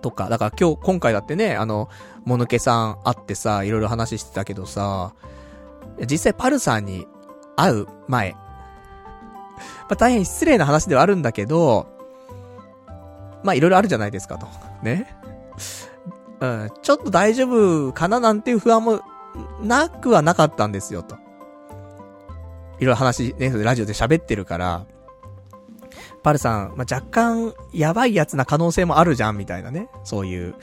[0.00, 1.88] とか、だから今日、今回だってね、あの、
[2.24, 5.14] もぬけさん会ってさ、いろいろ話してたけどさ、
[6.10, 7.06] 実際パルさんに
[7.56, 8.36] 会う前、
[9.88, 11.86] まあ大変失礼な話ではあるんだけど、
[13.42, 14.46] まあいろいろあるじゃないですかと。
[14.82, 15.16] ね。
[16.40, 19.00] うん、ちょっと大丈夫かななんていう不安も
[19.62, 21.16] なくはなかったんですよと。
[22.80, 24.86] いろいろ話ね、ラジオで喋ってるから、
[26.22, 29.88] パルさん、まあ、若干、やばいやつな可能性もあるじゃん、みたいなね。
[30.04, 30.54] そういう、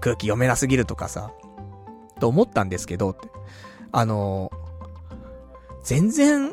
[0.00, 1.32] 空気読めなすぎるとかさ。
[2.20, 3.16] と思ったんですけど、
[3.92, 4.50] あの
[5.82, 6.52] 全然、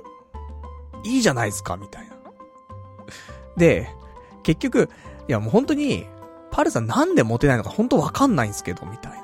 [1.03, 2.15] いいじゃないですか、みたいな。
[3.57, 3.89] で、
[4.43, 4.89] 結局、
[5.27, 6.07] いやもう本当に、
[6.51, 9.21] パルさんなんでモテないのか本当わかんないんですけど、みたいな。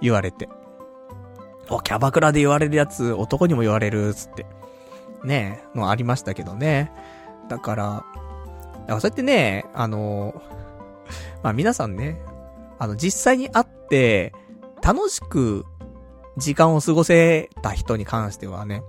[0.00, 0.48] 言われて。
[1.68, 4.46] お、キャバクラで言われるやつ、男にも言われる、つって。
[5.24, 6.92] ねえ、のありましたけどね。
[7.48, 8.04] だから、
[8.88, 10.42] そうやってね、あの、
[11.42, 12.20] まあ皆さんね、
[12.78, 14.32] あの実際に会って、
[14.82, 15.66] 楽しく
[16.36, 18.82] 時間を過ごせた人に関してはね、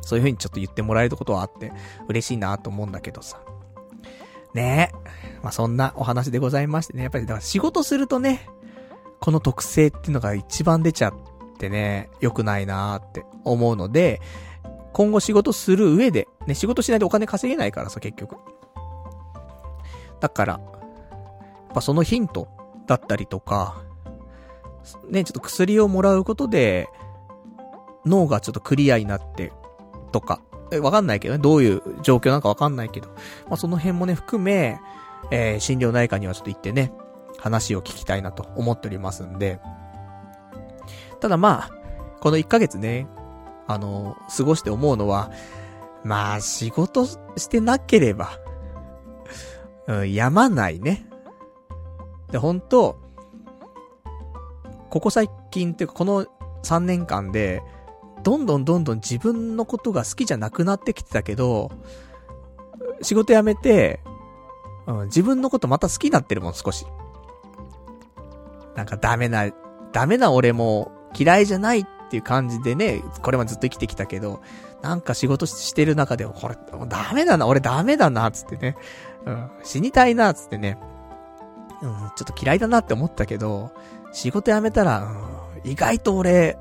[0.00, 1.72] そういう風にちょっと言ってもらえることはあって、
[2.08, 3.40] 嬉しいなと思うんだけどさ。
[4.54, 5.38] ねえ。
[5.42, 8.48] まあそんなお話でございましてね、やっぱりだから仕事するとね、
[9.20, 11.14] この特性っていうのが一番出ちゃっ
[11.58, 14.20] てね、良くないなーって思うので、
[14.92, 18.36] 今後仕事する上で、ね、仕事しないとお金稼げないからさ、結局。
[20.20, 22.48] だから、やっぱそのヒント
[22.86, 23.82] だったりとか、
[25.08, 26.88] ね、ちょっと薬をもらうことで、
[28.04, 29.52] 脳がちょっとクリアになって、
[30.12, 33.08] とか、え、わかんないけどね、どういう状況なのかわかんないけど、
[33.48, 34.80] まあ、その辺もね、含め、
[35.30, 36.92] えー、心療内科にはちょっと行ってね、
[37.38, 39.60] 話を聞きたいなと思っておりますんで、
[41.20, 41.70] ただまあ、
[42.20, 43.06] この1ヶ月ね、
[43.66, 45.30] あの、過ごして思うのは、
[46.04, 48.38] まあ、仕事してなければ、
[49.86, 51.06] うん、やまないね。
[52.30, 52.98] で、本当
[54.90, 56.26] ここ最近っていうか、この
[56.64, 57.62] 3年間で、
[58.22, 61.70] どんどんどんどん自分のことが好きじゃなくなってきてたけど、
[63.02, 64.00] 仕事辞めて、
[64.86, 66.86] うん、自分のことまた好きになってるもん、少し。
[68.74, 69.50] なんかダメな、
[69.92, 74.40] ダメな俺も嫌いじゃないっていう感じでね、これまでずっと生きてきたけど、
[74.82, 76.56] なんか仕事してる中で、これ、
[76.88, 78.76] ダメだな、俺ダメだな、つってね。
[79.26, 80.78] うん、死にたいな、つってね。
[81.82, 83.70] うん、ちょっと嫌いだなって思ったけど、
[84.12, 85.04] 仕事辞めたら、
[85.64, 86.58] うん、意外と俺、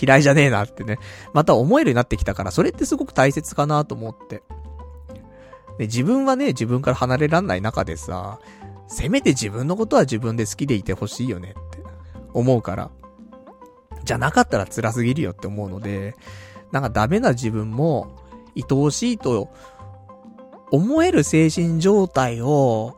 [0.00, 0.98] 嫌いじゃねえなってね。
[1.32, 4.42] また思えるようになってきたから、それってすごく大切かなと思って。
[5.78, 8.38] で、自分はね、自分から離れらんない中でさ、
[8.88, 11.82] せめて自分のことは自分で好きでいてほしいよねって
[12.34, 12.90] 思うから。
[14.04, 16.14] じゃなかったら辛すぎるよって思うので、
[16.72, 18.16] なんかダメな自分も、
[18.56, 19.50] 愛おしいと、
[20.70, 22.96] 思える精神状態を、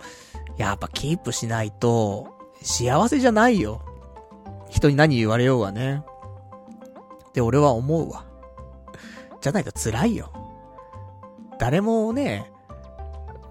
[0.56, 2.28] やっぱキープしないと、
[2.62, 3.82] 幸せじゃないよ。
[4.70, 6.02] 人に何言われようがね。
[7.34, 8.24] って俺は思うわ。
[9.40, 10.30] じゃないと辛いよ。
[11.58, 12.52] 誰もね、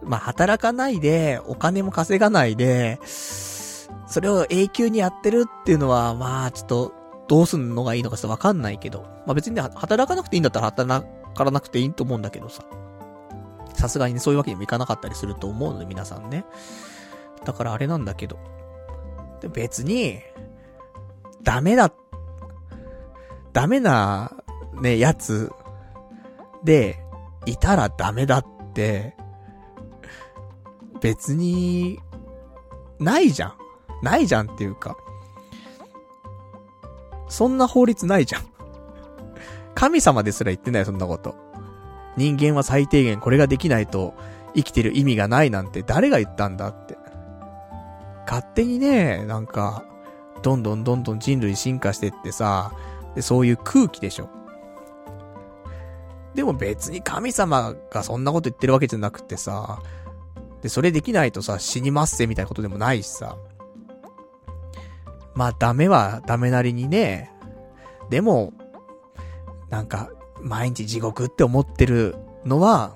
[0.02, 6.94] まあ、働かないで、お金も稼がないで、それを永久にやってるっていうのは、まあ、ちょっと、
[7.28, 9.02] どうすんのがいいのかちょっとわかんないけど。
[9.26, 11.06] まあ別にね、働かなくていいんだったら働
[11.36, 12.64] かなくていいと思うんだけどさ。
[13.74, 16.45] さすがに、そういうわけにもいかなかったりすると思うので、皆さんね。
[17.44, 18.38] だからあれなんだけど。
[19.53, 20.22] 別に、
[21.42, 21.94] ダメだっ、
[23.54, 24.32] ダメな、
[24.82, 25.52] ね、やつ、
[26.64, 27.00] で、
[27.46, 29.16] いたらダメだって、
[31.02, 32.00] 別に、
[33.00, 33.54] ないじゃん。
[34.02, 34.98] ないじゃんっていうか、
[37.30, 38.44] そんな法律ないじゃん。
[39.76, 41.36] 神様ですら言ってない、そんなこと。
[42.16, 44.14] 人間は最低限これができないと
[44.56, 46.98] 生きてる意味がないなんて誰が言ったんだって。
[48.28, 49.84] 勝手にね、なんか、
[50.42, 52.72] どんどんどんどん人類進化してってさ、
[53.16, 54.30] で、そういう空気でしょ。
[56.35, 59.80] でも別に神様がそんなこと言ってるわけじゃなくてさ、
[60.61, 63.38] で、それできないとさ、死にますせみたいなことでもないしさ。
[65.35, 67.32] まあダメはダメなりにね、
[68.09, 68.53] でも、
[69.69, 70.09] なんか、
[70.42, 72.95] 毎日地獄って思ってるのは、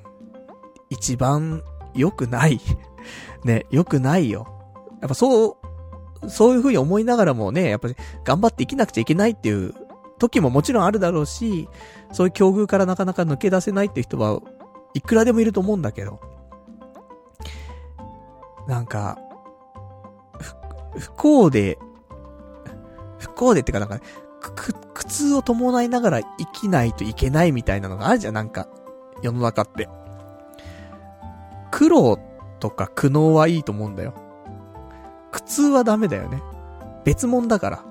[0.90, 1.64] 一番
[1.94, 2.60] 良くない
[3.44, 4.48] ね、良くないよ。
[5.02, 5.58] やっぱそ
[6.22, 9.74] う、そういう風に思いながらもね、やっぱり頑張って生きなくちゃいけないっていう
[10.20, 11.70] 時ももちろんあるだろうし、
[12.12, 14.42] そういう境遇からなかなか抜け出せないって人は
[14.94, 16.20] いくらでもいると思うんだけど。
[18.68, 19.18] なんか、
[20.98, 21.78] 不幸で、
[23.18, 24.00] 不幸でってかなんか、
[24.42, 28.68] く、苦痛を伴いながら生きないといけないみたいなのがあるじゃん、なんか、
[29.22, 29.88] 世の中って。
[31.72, 32.20] 苦労
[32.60, 34.14] とか苦悩はいいと思うんだよ。
[35.32, 36.42] 苦痛はダメだよね。
[37.06, 37.86] 別物だから。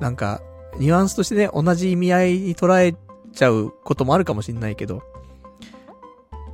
[0.00, 0.40] なんか、
[0.78, 2.96] ニュアンスとしてね、同じ意味合いに捉え
[3.32, 5.02] ちゃうこともあるかもしんないけど、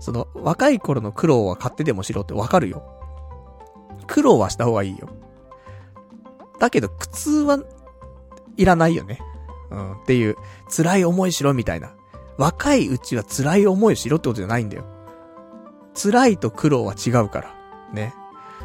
[0.00, 2.82] その、若い頃の苦労は買ってでもしろってわかるよ。
[4.06, 5.08] 苦労はした方がいいよ。
[6.58, 7.58] だけど、苦痛は
[8.56, 9.20] いらないよね。
[9.70, 10.36] うん、っていう、
[10.74, 11.94] 辛い思いしろみたいな。
[12.36, 14.84] 若いうちは辛い思いしろってことじゃないんだよ。
[15.94, 17.54] 辛いと苦労は違うから。
[17.92, 18.14] ね。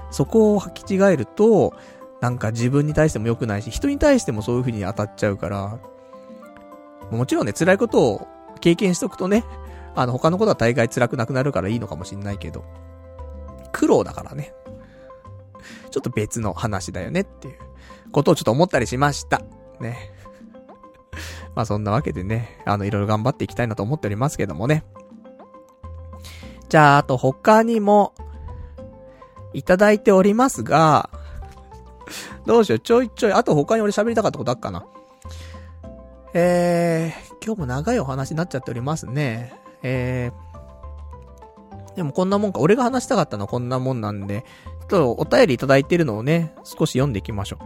[0.10, 1.74] そこを履き違えると、
[2.22, 5.80] なんか自分に対しても良くないし、人に対してもそういう風に当たっちゃうから、
[7.12, 8.28] もちろんね、辛いことを
[8.60, 9.44] 経験しとくとね、
[9.96, 12.66] あの、他のことは大概辛くなくなるからいいのかもしんないけど、
[13.72, 14.54] 苦労だからね。
[15.92, 17.58] ちょっと別の話だよねっていう
[18.12, 19.42] ことをちょっと思ったりしました。
[19.80, 20.12] ね。
[21.56, 24.84] まあそんなわけでね、あの、いろいろ頑張っていきたいなと思っておりますけどもね。
[26.70, 28.14] じゃあ、あと他にも、
[29.54, 31.10] いただいておりますが、
[32.48, 34.86] どうしよう、ちょいちょい、あと他に俺喋りたかったことあっかな。
[36.34, 39.54] えー、今日も長いお話になっちゃっておりますね。
[39.84, 44.46] えー、でもこんなもんか、俺が話したかったのはこんなもんなんで、
[44.80, 47.66] ちょっとお便りいただいてるのをね、少し読んでいきましょう。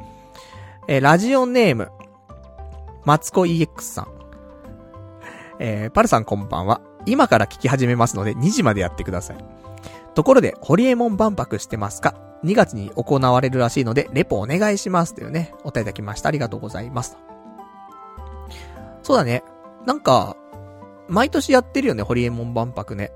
[0.87, 1.91] えー、ラジオネーム、
[3.05, 4.07] マツコ EX さん。
[5.59, 6.81] えー、パルさんこんばんは。
[7.05, 9.37] 今から聞き始めますので2時までやってください。
[10.15, 12.30] ところで、ホリエモン万博してますか？
[12.43, 15.13] ?2 月に行われるらしいので、レポお願いします。
[15.13, 16.29] というね、お便りいただきました。
[16.29, 17.17] ありがとうございます。
[19.03, 19.43] そうだね。
[19.85, 20.35] なんか、
[21.07, 23.11] 毎年やってるよね、ホリエモン万博ね。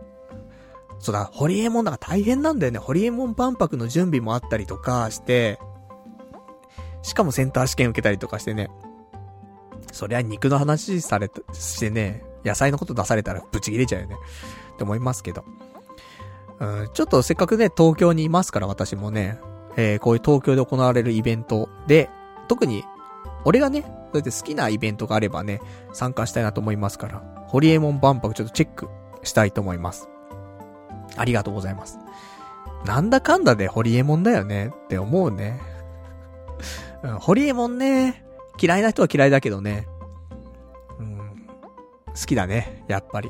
[1.00, 2.80] そうだ、ホリエモンだから大変なんだよね。
[2.80, 5.60] ホリエモン万博の準備もあったりとかして、
[7.04, 8.70] しかもセンター試験受けたりとかしてね。
[9.92, 14.16] そりゃ肉の話された、してね、野菜のこと出されたらブチ切れちゃうよね。
[14.74, 15.46] って思いますけど。
[16.60, 19.40] うん、ちょっとせっかくね、東京にいますから私もね、
[19.76, 22.10] えー、こういう東京で行われるイベントで、
[22.48, 22.84] 特に、
[23.44, 25.62] 俺がね、そうやって好きなイベントがあればね、
[25.92, 28.88] 参加したいなと思いますから、ホリエモン万博ちょっとチェック
[29.24, 30.08] したいと思います。
[31.18, 32.00] ありがとうございます。
[32.86, 35.60] なんだかんだでホリエモンだよねって思うね。
[37.04, 38.26] うん、ホリエモンね、
[38.62, 39.88] 嫌いな人は嫌いだけどね、
[41.00, 41.48] うん、
[42.08, 43.30] 好きだね、やっぱり。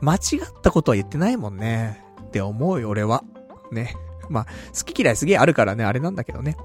[0.00, 0.20] 間違っ
[0.62, 2.04] たことは言ってないもんね。
[2.22, 3.24] って思うよ、俺は。
[3.70, 3.94] ね。
[4.28, 6.56] まあ、好き嫌いすげえあるからね、あれなんだけどね。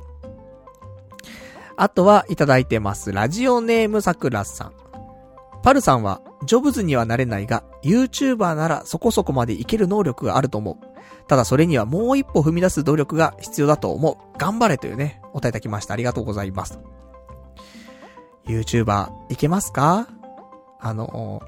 [1.77, 3.11] あとは、いただいてます。
[3.11, 4.73] ラジオネームさくらさん。
[5.63, 10.87] パルさんは、ジョブズにはなれないが、YouTuber ならそこそこまでいける能力があると思う。
[11.27, 14.37] ただそれにはもう一歩踏み出す努力が必要だと思う。
[14.37, 15.93] 頑張れというね、お答えいただきました。
[15.93, 16.79] ありがとうございます。
[18.47, 20.07] YouTuber、いけますか？
[20.79, 21.43] あの、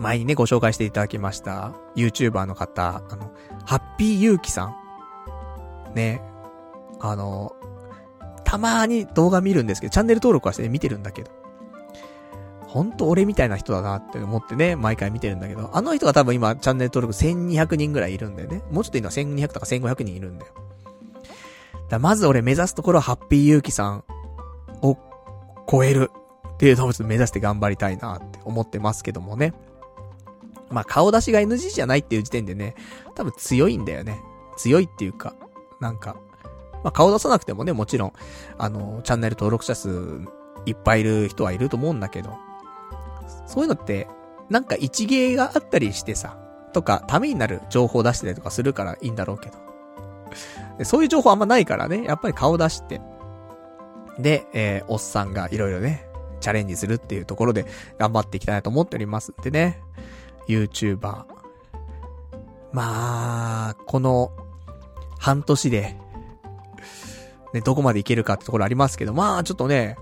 [0.00, 3.30] 前にね、ご紹介していただきました、YouTuber の方、あの、
[3.66, 4.74] ハッピーユーキさん。
[5.94, 6.22] ね。
[7.00, 7.54] あの、
[8.44, 11.30] たまーに動画見るんですけど、チャンネル登録はして、ね、見てるんだけど。
[12.66, 18.62] ほんと俺みたいな人だなって思ってね、毎回見てるんだけど、あの人が多分今、チャンネル登録1200人ぐらいいるんだよね。
[18.70, 20.52] もうちょっといいのは1200とか1500人いるんだよ。
[21.90, 24.04] だまず俺目指すところはハッピーユーキさん
[24.82, 24.96] を
[25.68, 26.10] 超える
[26.54, 29.52] っていうのをちょっと目指して頑張りたいなって思ってますけどもね。
[30.70, 32.74] まあ、顔出しが NG じゃないっていう時点でね、
[33.14, 34.22] 多分強いんだよね。
[34.56, 35.34] 強いっていうか、
[35.80, 36.16] なんか、
[36.84, 38.12] まあ、顔出さなくてもね、もちろん、
[38.58, 40.22] あの、チャンネル登録者数
[40.66, 42.36] いっぱいいる人はいると思うんだけど、
[43.46, 44.08] そういうのって、
[44.48, 46.38] なんか一芸があったりしてさ、
[46.72, 50.84] とか、ためになる情報を出してたりとかするからいいんだろうけど。
[50.84, 53.00] そういう情報あんまないからね、やっぱり顔出して、
[54.18, 56.06] で、えー、おっさんがいろいろね、
[56.40, 57.66] チャレンジするっていうところで
[57.98, 59.82] 頑張っていきたいなと思っておりますんでね。
[60.50, 61.24] YouTuber。
[62.72, 64.32] まあ、この、
[65.18, 65.96] 半年で、
[67.52, 69.96] ね、どこまでいけるかってところありますけど、まあ、ちょっとね、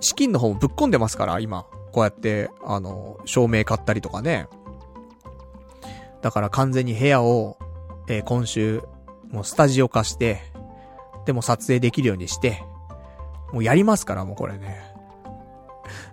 [0.00, 1.66] 資金の方もぶっ込んでますから、今。
[1.92, 4.48] こうやって、あの、照明買ったりとかね。
[6.22, 7.58] だから完全に部屋を、
[8.08, 8.82] えー、今週、
[9.30, 10.42] もうスタジオ化して、
[11.26, 12.62] でも撮影できるようにして、
[13.52, 14.80] もうやりますから、もうこれね。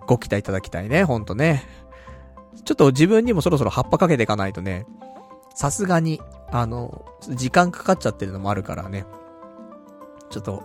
[0.06, 1.64] ご期待いただきたいね、ほんとね。
[2.64, 4.86] ちょっと自分にもそろそろ葉っぱかけていかないとね、
[5.54, 6.20] さすがに、
[6.50, 9.06] あの、時間かかっちゃってるのもあるからね。
[10.30, 10.62] ちょっと、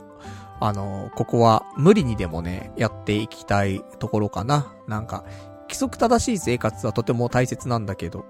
[0.60, 4.74] あの、ここは無理にでもね、やっていきたいところかな。
[4.88, 5.24] なんか、
[5.64, 8.26] 規則正しい生活はとても大切なんだけど、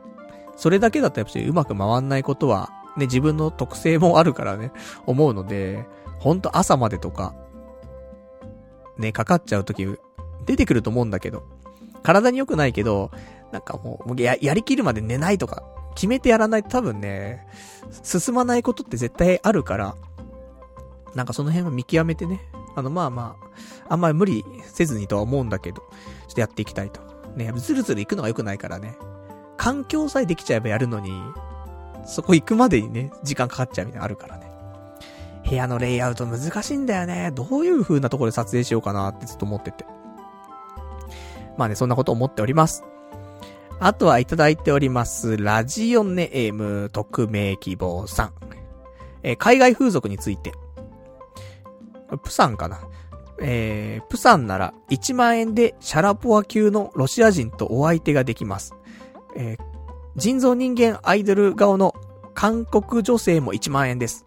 [0.56, 4.72] それだけだとやっぱりうまく回んないことは、ね、自分の特性もあるからね、
[5.06, 5.86] 思うので、
[6.20, 7.34] ほんと朝までとか、
[8.98, 9.86] ね、かかっちゃうとき、
[10.46, 11.44] 出てくると思うんだけど、
[12.04, 13.12] 体に良くないけど、
[13.54, 17.48] なんかもう、や、やりきるまで寝ないとか、決めてやらないと多分ね、
[18.02, 19.96] 進まないことって絶対あるから、
[21.14, 22.42] なんかその辺は見極めてね、
[22.76, 23.38] あの、まあま
[23.88, 25.86] あ、あんまり無理せずにとは思うんだけど、ちょ
[26.32, 27.00] っとやっていきたいと。
[27.36, 28.98] ね、ずるずる行くのが良くないからね。
[29.56, 31.12] 環境さえできちゃえばやるのに、
[32.06, 34.52] そこ行くまでにね、時間かかっちゃうみたいなのあるからね。
[35.48, 37.30] 部屋のレイアウト難しいんだよね。
[37.32, 39.86] どういう風なところで撮影しようかなってずっと思ってて。
[41.58, 42.84] まあね、そんなこと思っております。
[43.86, 45.36] あとはいただいております。
[45.36, 48.34] ラジオネーム、匿名希望さん。
[49.24, 50.54] えー、海外風俗について。
[52.24, 52.80] プサンかな。
[53.42, 58.74] えー、プサンなら1万円でシャラポワ級のロシア人とお相手ができます。
[59.36, 59.64] えー、
[60.16, 61.94] 人造人間アイドル顔の
[62.34, 64.26] 韓国女性も1万円です。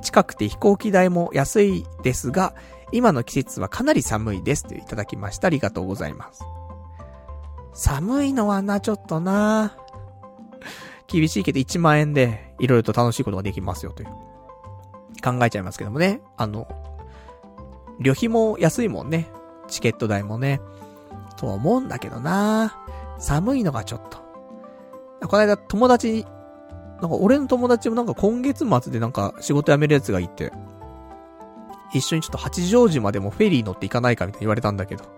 [0.00, 2.54] 近くて飛行機代も安いですが、
[2.90, 5.48] 今の季節はかなり寒いですといただきました。
[5.48, 6.42] ありがとうございます。
[7.78, 9.76] 寒いのはな、ちょっとな
[11.06, 14.08] 厳しいけど1万円でいろいろと楽しいことができますよという。
[15.22, 16.20] 考えちゃいますけどもね。
[16.36, 16.66] あの、
[18.00, 19.28] 旅費も安いもんね。
[19.68, 20.60] チケット代もね。
[21.36, 22.76] とは思うんだけどな
[23.20, 24.18] 寒いのがちょっと。
[25.28, 26.24] この間友達に、
[27.00, 30.52] なんか俺の友達もなんか今月末でなんか仕事辞めるやつがいて、
[31.94, 35.17] 一緒にちょっと八丈島でもフェリー乗って行かないかみたいに言われたんだけど。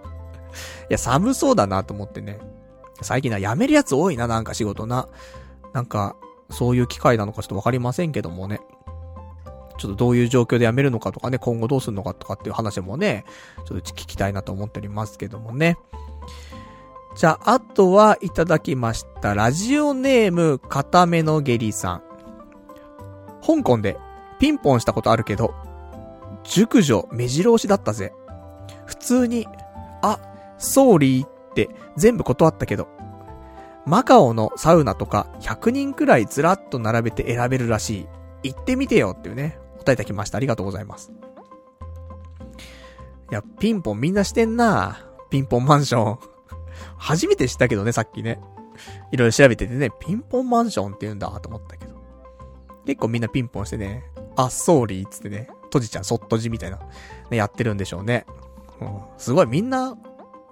[0.89, 2.39] いや、寒そうだなと思ってね。
[3.03, 5.09] 最近な、辞めるやつ多いな、なんか仕事な。
[5.73, 6.17] なんか、
[6.51, 8.61] そういう機会なのかちょっとわかりませんけどもね。
[9.79, 13.25] ちょっとどういう状況で辞めるのかとかね、今後どうするのかとかっていう話もね、
[13.67, 15.79] ちょっと聞きたいなと思っておりますけどもね。
[17.17, 19.35] じゃあ、あとはいただきました。
[19.35, 22.03] ラジオネーム、固めの下痢さん。
[23.45, 23.97] 香港で
[24.39, 25.55] ピンポンしたことあるけど、
[26.45, 28.13] 熟女目白押しだったぜ。
[28.87, 29.47] 普通に、
[30.03, 30.21] あ、
[30.61, 32.89] ソーリーって全部断ったけど、
[33.87, 38.09] マカオのサウナとか100人くらいずらっと並べて選べるらしい。
[38.43, 40.37] 行ってみてよっていうね、答えてきました。
[40.37, 41.11] ありがとうございます。
[43.31, 46.19] いや、ピンポンみんなしてんなピンポンマンション。
[46.97, 48.41] 初めて知ったけどね、さっきね。
[49.13, 51.95] いろいろ調べててね、ピンポンマンションって言うんだと思ったけど。
[52.87, 54.05] 結構みんなピンポンしてね、
[54.37, 56.79] あ、ソーリーつってね、閉じちゃう、そっとじみたいな、
[57.31, 58.27] ね、やってるんでしょうね。
[58.81, 59.97] うん、すごいみんな、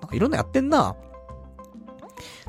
[0.08, 0.96] なんかいろんなやってんな。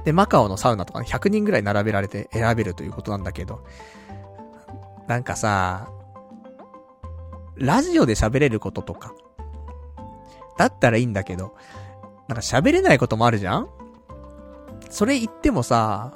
[0.05, 3.63] で、マカオのサウナとか、ね、100人ぐらい並べられて選べるということなんだけど、
[5.07, 5.89] なんかさ、
[7.55, 9.13] ラジオで喋れることとか、
[10.57, 11.53] だったらいいんだけど、
[12.29, 13.67] なんか喋れないこともあるじゃん？
[14.89, 16.13] それ言ってもさ、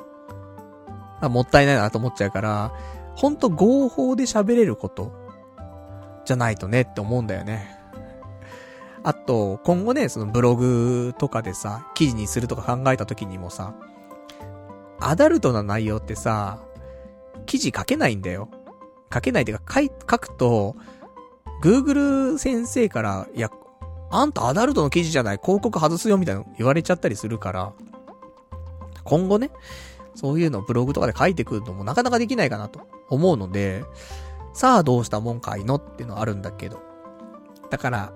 [1.22, 2.73] もったいないなと思っちゃうから、
[3.15, 5.11] ほんと合法で喋れること
[6.25, 7.73] じゃないとねって思うんだよね。
[9.03, 13.75] あと、今後ね、そのブログとかでさ、記事にするとか考えた時にもさ、
[14.99, 16.59] アダルトな内容ってさ、
[17.45, 18.49] 記事書けないんだよ。
[19.14, 20.75] 書けないっていうか、書書くと、
[21.61, 23.51] Google 先生から、いや、
[24.09, 27.73] あんたアダルトの記事じゃない、広告外すよみたいな言われちゃったりするから、
[29.03, 29.51] 今後ね、
[30.15, 33.83] そういうのをブログとかで書いてくるのもなかなかできないかなと思うので、
[34.53, 36.80] さあどうしたもんかいのっていうのはあるんだけど。
[37.69, 38.14] だから、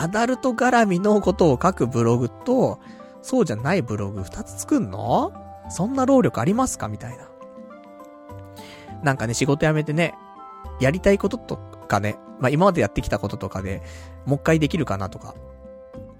[0.00, 2.78] アダルト絡みのことを書くブログと、
[3.20, 5.32] そうじゃないブログ二つ作んの？
[5.70, 6.86] そんな労力ありますか？
[6.86, 7.28] みたいな。
[9.02, 10.14] なんかね、仕事辞めてね、
[10.78, 13.82] やりたいこととかね、まあ、今までやってきたこととかで、
[14.24, 15.34] もう一回できるかなとか、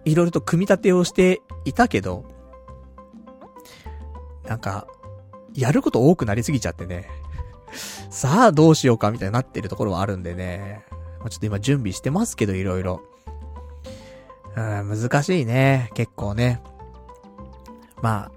[0.05, 2.24] いろいろと組み立てをしていたけど、
[4.48, 4.89] なんか、
[5.55, 7.08] やること多くなりすぎちゃってね、
[8.10, 9.12] さあどうしようか？
[9.12, 10.84] みたいになってるところはあるんでね、
[11.23, 13.02] ま、ちょっと今準備してますけど、いろいろ。
[14.59, 16.61] うん、難しいね、結構ね。
[18.03, 18.33] まあ、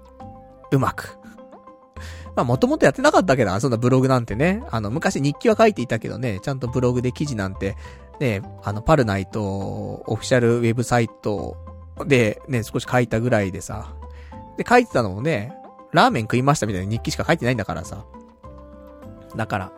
[0.70, 1.18] うまく。
[2.34, 4.62] まあもともとやってなかったけど、そんなブログなんてね。
[4.70, 7.76] あの、昔日記は書いていたけどね、ちゃんとブログで記事なんて、
[8.20, 11.56] ね、あの、パルナイト、オフィシャルウェブサイト
[12.06, 13.94] でね、少し書いたぐらいでさ。
[14.56, 15.52] で、書いてたのもね、
[15.92, 18.04] ラーメン食いましたみたいな日記しか書いてないんだからさ。
[19.36, 19.72] だから、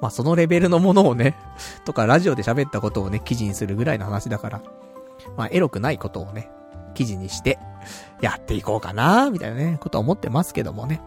[0.00, 1.36] まあそのレベルのものをね、
[1.84, 4.62] とかラジオで喋ったことをね、記事にするぐらいの話だから、
[5.36, 6.50] まあエロくないことをね、
[6.94, 7.58] 記事にして、
[8.20, 11.00] やっていこうかなみたいなね、ことは思ってますけどもね。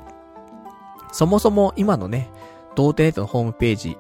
[1.11, 2.29] そもそも今のね、
[2.75, 3.97] 童貞ネットのホームページ、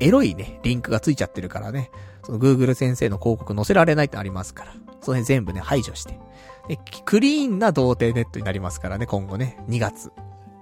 [0.00, 1.90] エロいね、リンクがついちゃってるからね、
[2.24, 6.18] その Google 先生の広告載せられないってありますから、その辺全部ね、排除して。
[6.68, 10.10] で、クリーンな童貞ネットになりますからね、今後ね、2月、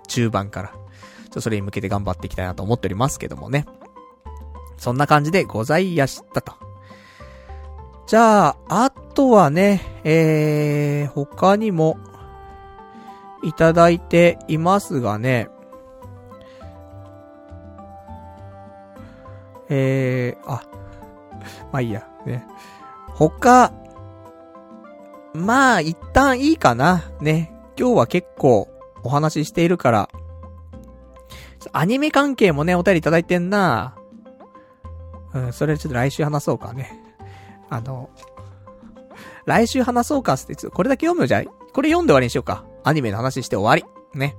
[0.08, 0.68] 中盤から。
[0.68, 3.66] ちょっとそれに向けて頑張っていきたいなと思っておりますけどもね。
[4.76, 6.69] そんな感じでございやしたと。
[8.10, 11.96] じゃあ、あとはね、えー、他にも、
[13.44, 15.48] いただいていますがね、
[19.68, 20.64] えー、あ、
[21.70, 22.44] まあいいや、ね。
[23.14, 23.72] 他、
[25.32, 27.52] まあ一旦いいかな、ね。
[27.78, 28.68] 今日は結構
[29.04, 30.10] お話ししているから、
[31.72, 33.94] アニメ関係もね、お便りいただいてんな
[35.32, 36.99] うん、それちょっと来週話そうかね。
[37.70, 38.10] あの、
[39.46, 42.64] 来週話そうかって、これだけ読むじゃんこれ読んで終わりにしようか。
[42.84, 44.18] アニメの話して終わり。
[44.18, 44.36] ね。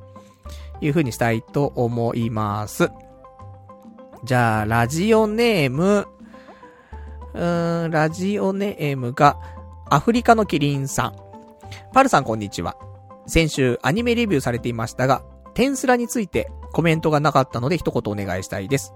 [0.82, 2.90] いう風にしたいと思います。
[4.24, 6.08] じゃあ、ラジオネーム、
[7.34, 9.40] うーん、ラジオネームが、
[9.90, 11.16] アフリカのキリンさん。
[11.94, 12.76] パルさんこんにちは。
[13.28, 18.94] 先週アニメレビューされていましたが、テンスラについてコメントがなかったので一言お願いしたいです。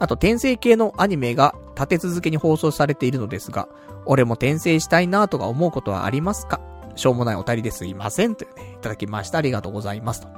[0.00, 3.68] あと、転生系のアニメが立て続けに放送されているのですが、
[4.06, 6.60] 俺も転生したいなとか思うことはありますか？
[6.96, 8.34] しょうもないお便りですいません。
[8.34, 9.38] というね、いただきました。
[9.38, 10.22] ありがとうございます。
[10.22, 10.28] と。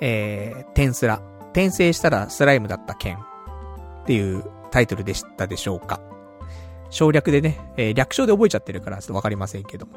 [0.00, 1.20] えー、転スラ。
[1.50, 3.18] 転生したらスライムだった件。
[3.18, 6.00] っていうタイトルでしたでしょうか？
[6.90, 9.92] 省略でね、えー、略称で覚えちゃってるからちょっとわかりませんけども。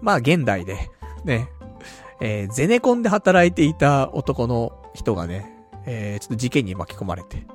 [0.00, 0.90] まあ、現代で、
[1.24, 1.48] ね、
[2.20, 5.55] えー、ゼネコンで働いていた男の人がね、
[5.86, 7.46] えー、ちょっと事件に巻き込まれて、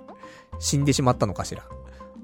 [0.59, 1.63] 死んでしまったのかしら。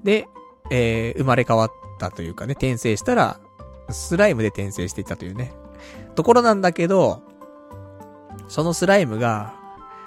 [0.02, 0.26] で、
[0.70, 3.40] えー、生まれ変わったというかね、転生したら、
[3.90, 5.52] スライムで転生していたというね、
[6.14, 7.22] ところなんだけど、
[8.48, 9.54] そのスライムが、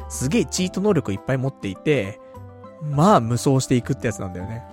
[0.10, 2.20] すげえチート能力いっぱい持っていて、
[2.82, 4.64] まあ無双していくってやつなんだよね。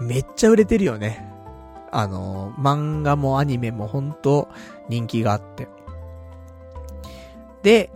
[0.00, 1.30] めっちゃ売れてるよね。
[1.92, 4.48] あの、漫画もアニメもほんと
[4.88, 5.68] 人気があって。
[7.62, 7.90] で、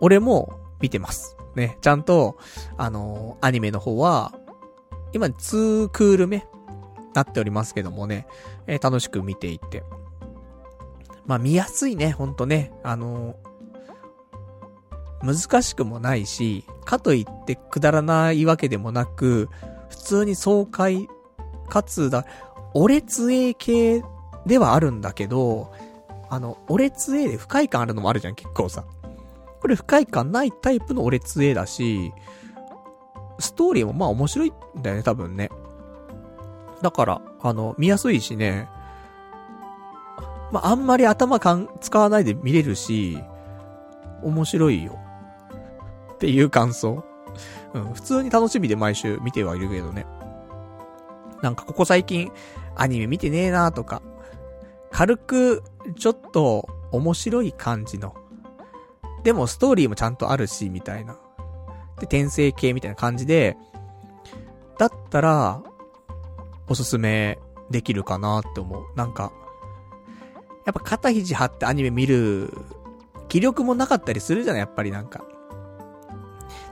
[0.00, 1.36] 俺も見てます。
[1.54, 2.36] ね、ちゃんと、
[2.76, 4.34] あのー、アニメの方は、
[5.12, 6.46] 今2クール目
[7.14, 8.26] なっておりますけどもね、
[8.66, 9.82] えー、楽しく見ていて。
[11.24, 12.72] まあ、見やすいね、ほんとね。
[12.84, 19.48] あのー、難しくもないし、かといってくだらないわけでもなく、
[19.88, 21.08] 普通に爽快、
[21.68, 22.26] かつだ、
[22.74, 24.04] 俺つえ系
[24.44, 25.72] ではあるんだけど、
[26.28, 28.84] あの、俺つえで不快感あるのもあるじゃん、結構さ。
[29.60, 32.12] これ不快感ないタイプの俺つえだし、
[33.38, 35.50] ストーリーもまあ面白いんだよね、多分ね。
[36.82, 38.68] だから、あの、見やすいしね、
[40.52, 43.18] まあ、あんまり頭かん、使わないで見れるし、
[44.22, 44.98] 面白いよ。
[46.14, 47.04] っていう感想。
[47.74, 50.06] うん、普通に楽しみで毎週見てはいるけどね。
[51.42, 52.30] なんかここ最近、
[52.74, 54.02] アニメ見てねえなとか、
[54.90, 55.62] 軽く、
[55.98, 58.14] ちょっと、面白い感じの、
[59.22, 61.14] でもストーリーもちゃんとあるし、みたいな。
[61.98, 63.56] で、転生系みたいな感じで、
[64.78, 65.62] だったら、
[66.68, 67.38] おすすめ
[67.70, 68.84] できるかなって思う。
[68.94, 69.32] なんか、
[70.64, 72.52] やっぱ肩肘張ってアニメ見る
[73.28, 74.60] 気力もなかったりするじゃない？
[74.60, 75.24] やっぱりなんか。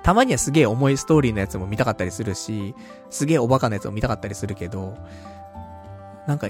[0.03, 2.75] たまにはすげえ重いストーリーのやつも見たかったりするし、
[3.09, 4.97] すげえおバカなやつも見たかったりするけど、
[6.27, 6.49] なんか、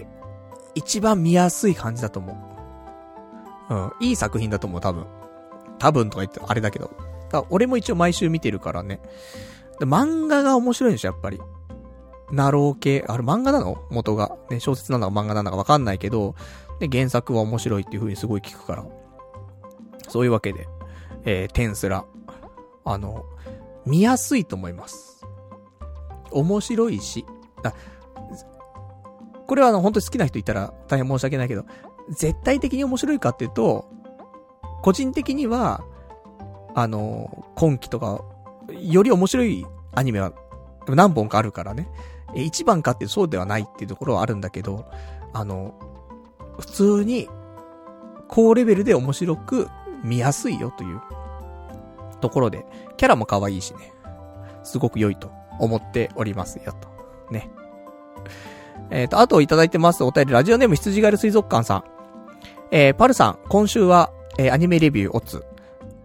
[0.74, 2.32] 一番見やすい感じだと思
[3.70, 3.74] う。
[3.74, 3.92] うん。
[4.00, 5.06] いい作品だと思う、多分。
[5.84, 6.90] 多分とか言ってあれだけど。
[7.30, 9.00] だ俺も一応毎週見てるからね。
[9.80, 11.42] 漫画が面白いんでしょ、やっぱり。
[12.32, 13.04] ナロー系。
[13.06, 13.76] あれ漫画なの？
[13.90, 14.34] 元が。
[14.48, 16.36] ね、小説なのか漫画なのかわかんないけど、
[16.80, 18.86] で、原作は面白いっていう風にすごい聞くから。
[20.08, 20.66] そういうわけで、
[21.26, 22.06] えー、テンスラ。
[22.86, 23.26] あの、
[23.84, 25.22] 見やすいと思います。
[26.30, 27.26] 面白いし。
[27.62, 27.74] だ
[29.46, 31.66] これはあの、本当に好きな人いたら大変申し訳ないけど、
[32.08, 33.92] 絶対的に面白いかっていうと、
[34.84, 35.82] 個人的には、
[36.74, 38.22] あの、今期とか、
[38.82, 39.64] より面白い
[39.94, 40.34] アニメは
[40.86, 41.88] 何本かあるからね。
[42.34, 44.84] 一番かってそうではないっていうところはあるんだけど、
[45.32, 45.74] あの、
[46.58, 47.30] 普通に
[48.28, 49.70] 高レベルで面白く
[50.02, 51.00] 見やすいよという
[52.20, 52.66] ところで、
[52.98, 53.90] キャラも可愛いしね、
[54.64, 55.30] すごく良いと
[55.60, 57.32] 思っておりますよと。
[57.32, 57.48] ね。
[58.90, 61.84] えっ、ー、と、あといただいてますお便り、ラジオネーム羊ガエル水族館さん。
[62.70, 65.44] えー、パルさん、今週は、えー、アニメレビューオツ。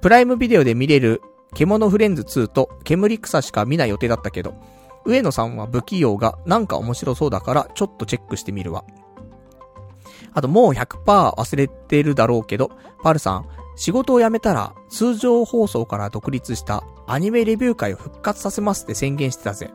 [0.02, 1.22] プライムビデオで見れる、
[1.54, 4.54] 獣フレンズ2と煙草しか見ない予定だったけど、
[5.06, 8.84] 上野さんは不器用がなんか面白そうだからちょっとチェックしてみるわ。
[10.34, 19.72] あともう100%忘れてるだろうけど、パルさん、仕事を辞めたら通常放送から独立したアニメレビュー会を復活させますって宣言してたぜ。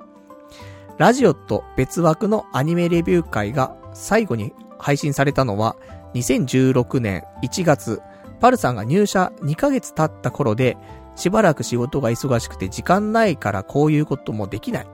[0.99, 5.77] ラジオと別枠のアニメレビュー会が最後に配信されたのは
[6.15, 8.01] 2016年1月、
[8.45, 10.77] パルさんが入社2ヶ月経った頃で、
[11.17, 14.87] しばらく仕事が忙しくて時間ないからこういうこともできない。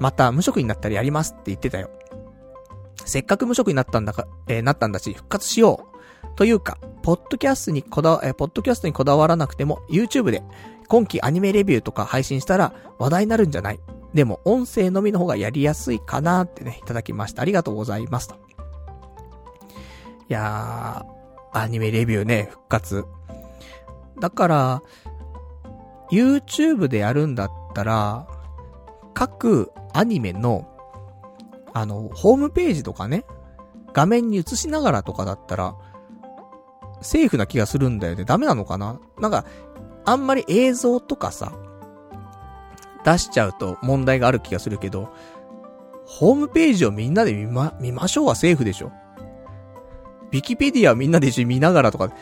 [0.00, 1.88] また無職になったらやりますって言ってたよ。
[3.04, 5.86] せっかく無職になったんだか、えー、なったんだし、復活しよ
[6.24, 6.34] う。
[6.34, 10.42] というか、ポッドキャストにこだわ、えー、ポッドキャストにこだわらなくても、YouTube で、
[10.88, 13.78] 今期アニメレビューとか配信したら話題になるんじゃない
[14.14, 17.42] でも、音声のみの方がやりやすいかなってね、いただきました。
[17.42, 18.34] ありがとうございますと。
[18.34, 21.19] いやー、
[21.52, 23.04] アニメレビューね、復活。
[24.18, 24.82] だから、
[26.10, 28.26] YouTube でやるんだったら、
[29.14, 30.66] 各アニメの
[31.72, 33.24] あの、ホームページとかね、
[33.92, 35.76] 画面に映しながらとかだったら、
[37.00, 38.24] セーフな気がするんだよね。
[38.24, 39.00] ダメなのかな？
[39.20, 39.44] なんか、
[40.04, 41.52] あんまり映像とかさ、
[43.04, 45.08] 出しちゃうと問題がある気がするけど、
[46.06, 48.92] ホームページをみんなで見ま、見ましょうはセーフでしょ。
[50.32, 52.12] ウィキペディアみんなで一緒に見ながらとか、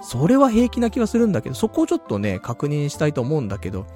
[0.00, 3.86] それは平気な気はするんだけど、そこをちょっとね、確認したいと思うんだけど、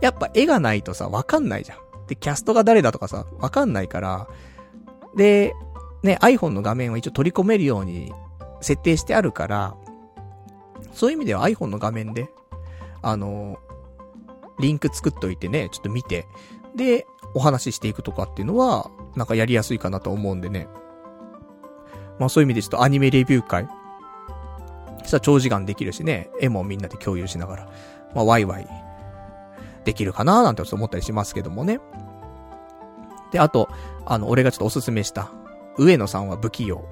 [0.00, 1.78] やっぱ絵がないとさ、わかんないじゃん。
[2.08, 4.28] で、キャストが誰だとかさ、わかんないから、
[5.16, 5.54] で、
[6.02, 8.12] ね、iPhone の画面を一応取り込めるように
[8.60, 9.76] 設定してあるから、
[10.92, 12.30] そういう意味では iPhone の画面で、
[13.02, 13.58] あの、
[14.58, 16.26] リンク作っといてね、ちょっと見て、
[16.74, 20.68] で、お話ししていくとかっていうのは、なんかやりやすいかなと思うんでね。
[22.18, 23.68] まあそういう意味でちょっとアニメレビュー会。
[25.00, 27.68] そしたら長時間できるしね、絵もみんなで共有しながら、
[28.14, 28.68] まあワイワイ
[29.84, 31.80] できるかななんて思ったりしますけどもね。
[33.30, 33.68] で、あと、
[34.04, 35.30] あの、俺がちょっとおすすめした、
[35.78, 36.84] 上野さんは不器用。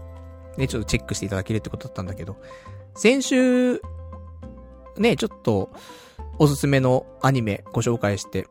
[0.56, 2.36] ね、ちょっとチェックしていただけるってことだったんだけど、
[2.94, 3.80] 先週、
[4.96, 5.70] ね、ちょっと、
[6.38, 8.46] おすすめのアニメご紹介して、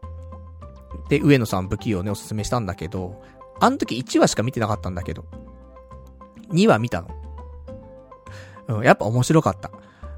[1.09, 3.21] で、上野さん不器用ね、おすすめしたんだけど、
[3.59, 5.25] あの時1話しか見てなかったんだけど、
[6.49, 7.07] 2話見たの。
[8.67, 9.71] うん、やっぱ面白かった。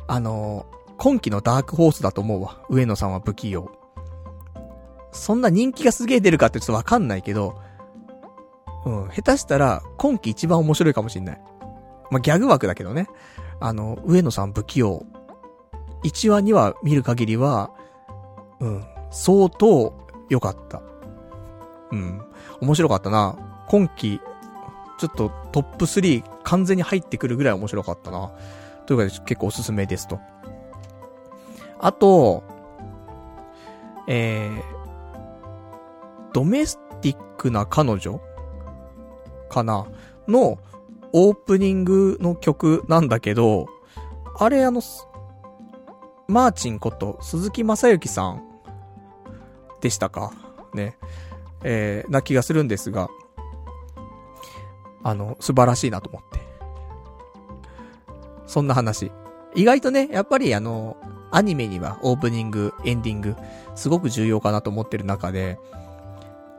[0.07, 2.63] あのー、今期のダークホースだと思うわ。
[2.69, 3.71] 上野さんは不器用。
[5.11, 7.55] そんな人気がすげえ出るかってちょっとわかんないけど、
[8.85, 11.41] うん、下手したら今季一番面白いかもしんない。
[12.11, 13.07] まあ、ギャグ枠だけどね。
[13.59, 15.05] あの、上野さん不器用。
[16.03, 17.71] 1話2話見る限りは、
[18.59, 19.93] うん、相当
[20.29, 20.81] 良かった。
[21.91, 22.21] うん、
[22.61, 23.65] 面白かったな。
[23.67, 24.19] 今季、
[24.97, 28.31] ちょっとトップ3完全に入ってくるぐらい面白かったな。
[28.85, 30.19] というか結構おすすめですと。
[31.79, 32.43] あと、
[34.07, 34.63] えー、
[36.33, 38.21] ドメスティックな彼女
[39.49, 39.87] かな？
[40.27, 40.59] の
[41.13, 43.67] オープニングの曲なんだけど、
[44.37, 44.81] あれあの、
[46.27, 48.43] マーチンこと鈴木正幸さん
[49.81, 50.31] でしたか？
[50.73, 50.97] ね。
[51.63, 53.09] えー、な気がするんですが、
[55.05, 56.39] あの、素晴らしいなと思って。
[58.47, 59.11] そんな話。
[59.53, 60.97] 意外とね、やっぱりあの、
[61.29, 63.35] アニメにはオープニング、エンディング、
[63.75, 65.59] すごく重要かなと思ってる中で、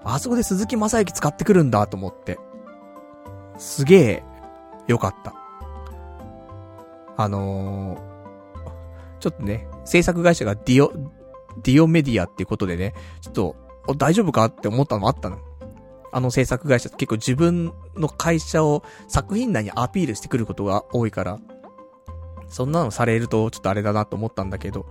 [0.05, 2.39] あそこで鈴木正幸使ってくるんだと思って。
[3.59, 4.25] すげえ、
[4.87, 5.35] よかった。
[7.17, 7.99] あのー、
[9.19, 10.93] ちょっとね、制作会社がディオ、
[11.65, 13.57] ディオメディアっていうことでね、ちょっと、
[13.97, 15.39] 大丈夫かって思ったのもあったの。
[16.13, 21.39] あの制作会社って結構自分の会社を作品内にアピールしてくることが多いから、
[22.49, 24.87] そんなのされるとちょっとあれだなと思ったんだけど、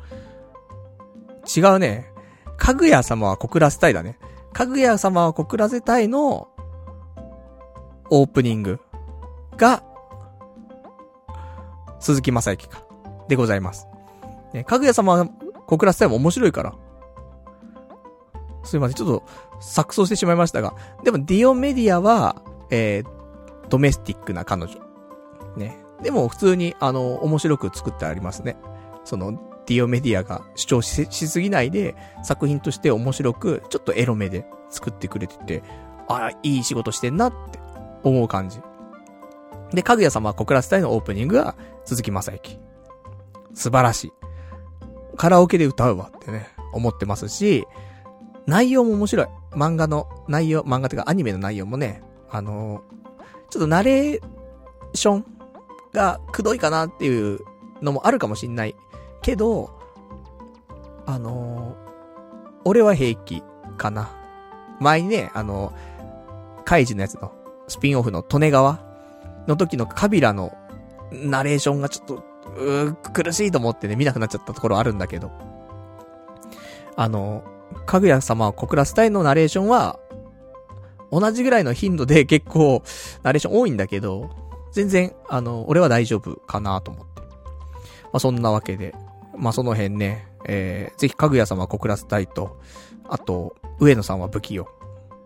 [1.55, 2.11] 違うね。
[2.57, 4.17] かぐや様は小倉スタイだね。
[4.53, 6.47] かぐや様は告らせたいの、
[8.09, 8.79] オープニング
[9.57, 9.83] が、
[11.99, 12.83] 鈴木正幸か。
[13.27, 13.87] でございます。
[14.53, 15.27] ね、かぐや様は
[15.67, 16.75] 告らせたいも面白いから。
[18.65, 19.23] すいません、ちょっと、
[19.61, 20.75] 錯綜してしまいましたが。
[21.03, 24.73] でも、ディオメディアは、えー、ドメスティックな彼女。
[25.55, 25.77] ね。
[26.01, 28.57] でも、普通に、あの、面白く作ってありますね。
[29.03, 29.33] その、
[29.65, 35.63] ディオメディアが主張しすぎないで、作品として面白く、ちょっとエロ目で作ってくれてて、
[36.07, 37.59] あいい仕事してんなって
[38.03, 38.59] 思う感じ。
[39.71, 42.59] で、かぐや様は小倉スタイのオープニングが鈴木正幸。
[43.53, 44.13] 素晴らしい。
[45.17, 47.65] カラオケで歌うわってね、思ってますし、
[48.47, 49.27] 内容も面白い。
[49.51, 52.81] 漫画の内容、漫画っていうかアニメの内容もね、あのー、
[53.49, 54.21] ちょっとナレー
[54.93, 55.25] ション
[55.93, 57.39] がくどいかなっていう
[57.81, 58.75] のもあるかもしんない
[59.21, 59.71] けど、
[61.05, 63.43] あのー、俺は平気
[63.77, 64.09] かな。
[64.79, 67.31] 前にね、あのー、カイジのやつの
[67.67, 68.79] スピンオフの利根川
[69.47, 70.55] の時のカビラの
[71.11, 72.23] ナレーションがちょっと、
[72.57, 75.31] うー、苦しいと思ってね、見なくなっちゃったところあるんだけど。
[76.97, 77.43] あの、
[77.85, 79.99] かぐや様は小倉スタイルのナレーションは、
[81.11, 82.83] 同じぐらいの頻度で結構、
[83.23, 84.29] ナレーション多いんだけど、
[84.71, 87.21] 全然、あの、俺は大丈夫かなと思って。
[87.21, 88.93] まあ、そんなわけで、
[89.37, 92.59] まあ、その辺ね、えー、ぜひかぐや様は小倉スタイと、
[93.07, 94.67] あと、上野さんは武器を。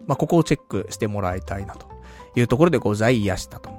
[0.08, 1.88] まあ、ここをチェックしてもらいたいなと
[2.36, 3.70] いうところでございやしたと。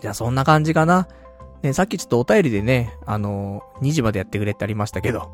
[0.00, 1.08] じゃあそんな感じかな。
[1.62, 5.30] ね、さっきちょっとお便りでね、あのー、2時までやってくれってありましたけど。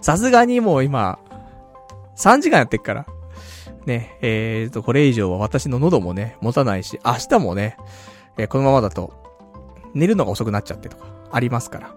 [0.00, 1.18] さすがにもう今、
[2.16, 3.06] 3時間やってっから。
[3.86, 7.76] ね、えーと、これ以上は私の喉もね、持たないし、明日もね、
[8.36, 9.12] えー、このままだと、
[9.94, 11.94] 寝るのが遅くなっちゃってとか、ありますから。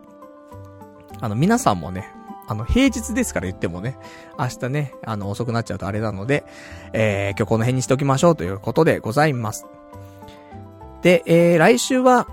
[1.22, 2.10] あの、皆さんもね、
[2.48, 3.98] あの、平日ですから言ってもね、
[4.38, 6.44] 明日ね、あの、遅くなっちゃうとあれなので、
[6.94, 9.66] えー、今日この辺にしておきましょうということでございます。
[11.02, 12.28] で、えー、来週は、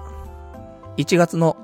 [0.97, 1.57] 1月の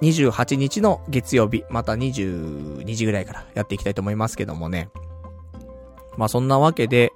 [0.00, 4.90] 28日の月曜日、また22時ぐらいからやっていきたいと思いますけどもね。
[6.16, 7.12] まあそんなわけで、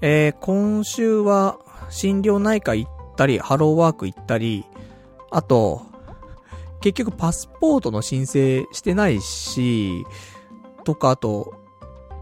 [0.00, 1.58] えー、今週は
[1.90, 4.64] 心療内科行ったり、ハローワーク行ったり、
[5.30, 5.82] あと、
[6.80, 10.04] 結局パスポートの申請してないし、
[10.84, 11.54] とかあと、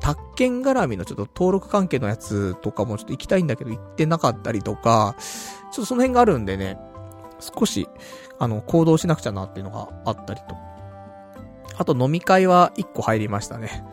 [0.01, 5.17] 宅建絡みのちょっと登録関係のやつとかもちょっと行きたいんだけど行ってなかったりとか、
[5.73, 6.79] ちょっとその辺があるんでね、
[7.41, 7.89] 少し、
[8.41, 10.57] あの、行動しなくちゃなっていうのがあったりと。
[11.77, 13.85] あと飲み会は1個入りましたね。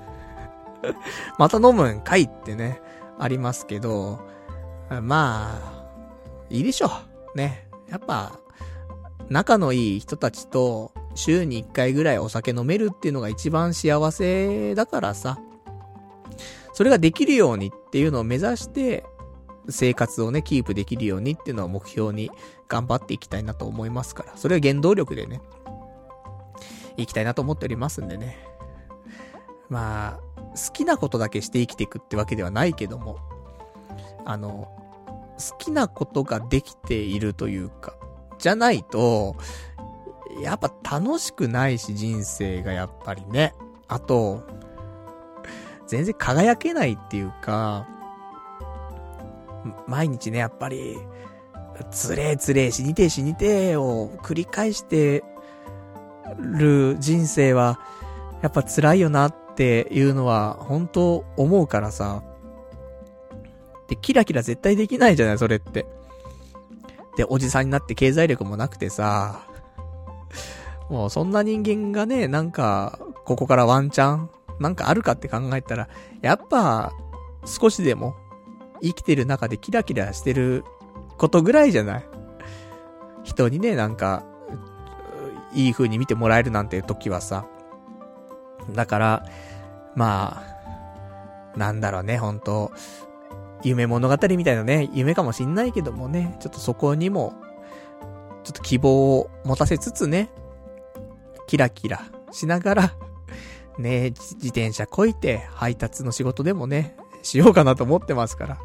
[1.38, 2.82] また飲むんかいってね、
[3.20, 4.20] ありますけど、
[5.02, 5.88] まあ、
[6.50, 6.90] いいでしょ。
[7.36, 7.68] ね。
[7.90, 8.40] やっぱ、
[9.30, 15.40] 仲のいい人たちと、週に1回ぐらいお酒飲めるっていうのが一番幸せだからさ。
[16.74, 19.04] それができるようにっていうのを目指して、
[19.70, 22.32] 生活をね、キープできるようにっていうのを目標に
[22.68, 24.38] 頑張っていきたいなと思いますから。
[24.38, 25.42] それは原動力でね、
[26.96, 28.38] いきたいなと思っておりますんでね。
[29.70, 30.20] まあ、
[30.58, 33.18] 好きなことだけして生きていくってわけではないけども、
[34.26, 34.70] あの、
[35.38, 37.96] 好きなことができているというか、
[38.40, 39.36] じゃないと、
[40.42, 43.54] やっぱ楽しくないし、人生がやっぱりね。
[43.88, 44.44] あと、
[45.88, 47.88] 全然輝けないっていうか、
[49.88, 50.98] 毎日ね、やっぱり、
[51.92, 55.24] つれつれ死にて死にてを繰り返して
[56.38, 57.80] る人生は、
[58.42, 62.24] やっぱ辛いよなっていうのは、本当思うからさ。
[63.88, 65.86] で、キラキラ絶対できないじゃない、それって。
[67.16, 69.48] で、おじさんになって経済力もなくてさ、
[70.90, 74.30] もうそんな人間がね、なんか、ここからワンチャン、
[74.60, 75.90] なんかあるかって考えたら、
[76.22, 76.94] やっぱ、
[77.46, 78.16] 少しでも、
[78.82, 80.64] 生きてる中でキラキラしてる
[81.18, 82.06] ことぐらいじゃない？
[83.24, 84.24] 人にね、なんか、
[85.54, 87.46] いい風に見てもらえるなんて時はさ。
[88.74, 89.26] だから、
[89.96, 90.44] ま
[91.56, 92.72] あ、なんだろうね、本当
[93.64, 97.34] 夢物語みたいなね、夢かもしんないけどもね、ちょっとそこにも、
[98.44, 100.30] ちょっと希望を持たせつつね、
[101.48, 102.94] キラキラしながら、
[103.80, 106.96] ね、自転車こいて配達の仕事でもね、
[107.28, 108.58] しようかなと思ってますから。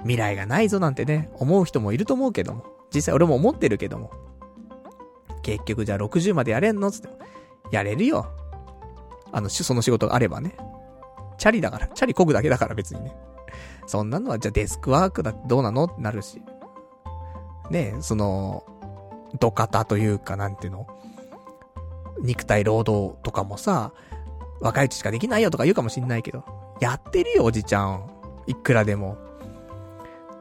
[0.00, 2.64] 未来がないぞなんてね、思う人もいると思うけども。
[2.94, 4.10] 実際俺も思ってるけども。
[5.42, 6.90] 結局じゃあ60までやれんの？
[6.90, 7.08] つって。
[7.70, 8.26] やれるよ。
[9.32, 10.56] あの、その仕事があればね。
[11.36, 11.88] チャリだから。
[11.88, 13.14] チャリこぐだけだから別にね。
[13.86, 15.84] そんなのはじゃあデスクワークだってどうなの？
[15.84, 16.42] ってなるし。
[17.70, 18.64] ねえその、
[19.38, 20.86] 土方というかなんていうの？
[22.22, 23.92] 肉体労働とかもさ、
[24.60, 26.44] 若いうちしかできないよとか言うかもしんないけど。
[26.80, 28.10] やってるよ、おじちゃん。
[28.46, 29.16] いくらでも。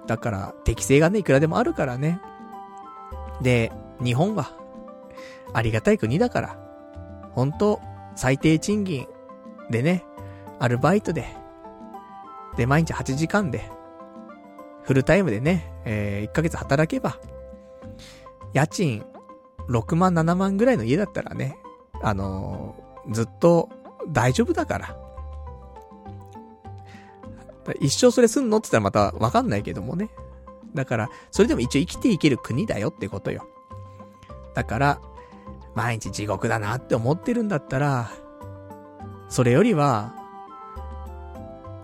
[0.08, 2.22] だから、適性がね、いくらでもあるからね。
[3.42, 3.72] で、
[4.04, 4.52] 日本は、
[5.54, 6.60] ありがたい国だから、
[7.32, 7.80] 本当
[8.16, 9.08] 最低賃金
[9.70, 10.06] でね、
[10.60, 11.26] アルバイトで、
[12.56, 13.70] で、毎日8時間で、
[14.84, 17.20] フルタイムでね、えー、1ヶ月働けば、
[18.54, 19.06] 家賃
[19.68, 21.58] 6万7万ぐらいの家だったらね、
[22.02, 23.70] あのー、ずっと
[24.10, 25.07] 大丈夫だから。
[27.80, 28.58] 一生それすんの？
[28.58, 30.10] って言ったらまたわかんないけどもね。
[30.74, 33.48] だから、それでも一応生きていける国だよってことよ。
[34.54, 35.02] だから、
[35.76, 38.12] 毎日地獄だなって思ってるんだったら、
[39.30, 40.14] それよりは、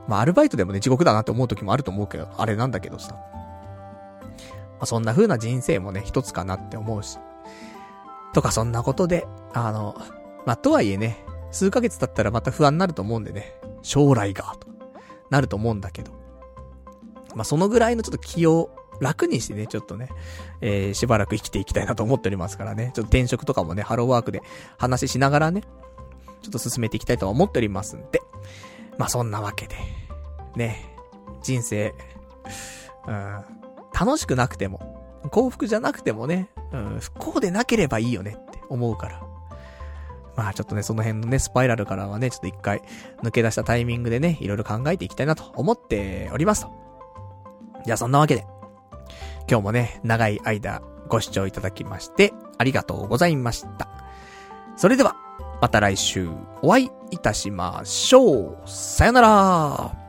[0.07, 3.13] まあ、アルバイトでもね、地獄だなって思う時もあると思うけど、あれなんだけどさ。
[3.13, 3.19] ま
[4.81, 7.19] あ、そんな風な人生もね、一つかなって思うし。
[8.33, 9.95] とか、そんなことで、あの、
[10.45, 14.67] まあ、とはいえね、数ヶ月経ったらまた不安になると思うんでね、将来が、と
[15.33, 16.11] なると思うんだけど。
[17.33, 18.69] まあ、そのぐらいのちょっと気を
[19.01, 20.09] 楽にしてね、ちょっとね、
[20.61, 22.91] えー、しばらく生きていきたいなと思っておりますからね。
[22.93, 24.43] ちょっと転職とかもね、ハローワークで
[24.77, 25.61] 話ししながらね、
[26.41, 28.21] ちょっと進めていきたいとは思っておりますんで。
[28.99, 29.75] まあ、そんなわけで、
[30.55, 30.85] ね、
[31.41, 31.95] 人生、
[33.07, 33.43] うん、
[33.99, 39.32] 楽しくなくても、幸福じゃなくてもね、うん、不幸でなければいいよねって思うから。
[40.35, 42.81] まあちょっとね、その辺のね、スパイラルからはね、ちょっと一回
[43.23, 46.71] 抜け出したタイミングでね、いろいろ考えていきたいなと思っておりますと。
[47.85, 48.45] じゃあそんなわけで、
[49.49, 53.87] 今日もね、長い間ご視聴いただきまして、ありがとうございました。
[54.75, 55.15] それでは、
[55.61, 56.29] また来週
[56.61, 58.57] お会いいたしましょう。
[58.65, 60.02] さよなら